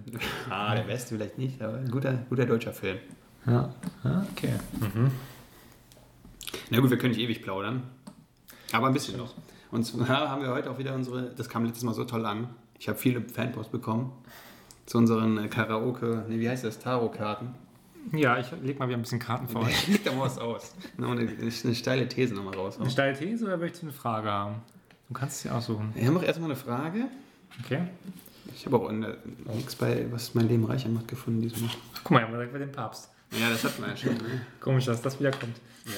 Ah, 0.48 0.76
der 0.76 0.82
beste 0.84 1.16
vielleicht 1.16 1.36
nicht, 1.38 1.60
aber 1.60 1.78
ein 1.78 1.90
guter, 1.90 2.12
guter 2.28 2.46
deutscher 2.46 2.72
Film. 2.72 2.98
Ja. 3.44 3.74
Ah, 4.04 4.24
okay. 4.30 4.52
Mhm. 4.78 5.10
Na 6.70 6.78
gut, 6.78 6.90
wir 6.90 6.96
können 6.98 7.12
nicht 7.12 7.20
ewig 7.20 7.42
plaudern, 7.42 7.82
aber 8.70 8.86
ein 8.86 8.92
bisschen 8.92 9.16
noch. 9.16 9.34
Und 9.72 9.84
zwar 9.84 10.06
haben 10.30 10.42
wir 10.42 10.50
heute 10.50 10.70
auch 10.70 10.78
wieder 10.78 10.94
unsere, 10.94 11.30
das 11.34 11.48
kam 11.48 11.64
letztes 11.64 11.82
Mal 11.82 11.94
so 11.94 12.04
toll 12.04 12.24
an, 12.26 12.54
ich 12.78 12.88
habe 12.88 12.96
viele 12.98 13.20
Fanposts 13.22 13.72
bekommen 13.72 14.12
zu 14.86 14.98
unseren 14.98 15.38
äh, 15.38 15.48
Karaoke, 15.48 16.24
nee, 16.28 16.38
wie 16.38 16.48
heißt 16.48 16.64
das, 16.64 16.78
Tarotkarten. 16.78 17.54
Ja, 18.12 18.38
ich 18.38 18.50
leg 18.62 18.78
mal 18.78 18.86
wieder 18.86 18.98
ein 18.98 19.02
bisschen 19.02 19.18
Karten 19.18 19.48
vor 19.48 19.62
euch. 19.62 19.88
Leg 19.88 20.04
da 20.04 20.12
mal 20.12 20.26
was 20.26 20.38
aus. 20.38 20.74
Noch 20.98 21.12
eine, 21.12 21.26
eine 21.26 21.74
steile 21.74 22.06
These 22.06 22.34
nochmal 22.34 22.54
raus. 22.54 22.78
Eine 22.78 22.90
steile 22.90 23.16
These 23.16 23.46
oder 23.46 23.56
möchtest 23.56 23.82
du 23.82 23.86
eine 23.86 23.94
Frage 23.94 24.30
haben? 24.30 24.56
Du 25.08 25.14
kannst 25.14 25.40
sie 25.40 25.48
aussuchen. 25.48 25.90
Wir 25.94 26.06
haben 26.06 26.16
auch 26.18 26.22
erstmal 26.22 26.50
eine 26.50 26.58
Frage. 26.58 27.06
Okay. 27.64 27.80
Ich 28.54 28.66
habe 28.66 28.76
auch 28.76 28.90
äh, 28.90 29.16
nichts 29.54 29.74
bei, 29.74 30.06
was 30.10 30.34
mein 30.34 30.48
Leben 30.48 30.64
reicher 30.64 30.90
macht, 30.90 31.08
gefunden 31.08 31.40
diesmal. 31.40 31.70
Guck 32.02 32.10
mal, 32.10 32.18
wir 32.18 32.26
haben 32.26 32.32
direkt 32.34 32.52
bei 32.52 32.58
dem 32.58 32.72
Papst. 32.72 33.10
Ja, 33.30 33.48
das 33.48 33.64
hat 33.64 33.78
man 33.80 33.90
ja 33.90 33.96
schon. 33.96 34.14
Ne? 34.14 34.42
Komisch, 34.60 34.84
dass 34.84 35.00
das 35.00 35.18
wieder 35.18 35.30
kommt. 35.30 35.56
Ja. 35.86 35.92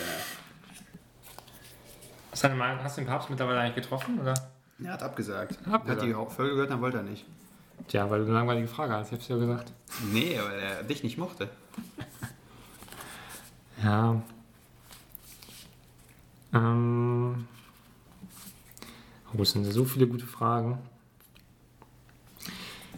Hast 2.31 2.45
du, 2.45 2.49
hast 2.51 2.99
den 2.99 3.07
Papst 3.07 3.31
mittlerweile 3.31 3.61
eigentlich 3.61 3.83
getroffen? 3.85 4.21
Oder? 4.21 4.35
Er 4.83 4.93
hat 4.93 5.03
abgesagt. 5.03 5.59
Abgesagt. 5.67 5.89
Hat 5.89 6.03
die 6.03 6.13
Folge 6.13 6.53
gehört, 6.53 6.71
dann 6.71 6.81
wollte 6.81 6.99
er 6.99 7.03
nicht. 7.03 7.25
Tja, 7.89 8.11
weil 8.11 8.21
du 8.21 8.25
eine 8.27 8.35
langweilige 8.35 8.69
Frage 8.69 8.95
hast, 8.95 9.09
ich 9.09 9.19
hab's 9.19 9.29
ja 9.29 9.37
gesagt. 9.37 9.73
Nee, 10.13 10.39
weil 10.43 10.59
er 10.59 10.83
dich 10.83 11.03
nicht 11.03 11.19
mochte. 11.19 11.49
Ja. 13.83 14.23
Ähm. 16.55 17.47
Oh, 19.35 19.43
es 19.43 19.51
sind 19.51 19.65
so 19.65 19.85
viele 19.85 20.07
gute 20.07 20.27
Fragen. 20.27 20.79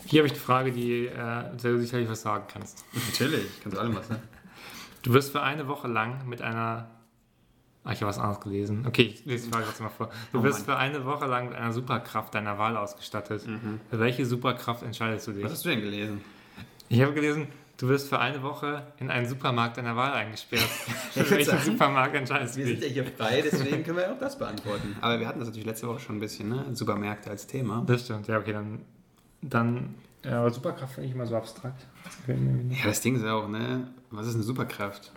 Hier 0.06 0.20
habe 0.20 0.28
ich 0.28 0.32
die 0.32 0.38
Frage, 0.38 0.72
die 0.72 1.06
äh, 1.06 1.56
du 1.60 1.78
sicherlich 1.78 2.08
was 2.08 2.22
sagen 2.22 2.44
kannst. 2.48 2.84
Natürlich, 2.92 3.60
kannst 3.60 3.76
du 3.76 3.80
allem 3.80 3.96
was, 3.96 4.08
ne? 4.08 4.22
Du 5.02 5.12
wirst 5.12 5.32
für 5.32 5.42
eine 5.42 5.68
Woche 5.68 5.88
lang 5.88 6.26
mit 6.28 6.40
einer. 6.42 6.88
Ah, 7.84 7.92
ich 7.92 8.00
habe 8.02 8.08
was 8.10 8.18
anderes 8.18 8.40
gelesen. 8.40 8.84
Okay, 8.86 9.02
ich 9.14 9.24
lese 9.24 9.46
die 9.46 9.50
Frage 9.52 9.64
trotzdem 9.66 9.84
mal 9.86 9.90
vor. 9.90 10.10
Du 10.32 10.40
Oh 10.40 10.42
wirst 10.42 10.64
für 10.66 10.76
eine 10.76 11.04
Woche 11.06 11.26
lang 11.26 11.48
mit 11.48 11.56
einer 11.56 11.72
Superkraft 11.72 12.34
deiner 12.34 12.58
Wahl 12.58 12.76
ausgestattet. 12.76 13.42
Für 13.90 13.98
welche 13.98 14.26
Superkraft 14.26 14.82
entscheidest 14.82 15.26
du 15.28 15.32
dich? 15.32 15.44
Was 15.44 15.52
hast 15.52 15.64
du 15.64 15.70
denn 15.70 15.80
gelesen? 15.80 16.20
Ich 16.90 17.00
habe 17.00 17.12
gelesen, 17.14 17.46
du 17.78 17.88
wirst 17.88 18.08
für 18.08 18.18
eine 18.18 18.42
Woche 18.42 18.82
in 18.98 19.10
einen 19.10 19.26
Supermarkt 19.28 19.76
deiner 19.78 19.94
Wahl 19.96 20.12
eingesperrt. 20.12 20.62
Für 21.12 21.30
welchen 21.30 21.50
sagen, 21.50 21.62
Supermarkt 21.64 22.14
entscheidest 22.14 22.56
du 22.56 22.60
Wir 22.60 22.66
sind 22.66 22.82
dich? 22.82 22.96
ja 22.96 23.02
hier 23.04 23.12
frei, 23.12 23.42
deswegen 23.42 23.84
können 23.84 23.98
wir 23.98 24.12
auch 24.12 24.18
das 24.18 24.38
beantworten. 24.38 24.96
Aber 25.00 25.20
wir 25.20 25.26
hatten 25.28 25.38
das 25.38 25.48
natürlich 25.48 25.66
letzte 25.66 25.86
Woche 25.88 26.00
schon 26.00 26.16
ein 26.16 26.20
bisschen, 26.20 26.48
ne? 26.48 26.64
Supermärkte 26.72 27.30
als 27.30 27.46
Thema. 27.46 27.84
Das 27.86 28.04
stimmt, 28.04 28.26
ja, 28.26 28.38
okay, 28.38 28.52
dann. 28.52 28.80
Dann. 29.42 29.94
Ja, 30.24 30.40
aber 30.40 30.50
Superkraft 30.50 30.94
finde 30.94 31.08
ich 31.08 31.14
immer 31.14 31.26
so 31.26 31.36
abstrakt. 31.36 31.86
Das. 32.04 32.16
Ja, 32.26 32.86
das 32.86 33.00
Ding 33.02 33.16
ist 33.16 33.22
ja 33.22 33.34
auch, 33.34 33.48
ne? 33.48 33.86
Was 34.10 34.26
ist 34.26 34.34
eine 34.34 34.42
Superkraft? 34.42 35.12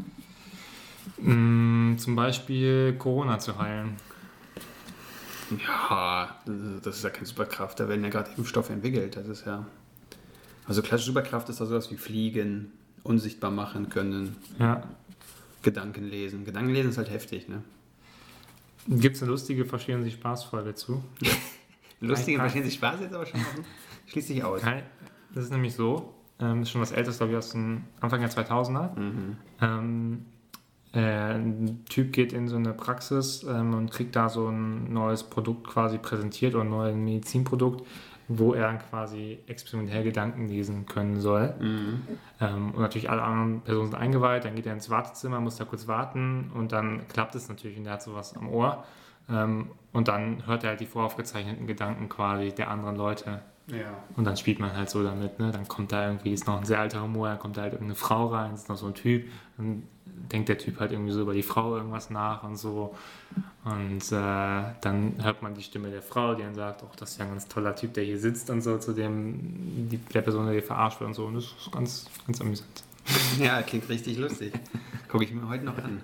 Mm, 1.17 1.97
zum 1.97 2.15
Beispiel 2.15 2.93
Corona 2.97 3.39
zu 3.39 3.57
heilen. 3.57 3.95
Ja, 5.89 6.39
das 6.45 6.97
ist 6.97 7.03
ja 7.03 7.09
keine 7.09 7.25
Superkraft. 7.25 7.79
Da 7.79 7.87
werden 7.89 8.03
ja 8.03 8.09
gerade 8.09 8.31
Impfstoffe 8.37 8.69
entwickelt. 8.69 9.15
Das 9.17 9.27
ist 9.27 9.45
ja. 9.45 9.65
Also 10.65 10.81
klassische 10.81 11.07
Superkraft 11.11 11.49
ist 11.49 11.59
da 11.59 11.65
sowas 11.65 11.91
wie 11.91 11.97
fliegen, 11.97 12.71
unsichtbar 13.03 13.51
machen 13.51 13.89
können, 13.89 14.35
Ja. 14.59 14.83
Gedanken 15.63 16.05
lesen. 16.05 16.45
Gedanken 16.45 16.71
lesen 16.71 16.89
ist 16.89 16.97
halt 16.97 17.09
heftig, 17.09 17.47
ne? 17.49 17.61
Gibt 18.87 19.15
es 19.15 19.21
eine 19.21 19.31
lustige 19.31 19.65
Verstehen 19.65 20.03
Sie 20.03 20.11
Spaß-Folge 20.11 20.73
zu? 20.73 21.03
Lustige 21.99 22.39
verstehen 22.39 22.63
sich 22.63 22.73
Spaß 22.75 22.99
jetzt 23.01 23.13
aber 23.13 23.25
schon 23.27 23.41
offen. 23.41 23.63
Schließt 24.07 24.27
sich 24.29 24.43
aus. 24.43 24.61
Kein, 24.61 24.81
das 25.35 25.43
ist 25.45 25.51
nämlich 25.51 25.75
so, 25.75 26.15
ähm, 26.39 26.63
ist 26.63 26.71
schon 26.71 26.81
was 26.81 26.91
älteres, 26.91 27.17
glaube 27.17 27.33
ich, 27.33 27.37
aus 27.37 27.51
dem 27.51 27.83
Anfang 27.99 28.21
der 28.21 28.31
2000er. 28.31 28.97
Mhm. 28.99 29.37
Ähm, 29.61 30.25
äh, 30.39 30.40
ein 30.99 31.85
Typ 31.89 32.11
geht 32.11 32.33
in 32.33 32.47
so 32.47 32.57
eine 32.57 32.73
Praxis 32.73 33.43
ähm, 33.43 33.73
und 33.73 33.91
kriegt 33.91 34.15
da 34.15 34.27
so 34.27 34.49
ein 34.49 34.91
neues 34.91 35.23
Produkt 35.23 35.67
quasi 35.67 35.97
präsentiert 35.97 36.53
oder 36.53 36.65
ein 36.65 36.69
neues 36.69 36.95
Medizinprodukt, 36.95 37.87
wo 38.27 38.53
er 38.53 38.73
quasi 38.73 39.39
experimentell 39.47 40.03
Gedanken 40.03 40.47
lesen 40.47 40.85
können 40.85 41.21
soll. 41.21 41.53
Mhm. 41.59 42.01
Ähm, 42.41 42.71
und 42.71 42.81
natürlich 42.81 43.09
alle 43.09 43.21
anderen 43.21 43.61
Personen 43.61 43.91
sind 43.91 43.99
eingeweiht, 43.99 44.43
dann 44.43 44.55
geht 44.55 44.65
er 44.65 44.73
ins 44.73 44.89
Wartezimmer, 44.89 45.39
muss 45.39 45.55
da 45.55 45.65
kurz 45.65 45.87
warten 45.87 46.51
und 46.53 46.71
dann 46.73 47.07
klappt 47.07 47.35
es 47.35 47.47
natürlich 47.47 47.77
und 47.77 47.85
er 47.85 47.93
hat 47.93 48.03
sowas 48.03 48.35
am 48.35 48.49
Ohr. 48.49 48.83
Ähm, 49.29 49.71
und 49.93 50.07
dann 50.07 50.45
hört 50.45 50.63
er 50.63 50.71
halt 50.71 50.81
die 50.81 50.85
voraufgezeichneten 50.85 51.67
Gedanken 51.67 52.09
quasi 52.09 52.51
der 52.51 52.69
anderen 52.69 52.95
Leute. 52.95 53.41
Ja. 53.67 53.93
Und 54.17 54.25
dann 54.25 54.35
spielt 54.35 54.59
man 54.59 54.75
halt 54.75 54.89
so 54.89 55.03
damit, 55.03 55.39
ne? 55.39 55.51
Dann 55.51 55.67
kommt 55.67 55.91
da 55.91 56.07
irgendwie, 56.07 56.33
ist 56.33 56.47
noch 56.47 56.57
ein 56.57 56.65
sehr 56.65 56.79
alter 56.79 57.01
Humor, 57.01 57.29
dann 57.29 57.39
kommt 57.39 57.57
da 57.57 57.61
halt 57.61 57.73
irgendeine 57.73 57.95
Frau 57.95 58.27
rein, 58.27 58.53
ist 58.53 58.67
noch 58.67 58.77
so 58.77 58.87
ein 58.87 58.93
Typ, 58.93 59.29
dann 59.57 59.83
denkt 60.31 60.49
der 60.49 60.57
Typ 60.57 60.79
halt 60.79 60.91
irgendwie 60.91 61.11
so 61.11 61.21
über 61.21 61.33
die 61.33 61.43
Frau 61.43 61.75
irgendwas 61.77 62.09
nach 62.09 62.43
und 62.43 62.57
so. 62.57 62.95
Und 63.63 64.11
äh, 64.11 64.63
dann 64.81 65.15
hört 65.21 65.41
man 65.41 65.53
die 65.53 65.63
Stimme 65.63 65.89
der 65.89 66.01
Frau, 66.01 66.33
die 66.35 66.43
dann 66.43 66.55
sagt, 66.55 66.83
oh, 66.83 66.89
das 66.97 67.11
ist 67.11 67.19
ja 67.19 67.25
ein 67.25 67.31
ganz 67.31 67.47
toller 67.47 67.75
Typ, 67.75 67.93
der 67.93 68.03
hier 68.03 68.19
sitzt 68.19 68.49
und 68.49 68.61
so, 68.61 68.77
zu 68.77 68.93
dem, 68.93 69.87
die, 69.89 69.97
der 69.97 70.21
Person, 70.21 70.45
der 70.45 70.53
hier 70.53 70.63
verarscht 70.63 70.99
wird 70.99 71.09
und 71.09 71.13
so. 71.13 71.25
Und 71.25 71.35
das 71.35 71.45
ist 71.45 71.71
ganz, 71.71 72.05
ganz 72.25 72.41
amüsant. 72.41 72.83
Ja, 73.39 73.61
klingt 73.63 73.89
richtig 73.89 74.17
lustig. 74.17 74.53
Gucke 75.07 75.23
ich 75.23 75.33
mir 75.33 75.47
heute 75.49 75.65
noch 75.65 75.77
an. 75.77 76.01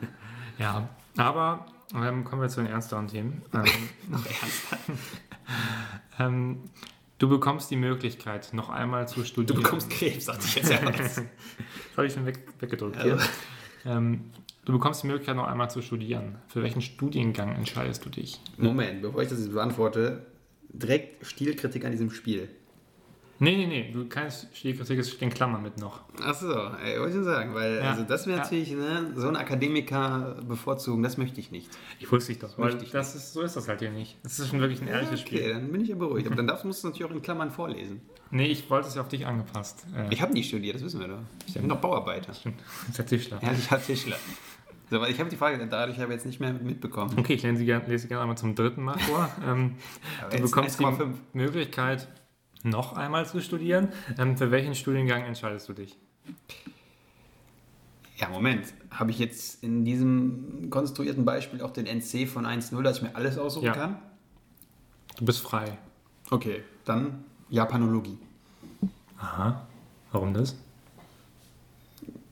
Ja, 0.57 0.89
aber 1.15 1.65
ähm, 1.95 2.23
kommen 2.23 2.41
wir 2.41 2.49
zu 2.49 2.61
den 2.61 2.71
ernsteren 2.71 3.07
Themen. 3.07 3.41
Ähm, 3.53 3.63
Noch 4.09 4.25
ernsthaft. 4.25 4.81
ähm, 6.19 6.59
du 7.19 7.29
bekommst 7.29 7.71
die 7.71 7.75
Möglichkeit, 7.75 8.49
noch 8.53 8.69
einmal 8.69 9.07
zu 9.07 9.21
Du 9.21 9.25
studieren. 9.25 9.61
bekommst 9.61 9.89
Krebs, 9.89 10.25
sagte 10.25 10.45
ich 10.45 10.55
jetzt 10.55 10.71
ja 10.71 10.79
was. 10.83 10.97
Das 10.97 11.23
habe 11.95 12.07
ich 12.07 12.13
schon 12.13 12.25
weg, 12.25 12.39
weggedrückt. 12.59 12.97
Also. 12.97 13.15
Hier. 13.17 13.25
Ähm, 13.87 14.25
du 14.65 14.73
bekommst 14.73 15.03
die 15.03 15.07
Möglichkeit, 15.07 15.35
noch 15.35 15.47
einmal 15.47 15.71
zu 15.71 15.81
studieren. 15.81 16.35
Für 16.47 16.61
welchen 16.61 16.81
Studiengang 16.81 17.55
entscheidest 17.55 18.05
du 18.05 18.09
dich? 18.09 18.39
Moment, 18.57 19.01
bevor 19.01 19.21
ich 19.21 19.29
das 19.29 19.39
jetzt 19.39 19.53
beantworte, 19.53 20.25
direkt 20.69 21.25
Stilkritik 21.25 21.85
an 21.85 21.91
diesem 21.91 22.11
Spiel. 22.11 22.49
Nee, 23.39 23.55
nee, 23.55 23.67
nee, 23.67 23.91
du 23.93 24.07
kannst 24.09 24.47
Stilkritik 24.55 24.97
ist 24.97 25.21
in 25.21 25.29
Klammern 25.29 25.61
mit 25.61 25.77
noch. 25.77 26.01
Achso, 26.23 26.47
ey, 26.83 26.97
wollte 26.99 27.09
ich 27.09 27.15
schon 27.15 27.23
sagen, 27.23 27.53
weil 27.53 27.75
Ja. 27.77 27.91
also 27.91 28.03
das 28.03 28.25
wäre 28.25 28.37
Ja. 28.37 28.43
natürlich, 28.43 28.71
ne, 28.71 29.11
so 29.15 29.27
einen 29.27 29.35
Akademiker 29.35 30.37
bevorzugen, 30.47 31.03
das 31.03 31.17
möchte 31.17 31.39
ich 31.39 31.51
nicht. 31.51 31.69
Ich 31.99 32.11
wusste 32.11 32.31
ich 32.31 32.39
doch, 32.39 32.57
weil 32.57 32.65
Möchte 32.71 32.83
ich 32.85 32.91
das 32.91 33.13
ist, 33.15 33.33
so 33.33 33.41
ist 33.41 33.55
das 33.55 33.67
halt 33.67 33.79
hier 33.79 33.91
nicht. 33.91 34.17
Das 34.23 34.39
ist 34.39 34.49
schon 34.49 34.59
wirklich 34.59 34.81
ein 34.81 34.87
ehrliches 34.87 35.21
okay, 35.21 35.37
Spiel. 35.37 35.53
dann 35.53 35.71
bin 35.71 35.81
ich 35.81 35.89
ja 35.89 35.95
beruhigt. 35.95 36.25
Aber 36.27 36.35
dann 36.35 36.47
darfst, 36.47 36.65
musst 36.65 36.83
du 36.83 36.87
natürlich 36.87 37.11
auch 37.11 37.15
in 37.15 37.21
Klammern 37.21 37.51
vorlesen. 37.51 38.01
Nee, 38.31 38.47
ich 38.47 38.67
wollte 38.69 38.87
es 38.87 38.95
ja 38.95 39.01
auf 39.01 39.07
dich 39.07 39.25
angepasst. 39.25 39.85
Äh, 39.95 40.11
Ich 40.13 40.21
habe 40.21 40.33
nie 40.33 40.43
studiert, 40.43 40.75
das 40.75 40.83
wissen 40.83 40.99
wir 40.99 41.07
doch. 41.07 41.19
Ich 41.45 41.53
bin 41.53 41.69
doch 41.69 41.77
Bauarbeiter. 41.79 42.33
stimmt, 42.33 42.59
das 42.87 42.99
ist 42.99 43.07
Tischler. 43.07 43.41
Ehrlicher 43.43 43.79
Tischler. 43.81 44.17
So, 44.89 44.99
weil 45.01 45.11
ich 45.11 45.19
habe 45.19 45.29
die 45.29 45.35
Frage 45.35 45.65
dadurch 45.69 45.99
aber 46.01 46.13
jetzt 46.13 46.25
nicht 46.25 46.39
mehr 46.39 46.53
mitbekommen. 46.53 47.13
Okay, 47.19 47.33
ich 47.33 47.43
lese 47.43 47.57
sie 47.57 47.65
gerne, 47.65 47.85
lese 47.87 48.03
sie 48.03 48.07
gerne 48.07 48.21
einmal 48.23 48.37
zum 48.37 48.55
dritten 48.55 48.83
Mal 48.83 48.97
vor. 48.99 49.29
ähm, 49.45 49.75
du 50.31 50.41
bekommst 50.41 50.79
die 50.79 50.85
1,5. 50.85 51.13
Möglichkeit, 51.33 52.07
noch 52.63 52.93
einmal 52.93 53.25
zu 53.25 53.41
studieren. 53.41 53.89
Ähm, 54.17 54.37
für 54.37 54.51
welchen 54.51 54.75
Studiengang 54.75 55.23
entscheidest 55.23 55.69
du 55.69 55.73
dich? 55.73 55.97
Ja, 58.17 58.29
Moment. 58.29 58.73
Habe 58.89 59.11
ich 59.11 59.19
jetzt 59.19 59.63
in 59.63 59.85
diesem 59.85 60.69
konstruierten 60.69 61.23
Beispiel 61.23 61.61
auch 61.61 61.71
den 61.71 61.85
NC 61.85 62.27
von 62.27 62.45
1.0, 62.45 62.81
dass 62.81 62.97
ich 62.97 63.03
mir 63.03 63.15
alles 63.15 63.37
aussuchen 63.37 63.65
Ja. 63.65 63.73
kann? 63.73 63.97
Du 65.17 65.25
bist 65.25 65.39
frei. 65.41 65.77
Okay, 66.31 66.63
dann 66.85 67.23
Japanologie. 67.49 68.17
Aha. 69.19 69.67
Warum 70.11 70.33
das? 70.33 70.55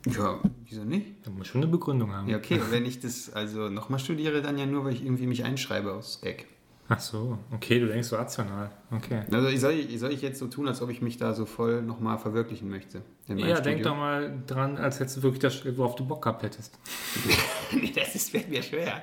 Ja, 0.07 0.39
wieso 0.67 0.83
nicht? 0.83 1.25
Du 1.25 1.31
musst 1.31 1.49
schon 1.49 1.61
eine 1.61 1.71
Begründung 1.71 2.13
haben. 2.13 2.27
Ja, 2.27 2.37
okay, 2.37 2.59
wenn 2.69 2.85
ich 2.85 2.99
das 2.99 3.31
also 3.31 3.69
nochmal 3.69 3.99
studiere, 3.99 4.41
dann 4.41 4.57
ja 4.57 4.65
nur, 4.65 4.85
weil 4.85 4.93
ich 4.93 5.03
irgendwie 5.03 5.27
mich 5.27 5.43
einschreibe 5.43 5.93
aus 5.93 6.21
Gag. 6.21 6.47
Ach 6.87 6.99
so, 6.99 7.39
okay, 7.51 7.79
du 7.79 7.87
denkst 7.87 8.07
so 8.07 8.15
rational. 8.15 8.69
Okay. 8.91 9.23
Also 9.31 9.47
ich 9.47 9.59
soll, 9.59 9.73
ich, 9.73 9.99
soll 9.99 10.11
ich 10.11 10.21
jetzt 10.21 10.37
so 10.37 10.47
tun, 10.47 10.67
als 10.67 10.83
ob 10.83 10.91
ich 10.91 11.01
mich 11.01 11.17
da 11.17 11.33
so 11.33 11.47
voll 11.47 11.81
nochmal 11.81 12.19
verwirklichen 12.19 12.69
möchte? 12.69 13.01
Ja, 13.27 13.35
denk 13.35 13.57
Studium? 13.57 13.81
doch 13.81 13.95
mal 13.95 14.43
dran, 14.45 14.77
als 14.77 14.99
hättest 14.99 15.17
du 15.17 15.23
wirklich 15.23 15.41
das, 15.41 15.77
worauf 15.77 15.95
du 15.95 16.05
Bock 16.05 16.21
gehabt 16.21 16.43
hättest. 16.43 16.77
nee, 17.71 17.91
das 17.95 18.13
ist, 18.13 18.29
fällt 18.29 18.49
mir 18.49 18.61
schwer. 18.61 19.01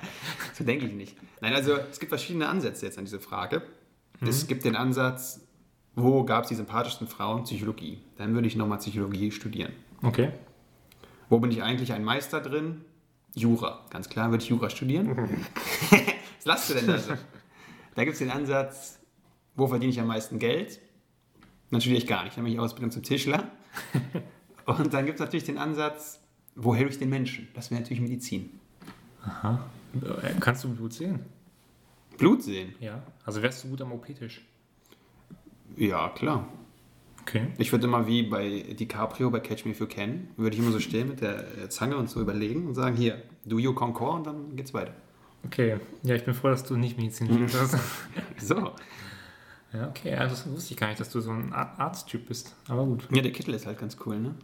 So 0.55 0.63
denke 0.63 0.87
ich 0.87 0.93
nicht. 0.93 1.17
Nein, 1.41 1.55
also 1.55 1.75
es 1.91 1.99
gibt 1.99 2.11
verschiedene 2.11 2.49
Ansätze 2.49 2.87
jetzt 2.87 2.99
an 2.99 3.05
diese 3.05 3.19
Frage. 3.19 3.63
Es 4.21 4.47
gibt 4.47 4.65
den 4.65 4.77
Ansatz, 4.77 5.41
wo 5.97 6.25
gab 6.25 6.45
es 6.45 6.51
die 6.51 6.55
sympathischsten 6.55 7.09
Frauen? 7.09 7.43
Psychologie. 7.43 7.99
Dann 8.17 8.35
würde 8.35 8.47
ich 8.47 8.55
nochmal 8.55 8.79
Psychologie 8.79 9.33
studieren. 9.33 9.73
Okay. 10.03 10.31
Wo 11.29 11.41
bin 11.41 11.51
ich 11.51 11.63
eigentlich 11.63 11.93
ein 11.93 12.05
Meister 12.05 12.41
drin? 12.41 12.85
Jura, 13.35 13.85
ganz 13.91 14.09
klar, 14.09 14.31
würde 14.31 14.45
ich 14.45 14.51
Jura 14.51 14.71
studieren. 14.71 15.09
Was 15.91 16.45
lachst 16.45 16.71
du 16.71 16.75
denn 16.75 16.87
da 16.87 16.99
so? 16.99 17.15
Da 17.95 18.05
gibt 18.05 18.15
es 18.15 18.19
den 18.19 18.31
Ansatz, 18.31 18.99
wo 19.55 19.67
verdiene 19.67 19.93
ich 19.93 20.01
am 20.01 20.07
meisten 20.07 20.39
Geld? 20.39 20.81
Dann 21.71 21.81
studiere 21.81 22.03
ich 22.03 22.07
gar 22.07 22.25
nicht, 22.25 22.37
dann 22.37 22.45
mache 22.45 22.53
ich 22.53 22.61
Ausbildung 22.61 22.91
zum 22.91 23.03
Tischler. 23.03 23.51
Und 24.67 24.93
dann 24.95 25.07
gibt 25.07 25.19
es 25.19 25.21
natürlich 25.21 25.45
den 25.45 25.59
Ansatz, 25.59 26.21
wo 26.55 26.75
helfe 26.75 26.93
ich 26.93 26.99
den 26.99 27.09
Menschen? 27.09 27.49
Das 27.55 27.71
wäre 27.71 27.81
natürlich 27.81 28.01
Medizin. 28.03 28.51
Aha. 29.25 29.65
Äh, 29.95 30.35
Kannst 30.41 30.65
du 30.65 30.75
Blut 30.75 30.93
sehen? 30.93 31.21
Blut 32.19 32.43
sehen? 32.43 32.75
Ja. 32.81 33.03
Also 33.25 33.43
wärst 33.43 33.65
du 33.65 33.69
gut 33.69 33.81
am 33.81 33.93
OP-Tisch? 33.93 34.43
Ja, 35.77 36.11
klar. 36.11 36.47
Okay. 37.23 37.49
Ich 37.59 37.73
würde 37.73 37.87
immer 37.87 38.07
wie 38.07 38.25
bei 38.25 38.75
DiCaprio 38.79 39.31
bei 39.31 39.41
Catch 39.41 39.65
Me 39.65 39.71
If 39.71 39.81
You 39.81 39.87
Can, 39.87 40.29
würde 40.37 40.55
ich 40.55 40.63
immer 40.63 40.73
so 40.73 40.81
stehen 40.81 41.09
mit 41.09 41.21
der 41.21 41.71
Zange 41.71 41.97
und 41.97 42.11
so 42.11 42.21
überlegen 42.21 42.67
und 42.67 42.75
sagen, 42.75 42.97
hier, 42.97 43.23
do 43.45 43.59
you 43.59 43.73
concord 43.73 44.19
und 44.19 44.27
dann 44.27 44.57
geht's 44.57 44.75
weiter. 44.75 44.95
Okay. 45.45 45.79
Ja, 46.03 46.15
ich 46.15 46.25
bin 46.25 46.35
froh, 46.35 46.49
dass 46.49 46.65
du 46.65 46.77
nicht 46.77 46.97
Medizin 46.97 47.27
studierst. 47.27 47.77
So. 48.39 48.73
ja, 49.73 49.89
okay. 49.89 50.11
Ja, 50.13 50.25
das 50.27 50.49
wusste 50.51 50.75
ich 50.75 50.81
gar 50.81 50.89
nicht, 50.89 51.01
dass 51.01 51.11
du 51.11 51.21
so 51.21 51.31
ein 51.31 51.53
Ar- 51.53 51.79
Arzttyp 51.79 52.27
bist. 52.29 52.55
Aber 52.69 52.85
gut. 52.85 53.07
Ja, 53.13 53.23
der 53.23 53.33
Kittel 53.33 53.55
ist 53.55 53.67
halt 53.67 53.79
ganz 53.79 53.97
cool, 54.07 54.19
ne? 54.19 54.35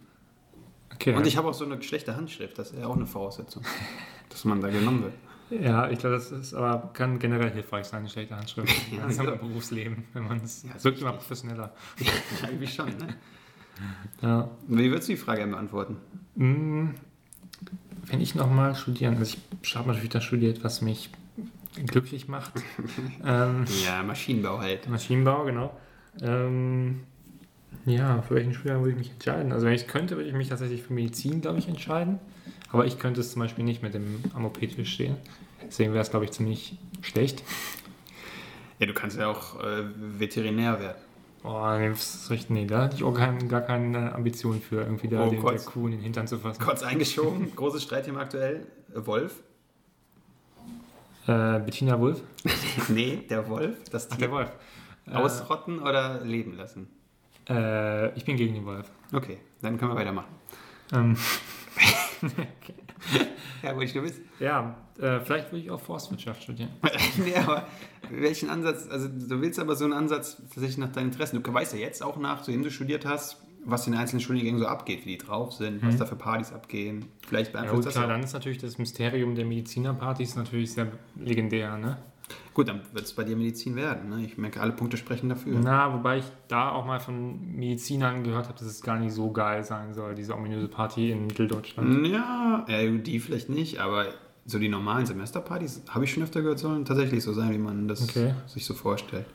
Okay. 0.94 1.14
Und 1.14 1.26
ich 1.26 1.36
habe 1.36 1.49
auch 1.49 1.55
so 1.55 1.64
eine 1.64 1.80
schlechte 1.82 2.16
Handschrift, 2.16 2.59
das 2.59 2.70
ist 2.72 2.78
ja 2.80 2.86
auch 2.86 2.96
eine 2.96 3.07
Voraussetzung, 3.07 3.62
dass 4.28 4.44
man 4.44 4.61
da 4.61 4.68
genommen 4.68 5.05
wird. 5.05 5.14
Ja, 5.62 5.88
ich 5.90 5.99
glaube, 5.99 6.16
das 6.16 6.30
ist 6.30 6.53
aber 6.55 6.90
kann 6.92 7.18
generell 7.18 7.51
hilfreich 7.51 7.86
sein, 7.86 8.01
eine 8.01 8.09
schlechte 8.11 8.36
Handschrift. 8.36 8.74
Ja, 8.96 9.05
also 9.05 9.24
so. 9.24 9.30
im 9.30 9.38
Berufsleben, 9.38 10.05
wenn 10.12 10.24
man 10.24 10.38
es 10.38 10.62
Ja, 10.64 10.82
wirkt 10.84 11.01
immer 11.01 11.12
professioneller. 11.12 11.72
Ja, 11.99 12.49
irgendwie 12.49 12.66
schon, 12.66 12.88
ne? 12.88 13.16
Ja. 14.20 14.49
Wie 14.66 14.90
würdest 14.90 15.09
du 15.09 15.12
die 15.12 15.18
Frage 15.18 15.46
beantworten? 15.46 15.96
Wenn 18.11 18.21
ich 18.21 18.35
nochmal 18.35 18.75
studieren, 18.75 19.17
also 19.19 19.37
ich 19.63 19.77
habe 19.77 19.89
natürlich 19.89 20.11
das 20.11 20.25
studiert, 20.25 20.65
was 20.65 20.81
mich 20.81 21.11
glücklich 21.87 22.29
macht. 22.29 22.53
ähm, 23.25 23.65
Ja, 23.85 24.03
Maschinenbau 24.03 24.59
halt. 24.59 24.89
Maschinenbau, 24.89 25.45
genau. 25.45 25.77
Ähm, 26.21 27.01
ja, 27.87 28.23
für 28.23 28.35
welchen 28.35 28.53
Studiengang 28.55 28.83
würde 28.83 28.93
ich 28.93 28.99
mich 28.99 29.11
entscheiden? 29.13 29.53
Also 29.53 29.67
wenn 29.67 29.75
ich 29.75 29.87
könnte, 29.87 30.17
würde 30.17 30.29
ich 30.29 30.35
mich 30.35 30.49
tatsächlich 30.49 30.83
für 30.83 30.93
Medizin, 30.93 31.41
glaube 31.41 31.59
ich, 31.59 31.69
entscheiden. 31.69 32.19
Aber 32.71 32.87
ich 32.87 32.99
könnte 32.99 33.21
es 33.21 33.33
zum 33.33 33.41
Beispiel 33.41 33.65
nicht 33.65 33.83
mit 33.83 33.95
dem 33.95 34.23
am 34.35 34.45
OP-Tisch 34.45 34.93
stehen. 34.93 35.17
Deswegen 35.67 35.93
wäre 35.93 36.03
es, 36.03 36.11
glaube 36.11 36.25
ich, 36.25 36.33
ziemlich 36.33 36.77
schlecht. 37.03 37.43
Ja, 38.79 38.87
du 38.87 38.95
kannst 38.95 39.19
ja 39.19 39.29
auch 39.29 39.63
äh, 39.63 39.85
Veterinär 40.19 40.81
werden. 40.81 41.03
Oh, 41.45 41.76
nee, 41.78 41.89
das 41.89 42.14
ist 42.14 42.30
richtig, 42.30 42.51
nee, 42.51 42.66
da 42.66 42.82
hatte 42.82 42.97
ich 42.97 43.05
auch 43.05 43.14
kein, 43.14 43.49
gar 43.49 43.61
keine 43.61 44.14
Ambition 44.14 44.61
für, 44.61 44.82
irgendwie 44.82 45.09
da 45.09 45.20
Oh, 45.20 45.24
den, 45.30 45.41
der 45.41 45.41
kurz. 45.41 45.66
Kuh 45.66 45.86
in 45.86 45.93
den 45.93 46.01
Hintern 46.01 46.26
zu 46.26 46.39
fassen. 46.39 46.62
Kurz 46.62 46.82
eingeschoben, 46.82 47.55
großes 47.55 47.82
Streitthema 47.84 48.20
aktuell. 48.20 48.66
Äh, 48.95 49.07
Wolf? 49.07 49.43
Äh, 51.26 51.61
Bettina 51.61 51.99
Wulff? 52.01 52.22
nee, 52.89 53.24
der 53.28 53.49
Wolf. 53.49 53.76
Das 53.91 54.09
Ach, 54.11 54.16
Tier 54.16 54.28
der 54.28 54.30
Wolf. 54.34 54.51
ausrotten 55.12 55.78
oder 55.80 56.20
leben 56.24 56.57
lassen? 56.57 56.89
Äh, 57.49 58.14
ich 58.16 58.24
bin 58.24 58.36
gegen 58.36 58.55
den 58.55 58.64
Wolf. 58.66 58.91
Okay, 59.12 59.39
dann 59.62 59.78
können 59.78 59.93
wir 59.93 59.97
weitermachen. 59.97 60.28
Ähm, 60.93 61.16
Ja, 63.62 63.74
wo 63.76 63.80
ich 63.80 63.92
du 63.92 64.03
bist. 64.03 64.20
ja, 64.38 64.76
äh, 65.01 65.18
vielleicht 65.20 65.51
würde 65.51 65.64
ich 65.64 65.70
auch 65.72 65.80
Forstwirtschaft 65.80 66.44
studieren. 66.44 66.70
nee, 67.24 67.34
aber 67.34 67.66
welchen 68.09 68.51
Ansatz, 68.51 68.86
also 68.88 69.09
du 69.09 69.40
willst 69.40 69.59
aber 69.59 69.74
so 69.74 69.82
einen 69.84 69.94
Ansatz 69.94 70.36
tatsächlich 70.36 70.78
nach 70.78 70.92
deinen 70.92 71.07
Interessen. 71.07 71.42
Du 71.42 71.53
weißt 71.53 71.72
ja 71.74 71.80
jetzt 71.80 72.01
auch 72.03 72.18
nach, 72.18 72.42
zu 72.42 72.53
dem 72.53 72.62
du 72.62 72.70
studiert 72.70 73.05
hast, 73.05 73.42
was 73.64 73.86
in 73.88 73.92
den 73.94 74.01
einzelnen 74.01 74.20
Studiengängen 74.20 74.61
so 74.61 74.66
abgeht, 74.66 75.05
wie 75.07 75.11
die 75.11 75.18
drauf 75.18 75.53
sind, 75.53 75.84
was 75.84 75.96
da 75.96 76.07
für 76.07 76.14
Partys 76.14 76.53
abgehen. 76.53 77.07
Vielleicht 77.26 77.53
Ja, 77.53 77.61
gut, 77.62 77.70
beeinflusst 77.70 77.88
klar, 77.90 78.05
das 78.05 78.11
auch. 78.11 78.14
dann 78.14 78.22
ist 78.22 78.32
natürlich 78.32 78.59
das 78.59 78.78
Mysterium 78.78 79.34
der 79.34 79.44
Medizinerpartys 79.44 80.36
natürlich 80.36 80.72
sehr 80.72 80.86
legendär, 81.16 81.76
ne? 81.76 81.99
Gut, 82.55 82.68
dann 82.68 82.81
wird 82.93 83.05
es 83.05 83.12
bei 83.12 83.24
dir 83.24 83.37
Medizin 83.37 83.76
werden. 83.76 84.11
Ne? 84.11 84.24
Ich 84.24 84.37
merke, 84.39 84.61
alle 84.61 84.72
Punkte 84.72 84.97
sprechen 84.97 85.29
dafür. 85.29 85.59
Na, 85.62 85.93
wobei 85.95 86.18
ich 86.18 86.24
da 86.49 86.70
auch 86.72 86.85
mal 86.85 86.99
von 87.01 87.55
Medizinern 87.57 88.24
gehört 88.24 88.49
habe, 88.49 88.59
dass 88.59 88.66
es 88.68 88.83
gar 88.83 88.99
nicht 88.99 89.12
so 89.12 89.31
geil 89.33 89.62
sein 89.64 89.95
soll, 89.95 90.14
diese 90.14 90.35
ominöse 90.35 90.68
Party 90.68 91.11
in 91.12 91.26
Mitteldeutschland. 91.29 92.07
Ja, 92.09 92.64
äh, 92.68 92.99
die 92.99 93.20
vielleicht 93.20 93.49
nicht, 93.49 93.79
aber 93.79 94.07
so 94.45 94.59
die 94.59 94.68
normalen 94.68 95.07
Semesterpartys, 95.07 95.83
habe 95.91 96.05
ich 96.05 96.12
schon 96.12 96.22
öfter 96.22 96.41
gehört, 96.43 96.59
sollen 96.59 96.85
tatsächlich 96.85 97.22
so 97.22 97.33
sein, 97.33 97.51
wie 97.53 97.59
man 97.59 97.87
das 97.87 98.03
Okay. 98.03 98.35
sich 98.47 98.64
so 98.64 98.74
vorstellt. 98.74 99.26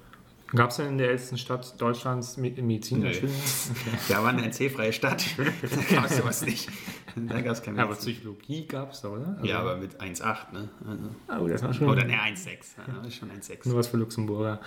Gab 0.56 0.70
es 0.70 0.76
denn 0.78 0.88
in 0.88 0.98
der 1.00 1.10
ältesten 1.10 1.38
Stadt 1.40 1.80
Deutschlands 1.82 2.38
Me- 2.38 2.52
Medizin? 2.62 3.00
Nee. 3.04 3.10
Okay. 3.10 3.28
Da 4.10 4.22
war 4.22 4.30
eine 4.30 4.44
NC-freie 4.44 4.92
Stadt, 4.94 5.24
da 5.38 5.96
gab 5.96 6.06
es 6.06 6.18
sowas 6.18 6.46
nicht. 6.46 6.70
Da 7.28 7.42
gab 7.42 7.54
es 7.54 7.62
keine 7.62 7.78
Ja, 7.78 7.84
aber. 7.86 7.96
Psychologie 7.96 8.66
gab 8.66 8.92
es 8.92 9.02
da, 9.02 9.10
oder? 9.10 9.28
Also- 9.36 9.46
Ja, 9.46 9.60
aber 9.60 9.78
mit 9.78 10.00
1,8, 10.02 10.52
ne? 10.54 10.70
Also, 10.88 11.44
Oh, 11.44 11.48
das 11.48 11.64
war 11.64 11.74
schon 11.74 11.90
oder 11.90 12.04
ne, 12.06 12.14
1,6. 12.20 12.76
Ja, 12.88 13.08
ist 13.08 13.16
schon 13.16 13.30
1,6. 13.32 13.68
nur 13.70 13.78
was 13.78 13.88
für 13.88 13.98
Luxemburger. 13.98 14.60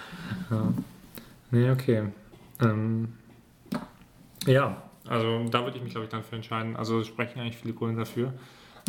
Ja. 0.50 0.72
Nee, 1.50 1.70
okay. 1.70 2.08
Ähm, 2.60 3.12
ja, 4.46 4.82
also 5.08 5.48
da 5.48 5.64
würde 5.64 5.76
ich 5.76 5.82
mich, 5.82 5.92
glaube 5.92 6.04
ich, 6.04 6.10
dann 6.10 6.22
für 6.24 6.36
entscheiden. 6.36 6.76
Also 6.76 7.02
sprechen 7.04 7.40
eigentlich 7.40 7.56
viele 7.56 7.74
Gründe 7.74 7.98
dafür. 8.00 8.32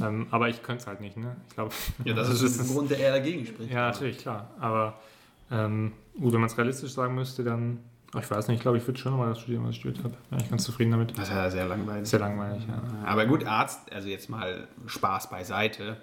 Ähm, 0.02 0.28
aber 0.30 0.48
ich 0.50 0.62
könnte 0.62 0.82
es 0.82 0.88
halt 0.88 1.02
nicht, 1.02 1.18
ne? 1.18 1.36
Ich 1.50 1.56
glaube. 1.56 1.72
Ja, 2.06 2.14
das 2.14 2.30
ist 2.42 2.60
ein 2.60 2.68
Grund, 2.68 2.92
der 2.92 3.00
eher 3.00 3.12
dagegen 3.12 3.46
spricht. 3.46 3.72
Ja, 3.72 3.90
natürlich, 3.92 4.20
klar. 4.20 4.52
Aber 4.60 5.00
ähm, 5.52 5.94
gut, 6.20 6.34
wenn 6.34 6.42
man 6.42 6.50
es 6.50 6.58
realistisch 6.58 6.92
sagen 6.92 7.16
müsste, 7.16 7.44
dann, 7.44 7.80
ich 8.16 8.32
weiß 8.32 8.48
nicht, 8.48 8.58
ich 8.58 8.62
glaube, 8.62 8.78
ich 8.78 8.88
würde 8.88 9.00
schon 9.00 9.12
nochmal 9.12 9.30
das 9.30 9.40
studieren, 9.40 9.64
was 9.64 9.72
ich 9.72 9.82
studiert 9.82 10.04
habe. 10.04 10.16
Bin 10.30 10.40
ich 10.40 10.50
ganz 10.50 10.64
zufrieden 10.64 10.92
damit. 10.92 11.18
Das 11.18 11.28
ist 11.28 11.34
ja 11.34 11.50
sehr 11.50 11.68
langweilig. 11.68 12.08
Sehr 12.08 12.20
langweilig, 12.20 12.64
ja. 12.68 12.82
Aber 13.06 13.26
gut, 13.26 13.46
Arzt, 13.46 13.92
also 13.92 14.08
jetzt 14.08 14.30
mal 14.30 14.68
Spaß 14.86 15.30
beiseite. 15.30 15.98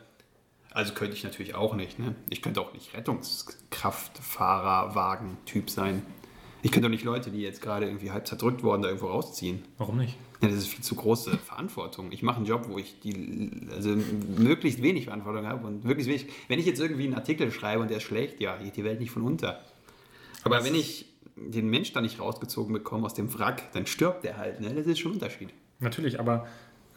Also 0.70 0.92
könnte 0.92 1.14
ich 1.14 1.24
natürlich 1.24 1.54
auch 1.54 1.74
nicht. 1.74 1.98
Ne? 1.98 2.14
Ich 2.28 2.42
könnte 2.42 2.60
auch 2.60 2.74
nicht 2.74 2.94
Rettungskraftfahrer, 2.94 4.94
Wagen-Typ 4.94 5.70
sein. 5.70 6.02
Ich 6.62 6.72
könnte 6.72 6.88
auch 6.88 6.90
nicht 6.90 7.04
Leute, 7.04 7.30
die 7.30 7.40
jetzt 7.40 7.62
gerade 7.62 7.86
irgendwie 7.86 8.10
halb 8.10 8.26
zerdrückt 8.26 8.62
worden, 8.62 8.82
da 8.82 8.88
irgendwo 8.88 9.08
rausziehen. 9.08 9.62
Warum 9.78 9.98
nicht? 9.98 10.16
Ja, 10.40 10.48
das 10.48 10.58
ist 10.58 10.68
viel 10.68 10.82
zu 10.82 10.96
große 10.96 11.38
Verantwortung. 11.38 12.10
Ich 12.10 12.22
mache 12.22 12.38
einen 12.38 12.46
Job, 12.46 12.66
wo 12.68 12.78
ich 12.78 13.00
die, 13.00 13.68
also 13.70 13.96
möglichst 14.36 14.82
wenig 14.82 15.04
Verantwortung 15.04 15.46
habe 15.46 15.66
und 15.66 15.84
möglichst 15.84 16.08
wenig. 16.08 16.26
Wenn 16.48 16.58
ich 16.58 16.66
jetzt 16.66 16.80
irgendwie 16.80 17.04
einen 17.04 17.14
Artikel 17.14 17.52
schreibe 17.52 17.82
und 17.82 17.88
der 17.88 17.98
ist 17.98 18.02
schlecht, 18.02 18.40
ja, 18.40 18.56
geht 18.56 18.76
die 18.76 18.84
Welt 18.84 18.98
nicht 18.98 19.10
von 19.10 19.22
unter. 19.22 19.60
Aber 20.42 20.64
wenn 20.64 20.74
ich 20.74 21.13
den 21.36 21.68
Mensch 21.68 21.92
da 21.92 22.00
nicht 22.00 22.20
rausgezogen 22.20 22.72
bekomme 22.72 23.06
aus 23.06 23.14
dem 23.14 23.32
Wrack, 23.38 23.72
dann 23.72 23.86
stirbt 23.86 24.24
der 24.24 24.36
halt. 24.36 24.60
Ne? 24.60 24.72
Das 24.74 24.86
ist 24.86 24.98
schon 24.98 25.12
ein 25.12 25.14
Unterschied. 25.14 25.50
Natürlich, 25.80 26.20
aber 26.20 26.46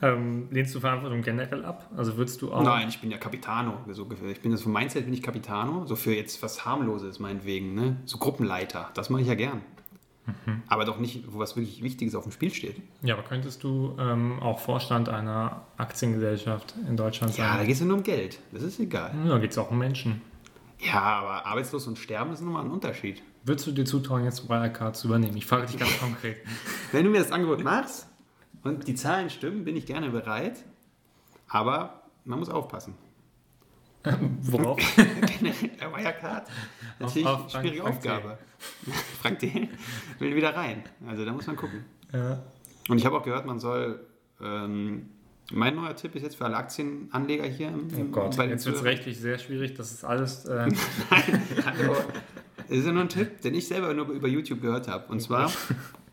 ähm, 0.01 0.47
lehnst 0.51 0.75
du 0.75 0.79
Verantwortung 0.79 1.23
generell 1.23 1.65
ab? 1.65 1.89
Also 1.97 2.17
würdest 2.17 2.41
du 2.41 2.53
auch. 2.53 2.61
Nein, 2.63 2.88
ich 2.88 2.99
bin 3.01 3.09
ja 3.09 3.17
Capitano. 3.17 3.79
So, 3.91 4.07
ich 4.31 4.41
bin 4.41 4.51
das 4.51 4.61
vom 4.61 4.73
Mindset 4.73 5.05
bin 5.05 5.13
ich 5.13 5.23
Capitano. 5.23 5.85
So 5.88 5.95
für 5.95 6.13
jetzt 6.13 6.41
was 6.43 6.65
harmloses 6.65 7.19
meinetwegen, 7.19 7.73
ne? 7.73 7.97
So 8.05 8.17
Gruppenleiter, 8.19 8.91
das 8.93 9.09
mache 9.09 9.21
ich 9.23 9.27
ja 9.27 9.35
gern. 9.35 9.61
Aber 10.67 10.83
doch 10.83 10.99
nicht, 10.99 11.23
wo 11.33 11.39
was 11.39 11.55
wirklich 11.55 11.81
Wichtiges 11.81 12.13
auf 12.13 12.23
dem 12.23 12.33
Spiel 12.33 12.53
steht. 12.53 12.75
Ja, 13.01 13.13
aber 13.13 13.23
könntest 13.23 13.63
du 13.63 13.95
ähm, 13.97 14.39
auch 14.41 14.59
Vorstand 14.59 15.07
einer 15.07 15.61
Aktiengesellschaft 15.77 16.75
in 16.88 16.97
Deutschland 16.97 17.38
Ja, 17.38 17.45
da 17.51 17.57
sein? 17.59 17.65
geht 17.65 17.75
es 17.75 17.79
ja 17.79 17.85
nur 17.85 17.95
um 17.97 18.03
Geld. 18.03 18.39
Das 18.51 18.61
ist 18.61 18.77
egal. 18.79 19.15
Ja, 19.23 19.29
da 19.29 19.38
geht 19.39 19.51
es 19.51 19.57
auch 19.57 19.71
um 19.71 19.77
Menschen. 19.77 20.21
Ja, 20.79 21.01
aber 21.01 21.45
arbeitslos 21.45 21.88
und 21.88 21.97
sterben 21.97 22.33
ist 22.33 22.41
nochmal 22.41 22.65
ein 22.65 22.71
Unterschied. 22.71 23.23
Würdest 23.47 23.65
du 23.67 23.71
dir 23.71 23.85
zutrauen, 23.85 24.25
jetzt 24.25 24.49
Wirecard 24.49 24.95
zu 24.97 25.07
übernehmen? 25.07 25.37
Ich 25.37 25.45
frage 25.45 25.67
dich 25.67 25.77
ganz 25.77 25.97
konkret. 25.99 26.37
Wenn 26.91 27.05
du 27.05 27.09
mir 27.11 27.19
das 27.19 27.31
Angebot 27.31 27.63
machst 27.63 28.07
und 28.63 28.87
die 28.87 28.95
Zahlen 28.95 29.29
stimmen, 29.29 29.63
bin 29.63 29.75
ich 29.77 29.85
gerne 29.85 30.09
bereit. 30.09 30.63
Aber 31.47 32.01
man 32.25 32.39
muss 32.39 32.49
aufpassen. 32.49 32.95
Worauf? 34.41 34.79
Wirecard, 34.97 36.47
natürlich 36.99 37.27
Auf- 37.27 37.45
auf 37.45 37.51
schwierige 37.51 37.81
Frank 37.83 37.95
Aufgabe. 37.97 38.37
Frank 39.21 39.39
D. 39.39 39.69
will 40.19 40.35
wieder 40.35 40.55
rein. 40.55 40.83
Also 41.07 41.25
da 41.25 41.31
muss 41.31 41.47
man 41.47 41.55
gucken. 41.55 41.85
ja. 42.13 42.43
Und 42.89 42.97
ich 42.99 43.05
habe 43.05 43.17
auch 43.17 43.23
gehört, 43.23 43.45
man 43.45 43.59
soll. 43.59 43.99
Ähm, 44.41 45.09
mein 45.51 45.75
neuer 45.75 45.93
Tipp 45.95 46.15
ist 46.15 46.23
jetzt 46.23 46.37
für 46.37 46.45
alle 46.45 46.55
Aktienanleger 46.55 47.43
hier. 47.45 47.67
Im, 47.69 47.87
Oh 47.99 48.03
Gott, 48.11 48.37
jetzt 48.37 48.65
wird 48.65 48.77
es 48.77 48.83
rechtlich 48.83 49.19
sehr 49.19 49.37
schwierig. 49.39 49.73
Das 49.73 49.91
ist 49.91 50.05
alles. 50.05 50.45
Äh, 50.45 50.69
Hallo. 51.65 51.95
Das 52.68 52.78
ist 52.78 52.86
ja 52.86 52.91
nur 52.91 53.03
ein 53.03 53.09
Tipp, 53.09 53.41
den 53.41 53.55
ich 53.55 53.68
selber 53.68 53.93
nur 53.93 54.07
über 54.09 54.28
YouTube 54.28 54.61
gehört 54.61 54.88
habe. 54.88 55.11
Und 55.11 55.22
zwar 55.22 55.51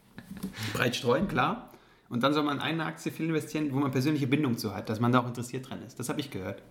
breit 0.74 0.96
streuen, 0.96 1.28
klar. 1.28 1.70
Und 2.08 2.22
dann 2.22 2.32
soll 2.32 2.44
man 2.44 2.58
in 2.58 2.62
eine 2.62 2.84
Aktie 2.84 3.10
viel 3.10 3.26
investieren, 3.26 3.72
wo 3.72 3.78
man 3.78 3.90
persönliche 3.90 4.26
Bindung 4.26 4.56
zu 4.56 4.74
hat, 4.74 4.88
dass 4.88 5.00
man 5.00 5.10
da 5.10 5.20
auch 5.20 5.26
interessiert 5.26 5.68
dran 5.68 5.82
ist. 5.82 5.98
Das 5.98 6.08
habe 6.08 6.20
ich 6.20 6.30
gehört. 6.30 6.62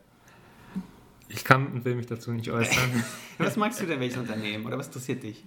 ich 1.28 1.44
kann 1.44 1.68
und 1.68 1.84
will 1.86 1.96
mich 1.96 2.06
dazu 2.06 2.32
nicht 2.32 2.50
äußern. 2.50 3.04
Was 3.40 3.58
magst 3.58 3.82
du 3.82 3.86
denn, 3.86 4.00
welches 4.00 4.18
Unternehmen? 4.18 4.66
Oder 4.66 4.78
was 4.78 4.88
interessiert 4.88 5.24
dich? 5.24 5.44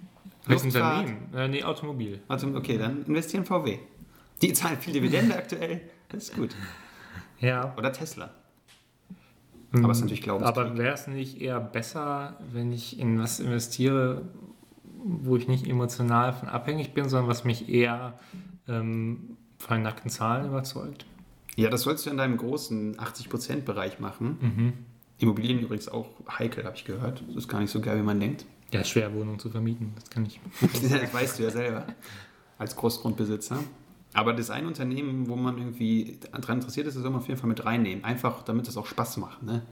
Welches? 0.46 0.66
Unternehmen? 0.66 1.32
Äh, 1.34 1.48
nee, 1.48 1.62
Automobil. 1.62 2.20
Okay, 2.28 2.76
dann 2.78 3.04
investieren 3.06 3.44
VW. 3.44 3.78
Die 4.42 4.52
zahlen 4.52 4.78
viel 4.78 4.92
Dividende 4.92 5.36
aktuell. 5.36 5.80
Das 6.08 6.24
ist 6.24 6.36
gut. 6.36 6.54
Ja. 7.40 7.74
Oder 7.76 7.92
Tesla. 7.92 8.34
Aber 9.82 9.92
es 9.92 9.98
ist 9.98 10.04
natürlich 10.04 10.22
Glaubenskrieg. 10.22 10.56
Aber 10.56 10.78
wäre 10.78 10.94
es 10.94 11.06
nicht 11.06 11.40
eher 11.40 11.60
besser, 11.60 12.36
wenn 12.52 12.72
ich 12.72 12.98
in 12.98 13.18
was 13.18 13.40
investiere, 13.40 14.22
wo 15.04 15.36
ich 15.36 15.48
nicht 15.48 15.66
emotional 15.66 16.32
von 16.32 16.48
abhängig 16.48 16.94
bin, 16.94 17.08
sondern 17.08 17.28
was 17.28 17.44
mich 17.44 17.68
eher 17.68 18.18
ähm, 18.68 19.36
von 19.58 19.82
nackten 19.82 20.10
Zahlen 20.10 20.46
überzeugt? 20.46 21.06
Ja, 21.56 21.70
das 21.70 21.82
sollst 21.82 22.04
du 22.06 22.10
in 22.10 22.18
deinem 22.18 22.36
großen 22.36 22.96
80%-Bereich 22.96 23.98
machen. 23.98 24.38
Mhm. 24.40 24.72
Immobilien 25.18 25.60
übrigens 25.60 25.88
auch 25.88 26.10
heikel, 26.28 26.64
habe 26.64 26.76
ich 26.76 26.84
gehört. 26.84 27.22
Das 27.28 27.36
ist 27.36 27.48
gar 27.48 27.60
nicht 27.60 27.70
so 27.70 27.80
geil, 27.80 27.98
wie 27.98 28.02
man 28.02 28.20
denkt. 28.20 28.44
Ja, 28.72 28.84
schwer, 28.84 29.14
Wohnungen 29.14 29.38
zu 29.38 29.48
vermieten. 29.48 29.92
Das 29.94 30.10
kann 30.10 30.26
ich. 30.26 30.40
das 30.60 31.14
weißt 31.14 31.38
du 31.38 31.44
ja 31.44 31.50
selber 31.50 31.86
als 32.58 32.76
Großgrundbesitzer. 32.76 33.58
Aber 34.16 34.32
das 34.32 34.48
ein 34.50 34.66
Unternehmen, 34.66 35.28
wo 35.28 35.36
man 35.36 35.58
irgendwie 35.58 36.18
daran 36.32 36.58
interessiert 36.58 36.86
ist, 36.86 36.94
das 36.94 37.02
soll 37.02 37.10
man 37.12 37.20
auf 37.20 37.28
jeden 37.28 37.38
Fall 37.38 37.48
mit 37.50 37.64
reinnehmen. 37.64 38.02
Einfach, 38.02 38.42
damit 38.42 38.66
es 38.66 38.76
auch 38.76 38.86
Spaß 38.86 39.18
macht, 39.18 39.42
ne? 39.42 39.62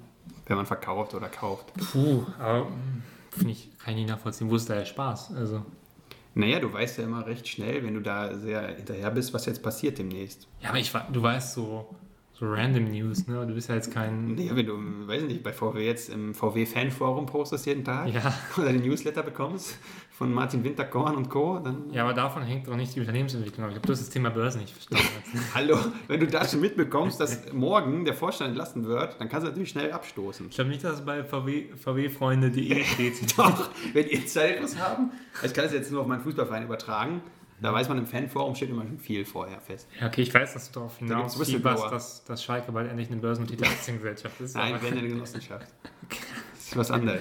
wenn 0.46 0.56
man 0.58 0.66
verkauft 0.66 1.14
oder 1.14 1.28
kauft. 1.28 1.72
Puh, 1.92 2.24
aber 2.38 2.68
finde 3.30 3.52
ich, 3.52 3.70
kann 3.78 3.94
ich 3.94 4.00
nicht 4.00 4.10
nachvollziehen. 4.10 4.50
Wo 4.50 4.56
ist 4.56 4.68
da 4.68 4.74
der 4.74 4.84
Spaß? 4.84 5.32
Also, 5.34 5.64
Naja, 6.34 6.60
du 6.60 6.70
weißt 6.72 6.98
ja 6.98 7.04
immer 7.04 7.26
recht 7.26 7.48
schnell, 7.48 7.82
wenn 7.84 7.94
du 7.94 8.00
da 8.00 8.34
sehr 8.36 8.76
hinterher 8.76 9.10
bist, 9.10 9.32
was 9.32 9.46
jetzt 9.46 9.62
passiert 9.62 9.98
demnächst. 9.98 10.46
ja, 10.60 10.68
aber 10.68 10.78
ich, 10.78 10.92
du 11.12 11.22
weißt 11.22 11.54
so, 11.54 11.94
so 12.34 12.46
random 12.46 12.84
News, 12.90 13.26
ne? 13.26 13.46
Du 13.46 13.54
bist 13.54 13.68
ja 13.70 13.76
jetzt 13.76 13.92
kein. 13.92 14.34
Nee, 14.34 14.50
wenn 14.52 14.66
du, 14.66 14.74
weiß 15.08 15.22
nicht, 15.22 15.42
bei 15.42 15.52
VW 15.52 15.86
jetzt 15.86 16.10
im 16.10 16.34
VW-Fanforum 16.34 17.24
postest 17.26 17.64
jeden 17.66 17.84
Tag 17.84 18.12
Ja. 18.12 18.34
oder 18.58 18.72
den 18.72 18.82
Newsletter 18.82 19.22
bekommst 19.22 19.78
von 20.14 20.32
Martin 20.32 20.62
Winterkorn 20.62 21.16
und 21.16 21.28
Co., 21.28 21.58
dann 21.58 21.90
Ja, 21.92 22.04
aber 22.04 22.14
davon 22.14 22.44
hängt 22.44 22.68
doch 22.68 22.76
nicht 22.76 22.94
die 22.94 23.00
Unternehmensentwicklung 23.00 23.64
ab. 23.64 23.70
Ich 23.70 23.76
habe 23.76 23.86
bloß 23.86 23.98
das 23.98 24.10
Thema 24.10 24.30
Börse 24.30 24.58
nicht 24.58 24.72
verstanden. 24.72 25.04
Hallo, 25.54 25.76
wenn 26.06 26.20
du 26.20 26.28
da 26.28 26.46
schon 26.46 26.60
mitbekommst, 26.60 27.18
dass 27.18 27.52
morgen 27.52 28.04
der 28.04 28.14
Vorstand 28.14 28.50
entlassen 28.50 28.86
wird, 28.86 29.20
dann 29.20 29.28
kannst 29.28 29.44
du 29.44 29.50
natürlich 29.50 29.70
schnell 29.70 29.90
abstoßen. 29.90 30.46
Ich 30.50 30.54
glaube 30.54 30.70
nicht, 30.70 30.84
dass 30.84 31.00
es 31.00 31.04
bei 31.04 31.24
VW, 31.24 31.74
VW-Freunde.de 31.74 32.84
steht. 32.94 33.36
Doch, 33.36 33.70
wenn 33.92 34.06
ihr 34.06 34.24
Zeit 34.26 34.58
etwas 34.58 34.78
haben, 34.78 35.10
ich 35.42 35.52
kann 35.52 35.64
es 35.64 35.72
jetzt 35.72 35.90
nur 35.90 36.02
auf 36.02 36.06
meinen 36.06 36.22
Fußballverein 36.22 36.62
übertragen, 36.62 37.20
da 37.60 37.72
weiß 37.72 37.88
man 37.88 37.98
im 37.98 38.06
Fanforum 38.06 38.54
steht 38.54 38.70
immer 38.70 38.82
schon 38.82 38.98
viel 39.00 39.24
vorher 39.24 39.60
fest. 39.60 39.88
Ja, 40.00 40.06
okay, 40.06 40.22
ich 40.22 40.32
weiß, 40.32 40.54
dass 40.54 40.70
du 40.70 40.78
darauf 40.78 40.98
hinaus 40.98 41.40
was, 41.40 41.90
dass, 41.90 42.24
dass 42.24 42.44
Schalke 42.44 42.70
bald 42.70 42.88
endlich 42.88 43.10
eine 43.10 43.20
börsennotierte 43.20 43.64
Aktiengesellschaft 43.64 44.40
ist. 44.40 44.54
Nein, 44.54 44.78
wenn 44.80 44.98
eine 44.98 45.08
Genossenschaft. 45.08 45.66
Das 46.64 46.72
ist 46.72 46.76
was 46.78 46.90
anderes. 46.90 47.20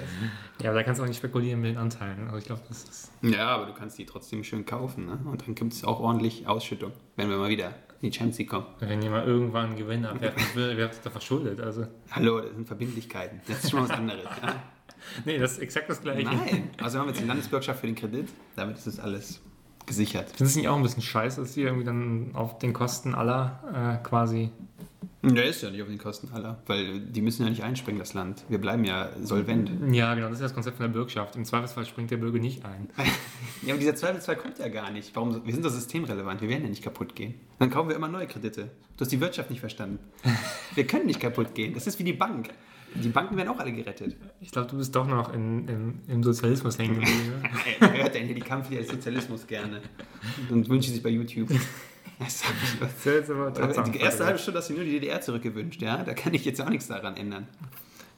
ja, 0.62 0.70
aber 0.70 0.80
da 0.80 0.84
kannst 0.84 1.00
du 1.00 1.04
auch 1.04 1.08
nicht 1.08 1.18
spekulieren 1.18 1.60
mit 1.60 1.72
den 1.72 1.78
Anteilen. 1.78 2.26
Also 2.28 2.38
ich 2.38 2.46
glaube, 2.46 2.62
das 2.70 2.84
ist. 2.86 3.12
Ja, 3.22 3.48
aber 3.48 3.66
du 3.66 3.74
kannst 3.74 3.98
die 3.98 4.06
trotzdem 4.06 4.44
schön 4.44 4.66
kaufen. 4.66 5.06
Ne? 5.06 5.20
Und 5.26 5.46
dann 5.46 5.54
gibt 5.54 5.74
es 5.74 5.84
auch 5.84 6.00
ordentlich 6.00 6.48
Ausschüttung, 6.48 6.94
wenn 7.18 7.30
wir 7.30 7.38
mal 7.38 7.50
wieder 7.50 7.74
in 8.02 8.10
die 8.10 8.14
Champions 8.14 8.38
League 8.38 8.50
kommen. 8.50 8.68
Wenn 8.80 9.02
jemand 9.02 9.28
irgendwann 9.28 9.68
einen 9.68 9.76
Gewinn 9.76 10.06
abwerfen 10.06 10.56
will, 10.56 10.78
wer 10.78 10.86
hat 10.86 11.06
da 11.06 11.10
verschuldet? 11.10 11.60
Also, 11.60 11.88
Hallo, 12.12 12.40
das 12.40 12.54
sind 12.54 12.68
Verbindlichkeiten. 12.68 13.42
Das 13.48 13.64
ist 13.64 13.72
schon 13.72 13.84
was 13.84 13.92
anderes. 13.92 14.24
Ja? 14.42 14.56
nee, 15.26 15.38
das 15.38 15.54
ist 15.54 15.60
exakt 15.60 15.90
das 15.90 16.02
Gleiche. 16.02 16.24
Nein, 16.24 16.70
also 16.82 17.00
haben 17.00 17.08
wir 17.08 17.12
jetzt 17.12 17.22
die 17.22 17.28
Landesbürgschaft 17.28 17.82
für 17.82 17.88
den 17.88 17.96
Kredit, 17.96 18.30
damit 18.56 18.78
ist 18.78 18.88
das 18.88 19.00
alles 19.00 19.42
gesichert. 19.86 20.32
Findest 20.36 20.56
du 20.56 20.60
nicht 20.62 20.70
auch 20.70 20.78
ein 20.78 20.84
bisschen 20.84 21.02
scheiße, 21.02 21.42
dass 21.42 21.54
die 21.54 21.64
irgendwie 21.64 21.84
dann 21.84 22.32
auf 22.34 22.60
den 22.60 22.72
Kosten 22.72 23.14
aller 23.14 24.00
äh, 24.02 24.08
quasi. 24.08 24.52
Der 25.24 25.46
ist 25.46 25.62
ja 25.62 25.70
nicht 25.70 25.82
auf 25.82 25.88
den 25.88 25.98
Kosten 25.98 26.30
aller, 26.34 26.62
weil 26.66 27.00
die 27.00 27.22
müssen 27.22 27.44
ja 27.44 27.50
nicht 27.50 27.64
einspringen, 27.64 27.98
das 27.98 28.14
Land. 28.14 28.44
Wir 28.50 28.60
bleiben 28.60 28.84
ja 28.84 29.10
solvent. 29.22 29.72
Ja, 29.94 30.14
genau, 30.16 30.28
das 30.28 30.40
ist 30.40 30.44
das 30.44 30.54
Konzept 30.54 30.76
von 30.76 30.86
der 30.86 30.92
Bürgschaft. 30.92 31.38
Im 31.38 31.46
Zweifelsfall 31.46 31.86
springt 31.86 32.12
der 32.12 32.18
Bürger 32.18 32.40
nicht 32.40 32.66
ein. 32.66 32.90
Ja, 33.66 33.74
aber 33.74 33.80
dieser 33.80 33.96
Zweifelsfall 33.96 34.36
kommt 34.36 34.60
ja 34.60 34.68
gar 34.68 34.92
nicht. 34.92 35.16
Warum? 35.16 35.46
Wir 35.46 35.54
sind 35.54 35.64
doch 35.64 35.70
systemrelevant, 35.70 36.42
wir 36.42 36.50
werden 36.50 36.64
ja 36.64 36.70
nicht 36.70 36.84
kaputt 36.84 37.16
gehen. 37.16 37.36
Dann 37.60 37.70
kaufen 37.70 37.88
wir 37.88 37.96
immer 37.96 38.10
neue 38.10 38.28
Kredite. 38.28 38.64
Du 38.98 39.02
hast 39.02 39.12
die 39.12 39.22
Wirtschaft 39.22 39.50
nicht 39.50 39.62
verstanden. 39.62 40.00
Wir 40.76 40.86
können 40.86 41.06
nicht 41.06 41.22
kaputt 41.22 41.56
gehen. 41.56 41.74
Das 41.74 41.88
ist 41.88 41.98
wie 41.98 42.04
die 42.04 42.12
Bank. 42.14 42.50
Die 42.96 43.08
Banken 43.08 43.38
werden 43.38 43.48
auch 43.48 43.60
alle 43.60 43.72
gerettet. 43.72 44.18
Ich 44.42 44.52
glaube, 44.52 44.70
du 44.70 44.78
bist 44.78 44.94
doch 44.96 45.08
noch 45.08 45.34
in, 45.34 45.68
im, 45.68 46.00
im 46.10 46.24
Sozialismus 46.24 46.78
hängen 46.78 46.96
geblieben. 46.96 47.42
Wer 47.80 48.04
hört 48.04 48.16
denn 48.16 48.26
hier 48.26 48.36
die 48.36 48.42
Kampflieder 48.42 48.82
des 48.82 48.92
Sozialismus 48.92 49.48
gerne? 49.48 49.82
Und 50.50 50.68
wünscht 50.68 50.90
sich 50.90 51.02
bei 51.02 51.10
YouTube. 51.10 51.50
Das 52.20 53.06
ist 53.06 53.30
aber 53.30 53.54
Tatsachen- 53.54 53.92
Die 53.92 54.00
erste 54.00 54.26
halbe 54.26 54.40
Stunde 54.40 54.60
hast 54.60 54.70
du 54.70 54.74
nur 54.74 54.84
die 54.84 54.92
DDR 54.92 55.22
zurückgewünscht, 55.22 55.82
ja? 55.82 56.04
Da 56.04 56.14
kann 56.14 56.34
ich 56.34 56.46
jetzt 56.46 56.62
auch 56.62 56.70
nichts 56.70 56.88
daran 56.88 57.16
ändern. 57.18 57.48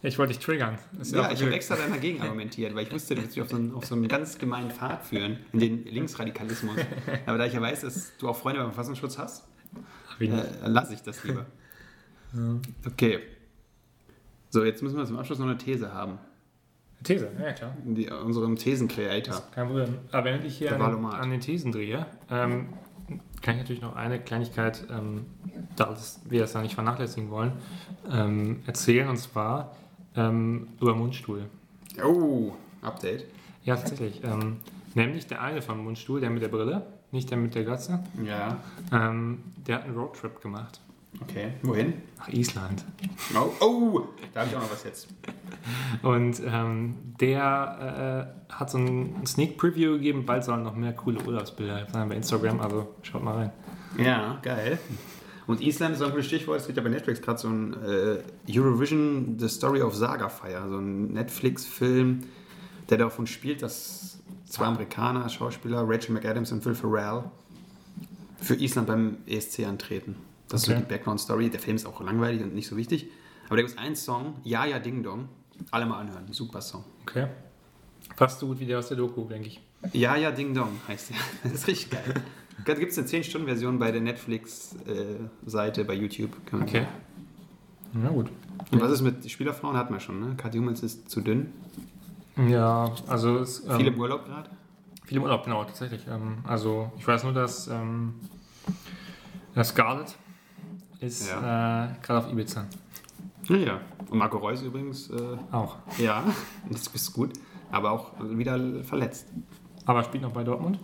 Ja, 0.01 0.09
ich 0.09 0.19
wollte 0.19 0.33
dich 0.33 0.43
triggern. 0.43 0.77
Das 0.97 1.07
ist 1.07 1.15
Ja, 1.15 1.27
auch 1.27 1.31
ich 1.31 1.41
habe 1.41 1.53
extra 1.53 1.75
dann 1.75 1.91
dagegen 1.91 2.21
argumentiert, 2.23 2.75
weil 2.75 2.83
ich 2.85 2.91
wusste, 2.91 3.15
du 3.15 3.21
willst 3.21 3.35
mich 3.35 3.43
auf 3.43 3.49
so, 3.49 3.55
einen, 3.55 3.73
auf 3.73 3.85
so 3.85 3.95
einen 3.95 4.07
ganz 4.07 4.37
gemeinen 4.37 4.69
Pfad 4.71 5.03
führen, 5.05 5.39
in 5.53 5.59
den 5.59 5.85
Linksradikalismus. 5.85 6.75
Aber 7.25 7.37
da 7.37 7.45
ich 7.45 7.53
ja 7.53 7.61
weiß, 7.61 7.81
dass 7.81 8.15
du 8.17 8.27
auch 8.29 8.35
Freunde 8.37 8.59
beim 8.61 8.69
Verfassungsschutz 8.71 9.17
hast, 9.17 9.43
äh, 10.19 10.29
lasse 10.65 10.93
ich 10.93 11.01
das 11.01 11.23
lieber. 11.23 11.45
Okay. 12.85 13.19
So, 14.49 14.63
jetzt 14.63 14.83
müssen 14.83 14.97
wir 14.97 15.05
zum 15.05 15.17
Abschluss 15.17 15.39
noch 15.39 15.47
eine 15.47 15.57
These 15.57 15.93
haben. 15.93 16.17
These, 17.03 17.29
ja 17.39 17.51
klar. 17.53 17.75
Die, 17.83 18.09
unserem 18.09 18.55
Thesen-Creator. 18.55 19.43
Kein 19.53 19.67
Problem. 19.67 19.95
Aber 20.11 20.25
wenn 20.25 20.45
ich 20.45 20.57
hier 20.57 20.79
an, 20.79 21.05
an 21.05 21.29
den 21.29 21.41
Thesen 21.41 21.71
drehe, 21.71 22.05
ähm, 22.31 22.69
kann 23.41 23.55
ich 23.55 23.61
natürlich 23.61 23.81
noch 23.81 23.95
eine 23.95 24.19
Kleinigkeit, 24.19 24.85
ähm, 24.89 25.25
da 25.75 25.95
wir 26.25 26.41
das 26.41 26.53
ja 26.53 26.61
nicht 26.61 26.75
vernachlässigen 26.75 27.29
wollen, 27.29 27.53
ähm, 28.11 28.61
erzählen. 28.65 29.07
Und 29.07 29.17
zwar 29.17 29.75
ähm, 30.15 30.67
über 30.81 30.95
Mundstuhl. 30.95 31.45
Oh, 32.03 32.53
Update. 32.81 33.25
Ja, 33.63 33.75
tatsächlich. 33.75 34.23
Ähm, 34.23 34.57
nämlich 34.93 35.27
der 35.27 35.41
eine 35.41 35.61
vom 35.61 35.83
Mundstuhl, 35.83 36.19
der 36.19 36.29
mit 36.29 36.41
der 36.41 36.49
Brille, 36.49 36.85
nicht 37.11 37.29
der 37.29 37.37
mit 37.37 37.55
der 37.55 37.63
Glatze. 37.63 38.03
Ja, 38.23 38.57
Ähm, 38.91 39.43
der 39.67 39.75
hat 39.75 39.83
einen 39.85 39.95
Roadtrip 39.95 40.41
gemacht. 40.41 40.79
Okay. 41.21 41.53
Wohin? 41.63 41.93
Nach 42.17 42.29
Island. 42.29 42.85
Oh, 43.33 43.51
oh 43.59 44.07
da 44.33 44.41
habe 44.41 44.49
ich 44.49 44.55
auch 44.55 44.61
noch 44.61 44.71
was 44.71 44.83
jetzt. 44.83 45.07
Und 46.01 46.41
ähm, 46.45 46.95
der 47.19 48.35
äh, 48.49 48.53
hat 48.53 48.69
so 48.69 48.77
ein 48.77 49.25
Sneak 49.25 49.57
Preview 49.57 49.93
gegeben. 49.93 50.25
Bald 50.25 50.43
sollen 50.43 50.63
noch 50.63 50.75
mehr 50.75 50.93
coole 50.93 51.21
Urlaubsbilder 51.23 51.87
sein 51.91 52.09
bei 52.09 52.15
Instagram. 52.15 52.59
Also 52.59 52.95
schaut 53.01 53.23
mal 53.23 53.35
rein. 53.35 53.51
Ja, 53.97 54.39
geil. 54.41 54.77
Und 55.47 55.61
Island 55.61 55.95
ist 55.95 56.01
auch 56.01 56.07
ein 56.07 56.11
gutes 56.11 56.27
Stichwort. 56.27 56.59
Es 56.59 56.65
gibt 56.65 56.77
ja 56.77 56.83
bei 56.83 56.89
Netflix 56.89 57.21
gerade 57.21 57.39
so 57.39 57.47
ein 57.47 57.73
äh, 57.83 58.17
Eurovision 58.49 59.37
The 59.39 59.47
Story 59.47 59.81
of 59.81 59.95
Saga 59.95 60.29
Fire, 60.29 60.67
so 60.69 60.77
ein 60.77 61.13
Netflix-Film, 61.13 62.23
der 62.89 62.97
davon 62.97 63.27
spielt, 63.27 63.61
dass 63.61 64.19
zwei 64.45 64.65
Amerikaner, 64.65 65.29
Schauspieler, 65.29 65.83
Rachel 65.87 66.13
McAdams 66.13 66.51
und 66.51 66.65
Will 66.65 66.75
Ferrell, 66.75 67.25
für 68.41 68.55
Island 68.55 68.87
beim 68.87 69.17
ESC 69.27 69.65
antreten. 69.65 70.15
Das 70.55 70.61
ist 70.63 70.67
so 70.67 70.71
Okay. 70.73 70.81
die 70.87 70.93
Background-Story. 70.93 71.49
Der 71.49 71.59
Film 71.59 71.75
ist 71.75 71.85
auch 71.85 71.99
langweilig 72.01 72.41
und 72.43 72.53
nicht 72.55 72.67
so 72.67 72.77
wichtig. 72.77 73.07
Aber 73.47 73.57
da 73.57 73.61
gibt 73.61 73.71
es 73.71 73.77
einen 73.77 73.95
Song, 73.95 74.35
Ja, 74.43 74.65
ja, 74.65 74.79
Ding 74.79 75.03
Dong. 75.03 75.27
Alle 75.71 75.85
mal 75.85 75.99
anhören. 75.99 76.31
Super 76.31 76.61
Song. 76.61 76.83
Okay. 77.03 77.27
Fast 78.15 78.39
so 78.39 78.47
gut 78.47 78.59
wie 78.59 78.65
der 78.65 78.79
aus 78.79 78.87
der 78.87 78.97
Doku, 78.97 79.25
denke 79.27 79.47
ich. 79.47 79.61
Ja, 79.93 80.15
ja, 80.15 80.31
Ding 80.31 80.53
Dong 80.53 80.69
heißt 80.87 81.09
der. 81.11 81.17
Das 81.43 81.51
ist 81.53 81.67
richtig 81.67 81.91
geil. 81.91 82.13
Da 82.65 82.73
gibt 82.73 82.91
es 82.91 82.97
eine 82.97 83.07
10-Stunden-Version 83.07 83.77
bei 83.79 83.91
der 83.91 84.01
Netflix-Seite 84.01 85.83
bei 85.85 85.93
YouTube. 85.93 86.31
Okay. 86.53 86.87
Na 87.93 88.09
gut. 88.09 88.29
Und 88.71 88.81
was 88.81 88.91
ist 88.91 89.01
mit 89.01 89.29
Spielerfrauen? 89.29 89.75
Hatten 89.77 89.93
wir 89.93 89.99
schon, 89.99 90.19
ne? 90.19 90.35
Kathi 90.37 90.57
Hummels 90.57 90.81
ist 90.83 91.09
zu 91.09 91.21
dünn. 91.21 91.51
Ja, 92.47 92.91
also 93.07 93.37
es, 93.39 93.63
ähm, 93.65 93.77
Viel 93.77 93.87
im 93.87 93.99
Urlaub 93.99 94.25
gerade. 94.25 94.49
viel 95.05 95.17
im 95.17 95.23
Urlaub, 95.23 95.43
genau, 95.45 95.63
tatsächlich. 95.63 96.05
Ähm, 96.07 96.37
also 96.45 96.91
ich 96.97 97.07
weiß 97.07 97.23
nur, 97.23 97.33
dass 97.33 97.67
ähm, 97.67 98.15
das 99.53 99.69
Scarlett 99.69 100.15
ist 100.99 101.27
äh, 101.29 101.31
gerade 101.33 102.17
auf 102.17 102.31
Ibiza. 102.31 102.65
Ja, 103.47 103.55
ja. 103.57 103.81
Und 104.09 104.17
Marco 104.17 104.37
Reus 104.37 104.61
übrigens, 104.61 105.09
äh, 105.09 105.37
Auch. 105.51 105.77
ja, 105.97 106.23
das 106.69 106.87
ist 106.87 107.13
gut. 107.13 107.33
Aber 107.71 107.91
auch 107.91 108.11
wieder 108.21 108.83
verletzt. 108.83 109.27
Aber 109.85 110.03
spielt 110.03 110.23
noch 110.23 110.31
bei 110.31 110.43
Dortmund. 110.43 110.79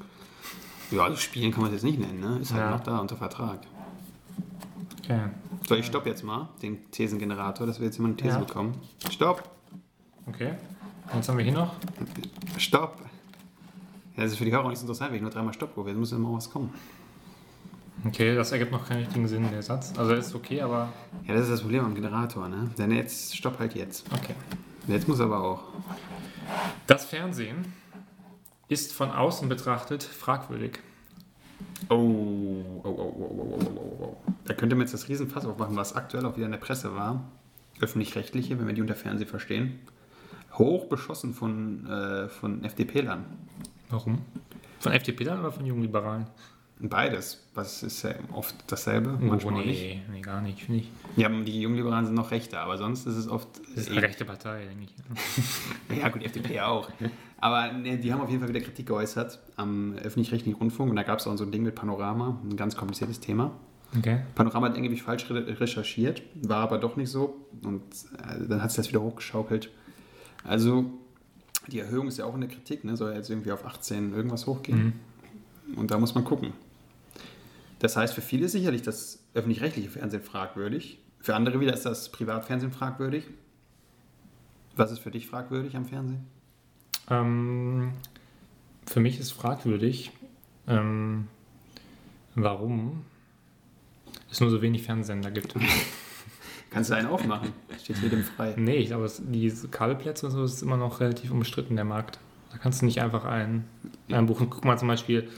Ja, 0.92 1.04
also 1.04 1.16
spielen 1.18 1.52
kann 1.52 1.62
man 1.62 1.70
es 1.74 1.82
jetzt 1.82 1.84
nicht 1.84 2.00
nennen, 2.00 2.20
ne? 2.20 2.40
Ist 2.42 2.52
halt 2.54 2.64
Ja. 2.64 2.72
noch 2.72 2.82
da 2.82 2.98
unter 3.00 3.16
Vertrag. 3.16 3.60
Okay. 5.04 5.22
So, 5.68 5.76
ich 5.76 5.86
stopp 5.86 6.06
jetzt 6.06 6.24
mal 6.24 6.50
den 6.62 6.90
Thesengenerator, 6.92 7.66
dass 7.66 7.80
wir 7.80 7.86
jetzt 7.86 7.98
immer 8.00 8.10
eine 8.10 8.18
These 8.18 8.34
Ja. 8.36 8.40
bekommen. 8.40 8.74
Stopp! 9.10 9.50
Okay. 10.28 10.56
Jetzt 11.14 11.30
haben 11.30 11.38
wir 11.38 11.46
hier 11.46 11.54
noch. 11.54 11.74
Stopp! 12.58 12.98
Ja, 14.18 14.24
das 14.24 14.34
ist 14.34 14.38
für 14.38 14.46
die 14.46 14.52
Hörer 14.52 14.68
nicht 14.70 14.80
so 14.80 14.84
interessant, 14.84 15.12
wenn 15.12 15.18
ich 15.18 15.22
nur 15.22 15.32
dreimal 15.32 15.54
Stopp 15.54 15.76
rufe. 15.78 15.90
Jetzt 15.90 15.98
muss 15.98 16.12
immer 16.12 16.34
was 16.34 16.50
kommen. 16.50 16.74
Okay, 18.04 18.36
das 18.36 18.52
ergibt 18.52 18.72
noch 18.72 18.88
keinen 18.88 19.04
richtigen 19.04 19.28
Sinn, 19.28 19.50
der 19.52 19.62
Satz. 19.62 19.94
Also 19.98 20.14
er 20.14 20.18
ist 20.18 20.34
okay, 20.34 20.62
aber. 20.62 20.92
Ja, 21.28 21.36
das 21.36 21.44
ist 21.44 21.52
das 21.52 21.62
Problem 21.62 21.86
am 21.86 21.94
Generator, 21.94 22.50
ne? 22.50 22.70
Denn 22.78 22.92
jetzt, 22.92 23.36
stopp 23.36 23.60
halt 23.60 23.76
jetzt. 23.76 24.06
Okay. 24.12 24.34
Jetzt 24.88 25.08
muss 25.08 25.20
aber 25.20 25.44
auch. 25.44 25.64
Das 26.88 27.06
Fernsehen 27.06 27.74
ist 28.68 28.94
von 28.94 29.12
außen 29.12 29.48
betrachtet 29.48 30.04
fragwürdig. 30.04 30.80
Oh, 31.90 31.96
oh, 31.96 32.82
oh, 32.84 32.90
oh, 32.90 33.16
oh, 33.20 33.60
oh, 33.60 33.72
oh, 33.76 34.04
oh. 34.04 34.18
Da 34.46 34.56
könnte 34.56 34.76
man 34.76 34.82
jetzt 34.82 34.94
das 34.94 35.08
Riesenfass 35.08 35.46
aufmachen, 35.46 35.76
was 35.76 35.94
aktuell 35.94 36.26
auch 36.26 36.36
wieder 36.36 36.48
in 36.48 36.52
der 36.52 36.60
Presse 36.60 36.96
war. 36.96 37.24
Öffentlich-rechtliche, 37.80 38.58
wenn 38.58 38.66
wir 38.66 38.74
die 38.74 38.82
unter 38.82 38.96
Fernsehen 38.96 39.28
verstehen. 39.28 39.80
Hoch 40.54 40.86
beschossen 40.86 41.34
von, 41.34 41.88
äh, 41.88 42.30
von 42.30 42.64
FDP-Lern. 42.64 43.26
Warum? 43.90 44.20
Von 44.80 44.92
FDP 44.92 45.24
dann 45.24 45.40
oder 45.40 45.52
von 45.52 45.66
Jungliberalen? 45.66 46.26
Beides. 46.82 47.44
Was 47.54 47.84
ist 47.84 48.04
ja 48.04 48.16
oft 48.34 48.56
dasselbe, 48.68 49.18
Oh, 49.22 49.26
manchmal 49.26 49.56
auch 49.56 49.66
nicht. 49.66 49.82
nee, 49.82 50.02
nee, 50.12 50.22
gar 50.22 50.42
nicht, 50.42 50.64
finde 50.64 50.82
ich. 50.82 50.92
Ja, 51.16 51.30
die 51.30 51.62
Jungliberalen 51.62 52.06
sind 52.06 52.16
noch 52.16 52.32
rechter, 52.32 52.60
aber 52.62 52.78
sonst 52.78 53.06
ist 53.06 53.16
es 53.18 53.28
oft. 53.28 53.48
Das 53.76 53.84
ist 53.84 53.92
eine 53.92 54.02
rechte 54.02 54.26
Partei, 54.26 54.66
denke 54.66 54.86
ich. 54.86 55.98
Ja, 55.98 56.10
gut, 56.10 56.22
die 56.22 56.26
FDP 56.26 56.62
auch. 56.62 56.90
Aber 57.40 57.72
ne, 57.74 57.98
die 57.98 58.12
haben 58.14 58.22
auf 58.22 58.30
jeden 58.30 58.40
Fall 58.40 58.50
wieder 58.50 58.62
Kritik 58.62 58.88
geäußert 58.88 59.40
am 59.58 59.94
öffentlich-rechtlichen 59.96 60.58
Rundfunk 60.58 60.90
und 60.90 60.96
da 60.96 61.04
gab 61.04 61.20
es 61.20 61.28
auch 61.28 61.36
so 61.38 61.44
ein 61.44 61.52
Ding 61.52 61.64
mit 61.64 61.76
Panorama, 61.76 62.40
ein 62.44 62.56
ganz 62.56 62.76
kompliziertes 62.76 63.20
Thema. 63.20 63.52
Okay. 63.98 64.22
Panorama 64.36 64.70
hat 64.70 64.76
angeblich 64.76 65.04
falsch 65.04 65.30
re 65.30 65.60
recherchiert, 65.60 66.22
war 66.36 66.60
aber 66.64 66.78
doch 66.78 66.96
nicht 66.96 67.10
so. 67.10 67.36
Und 67.64 67.82
äh, 68.18 68.48
dann 68.48 68.62
hat 68.64 68.72
sich 68.72 68.78
das 68.78 68.90
wieder 68.90 69.02
hochgeschaukelt. 69.02 69.70
Also, 70.46 70.86
die 71.68 71.80
Erhöhung 71.80 72.08
ist 72.08 72.18
ja 72.18 72.26
auch 72.26 72.34
in 72.36 72.42
der 72.42 72.50
Kritik, 72.50 72.86
ne? 72.86 72.96
soll 72.96 73.14
jetzt 73.14 73.30
irgendwie 73.30 73.52
auf 73.52 73.66
18 73.66 74.14
irgendwas 74.14 74.48
hochgehen. 74.48 74.94
Und 75.76 75.92
da 75.92 76.00
muss 76.00 76.16
man 76.16 76.24
gucken. 76.24 76.54
Das 77.82 77.98
heißt, 77.98 78.14
für 78.14 78.22
viele 78.22 78.46
ist 78.46 78.52
sicherlich 78.52 78.84
das 78.84 79.24
öffentlich-rechtliche 79.34 79.90
Fernsehen 79.90 80.22
fragwürdig. 80.22 81.00
Für 81.20 81.36
andere 81.36 81.60
wieder 81.60 81.74
ist 81.74 81.84
das 81.84 82.12
Privatfernsehen 82.12 82.72
fragwürdig. 82.72 83.26
Was 84.76 84.92
ist 84.92 85.00
für 85.00 85.10
dich 85.10 85.26
fragwürdig 85.26 85.76
am 85.76 85.86
Fernsehen? 85.86 86.28
Ähm, 87.10 87.94
für 88.86 89.00
mich 89.00 89.20
ist 89.20 89.32
fragwürdig, 89.32 90.12
ähm, 90.68 91.28
warum 92.36 93.04
es 94.30 94.40
nur 94.40 94.52
so 94.52 94.62
wenig 94.62 94.84
Fernsehsender 94.84 95.32
gibt. 95.32 95.56
Kannst 96.70 96.92
du 96.92 96.94
einen 96.94 97.08
aufmachen? 97.08 97.52
Steht 97.84 97.98
jedem 97.98 98.24
frei. 98.24 98.54
nee, 98.58 98.78
ich 98.78 98.88
glaube, 98.90 99.12
die 99.18 99.52
Kabelplätze 99.72 100.28
und 100.28 100.34
so 100.34 100.44
ist 100.44 100.62
immer 100.62 100.78
noch 100.78 101.00
relativ 101.00 101.32
umstritten, 101.32 101.76
der 101.76 101.86
Markt. 101.86 102.20
Da 102.52 102.58
kannst 102.58 102.82
du 102.82 102.86
nicht 102.86 103.02
einfach 103.02 103.26
einen, 103.26 103.66
einen 104.10 104.28
buchen. 104.28 104.50
Guck 104.50 104.66
mal 104.66 104.78
zum 104.78 104.88
Beispiel, 104.88 105.30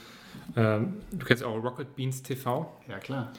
ähm, 0.55 0.93
du 1.11 1.25
kennst 1.25 1.43
auch 1.43 1.55
Rocket 1.63 1.95
Beans 1.95 2.23
TV. 2.23 2.71
Ja, 2.87 2.99
klar. 2.99 3.31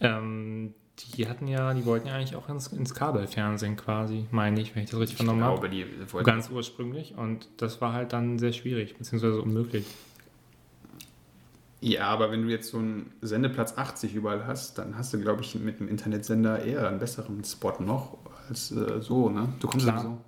Ähm, 0.00 0.74
die 1.14 1.28
hatten 1.28 1.48
ja, 1.48 1.72
die 1.72 1.84
wollten 1.86 2.08
ja 2.08 2.14
eigentlich 2.14 2.36
auch 2.36 2.48
ins, 2.48 2.68
ins 2.68 2.94
Kabelfernsehen 2.94 3.76
quasi, 3.76 4.26
meine 4.30 4.60
ich, 4.60 4.74
wenn 4.74 4.82
ich 4.84 4.90
das 4.90 5.00
richtig 5.00 5.18
Ich 5.18 5.24
vernommen 5.24 5.44
habe. 5.44 5.68
die 5.68 5.86
wollten 6.12 6.26
Ganz 6.26 6.50
ursprünglich. 6.50 7.14
Und 7.16 7.48
das 7.56 7.80
war 7.80 7.92
halt 7.92 8.12
dann 8.12 8.38
sehr 8.38 8.52
schwierig, 8.52 8.96
beziehungsweise 8.96 9.40
unmöglich. 9.40 9.86
Ja, 11.80 12.08
aber 12.08 12.30
wenn 12.30 12.42
du 12.42 12.48
jetzt 12.50 12.68
so 12.70 12.78
einen 12.78 13.10
Sendeplatz 13.22 13.78
80 13.78 14.14
überall 14.14 14.46
hast, 14.46 14.76
dann 14.76 14.98
hast 14.98 15.14
du, 15.14 15.20
glaube 15.20 15.40
ich, 15.40 15.54
mit 15.54 15.80
dem 15.80 15.88
Internetsender 15.88 16.62
eher 16.62 16.86
einen 16.86 16.98
besseren 16.98 17.42
Spot 17.44 17.74
noch 17.78 18.18
als 18.48 18.70
äh, 18.72 19.00
so, 19.00 19.30
ne? 19.30 19.48
Du 19.60 19.66
kommst 19.68 19.86
Klar. 19.86 20.02
sowieso 20.02 20.18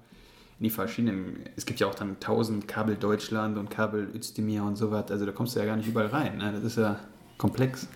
in 0.58 0.64
die 0.64 0.70
verschiedenen, 0.70 1.40
es 1.56 1.66
gibt 1.66 1.80
ja 1.80 1.86
auch 1.86 1.94
dann 1.94 2.10
1000 2.10 2.68
Kabel 2.68 2.96
Deutschland 2.96 3.58
und 3.58 3.70
Kabel 3.70 4.08
Özdemir 4.14 4.62
und 4.62 4.76
so 4.76 4.90
was, 4.90 5.10
also 5.10 5.26
da 5.26 5.32
kommst 5.32 5.56
du 5.56 5.60
ja 5.60 5.66
gar 5.66 5.76
nicht 5.76 5.88
überall 5.88 6.08
rein, 6.08 6.38
ne? 6.38 6.52
Das 6.52 6.62
ist 6.62 6.76
ja 6.78 6.98
komplex. 7.38 7.88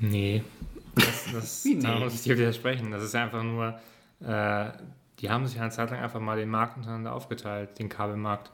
Nee. 0.00 0.42
Das, 0.94 1.26
das, 1.32 1.64
nee? 1.64 1.80
Da 1.80 1.98
muss 1.98 2.14
ich 2.14 2.22
dir 2.22 2.38
widersprechen. 2.38 2.90
Das 2.90 3.02
ist 3.02 3.14
einfach 3.14 3.42
nur, 3.42 3.78
äh, 4.20 4.70
die 5.20 5.30
haben 5.30 5.46
sich 5.46 5.60
eine 5.60 5.70
Zeit 5.70 5.90
lang 5.90 6.00
einfach 6.00 6.20
mal 6.20 6.36
den 6.36 6.48
Markt 6.48 6.76
untereinander 6.76 7.14
aufgeteilt, 7.14 7.78
den 7.78 7.88
Kabelmarkt. 7.88 8.50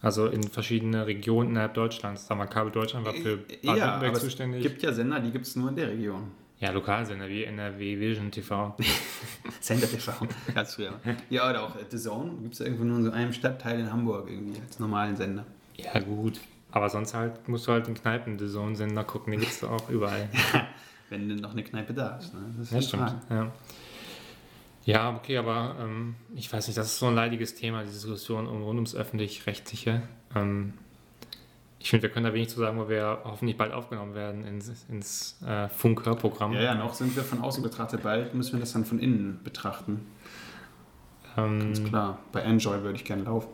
Also 0.00 0.26
in 0.26 0.44
verschiedene 0.44 1.06
Regionen 1.08 1.50
innerhalb 1.50 1.74
Deutschlands. 1.74 2.26
Da 2.28 2.38
war 2.38 2.46
Kabel 2.46 2.70
Deutschland 2.70 3.04
war 3.04 3.14
für 3.14 3.40
Äh, 3.48 3.58
ja, 3.62 3.72
Baden-Württemberg 3.72 4.14
es 4.14 4.20
zuständig. 4.20 4.62
gibt 4.62 4.82
ja 4.82 4.92
Sender, 4.92 5.18
die 5.18 5.32
gibt 5.32 5.46
es 5.46 5.56
nur 5.56 5.70
in 5.70 5.76
der 5.76 5.88
Region. 5.88 6.30
Ja, 6.60 6.70
Lokalsender 6.70 7.28
wie 7.28 7.44
NRW 7.44 8.00
Vision 8.00 8.30
TV. 8.30 8.74
Sender 9.60 9.88
TV, 9.88 10.12
ganz 10.54 10.74
früher. 10.74 10.98
Ja, 11.30 11.48
oder 11.48 11.62
auch 11.62 11.76
The 11.90 11.96
Zone, 11.96 12.32
gibt 12.42 12.54
es 12.54 12.60
irgendwo 12.60 12.84
nur 12.84 12.98
in 12.98 13.04
so 13.04 13.10
einem 13.10 13.32
Stadtteil 13.32 13.80
in 13.80 13.92
Hamburg 13.92 14.28
irgendwie 14.28 14.60
als 14.60 14.78
normalen 14.78 15.16
Sender. 15.16 15.44
ja, 15.76 15.98
gut. 16.00 16.40
Aber 16.70 16.90
sonst 16.90 17.14
halt 17.14 17.48
musst 17.48 17.66
du 17.66 17.72
halt 17.72 17.88
in 17.88 17.94
Kneipen 17.94 18.38
The 18.38 18.46
Zone-Sender 18.48 19.04
gucken. 19.04 19.30
Den 19.30 19.40
gibt 19.40 19.52
es 19.52 19.64
auch 19.64 19.88
überall. 19.88 20.28
Wenn 21.08 21.28
denn 21.28 21.38
noch 21.38 21.52
eine 21.52 21.64
Kneipe 21.64 21.94
da 21.94 22.16
ist. 22.18 22.34
Ne? 22.34 22.40
Das 22.58 22.66
ist 22.66 22.72
Ja, 22.72 22.82
stimmt. 22.82 23.14
Ja. 23.30 23.52
ja, 24.84 25.16
okay, 25.16 25.38
aber 25.38 25.76
ähm, 25.80 26.16
ich 26.34 26.52
weiß 26.52 26.66
nicht, 26.66 26.76
das 26.76 26.88
ist 26.88 26.98
so 26.98 27.06
ein 27.06 27.14
leidiges 27.14 27.54
Thema, 27.54 27.84
die 27.84 27.90
Diskussion 27.90 28.46
um, 28.46 28.62
rund 28.62 28.76
ums 28.76 28.94
Öffentlich-Rechtliche. 28.94 30.02
Ähm, 30.34 30.74
ich 31.80 31.90
finde, 31.90 32.02
wir 32.04 32.10
können 32.10 32.24
da 32.26 32.34
wenig 32.34 32.48
zu 32.48 32.58
sagen, 32.60 32.78
weil 32.78 32.88
wir 32.88 33.18
hoffentlich 33.24 33.56
bald 33.56 33.72
aufgenommen 33.72 34.14
werden 34.14 34.44
ins, 34.44 34.84
ins 34.88 35.40
äh, 35.46 35.68
Funk-Hörprogramm. 35.68 36.52
Ja, 36.54 36.60
ja, 36.62 36.74
noch 36.74 36.94
sind 36.94 37.14
wir 37.14 37.22
von 37.22 37.40
außen 37.40 37.62
betrachtet, 37.62 38.02
bald 38.02 38.34
müssen 38.34 38.54
wir 38.54 38.60
das 38.60 38.72
dann 38.72 38.84
von 38.84 38.98
innen 38.98 39.40
betrachten. 39.44 40.06
Ganz 41.36 41.78
Ähm, 41.78 41.84
klar. 41.86 42.18
Bei 42.32 42.40
Enjoy 42.40 42.82
würde 42.82 42.96
ich 42.96 43.04
gerne 43.04 43.22
laufen. 43.24 43.48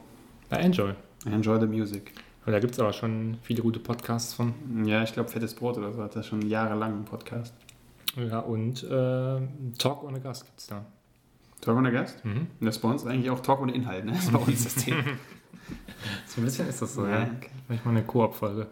bei 0.49 0.57
Enjoy. 0.57 0.95
Enjoy 1.27 1.59
the 1.61 1.67
Music. 1.67 2.13
Da 2.47 2.59
gibt 2.59 2.75
es 2.75 2.81
aber 2.81 2.93
schon 2.93 3.39
viele 3.43 3.63
gute 3.63 3.79
Podcasts 3.81 4.35
von. 4.35 4.53
Ja, 4.85 5.03
ich 5.03 5.13
glaube, 5.15 5.31
Fettes 5.31 5.55
Brot 5.55 5.79
oder 5.79 5.93
so 5.93 6.03
hat 6.03 6.15
das 6.15 6.27
schon 6.27 6.43
jahrelang 6.43 6.93
einen 6.93 7.05
Podcast. 7.07 7.55
Ja, 8.17 8.41
und 8.41 8.83
äh, 8.85 9.41
Talk 9.79 10.05
ohne 10.05 10.21
Gast 10.21 10.45
gibt 10.45 10.61
es 10.61 10.67
da. 10.67 10.85
Talk 11.63 11.77
ohne 11.79 11.91
Gast? 11.91 12.23
Mhm. 12.25 12.49
Und 12.61 12.67
das 12.67 12.77
ist 12.77 12.83
bei 12.83 12.89
uns 12.89 13.07
eigentlich 13.07 13.31
auch 13.31 13.41
Talk 13.41 13.63
ohne 13.63 13.73
Inhalt, 13.75 14.05
ne? 14.05 14.13
Das 14.13 14.25
ist 14.25 14.33
bei 14.33 14.39
uns 14.39 14.65
das 14.65 14.75
Thema. 14.77 15.03
So 16.27 16.41
ein 16.41 16.45
bisschen 16.45 16.69
ist 16.69 16.83
das 16.83 16.95
so, 16.95 17.07
Ja, 17.07 17.21
ja. 17.21 17.31
okay. 17.37 17.51
Manchmal 17.69 17.97
eine 17.97 18.05
Koop-Folge. 18.05 18.67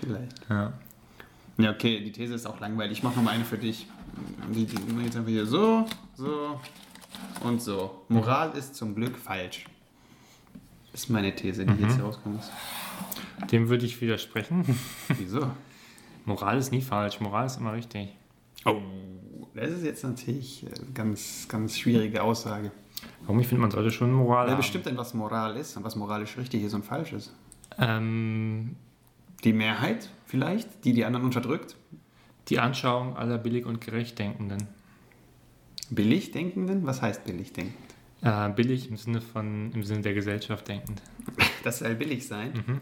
Vielleicht. 0.00 0.40
Ja. 0.48 0.72
Ja, 1.58 1.70
okay, 1.72 2.00
die 2.00 2.12
These 2.12 2.34
ist 2.34 2.46
auch 2.46 2.60
langweilig. 2.60 2.98
Ich 2.98 3.02
mache 3.02 3.16
nochmal 3.16 3.34
eine 3.34 3.44
für 3.44 3.58
dich. 3.58 3.86
Die, 4.52 4.64
die, 4.64 4.76
jetzt 5.04 5.16
einfach 5.16 5.28
hier 5.28 5.44
so, 5.44 5.84
so 6.14 6.60
und 7.42 7.60
so. 7.60 8.02
Moral 8.08 8.52
ist 8.56 8.76
zum 8.76 8.94
Glück 8.94 9.16
falsch. 9.18 9.66
Das 10.92 11.02
ist 11.02 11.10
meine 11.10 11.34
These, 11.34 11.66
die 11.66 11.82
jetzt 11.82 11.96
hier 11.96 12.04
rauskommt. 12.04 12.42
Dem 13.50 13.68
würde 13.68 13.86
ich 13.86 14.00
widersprechen. 14.00 14.64
Wieso? 15.08 15.50
Moral 16.24 16.58
ist 16.58 16.70
nie 16.70 16.82
falsch, 16.82 17.20
Moral 17.20 17.46
ist 17.46 17.56
immer 17.58 17.72
richtig. 17.72 18.08
Oh, 18.64 18.80
das 19.54 19.70
ist 19.70 19.84
jetzt 19.84 20.04
natürlich 20.04 20.64
eine 20.66 20.92
ganz, 20.92 21.46
ganz 21.48 21.76
schwierige 21.78 22.22
Aussage. 22.22 22.70
Warum? 23.22 23.40
Ich 23.40 23.46
finde, 23.48 23.62
man 23.62 23.70
sollte 23.70 23.90
schon 23.90 24.12
Moral 24.12 24.46
Wer 24.46 24.52
haben. 24.52 24.58
bestimmt 24.58 24.86
denn, 24.86 24.96
was 24.96 25.14
Moral 25.14 25.56
ist 25.56 25.76
und 25.76 25.84
was 25.84 25.96
moralisch 25.96 26.36
richtig 26.38 26.62
ist 26.62 26.74
und 26.74 26.84
falsch 26.84 27.12
ist? 27.12 27.34
Ähm, 27.78 28.76
Die 29.44 29.52
Mehrheit 29.52 30.08
vielleicht, 30.26 30.84
die 30.84 30.92
die 30.92 31.04
anderen 31.04 31.24
unterdrückt? 31.26 31.76
die 32.48 32.58
Anschauung 32.60 33.14
aller 33.14 33.36
billig 33.36 33.66
und 33.66 33.82
gerecht 33.82 34.18
Denkenden. 34.18 34.68
Billig 35.90 36.30
Denkenden? 36.32 36.86
Was 36.86 37.02
heißt 37.02 37.24
billig 37.24 37.52
denkend? 37.52 37.74
Äh, 38.22 38.48
billig 38.50 38.88
im 38.90 38.96
Sinne 38.96 39.20
von, 39.20 39.70
im 39.72 39.84
Sinne 39.84 40.00
der 40.02 40.14
Gesellschaft 40.14 40.66
denkend. 40.68 41.02
Das 41.64 41.80
soll 41.80 41.94
billig 41.94 42.26
sein. 42.26 42.52
Mhm. 42.66 42.80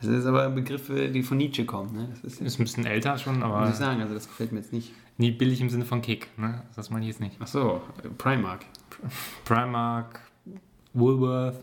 Das 0.00 0.08
ist 0.10 0.26
aber 0.26 0.48
Begriffe, 0.50 1.08
die 1.10 1.22
von 1.22 1.36
Nietzsche 1.38 1.64
kommen. 1.66 1.92
Ne? 1.94 2.08
Das 2.10 2.20
ist, 2.24 2.40
Ist 2.40 2.58
ein 2.58 2.64
bisschen 2.64 2.86
älter 2.86 3.18
schon, 3.18 3.36
muss 3.36 3.44
aber 3.44 3.68
ich 3.68 3.74
sagen, 3.74 4.00
also 4.00 4.14
das 4.14 4.26
gefällt 4.28 4.52
mir 4.52 4.60
jetzt 4.60 4.72
nicht. 4.72 4.92
nie 5.18 5.30
billig 5.32 5.60
im 5.60 5.68
Sinne 5.70 5.84
von 5.84 6.00
Kick. 6.02 6.28
Ne? 6.38 6.62
Das 6.74 6.88
meine 6.90 7.04
ich 7.04 7.10
jetzt 7.10 7.20
nicht. 7.20 7.36
Ach 7.40 7.46
so, 7.46 7.82
Primark. 8.18 8.64
Primark, 9.44 10.20
Woolworth. 10.92 11.62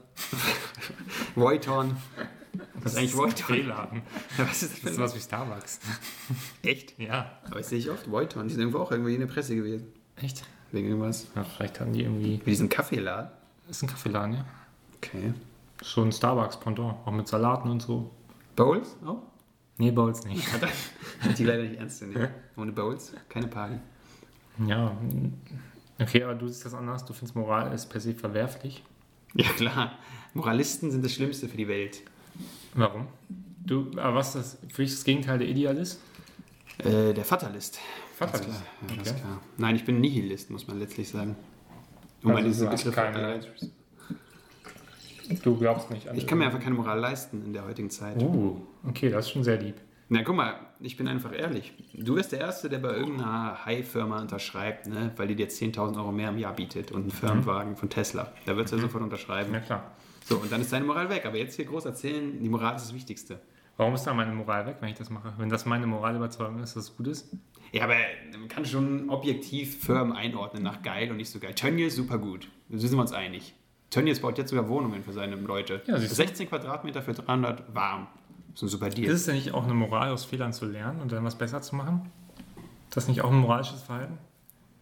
Voiton. 1.36 1.96
Was 2.76 2.94
ist 2.94 2.98
eigentlich 3.00 3.18
Voiton? 3.18 3.46
Fehlladen. 3.56 4.02
Was 4.38 4.64
ist 4.64 4.74
das 4.74 4.82
Das 4.82 4.92
ist 4.94 5.00
was 5.00 5.16
wie 5.16 5.20
Starbucks. 5.20 5.80
Echt? 6.62 7.00
Ja. 7.00 7.32
Aber 7.46 7.58
das 7.60 7.70
sehe 7.70 7.80
ich 7.80 7.90
oft. 7.90 8.10
Voiton. 8.12 8.48
Die 8.48 8.54
sind 8.54 8.62
irgendwo 8.62 8.80
auch 8.80 8.92
irgendwie 8.92 9.14
in 9.16 9.22
der 9.22 9.28
Presse 9.28 9.56
gewesen. 9.56 9.88
Echt? 10.18 10.44
Wegen 10.72 10.88
irgendwas. 10.90 11.28
Ja, 11.36 11.44
vielleicht 11.44 11.80
haben 11.80 11.94
die 11.94 12.04
irgendwie. 12.04 12.40
Wie 12.44 12.50
diesen 12.52 12.70
Kaffeeladen. 12.70 13.30
Das 13.68 13.78
ist 13.78 13.84
ein 13.84 13.88
Kaffeeladen, 13.90 14.34
ja. 14.36 14.46
Okay. 14.98 15.34
So 15.82 16.02
ein 16.04 16.12
Starbucks-Pendant. 16.12 16.96
Auch 17.06 17.12
mit 17.12 17.28
Salaten 17.28 17.70
und 17.70 17.82
so. 17.82 18.12
Bowls? 18.56 18.96
auch? 19.06 19.22
Nee, 19.78 19.92
Bowls 19.92 20.24
nicht. 20.26 20.46
Dann- 20.62 21.34
die 21.36 21.44
leider 21.44 21.64
nicht 21.64 21.80
ernst 21.80 22.00
zu 22.00 22.06
nehmen. 22.06 22.28
Ohne 22.56 22.72
Bowls 22.72 23.14
keine 23.30 23.48
Party. 23.48 23.76
Ja. 24.68 24.96
Okay, 26.00 26.24
aber 26.24 26.36
du 26.36 26.48
siehst 26.48 26.66
das 26.66 26.74
anders. 26.74 27.06
Du 27.06 27.14
findest 27.14 27.36
Moral 27.36 27.74
ist 27.74 27.88
per 27.88 28.02
se 28.02 28.14
verwerflich. 28.14 28.84
Ja, 29.36 29.50
klar. 29.50 29.94
Moralisten 30.34 30.92
sind 30.92 31.04
das 31.06 31.14
Schlimmste 31.14 31.48
für 31.48 31.58
die 31.58 31.68
Welt. 31.68 32.02
Warum? 32.74 33.08
Du, 33.66 33.92
aber 33.98 34.16
was 34.16 34.36
ist 34.36 34.36
das 34.36 34.74
für 34.74 34.82
dich 34.84 34.92
das 34.92 35.04
Gegenteil 35.04 35.38
der 35.40 35.48
Idealist? 35.48 36.00
Äh, 36.80 37.14
der 37.14 37.24
Fatalist. 37.24 37.80
Ganz 38.20 38.32
Fatalist. 38.32 38.50
klar. 38.50 38.64
Ja, 38.90 38.96
ganz 38.96 39.10
Okay. 39.12 39.20
klar. 39.22 39.40
Nein, 39.58 39.76
ich 39.76 39.86
bin 39.86 40.02
Nihilist, 40.02 40.50
muss 40.50 40.68
man 40.68 40.80
letztlich 40.80 41.10
sagen. 41.10 41.36
Um 42.24 42.32
Also 42.32 42.48
diese 42.48 42.66
Begriffe 42.66 42.92
keine- 42.92 43.40
Du 45.44 45.58
glaubst 45.58 45.90
nicht 45.90 46.08
an 46.10 46.18
Ich 46.18 46.28
kann 46.28 46.38
mir 46.38 46.46
einfach 46.46 46.60
keine 46.60 46.76
Moral 46.76 47.00
leisten 47.00 47.46
in 47.46 47.54
der 47.54 47.64
heutigen 47.66 47.90
Zeit. 47.90 48.22
Uh, 48.22 48.58
okay, 48.88 49.10
das 49.10 49.26
ist 49.26 49.32
schon 49.32 49.44
sehr 49.44 49.58
lieb. 49.62 49.76
Na, 50.14 50.22
guck 50.22 50.36
mal, 50.36 50.60
ich 50.80 50.96
bin 50.96 51.08
einfach 51.08 51.34
ehrlich. 51.34 51.74
Du 51.96 52.14
bist 52.14 52.32
der 52.34 52.40
Erste, 52.40 52.70
der 52.70 52.78
bei 52.78 52.94
irgendeiner 52.96 53.66
High-Firma 53.66 54.22
unterschreibt, 54.22 54.86
ne, 54.86 55.12
weil 55.16 55.28
die 55.28 55.36
dir 55.36 55.50
10.000 55.50 55.98
Euro 55.98 56.12
mehr 56.12 56.30
im 56.30 56.38
Jahr 56.38 56.54
bietet 56.54 56.92
und 56.92 57.02
einen 57.02 57.10
Firmenwagen 57.10 57.76
von 57.76 57.90
Tesla. 57.90 58.32
Da 58.46 58.56
wird 58.56 58.72
du 58.72 58.76
ja 58.76 58.82
sofort 58.84 59.02
unterschreiben. 59.02 59.52
Ja 59.52 59.60
klar. 59.60 59.92
So, 60.24 60.38
und 60.38 60.52
dann 60.52 60.62
ist 60.62 60.72
deine 60.72 60.86
Moral 60.86 61.10
weg. 61.10 61.26
Aber 61.26 61.38
jetzt 61.38 61.56
hier 61.56 61.66
groß 61.66 61.86
erzählen, 61.86 62.40
die 62.40 62.48
Moral 62.48 62.76
ist 62.76 62.84
das 62.84 62.94
Wichtigste. 62.94 63.40
Warum 63.76 63.96
ist 63.96 64.04
da 64.04 64.14
meine 64.14 64.32
Moral 64.32 64.68
weg, 64.68 64.78
wenn 64.82 64.90
ich 64.90 64.98
das 65.00 65.10
mache? 65.10 65.34
Wenn 65.40 65.50
das 65.50 65.66
meine 65.66 65.88
Moralüberzeugung 65.88 66.62
ist, 66.62 66.76
dass 66.76 66.90
es 66.90 66.96
gut 66.96 67.08
ist? 67.08 67.36
Ja, 67.72 67.86
aber 67.86 67.96
man 68.38 68.50
kann 68.50 68.66
schon 68.66 69.10
objektiv 69.10 69.84
Firmen 69.84 70.16
einordnen 70.16 70.62
nach 70.62 70.84
geil 70.84 71.10
und 71.10 71.18
nicht 71.18 71.32
so 71.32 71.40
geil. 71.40 71.56
Tönnies 71.56 71.96
super 71.96 72.20
gut. 72.20 72.50
Da 72.70 72.78
sind 72.78 72.92
wir 72.92 73.02
uns 73.02 73.14
einig. 73.14 73.56
Tönnies 73.90 74.20
baut 74.20 74.38
jetzt 74.38 74.52
sogar 74.52 74.70
Wohnungen 74.70 75.04
für 75.04 75.12
seine 75.12 75.38
Leute. 75.38 75.82
Ja, 75.88 75.98
siehst 75.98 76.12
du. 76.12 76.16
16 76.16 76.50
Quadratmeter 76.50 77.02
für 77.02 77.14
300 77.14 77.74
warm. 77.74 78.08
Das 78.54 78.62
ist 78.62 78.64
ein 78.64 78.68
super 78.70 78.90
Deal. 78.90 79.08
Ist 79.10 79.22
es 79.22 79.26
denn 79.26 79.36
nicht 79.36 79.54
auch 79.54 79.64
eine 79.64 79.74
Moral, 79.74 80.12
aus 80.12 80.26
Fehlern 80.26 80.54
zu 80.54 80.66
lernen 80.66 81.02
und 81.02 81.12
dann 81.12 81.24
was 81.24 81.36
besser 81.38 81.62
zu 81.62 81.76
machen? 81.76 82.10
Das 82.92 83.08
nicht 83.08 83.22
auch 83.22 83.32
ein 83.32 83.38
moralisches 83.38 83.82
Verhalten? 83.84 84.18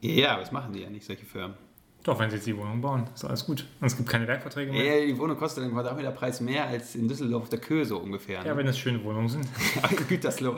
ja, 0.01 0.31
aber 0.31 0.41
das 0.41 0.51
machen 0.51 0.73
die 0.73 0.79
ja 0.81 0.89
nicht, 0.89 1.05
solche 1.05 1.25
Firmen. 1.25 1.55
Doch, 2.03 2.17
wenn 2.19 2.31
sie 2.31 2.37
jetzt 2.37 2.47
die 2.47 2.57
Wohnung 2.57 2.81
bauen, 2.81 3.07
ist 3.13 3.23
alles 3.23 3.45
gut. 3.45 3.67
Und 3.79 3.85
es 3.85 3.95
gibt 3.95 4.09
keine 4.09 4.27
Werkverträge 4.27 4.71
mehr. 4.71 4.99
Ja, 4.99 5.05
die 5.05 5.15
Wohnung 5.19 5.37
kostet 5.37 5.63
im 5.63 5.71
Quadratmeterpreis 5.71 6.41
mehr 6.41 6.65
als 6.65 6.95
in 6.95 7.07
Düsseldorf 7.07 7.43
auf 7.43 7.49
der 7.49 7.59
Köhe 7.59 7.85
so 7.85 7.99
ungefähr. 7.99 8.39
Ja, 8.43 8.53
Ne? 8.53 8.57
wenn 8.57 8.67
es 8.67 8.77
schöne 8.79 9.03
Wohnungen 9.03 9.29
sind. 9.29 9.45
in 9.89 9.95
Gütersloh. 10.07 10.55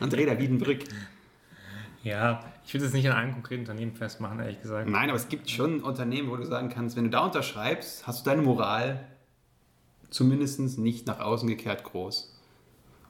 und 0.00 0.12
Reda 0.12 0.36
Wiedenbrück. 0.36 0.80
Ja, 2.02 2.42
ich 2.66 2.74
würde 2.74 2.86
es 2.86 2.92
nicht 2.92 3.08
an 3.08 3.16
einem 3.16 3.32
konkreten 3.34 3.60
Unternehmen 3.60 3.92
festmachen, 3.94 4.40
ehrlich 4.40 4.60
gesagt. 4.60 4.88
Nein, 4.88 5.08
aber 5.10 5.16
es 5.18 5.28
gibt 5.28 5.48
schon 5.50 5.80
Unternehmen, 5.82 6.30
wo 6.30 6.36
du 6.36 6.44
sagen 6.44 6.68
kannst, 6.70 6.96
wenn 6.96 7.04
du 7.04 7.10
da 7.10 7.20
unterschreibst, 7.20 8.06
hast 8.06 8.26
du 8.26 8.30
deine 8.30 8.42
Moral 8.42 9.06
zumindest 10.10 10.78
nicht 10.78 11.06
nach 11.06 11.20
außen 11.20 11.48
gekehrt 11.48 11.84
groß. 11.84 12.36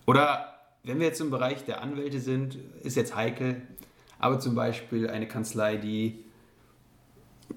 Oder 0.06 0.54
wenn 0.82 0.98
wir 0.98 1.06
jetzt 1.06 1.20
im 1.20 1.30
Bereich 1.30 1.64
der 1.64 1.82
Anwälte 1.82 2.20
sind, 2.20 2.56
ist 2.82 2.96
jetzt 2.96 3.14
heikel, 3.14 3.62
aber 4.18 4.38
zum 4.38 4.54
Beispiel 4.54 5.08
eine 5.08 5.26
Kanzlei, 5.26 5.76
die 5.76 6.24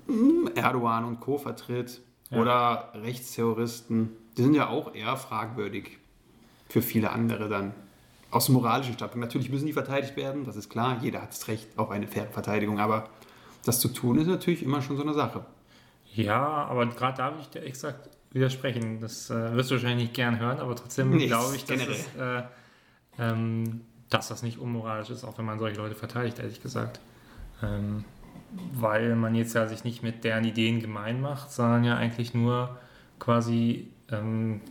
hm, 0.07 0.49
Erdogan 0.56 1.06
und 1.06 1.20
Co. 1.20 1.38
vertritt 1.38 2.02
Ja. 2.30 2.40
oder 2.40 2.91
Rechtsterroristen, 2.95 4.10
die 4.38 4.44
sind 4.44 4.56
ja 4.56 4.70
auch 4.70 4.94
eher 4.95 5.15
fragwürdig 5.18 5.98
für 6.70 6.82
viele 6.82 7.11
andere 7.11 7.49
dann. 7.49 7.74
Aus 8.32 8.49
moralischen 8.49 8.94
Standpunkt. 8.95 9.28
Natürlich 9.28 9.52
müssen 9.52 9.68
die 9.68 9.74
verteidigt 9.74 10.18
werden, 10.18 10.44
das 10.44 10.56
ist 10.56 10.70
klar. 10.70 10.98
Jeder 11.02 11.22
hat 11.22 11.30
das 11.30 11.48
Recht 11.48 11.78
auf 11.78 11.91
eine 11.91 12.07
faire 12.07 12.32
Verteidigung, 12.32 12.80
aber 12.80 13.10
das 13.64 13.80
zu 13.80 13.90
tun 13.90 14.18
ist 14.18 14.26
natürlich 14.26 14.64
immer 14.64 14.82
schon 14.82 14.98
so 14.98 15.03
eine 15.03 15.14
Sache. 15.14 15.45
Ja, 16.15 16.65
aber 16.65 16.88
gerade 16.88 17.18
da 17.18 17.30
würde 17.30 17.41
ich 17.41 17.49
dir 17.49 17.61
exakt 17.61 18.10
widersprechen. 18.34 18.99
Das 18.99 19.30
äh, 19.30 19.55
wirst 19.55 19.72
du 19.72 19.76
wahrscheinlich 19.76 20.07
nicht 20.07 20.14
gern 20.15 20.39
hören, 20.39 20.60
aber 20.60 20.76
trotzdem 20.76 21.11
Nee, 21.11 21.27
glaube 21.27 21.55
ich, 21.55 21.65
dass, 21.65 21.81
es, 21.88 22.07
äh, 22.19 22.43
ähm, 23.19 23.81
dass 24.10 24.27
das 24.27 24.43
nicht 24.43 24.57
unmoralisch 24.57 25.10
ist, 25.10 25.23
auch 25.23 25.38
wenn 25.38 25.45
man 25.45 25.60
solche 25.60 25.77
Leute 25.77 25.95
verteidigt, 25.95 26.39
ehrlich 26.39 26.61
gesagt. 26.61 26.99
Ähm, 27.61 28.03
weil 28.73 29.15
man 29.15 29.35
jetzt 29.35 29.53
ja 29.53 29.68
sich 29.68 29.84
nicht 29.84 30.03
mit 30.03 30.23
deren 30.23 30.43
Ideen 30.43 30.80
gemein 30.80 31.22
macht, 31.22 31.51
sondern 31.51 31.84
ja 31.84 31.95
eigentlich 31.95 32.34
nur 32.34 32.77
quasi 33.19 33.88
ähm, 34.11 34.61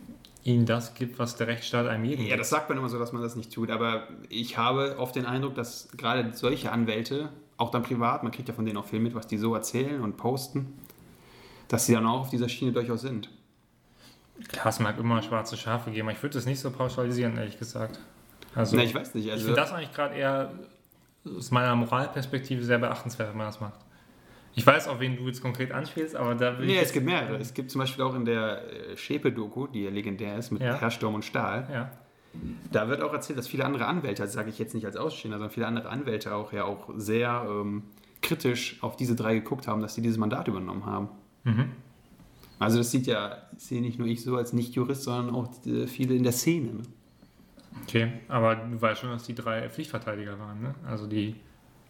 ihnen 0.43 0.65
das 0.65 0.93
gibt, 0.93 1.19
was 1.19 1.35
der 1.35 1.47
Rechtsstaat 1.47 1.87
einem 1.87 2.05
jeden 2.05 2.21
Ja, 2.23 2.29
gibt. 2.29 2.39
das 2.41 2.49
sagt 2.49 2.69
man 2.69 2.77
immer 2.77 2.89
so, 2.89 2.99
dass 2.99 3.13
man 3.13 3.21
das 3.21 3.35
nicht 3.35 3.51
tut, 3.53 3.71
aber 3.71 4.07
ich 4.29 4.57
habe 4.57 4.97
oft 4.99 5.15
den 5.15 5.25
Eindruck, 5.25 5.55
dass 5.55 5.89
gerade 5.97 6.33
solche 6.33 6.71
Anwälte, 6.71 7.29
auch 7.57 7.71
dann 7.71 7.83
privat, 7.83 8.23
man 8.23 8.31
kriegt 8.31 8.49
ja 8.49 8.53
von 8.53 8.65
denen 8.65 8.77
auch 8.77 8.85
viel 8.85 8.99
mit, 8.99 9.15
was 9.15 9.27
die 9.27 9.37
so 9.37 9.55
erzählen 9.55 10.01
und 10.01 10.17
posten, 10.17 10.73
dass 11.69 11.85
sie 11.85 11.93
dann 11.93 12.05
auch 12.05 12.21
auf 12.21 12.29
dieser 12.29 12.49
Schiene 12.49 12.71
durchaus 12.73 13.01
sind. 13.01 13.29
Klar, 14.47 14.67
es 14.67 14.79
mag 14.79 14.97
immer 14.97 15.21
schwarze 15.21 15.55
Schafe 15.57 15.91
geben, 15.91 16.07
aber 16.07 16.17
ich 16.17 16.23
würde 16.23 16.33
das 16.35 16.45
nicht 16.45 16.59
so 16.59 16.71
pauschalisieren, 16.71 17.37
ehrlich 17.37 17.59
gesagt. 17.59 17.99
Also, 18.55 18.75
Na, 18.75 18.83
ich 18.83 18.93
weiß 18.93 19.13
nicht. 19.15 19.25
ich 19.25 19.31
Also, 19.31 19.45
finde 19.45 19.61
das 19.61 19.71
eigentlich 19.71 19.93
gerade 19.93 20.15
eher 20.15 20.51
aus 21.25 21.51
meiner 21.51 21.75
Moralperspektive 21.75 22.63
sehr 22.63 22.79
beachtenswert, 22.79 23.29
wenn 23.29 23.37
man 23.37 23.47
das 23.47 23.59
macht. 23.61 23.79
Ich 24.55 24.65
weiß 24.67 24.87
auch, 24.87 24.99
wen 24.99 25.15
du 25.15 25.25
jetzt 25.27 25.41
konkret 25.41 25.71
anspielst, 25.71 26.15
aber 26.15 26.35
da 26.35 26.57
will 26.59 26.67
nee, 26.67 26.75
ich. 26.75 26.81
es 26.81 26.91
gibt 26.93 27.05
mehrere. 27.05 27.37
Es 27.37 27.53
gibt 27.53 27.71
zum 27.71 27.79
Beispiel 27.79 28.03
auch 28.03 28.13
in 28.13 28.25
der 28.25 28.61
äh, 28.91 28.97
Schäpe-Doku, 28.97 29.67
die 29.67 29.83
ja 29.83 29.89
legendär 29.89 30.37
ist, 30.37 30.51
mit 30.51 30.61
Ja. 30.61 30.75
Herr 30.75 30.91
Sturm 30.91 31.15
und 31.15 31.25
Stahl, 31.25 31.67
Ja, 31.71 31.91
da 32.71 32.87
wird 32.87 33.01
auch 33.01 33.13
erzählt, 33.13 33.37
dass 33.39 33.47
viele 33.47 33.63
andere 33.65 33.85
Anwälte, 33.85 34.23
das 34.23 34.33
sage 34.33 34.49
ich 34.49 34.57
jetzt 34.59 34.73
nicht 34.73 34.85
als 34.85 34.95
Ausstehender, 34.97 35.37
sondern 35.37 35.51
viele 35.53 35.67
andere 35.67 35.89
Anwälte 35.89 36.33
auch 36.35 36.51
ja 36.51 36.63
auch 36.65 36.89
sehr 36.95 37.45
ähm, 37.47 37.83
kritisch 38.21 38.77
auf 38.81 38.95
diese 38.95 39.15
drei 39.15 39.35
geguckt 39.35 39.67
haben, 39.67 39.81
dass 39.81 39.93
sie 39.95 40.01
dieses 40.01 40.17
Mandat 40.17 40.47
übernommen 40.47 40.85
haben. 40.85 41.09
Mhm. 41.43 41.71
Also 42.63 42.77
das 42.77 42.91
sieht 42.91 43.07
ja, 43.07 43.37
sehe 43.57 43.81
nicht 43.81 43.99
nur 43.99 44.07
ich 44.07 44.23
so 44.23 44.35
als 44.35 44.53
Nicht-Jurist, 44.53 45.03
sondern 45.03 45.35
auch 45.35 45.49
äh, 45.65 45.87
viele 45.87 46.15
in 46.15 46.23
der 46.23 46.31
Szene. 46.31 46.73
Ne? 46.73 46.81
okay. 47.83 48.11
Aber 48.27 48.55
du 48.55 48.81
weißt 48.81 49.01
schon, 49.01 49.09
dass 49.09 49.23
die 49.23 49.35
drei 49.35 49.69
Pflichtverteidiger 49.69 50.39
waren, 50.39 50.61
ne? 50.61 50.75
Also 50.87 51.07
die. 51.07 51.35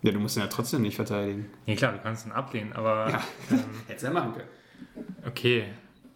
Ja, 0.01 0.11
du 0.11 0.19
musst 0.19 0.35
ihn 0.35 0.41
ja 0.41 0.47
trotzdem 0.47 0.81
nicht 0.81 0.95
verteidigen. 0.95 1.45
Nee, 1.65 1.75
klar, 1.75 1.93
du 1.93 1.99
kannst 1.99 2.25
ihn 2.25 2.31
ablehnen, 2.31 2.73
aber. 2.73 3.09
Ja. 3.09 3.23
Ähm, 3.51 3.59
Hättest 3.87 4.03
du 4.03 4.07
ja 4.07 4.13
machen 4.13 4.33
können. 4.33 4.49
okay. 5.25 5.65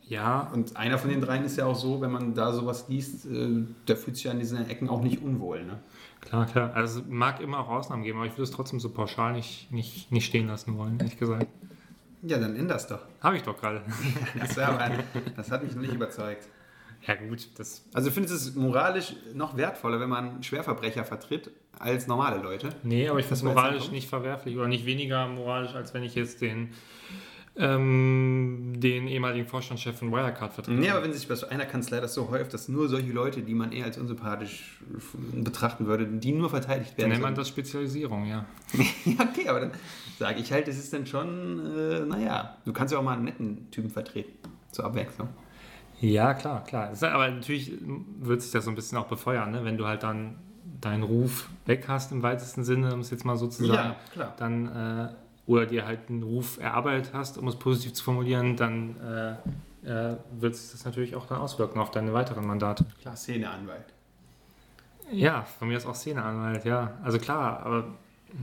Ja, 0.09 0.49
Und 0.53 0.77
einer 0.77 0.97
von 0.97 1.09
den 1.09 1.19
dreien 1.19 1.43
ist 1.43 1.57
ja 1.57 1.65
auch 1.65 1.75
so, 1.75 1.99
wenn 1.99 2.11
man 2.11 2.33
da 2.33 2.53
sowas 2.53 2.85
liest, 2.87 3.25
äh, 3.25 3.65
der 3.87 3.97
fühlt 3.97 4.15
sich 4.15 4.25
ja 4.25 4.31
an 4.31 4.39
diesen 4.39 4.69
Ecken 4.69 4.87
auch 4.87 5.01
nicht 5.01 5.21
unwohl. 5.21 5.65
Ne? 5.65 5.79
klar, 6.21 6.45
klar. 6.45 6.73
Also 6.73 7.01
es 7.01 7.05
mag 7.07 7.41
immer 7.41 7.59
auch 7.59 7.69
Ausnahmen 7.69 8.03
geben, 8.03 8.17
aber 8.19 8.27
ich 8.27 8.33
würde 8.33 8.43
es 8.43 8.51
trotzdem 8.51 8.79
so 8.79 8.89
pauschal 8.89 9.33
nicht, 9.33 9.71
nicht, 9.71 10.11
nicht 10.11 10.25
stehen 10.25 10.47
lassen 10.47 10.77
wollen, 10.77 10.97
ehrlich 10.99 11.17
gesagt. 11.17 11.47
Ja, 12.23 12.37
dann 12.39 12.55
änder's 12.55 12.87
doch. 12.87 13.01
Habe 13.21 13.37
ich 13.37 13.43
doch 13.43 13.59
gerade. 13.59 13.81
Das, 14.39 14.55
das 15.35 15.51
hat 15.51 15.63
mich 15.63 15.75
noch 15.75 15.81
nicht 15.81 15.93
überzeugt. 15.93 16.47
Ja, 17.05 17.15
gut, 17.15 17.47
das. 17.57 17.85
Also 17.93 18.09
ich 18.09 18.13
finde 18.13 18.33
es 18.33 18.55
moralisch 18.55 19.13
noch 19.33 19.55
wertvoller, 19.55 19.99
wenn 19.99 20.09
man 20.09 20.41
Schwerverbrecher 20.43 21.05
vertritt, 21.05 21.51
als 21.77 22.07
normale 22.07 22.41
Leute. 22.41 22.69
Nee, 22.83 23.07
aber 23.07 23.19
ich 23.19 23.25
finde 23.25 23.35
es 23.35 23.43
moralisch 23.43 23.91
nicht 23.91 24.09
verwerflich 24.09 24.57
oder 24.57 24.67
nicht 24.67 24.85
weniger 24.85 25.27
moralisch, 25.27 25.75
als 25.75 25.93
wenn 25.93 26.03
ich 26.03 26.15
jetzt 26.15 26.41
den, 26.41 26.73
ähm, 27.59 28.73
den 28.77 29.07
ehemaligen 29.07 29.47
Vorstandschef 29.47 29.97
von 29.97 30.11
Wirecard 30.11 30.53
vertrete. 30.53 30.79
Nee, 30.79 30.89
aber 30.89 31.03
wenn 31.03 31.13
sich 31.13 31.27
bei 31.27 31.35
so 31.35 31.47
einer 31.47 31.65
Kanzlei 31.65 31.99
das 31.99 32.13
so 32.13 32.29
häuft, 32.29 32.53
dass 32.53 32.67
nur 32.69 32.87
solche 32.87 33.11
Leute, 33.11 33.41
die 33.41 33.55
man 33.55 33.71
eher 33.71 33.85
als 33.85 33.97
unsympathisch 33.97 34.79
betrachten 35.33 35.87
würde, 35.87 36.05
die 36.05 36.33
nur 36.33 36.49
verteidigt 36.49 36.91
Dann 36.91 36.97
werden. 36.97 37.09
nennt 37.11 37.21
man 37.23 37.35
das 37.35 37.47
Spezialisierung, 37.47 38.27
ja. 38.27 38.45
Ja, 39.05 39.27
okay, 39.29 39.47
aber 39.47 39.61
dann 39.61 39.71
sage 40.19 40.39
ich 40.39 40.51
halt, 40.51 40.67
das 40.67 40.77
ist 40.77 40.93
dann 40.93 41.05
schon, 41.07 41.65
äh, 41.75 41.99
naja, 42.01 42.57
du 42.65 42.73
kannst 42.73 42.93
ja 42.93 42.99
auch 42.99 43.03
mal 43.03 43.13
einen 43.13 43.25
netten 43.25 43.71
Typen 43.71 43.89
vertreten, 43.89 44.33
zur 44.71 44.85
Abwechslung. 44.85 45.29
Ja, 45.99 46.33
klar, 46.35 46.63
klar. 46.63 46.91
Aber 47.01 47.29
natürlich 47.29 47.71
wird 48.19 48.41
sich 48.41 48.51
das 48.51 48.65
so 48.65 48.71
ein 48.71 48.75
bisschen 48.75 48.97
auch 48.97 49.07
befeuern, 49.07 49.51
ne? 49.51 49.65
wenn 49.65 49.77
du 49.77 49.87
halt 49.87 50.03
dann 50.03 50.35
deinen 50.79 51.03
Ruf 51.03 51.49
weg 51.65 51.85
hast 51.87 52.11
im 52.11 52.21
weitesten 52.21 52.63
Sinne, 52.63 52.93
um 52.93 52.99
es 52.99 53.09
jetzt 53.09 53.25
mal 53.25 53.35
so 53.35 53.47
zu 53.47 53.65
sagen. 53.65 53.95
klar. 54.13 54.35
Dann, 54.37 54.67
äh, 54.67 55.09
oder 55.47 55.65
dir 55.65 55.85
halt 55.85 56.09
einen 56.09 56.23
Ruf 56.23 56.59
erarbeitet 56.59 57.13
hast, 57.13 57.37
um 57.37 57.47
es 57.47 57.55
positiv 57.55 57.93
zu 57.93 58.03
formulieren, 58.03 58.57
dann 58.57 58.97
äh, 59.83 60.11
äh, 60.11 60.17
wird 60.39 60.55
sich 60.55 60.71
das 60.71 60.85
natürlich 60.85 61.15
auch 61.15 61.25
dann 61.25 61.39
auswirken 61.39 61.79
auf 61.79 61.89
deine 61.89 62.13
weiteren 62.13 62.45
Mandate. 62.45 62.85
Klar, 63.01 63.15
Szeneanwalt. 63.15 63.93
Ja, 65.09 65.43
von 65.43 65.69
mir 65.69 65.77
ist 65.77 65.85
auch 65.85 65.95
Szeneanwalt, 65.95 66.65
ja. 66.65 66.97
Also 67.01 67.17
klar, 67.17 67.61
aber 67.65 67.95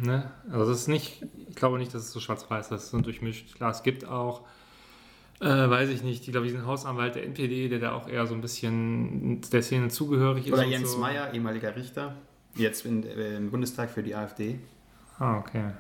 ne, 0.03 0.31
also 0.51 0.71
das 0.71 0.81
ist 0.81 0.89
nicht, 0.89 1.27
ich 1.51 1.55
glaube 1.55 1.79
nicht, 1.79 1.93
dass 1.95 2.03
es 2.03 2.13
so 2.13 2.21
schwarz-weiß 2.21 2.67
ist, 2.67 2.71
das 2.71 2.85
ist 2.85 2.91
so 2.91 3.01
durchmischt. 3.03 3.55
Klar, 3.55 3.71
es 3.71 3.83
gibt 3.83 4.07
auch, 4.07 4.41
äh, 5.41 5.47
weiß 5.47 5.91
ich 5.91 6.03
nicht, 6.03 6.25
ich 6.25 6.33
glaube, 6.33 6.47
diesen 6.47 6.65
Hausanwalt 6.65 7.17
der 7.17 7.25
NPD, 7.25 7.69
der 7.69 7.81
da 7.81 7.93
auch 7.93 8.09
eher 8.09 8.27
so 8.27 8.35
ein 8.35 8.41
bisschen 8.41 9.43
der 9.53 9.63
Szene 9.63 9.89
zugehörig 9.89 10.47
ist. 10.47 10.55
Oder 10.55 10.65
und 10.65 10.71
Jens 10.71 10.93
so. 10.93 10.99
Meyer, 10.99 11.35
ehemaliger 11.35 11.77
Richter, 11.77 12.17
jetzt 12.55 12.87
in, 12.87 13.05
äh, 13.05 13.37
im 13.37 13.51
Bundestag 13.51 13.91
für 13.91 14.03
die 14.03 14.15
AfD. 14.15 14.59
Ah, 15.19 15.37
okay. 15.37 15.73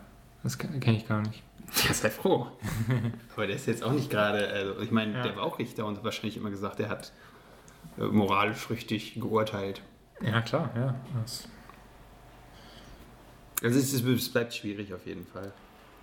Das 0.44 0.56
kenne 0.58 0.78
ich 0.96 1.08
gar 1.08 1.22
nicht. 1.22 1.42
Ja, 1.88 1.92
sei 1.94 2.10
froh. 2.10 2.46
Aber 3.34 3.46
der 3.48 3.56
ist 3.56 3.66
jetzt 3.66 3.82
auch 3.82 3.92
nicht 3.92 4.10
gerade, 4.10 4.46
also 4.48 4.78
ich 4.80 4.90
meine, 4.92 5.14
Ja. 5.14 5.22
der 5.24 5.36
war 5.36 5.42
auch 5.44 5.58
Richter 5.58 5.86
und 5.86 5.96
hat 5.96 6.04
wahrscheinlich 6.04 6.36
immer 6.36 6.50
gesagt, 6.50 6.78
der 6.78 6.88
hat 6.88 7.12
äh, 7.98 8.02
moralisch 8.04 8.70
richtig 8.70 9.14
geurteilt. 9.14 9.80
Ja, 10.20 10.40
klar, 10.42 10.70
ja. 10.76 10.94
Das, 11.20 11.48
Also 13.62 13.78
es, 13.78 13.92
ist, 13.92 14.04
es 14.06 14.28
bleibt 14.32 14.54
schwierig 14.54 14.92
auf 14.94 15.06
jeden 15.06 15.26
Fall. 15.26 15.52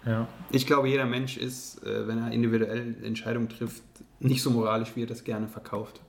ja. 0.05 0.27
Ich 0.49 0.65
glaube, 0.65 0.89
jeder 0.89 1.05
Mensch 1.05 1.37
ist, 1.37 1.81
äh, 1.85 2.07
wenn 2.07 2.17
er 2.17 2.31
individuell 2.31 2.95
Entscheidungen 3.03 3.47
trifft, 3.47 3.83
nicht 4.19 4.41
so 4.41 4.49
moralisch, 4.49 4.95
wie 4.95 5.03
er 5.03 5.07
das 5.07 5.23
gerne 5.23 5.47
verkauft. 5.47 6.01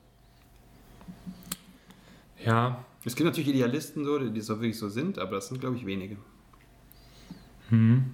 Ja, 2.43 2.83
Es 3.05 3.15
gibt 3.15 3.25
natürlich 3.25 3.49
Idealisten, 3.49 4.03
so, 4.05 4.17
die 4.19 4.41
so 4.41 4.55
wirklich 4.59 4.77
so 4.77 4.89
sind, 4.89 5.17
aber 5.19 5.35
das 5.35 5.47
sind, 5.47 5.61
glaube 5.61 5.77
ich, 5.77 5.85
wenige. 5.85 6.17
Hm. 7.69 8.11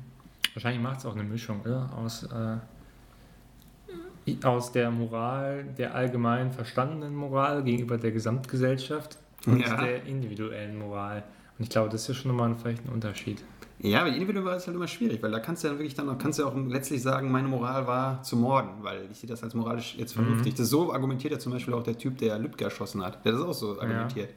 Wahrscheinlich 0.54 0.82
macht 0.82 1.00
es 1.00 1.06
auch 1.06 1.14
eine 1.16 1.24
Mischung 1.24 1.62
oder? 1.62 1.90
aus, 1.98 2.24
äh, 2.24 2.58
aus 4.46 4.72
der 4.72 4.92
Moral, 4.92 5.66
der 5.78 5.96
allgemein 5.96 6.52
verstandenen 6.52 7.16
Moral 7.16 7.64
gegenüber 7.64 7.98
der 7.98 8.12
Gesamtgesellschaft 8.12 9.18
und 9.46 9.60
Ja. 9.60 9.78
der 9.84 10.04
individuellen 10.06 10.78
Moral. 10.78 11.24
Und 11.58 11.64
ich 11.64 11.70
glaube, 11.70 11.90
das 11.90 12.02
ist 12.04 12.08
ja 12.10 12.14
schon 12.14 12.32
nochmal 12.32 12.56
vielleicht 12.56 12.86
ein 12.86 12.90
Unterschied. 12.94 13.44
Ja, 13.82 14.02
aber 14.02 14.10
individuell 14.10 14.58
ist 14.58 14.68
halt 14.68 14.76
immer 14.76 14.88
schwierig, 14.88 15.24
weil 15.24 15.32
da 15.32 15.40
kannst 15.40 15.64
du 15.64 15.70
ja 15.70 15.74
wirklich 15.74 15.96
dann 15.96 16.10
auch, 16.10 16.18
kannst 16.18 16.38
du 16.38 16.44
ja 16.44 16.50
auch 16.50 16.56
letztlich 16.56 17.02
sagen, 17.02 17.32
meine 17.32 17.48
Moral 17.48 17.88
war 17.88 18.22
zu 18.24 18.36
morden, 18.36 18.72
weil 18.82 19.08
ich 19.10 19.20
sehe 19.20 19.30
das 19.30 19.42
als 19.42 19.54
moralisch 19.54 19.96
jetzt 19.98 20.14
vernünftig. 20.14 20.56
Das 20.56 20.70
so 20.70 20.92
argumentiert 20.94 21.32
ja 21.32 21.40
zum 21.40 21.54
Beispiel 21.54 21.74
auch 21.74 21.84
der 21.84 21.98
Typ, 21.98 22.18
der 22.18 22.38
Lübcke 22.40 22.66
erschossen 22.66 23.02
hat. 23.04 23.24
Der 23.24 23.32
das 23.32 23.42
auch 23.42 23.54
so 23.54 23.80
argumentiert. 23.80 24.32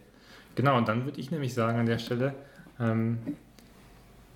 Genau, 0.54 0.76
und 0.78 0.86
dann 0.86 1.04
würde 1.04 1.18
ich 1.18 1.30
nämlich 1.32 1.54
sagen 1.54 1.78
an 1.80 1.86
der 1.86 1.98
Stelle, 1.98 2.34
ähm, 2.78 3.18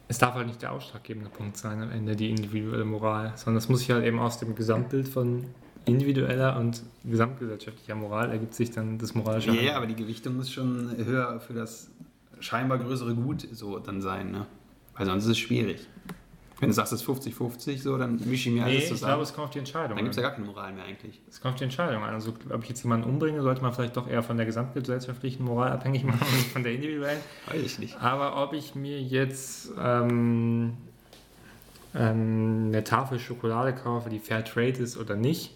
es 0.09 0.19
darf 0.19 0.35
halt 0.35 0.47
nicht 0.47 0.63
der 0.63 0.73
ausschlaggebende 0.73 1.31
Punkt 1.31 1.57
sein 1.57 1.83
am 1.83 1.91
Ende, 1.91 2.17
die 2.17 2.31
individuelle 2.31 2.85
Moral, 2.85 3.33
sondern 3.37 3.59
es 3.59 3.69
muss 3.69 3.81
sich 3.81 3.91
halt 3.91 4.05
eben 4.05 4.19
aus 4.19 4.39
dem 4.39 4.55
Gesamtbild 4.55 5.09
von 5.09 5.45
individueller 5.85 6.59
und 6.59 6.83
gesamtgesellschaftlicher 7.05 7.95
Moral 7.95 8.31
ergibt 8.31 8.55
sich 8.55 8.71
dann 8.71 8.99
das 8.99 9.15
moralische 9.15 9.53
Ja, 9.53 9.63
ja, 9.63 9.77
aber 9.77 9.87
die 9.87 9.95
Gewichtung 9.95 10.37
muss 10.37 10.51
schon 10.51 10.97
höher 10.97 11.41
für 11.41 11.55
das 11.55 11.91
scheinbar 12.41 12.79
größere 12.79 13.15
Gut 13.15 13.47
so 13.53 13.79
dann 13.79 14.03
sein, 14.03 14.31
ne? 14.31 14.47
Weil 14.97 15.07
sonst 15.07 15.25
ist 15.25 15.31
es 15.31 15.39
schwierig. 15.39 15.87
Wenn 16.59 16.71
du 16.71 16.75
sagst, 16.75 16.93
es 16.95 17.03
ist 17.03 17.09
50-50, 17.09 17.83
so, 17.83 17.99
dann 17.99 18.17
mische 18.25 18.49
ich 18.49 18.55
mir 18.55 18.65
Nee, 18.65 18.71
alles 18.71 18.83
ich 18.85 18.89
zusammen. 18.89 19.11
glaube, 19.11 19.23
es 19.25 19.35
kommt 19.35 19.45
auf 19.49 19.51
die 19.51 19.59
Entscheidung 19.59 19.97
dann 19.97 20.05
gibt 20.07 20.11
es 20.11 20.17
ja 20.17 20.23
gar 20.23 20.33
keine 20.33 20.47
Moral 20.47 20.73
mehr 20.73 20.85
eigentlich. 20.85 21.21
Es 21.29 21.41
kommt 21.41 21.53
auf 21.53 21.59
die 21.59 21.65
Entscheidung 21.65 22.03
an. 22.03 22.15
Also, 22.15 22.33
ob 22.51 22.63
ich 22.63 22.69
jetzt 22.71 22.83
jemanden 22.83 23.09
umbringe, 23.11 23.43
sollte 23.43 23.61
man 23.61 23.75
vielleicht 23.75 23.97
doch 23.97 24.09
eher 24.09 24.23
von 24.23 24.39
der 24.39 24.47
gesamtgesellschaftlichen 24.47 25.45
Moral 25.45 25.73
abhängig 25.73 26.05
machen 26.05 26.21
und 26.27 26.35
nicht 26.37 26.49
von 26.53 26.63
der 26.63 26.73
individuellen. 26.73 27.21
Weiß 27.51 27.61
ich 27.63 27.79
nicht. 27.79 28.01
Aber 28.01 28.43
ob 28.43 28.55
ich 28.55 28.75
mir 28.75 29.03
jetzt 29.03 29.71
ähm, 29.79 30.73
ähm, 31.95 32.65
eine 32.69 32.85
Tafel 32.85 33.19
Schokolade 33.19 33.75
kaufe, 33.75 34.09
die 34.09 34.19
Fair 34.19 34.45
Trade 34.45 34.79
ist 34.83 34.97
oder 34.97 35.15
nicht, 35.15 35.55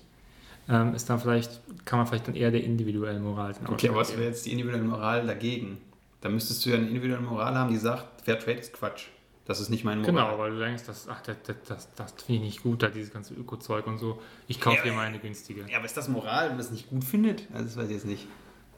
ähm, 0.69 0.95
ist 0.95 1.09
dann 1.09 1.19
vielleicht, 1.19 1.61
kann 1.85 1.99
man 1.99 2.07
vielleicht 2.07 2.29
dann 2.29 2.35
eher 2.35 2.51
der 2.51 2.63
individuellen 2.63 3.23
Moral 3.23 3.55
den 3.55 3.67
Okay, 3.69 3.89
aber 3.89 4.01
was 4.01 4.13
wäre 4.17 4.29
jetzt 4.29 4.47
die 4.47 4.53
individuelle 4.53 4.85
Moral 4.85 5.27
dagegen? 5.27 5.79
Da 6.21 6.29
müsstest 6.29 6.65
du 6.67 6.71
ja 6.71 6.77
eine 6.77 6.89
individuelle 6.89 7.23
Moral 7.23 7.55
haben, 7.57 7.71
die 7.71 7.79
sagt, 7.79 8.21
Fair 8.23 8.39
Trade 8.39 8.59
ist 8.59 8.73
Quatsch. 8.75 9.07
Das 9.51 9.59
ist 9.59 9.69
nicht 9.69 9.83
mein 9.83 9.99
Moral. 9.99 10.13
Genau, 10.13 10.39
weil 10.39 10.53
du 10.53 10.61
denkst, 10.61 10.85
das, 10.87 11.09
ach, 11.09 11.23
das, 11.23 11.35
das, 11.45 11.57
das, 11.67 11.95
das 11.97 12.13
finde 12.23 12.35
ich 12.35 12.41
nicht 12.41 12.63
gut, 12.63 12.85
da 12.85 12.89
dieses 12.89 13.13
ganze 13.13 13.35
Öko-Zeug 13.35 13.85
und 13.89 13.99
so. 13.99 14.23
Ich 14.47 14.61
kaufe 14.61 14.77
Ja, 14.77 14.83
dir 14.85 14.93
meine 14.93 15.19
günstige. 15.19 15.65
Ja, 15.69 15.79
aber 15.79 15.87
ist 15.87 15.97
das 15.97 16.09
Moral, 16.09 16.51
wenn 16.51 16.53
man 16.53 16.61
es 16.61 16.71
nicht 16.71 16.89
gut 16.89 17.03
findet? 17.03 17.49
Also 17.53 17.65
das 17.65 17.77
weiß 17.77 17.89
ich 17.89 17.95
jetzt 17.95 18.07
nicht. 18.07 18.29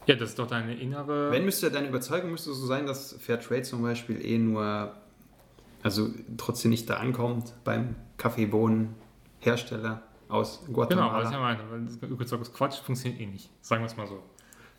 Ja, 0.06 0.14
das 0.14 0.30
ist 0.30 0.38
doch 0.38 0.46
deine 0.46 0.74
innere. 0.74 1.30
Wenn 1.30 1.44
müsste 1.44 1.70
deine 1.70 1.88
Überzeugung 1.88 2.30
müsste 2.30 2.54
so 2.54 2.64
sein, 2.64 2.86
dass 2.86 3.12
Fairtrade 3.20 3.64
zum 3.64 3.82
Beispiel 3.82 4.24
eh 4.24 4.38
nur, 4.38 4.94
also 5.82 6.08
trotzdem 6.38 6.70
nicht 6.70 6.88
da 6.88 6.96
ankommt 6.96 7.52
beim 7.64 7.94
Kaffeebohnenhersteller 8.16 10.00
aus 10.30 10.60
genau, 10.60 10.72
Guatemala. 10.72 11.18
was 11.18 11.28
ich 11.28 11.34
ja 11.34 11.38
meine, 11.38 11.84
das 11.84 12.02
Öko-Zeug 12.02 12.40
ist 12.40 12.54
Quatsch, 12.54 12.80
funktioniert 12.80 13.20
eh 13.20 13.26
nicht. 13.26 13.50
Sagen 13.60 13.82
wir 13.82 13.88
es 13.88 13.96
mal 13.98 14.06
so. 14.06 14.22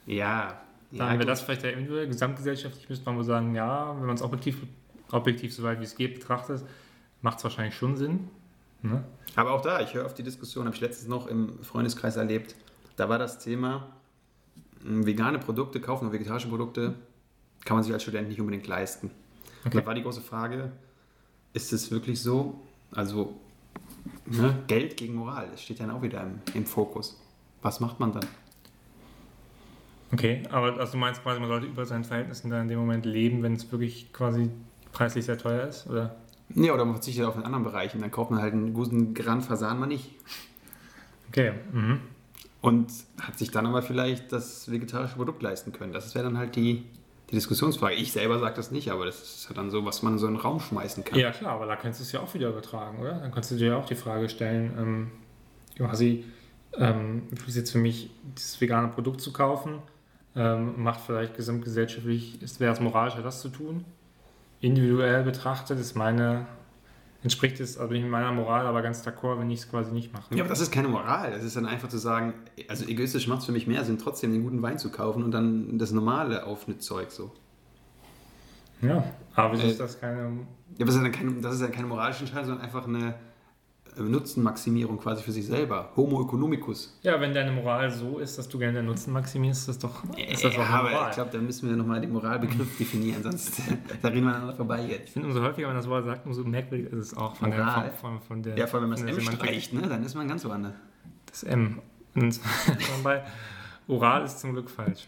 Ja. 0.07 0.59
Dann 0.89 1.13
ja, 1.13 1.13
wäre 1.19 1.25
das 1.27 1.41
vielleicht 1.41 1.61
der 1.61 1.73
individuelle, 1.73 2.07
gesamtgesellschaftlich 2.07 2.89
müsste 2.89 3.05
man 3.05 3.15
wohl 3.15 3.23
sagen, 3.23 3.53
ja, 3.53 3.95
wenn 3.95 4.07
man 4.07 4.15
es 4.15 4.23
objektiv, 4.23 4.57
objektiv 5.13 5.53
so 5.53 5.63
weit 5.63 5.79
wie 5.79 5.83
es 5.85 5.95
geht 5.95 6.15
betrachtet, 6.15 6.63
macht 7.21 7.37
es 7.37 7.43
wahrscheinlich 7.43 7.75
schon 7.75 7.95
Sinn. 7.97 8.29
Ne? 8.81 9.03
Aber 9.35 9.51
auch 9.53 9.61
da, 9.61 9.79
ich 9.81 9.93
höre 9.93 10.05
auf 10.05 10.13
die 10.13 10.23
Diskussion, 10.23 10.65
habe 10.65 10.75
ich 10.75 10.81
letztens 10.81 11.07
noch 11.07 11.27
im 11.27 11.63
Freundeskreis 11.63 12.17
erlebt. 12.17 12.55
Da 12.97 13.07
war 13.09 13.17
das 13.17 13.39
Thema, 13.39 13.87
mh, 14.83 15.05
vegane 15.05 15.39
Produkte 15.39 15.79
kaufen 15.79 16.05
oder 16.07 16.13
vegetarische 16.13 16.47
Produkte 16.49 16.93
kann 17.65 17.75
man 17.77 17.83
sich 17.83 17.93
als 17.93 18.03
Student 18.03 18.27
nicht 18.27 18.39
unbedingt 18.41 18.67
leisten. 18.67 19.07
Und 19.07 19.67
Okay. 19.67 19.77
da 19.79 19.85
war 19.85 19.93
die 19.93 20.03
große 20.03 20.19
Frage, 20.21 20.71
ist 21.53 21.71
es 21.71 21.89
wirklich 21.91 22.21
so? 22.21 22.59
Also 22.91 23.39
ne, 24.25 24.57
Geld 24.67 24.97
gegen 24.97 25.15
Moral, 25.15 25.47
das 25.49 25.61
steht 25.61 25.79
dann 25.79 25.89
auch 25.91 26.01
wieder 26.01 26.21
im, 26.21 26.41
im 26.53 26.65
Fokus. 26.65 27.17
Was 27.61 27.79
macht 27.79 27.99
man 28.01 28.11
dann? 28.11 28.25
Okay, 30.11 30.43
aber 30.51 30.77
also 30.77 30.91
du 30.91 30.97
meinst 30.99 31.23
quasi, 31.23 31.39
man 31.39 31.49
sollte 31.49 31.65
über 31.65 31.85
seinen 31.85 32.03
Verhältnissen 32.03 32.49
dann 32.51 32.63
in 32.63 32.67
dem 32.67 32.79
Moment 32.79 33.05
leben, 33.05 33.41
wenn 33.41 33.53
es 33.53 33.71
wirklich 33.71 34.11
quasi 34.13 34.49
preislich 34.93 35.25
sehr 35.25 35.37
teuer 35.37 35.67
ist? 35.67 35.87
Oder? 35.87 36.15
Ja, 36.55 36.73
oder 36.73 36.85
man 36.85 36.95
verzichtet 36.95 37.25
auf 37.25 37.35
einen 37.35 37.45
anderen 37.45 37.63
Bereich 37.63 37.93
und 37.95 38.01
dann 38.01 38.11
kauft 38.11 38.31
man 38.31 38.41
halt 38.41 38.53
einen 38.53 38.73
guten 38.73 39.13
Grand 39.13 39.43
Fasan 39.43 39.79
mal 39.79 39.87
nicht. 39.87 40.11
Okay, 41.29 41.53
mhm. 41.71 41.99
Und 42.61 42.91
hat 43.19 43.37
sich 43.37 43.51
dann 43.51 43.65
aber 43.65 43.81
vielleicht 43.81 44.31
das 44.31 44.71
vegetarische 44.71 45.15
Produkt 45.15 45.41
leisten 45.41 45.73
können. 45.73 45.91
Das 45.91 46.15
wäre 46.15 46.23
dann 46.23 46.37
halt 46.37 46.55
die, 46.55 46.85
die 47.29 47.35
Diskussionsfrage. 47.35 47.95
Ich 47.95 48.11
selber 48.11 48.39
sage 48.39 48.55
das 48.55 48.71
nicht, 48.71 48.91
aber 48.91 49.05
das 49.05 49.21
ist 49.21 49.47
halt 49.47 49.57
dann 49.57 49.69
so, 49.71 49.83
was 49.83 50.03
man 50.03 50.13
in 50.13 50.19
so 50.19 50.27
einen 50.27 50.37
Raum 50.37 50.59
schmeißen 50.59 51.03
kann. 51.03 51.19
Ja, 51.19 51.31
klar, 51.31 51.53
aber 51.53 51.65
da 51.65 51.75
kannst 51.75 51.99
du 51.99 52.03
es 52.03 52.11
ja 52.11 52.21
auch 52.21 52.33
wieder 52.33 52.49
übertragen, 52.49 52.99
oder? 52.99 53.13
Dann 53.15 53.31
kannst 53.31 53.51
du 53.51 53.55
dir 53.55 53.69
ja 53.69 53.77
auch 53.77 53.85
die 53.85 53.95
Frage 53.95 54.29
stellen, 54.29 54.73
ähm, 54.77 55.11
quasi, 55.75 56.23
ähm, 56.77 57.23
ist 57.47 57.55
jetzt 57.55 57.71
für 57.71 57.79
mich 57.79 58.11
dieses 58.37 58.61
vegane 58.61 58.89
Produkt 58.89 59.21
zu 59.21 59.33
kaufen, 59.33 59.79
ähm, 60.35 60.81
macht 60.81 61.01
vielleicht 61.01 61.35
gesamtgesellschaftlich, 61.35 62.39
wäre 62.59 62.73
es 62.73 62.79
moralischer, 62.79 63.23
das 63.23 63.41
zu 63.41 63.49
tun? 63.49 63.83
Individuell 64.63 65.23
betrachtet 65.23 65.77
ist 65.77 65.93
meine, 65.93 66.45
entspricht 67.21 67.59
es, 67.59 67.77
also 67.77 67.89
bin 67.89 67.97
ich 67.97 68.03
mit 68.03 68.11
meiner 68.11 68.31
Moral 68.31 68.65
aber 68.65 68.81
ganz 68.81 69.05
d'accord, 69.05 69.37
wenn 69.37 69.49
ich 69.49 69.59
es 69.59 69.69
quasi 69.69 69.91
nicht 69.91 70.13
mache. 70.13 70.33
Ja, 70.33 70.43
aber 70.43 70.49
das 70.49 70.61
ist 70.61 70.71
keine 70.71 70.87
Moral. 70.87 71.31
Das 71.31 71.43
ist 71.43 71.57
dann 71.57 71.65
einfach 71.65 71.89
zu 71.89 71.97
sagen, 71.97 72.33
also 72.69 72.85
egoistisch 72.87 73.27
macht 73.27 73.39
es 73.39 73.45
für 73.45 73.51
mich 73.51 73.67
mehr 73.67 73.83
Sinn, 73.83 73.97
trotzdem 73.97 74.31
den 74.31 74.41
guten 74.41 74.61
Wein 74.61 74.79
zu 74.79 74.89
kaufen 74.89 75.21
und 75.21 75.31
dann 75.31 75.77
das 75.77 75.91
normale 75.91 76.45
Aufschnittzeug 76.45 77.11
so. 77.11 77.33
Ja, 78.81 79.03
aber 79.35 79.59
Äh, 79.59 79.71
ist 79.71 79.81
das 79.81 79.99
keine, 79.99 80.21
Ja, 80.21 80.27
aber 80.77 80.85
das 80.85 80.95
ist, 80.95 81.03
ja 81.03 81.09
keine, 81.09 81.41
das 81.41 81.55
ist 81.55 81.61
ja 81.61 81.67
keine 81.67 81.87
moralische 81.87 82.21
Entscheidung, 82.21 82.45
sondern 82.45 82.63
einfach 82.65 82.87
eine 82.87 83.15
Nutzenmaximierung 83.97 84.97
quasi 84.97 85.21
für 85.23 85.31
sich 85.31 85.45
selber. 85.45 85.91
Homo 85.95 86.23
economicus. 86.23 86.97
ja, 87.01 87.19
wenn 87.19 87.33
deine 87.33 87.51
Moral 87.51 87.91
so 87.91 88.19
ist, 88.19 88.37
dass 88.37 88.47
du 88.49 88.57
gerne 88.57 88.79
den 88.79 88.85
Nutzen 88.85 89.13
maximierst, 89.13 89.61
ist 89.61 89.67
das 89.69 89.79
doch, 89.79 90.03
ist 90.17 90.43
das 90.43 90.55
ja, 90.55 90.63
aber 90.65 90.89
Moral. 90.89 91.09
ich 91.09 91.15
glaube, 91.15 91.29
da 91.31 91.37
müssen 91.39 91.69
wir 91.69 91.75
nochmal 91.75 92.01
den 92.01 92.11
Moralbegriff 92.11 92.77
definieren, 92.79 93.23
sonst 93.23 93.61
da 94.01 94.07
reden 94.07 94.23
wir 94.25 94.31
aneinander 94.31 94.55
vorbei 94.55 94.83
Ich 94.85 94.91
jetzt. 94.91 95.09
finde, 95.13 95.27
umso 95.27 95.41
häufiger 95.41 95.67
man 95.67 95.75
das 95.77 95.87
Wort 95.87 96.05
sagt, 96.05 96.25
umso 96.25 96.43
merkwürdiger 96.43 96.91
ist 96.91 96.99
es 97.11 97.17
auch 97.17 97.35
von 97.35 97.51
der, 97.51 97.59
Moral. 97.63 97.91
von, 97.91 98.11
von, 98.19 98.21
von 98.21 98.43
der 98.43 98.57
Ja, 98.57 98.67
vor 98.67 98.79
allem, 98.79 98.91
wenn 98.91 98.99
man 98.99 99.07
das 99.07 99.15
der 99.17 99.31
M 99.33 99.37
streicht, 99.39 99.73
ne? 99.73 99.81
dann 99.87 100.03
ist 100.03 100.15
man 100.15 100.27
ganz 100.27 100.43
woanders. 100.45 100.73
Das 101.27 101.43
M. 101.43 101.79
Und 102.15 102.39
bei 103.03 103.23
Oral 103.87 104.23
ist 104.23 104.39
zum 104.39 104.53
Glück 104.53 104.69
falsch. 104.69 105.07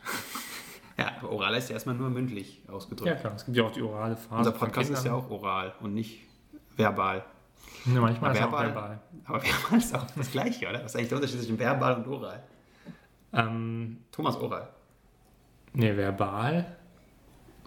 Ja, 0.97 1.11
aber 1.19 1.31
oral 1.31 1.55
ist 1.55 1.69
ja 1.69 1.73
erstmal 1.73 1.95
nur 1.95 2.09
mündlich 2.09 2.61
ausgedrückt. 2.67 3.07
Ja, 3.09 3.15
klar. 3.15 3.33
Es 3.35 3.45
gibt 3.45 3.57
ja 3.57 3.63
auch 3.63 3.71
die 3.71 3.81
orale 3.81 4.15
Phase. 4.15 4.37
Unser 4.37 4.51
Podcast 4.53 4.89
ist 4.91 5.05
ja 5.05 5.13
auch 5.13 5.29
oral 5.29 5.73
und 5.81 5.93
nicht 5.93 6.21
verbal. 6.77 7.25
Ne, 7.85 7.99
manchmal 8.01 8.31
ist 8.31 8.39
es 8.39 8.43
auch 8.45 8.51
verbal. 8.51 8.65
verbal. 8.67 8.99
Aber 9.25 9.43
verbal 9.43 9.77
ist 9.79 9.95
auch 9.95 10.05
das 10.15 10.31
Gleiche, 10.31 10.67
oder? 10.69 10.79
Was 10.83 10.91
ist 10.91 10.95
eigentlich 10.95 11.09
der 11.09 11.17
Unterschied 11.17 11.39
zwischen 11.41 11.59
verbal 11.59 11.95
und 11.97 12.07
oral? 12.07 12.43
Ähm, 13.33 13.97
Thomas 14.11 14.35
oral. 14.37 14.69
ne, 15.73 15.95
verbal 15.95 16.77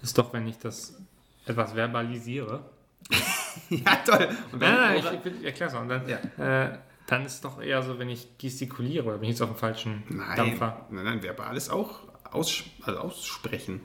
ist 0.02 0.16
doch, 0.16 0.32
wenn 0.32 0.46
ich 0.46 0.58
das 0.58 1.00
etwas 1.46 1.72
verbalisiere. 1.74 2.64
ja, 3.70 3.96
toll. 4.04 4.28
Und 4.52 4.60
Nein, 4.60 4.60
wenn 4.60 4.74
nein, 4.74 4.96
oral- 4.98 5.20
ich, 5.24 5.32
ich 5.40 5.44
erkläre 5.44 5.70
es 5.70 5.76
auch. 5.76 5.80
Und 5.82 5.88
dann, 5.88 6.08
Ja. 6.08 6.64
äh, 6.64 6.78
dann 7.06 7.24
ist 7.24 7.34
es 7.34 7.40
doch 7.40 7.60
eher 7.60 7.82
so, 7.82 7.98
wenn 7.98 8.08
ich 8.08 8.36
gestikuliere 8.38 9.04
oder 9.06 9.18
bin 9.18 9.24
ich 9.24 9.30
jetzt 9.30 9.42
auf 9.42 9.50
dem 9.50 9.56
falschen 9.56 10.02
Nein, 10.08 10.36
Dampfer. 10.36 10.86
nein, 10.90 11.04
nein, 11.04 11.22
verbal 11.22 11.56
ist 11.56 11.70
auch 11.70 12.00
aus, 12.30 12.64
also 12.82 12.98
aussprechen. 13.00 13.80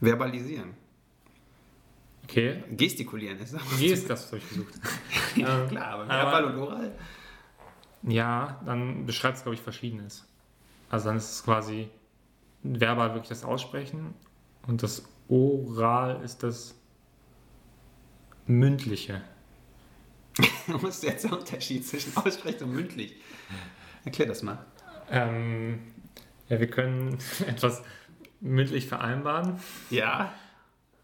Verbalisieren. 0.00 0.74
Okay. 2.32 2.64
Gestikulieren 2.70 3.38
ist. 3.40 3.54
Wie 3.78 3.88
ist 3.88 4.08
das 4.08 4.30
durchgesucht? 4.30 4.72
ja, 5.36 5.66
klar, 5.66 5.86
aber 5.88 6.08
verbal 6.08 6.44
und 6.46 6.56
oral. 6.56 6.92
Ja, 8.04 8.58
dann 8.64 9.04
beschreibt 9.04 9.36
es, 9.36 9.42
glaube 9.42 9.54
ich, 9.54 9.60
Verschiedenes. 9.60 10.26
Also 10.88 11.08
dann 11.08 11.18
ist 11.18 11.30
es 11.30 11.44
quasi 11.44 11.90
verbal 12.62 13.10
wirklich 13.10 13.28
das 13.28 13.44
Aussprechen 13.44 14.14
und 14.66 14.82
das 14.82 15.04
Oral 15.28 16.22
ist 16.24 16.42
das 16.42 16.74
Mündliche. 18.46 19.20
Was 20.68 20.96
ist 20.96 21.02
jetzt 21.02 21.24
der 21.24 21.38
Unterschied 21.38 21.86
zwischen 21.86 22.16
aussprechen 22.16 22.64
und 22.64 22.72
mündlich? 22.72 23.14
Erklär 24.06 24.28
das 24.28 24.42
mal. 24.42 24.64
Ähm, 25.10 25.80
ja, 26.48 26.58
wir 26.58 26.70
können 26.70 27.18
etwas 27.46 27.82
mündlich 28.40 28.86
vereinbaren, 28.86 29.60
Ja. 29.90 30.32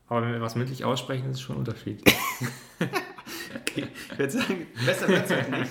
Aber 0.09 0.23
wenn 0.23 0.31
wir 0.31 0.37
etwas 0.37 0.57
mündlich 0.57 0.85
aussprechen, 0.85 1.31
ist 1.31 1.37
es 1.37 1.41
schon 1.43 1.57
ein 1.57 1.61
Unterschied. 1.61 2.03
Okay. 3.55 3.87
Ich 4.13 4.19
würde 4.19 4.33
sagen, 4.33 4.67
besser 4.85 5.09
wird 5.09 5.31
es 5.31 5.49
nicht. 5.49 5.71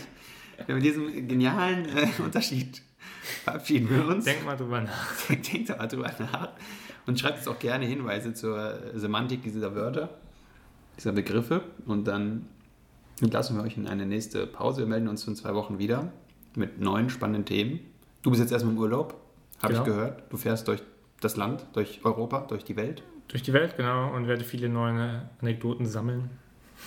Mit 0.67 0.83
diesem 0.83 1.27
genialen 1.27 1.85
äh, 1.95 2.07
Unterschied 2.19 2.81
verabschieden 3.43 3.89
wir 3.89 4.07
uns. 4.07 4.25
Denk 4.25 4.45
mal 4.45 4.57
drüber 4.57 4.81
nach. 4.81 5.27
Denkt 5.29 5.69
mal 5.69 5.87
drüber 5.87 6.11
nach 6.19 6.49
und 7.05 7.19
schreibt 7.19 7.39
uns 7.39 7.47
auch 7.47 7.59
gerne 7.59 7.85
Hinweise 7.85 8.33
zur 8.33 8.79
Semantik 8.95 9.43
dieser 9.43 9.75
Wörter, 9.75 10.09
dieser 10.97 11.11
Begriffe 11.11 11.61
und 11.85 12.05
dann 12.07 12.47
entlassen 13.21 13.57
wir 13.57 13.63
euch 13.63 13.77
in 13.77 13.87
eine 13.87 14.05
nächste 14.05 14.45
Pause. 14.47 14.81
Wir 14.81 14.87
melden 14.87 15.07
uns 15.07 15.27
in 15.27 15.35
zwei 15.35 15.53
Wochen 15.53 15.77
wieder 15.79 16.11
mit 16.55 16.79
neuen 16.79 17.09
spannenden 17.09 17.45
Themen. 17.45 17.79
Du 18.23 18.29
bist 18.31 18.41
jetzt 18.41 18.51
erstmal 18.51 18.73
im 18.73 18.79
Urlaub, 18.79 19.19
habe 19.61 19.73
Genau. 19.73 19.85
ich 19.85 19.89
gehört. 19.91 20.23
Du 20.31 20.37
fährst 20.37 20.67
durch 20.67 20.81
das 21.21 21.35
Land, 21.37 21.65
durch 21.73 22.01
Europa, 22.03 22.41
durch 22.41 22.63
die 22.63 22.75
Welt. 22.75 23.03
Durch 23.29 23.43
die 23.43 23.53
Welt, 23.53 23.75
genau, 23.77 24.13
und 24.15 24.27
werde 24.27 24.43
viele 24.43 24.69
neue 24.69 25.29
Anekdoten 25.41 25.85
sammeln, 25.85 26.29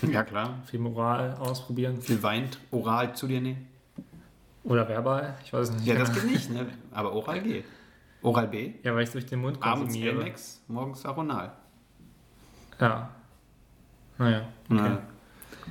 Ja, 0.01 0.23
klar. 0.23 0.59
viel 0.65 0.79
Moral 0.79 1.35
ausprobieren 1.35 2.01
Viel 2.01 2.21
Wein 2.23 2.49
oral 2.71 3.13
zu 3.15 3.27
dir 3.27 3.41
nehmen. 3.41 3.67
oder 4.63 4.87
verbal, 4.87 5.35
ich 5.43 5.53
weiß 5.53 5.69
es 5.69 5.75
nicht. 5.75 5.85
Ja, 5.85 5.95
das 5.95 6.13
geht 6.13 6.25
nicht, 6.25 6.49
ne? 6.49 6.67
aber 6.91 7.13
oral 7.13 7.41
geht. 7.41 7.65
Oral 8.23 8.47
B, 8.47 8.73
ja, 8.83 8.93
weil 8.93 9.01
ich 9.03 9.09
es 9.09 9.13
durch 9.13 9.25
den 9.25 9.39
Mund 9.41 9.57
abends 9.61 9.93
konsumiere. 9.93 10.21
Amex, 10.21 10.61
morgens 10.67 11.05
Aronal. 11.05 11.51
Ja. 12.79 13.09
Naja, 14.17 14.39
okay. 14.39 14.47
Na, 14.69 15.01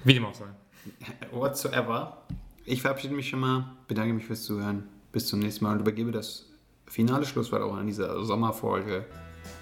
Wie 0.05 0.15
dem 0.15 0.25
auch 0.27 0.35
sei. 0.35 0.47
whatsoever. 1.33 2.19
Ich 2.65 2.83
verabschiede 2.83 3.15
mich 3.15 3.29
schon 3.29 3.41
mal, 3.41 3.65
bedanke 3.89 4.13
mich 4.15 4.25
fürs 4.27 4.43
Zuhören. 4.45 4.85
Bis 5.13 5.27
zum 5.27 5.41
nächsten 5.41 5.65
Mal 5.65 5.73
und 5.75 5.81
übergebe 5.81 6.11
das 6.13 6.47
finale 6.87 7.25
Schlusswort 7.25 7.63
auch 7.63 7.77
an 7.77 7.87
dieser 7.87 8.23
Sommerfolge 8.25 9.05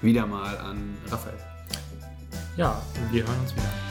wieder 0.00 0.26
mal 0.26 0.56
an 0.58 0.96
Raphael. 1.10 1.38
Ja, 2.56 2.80
wir 3.10 3.26
hören 3.26 3.40
uns 3.40 3.54
wieder. 3.54 3.87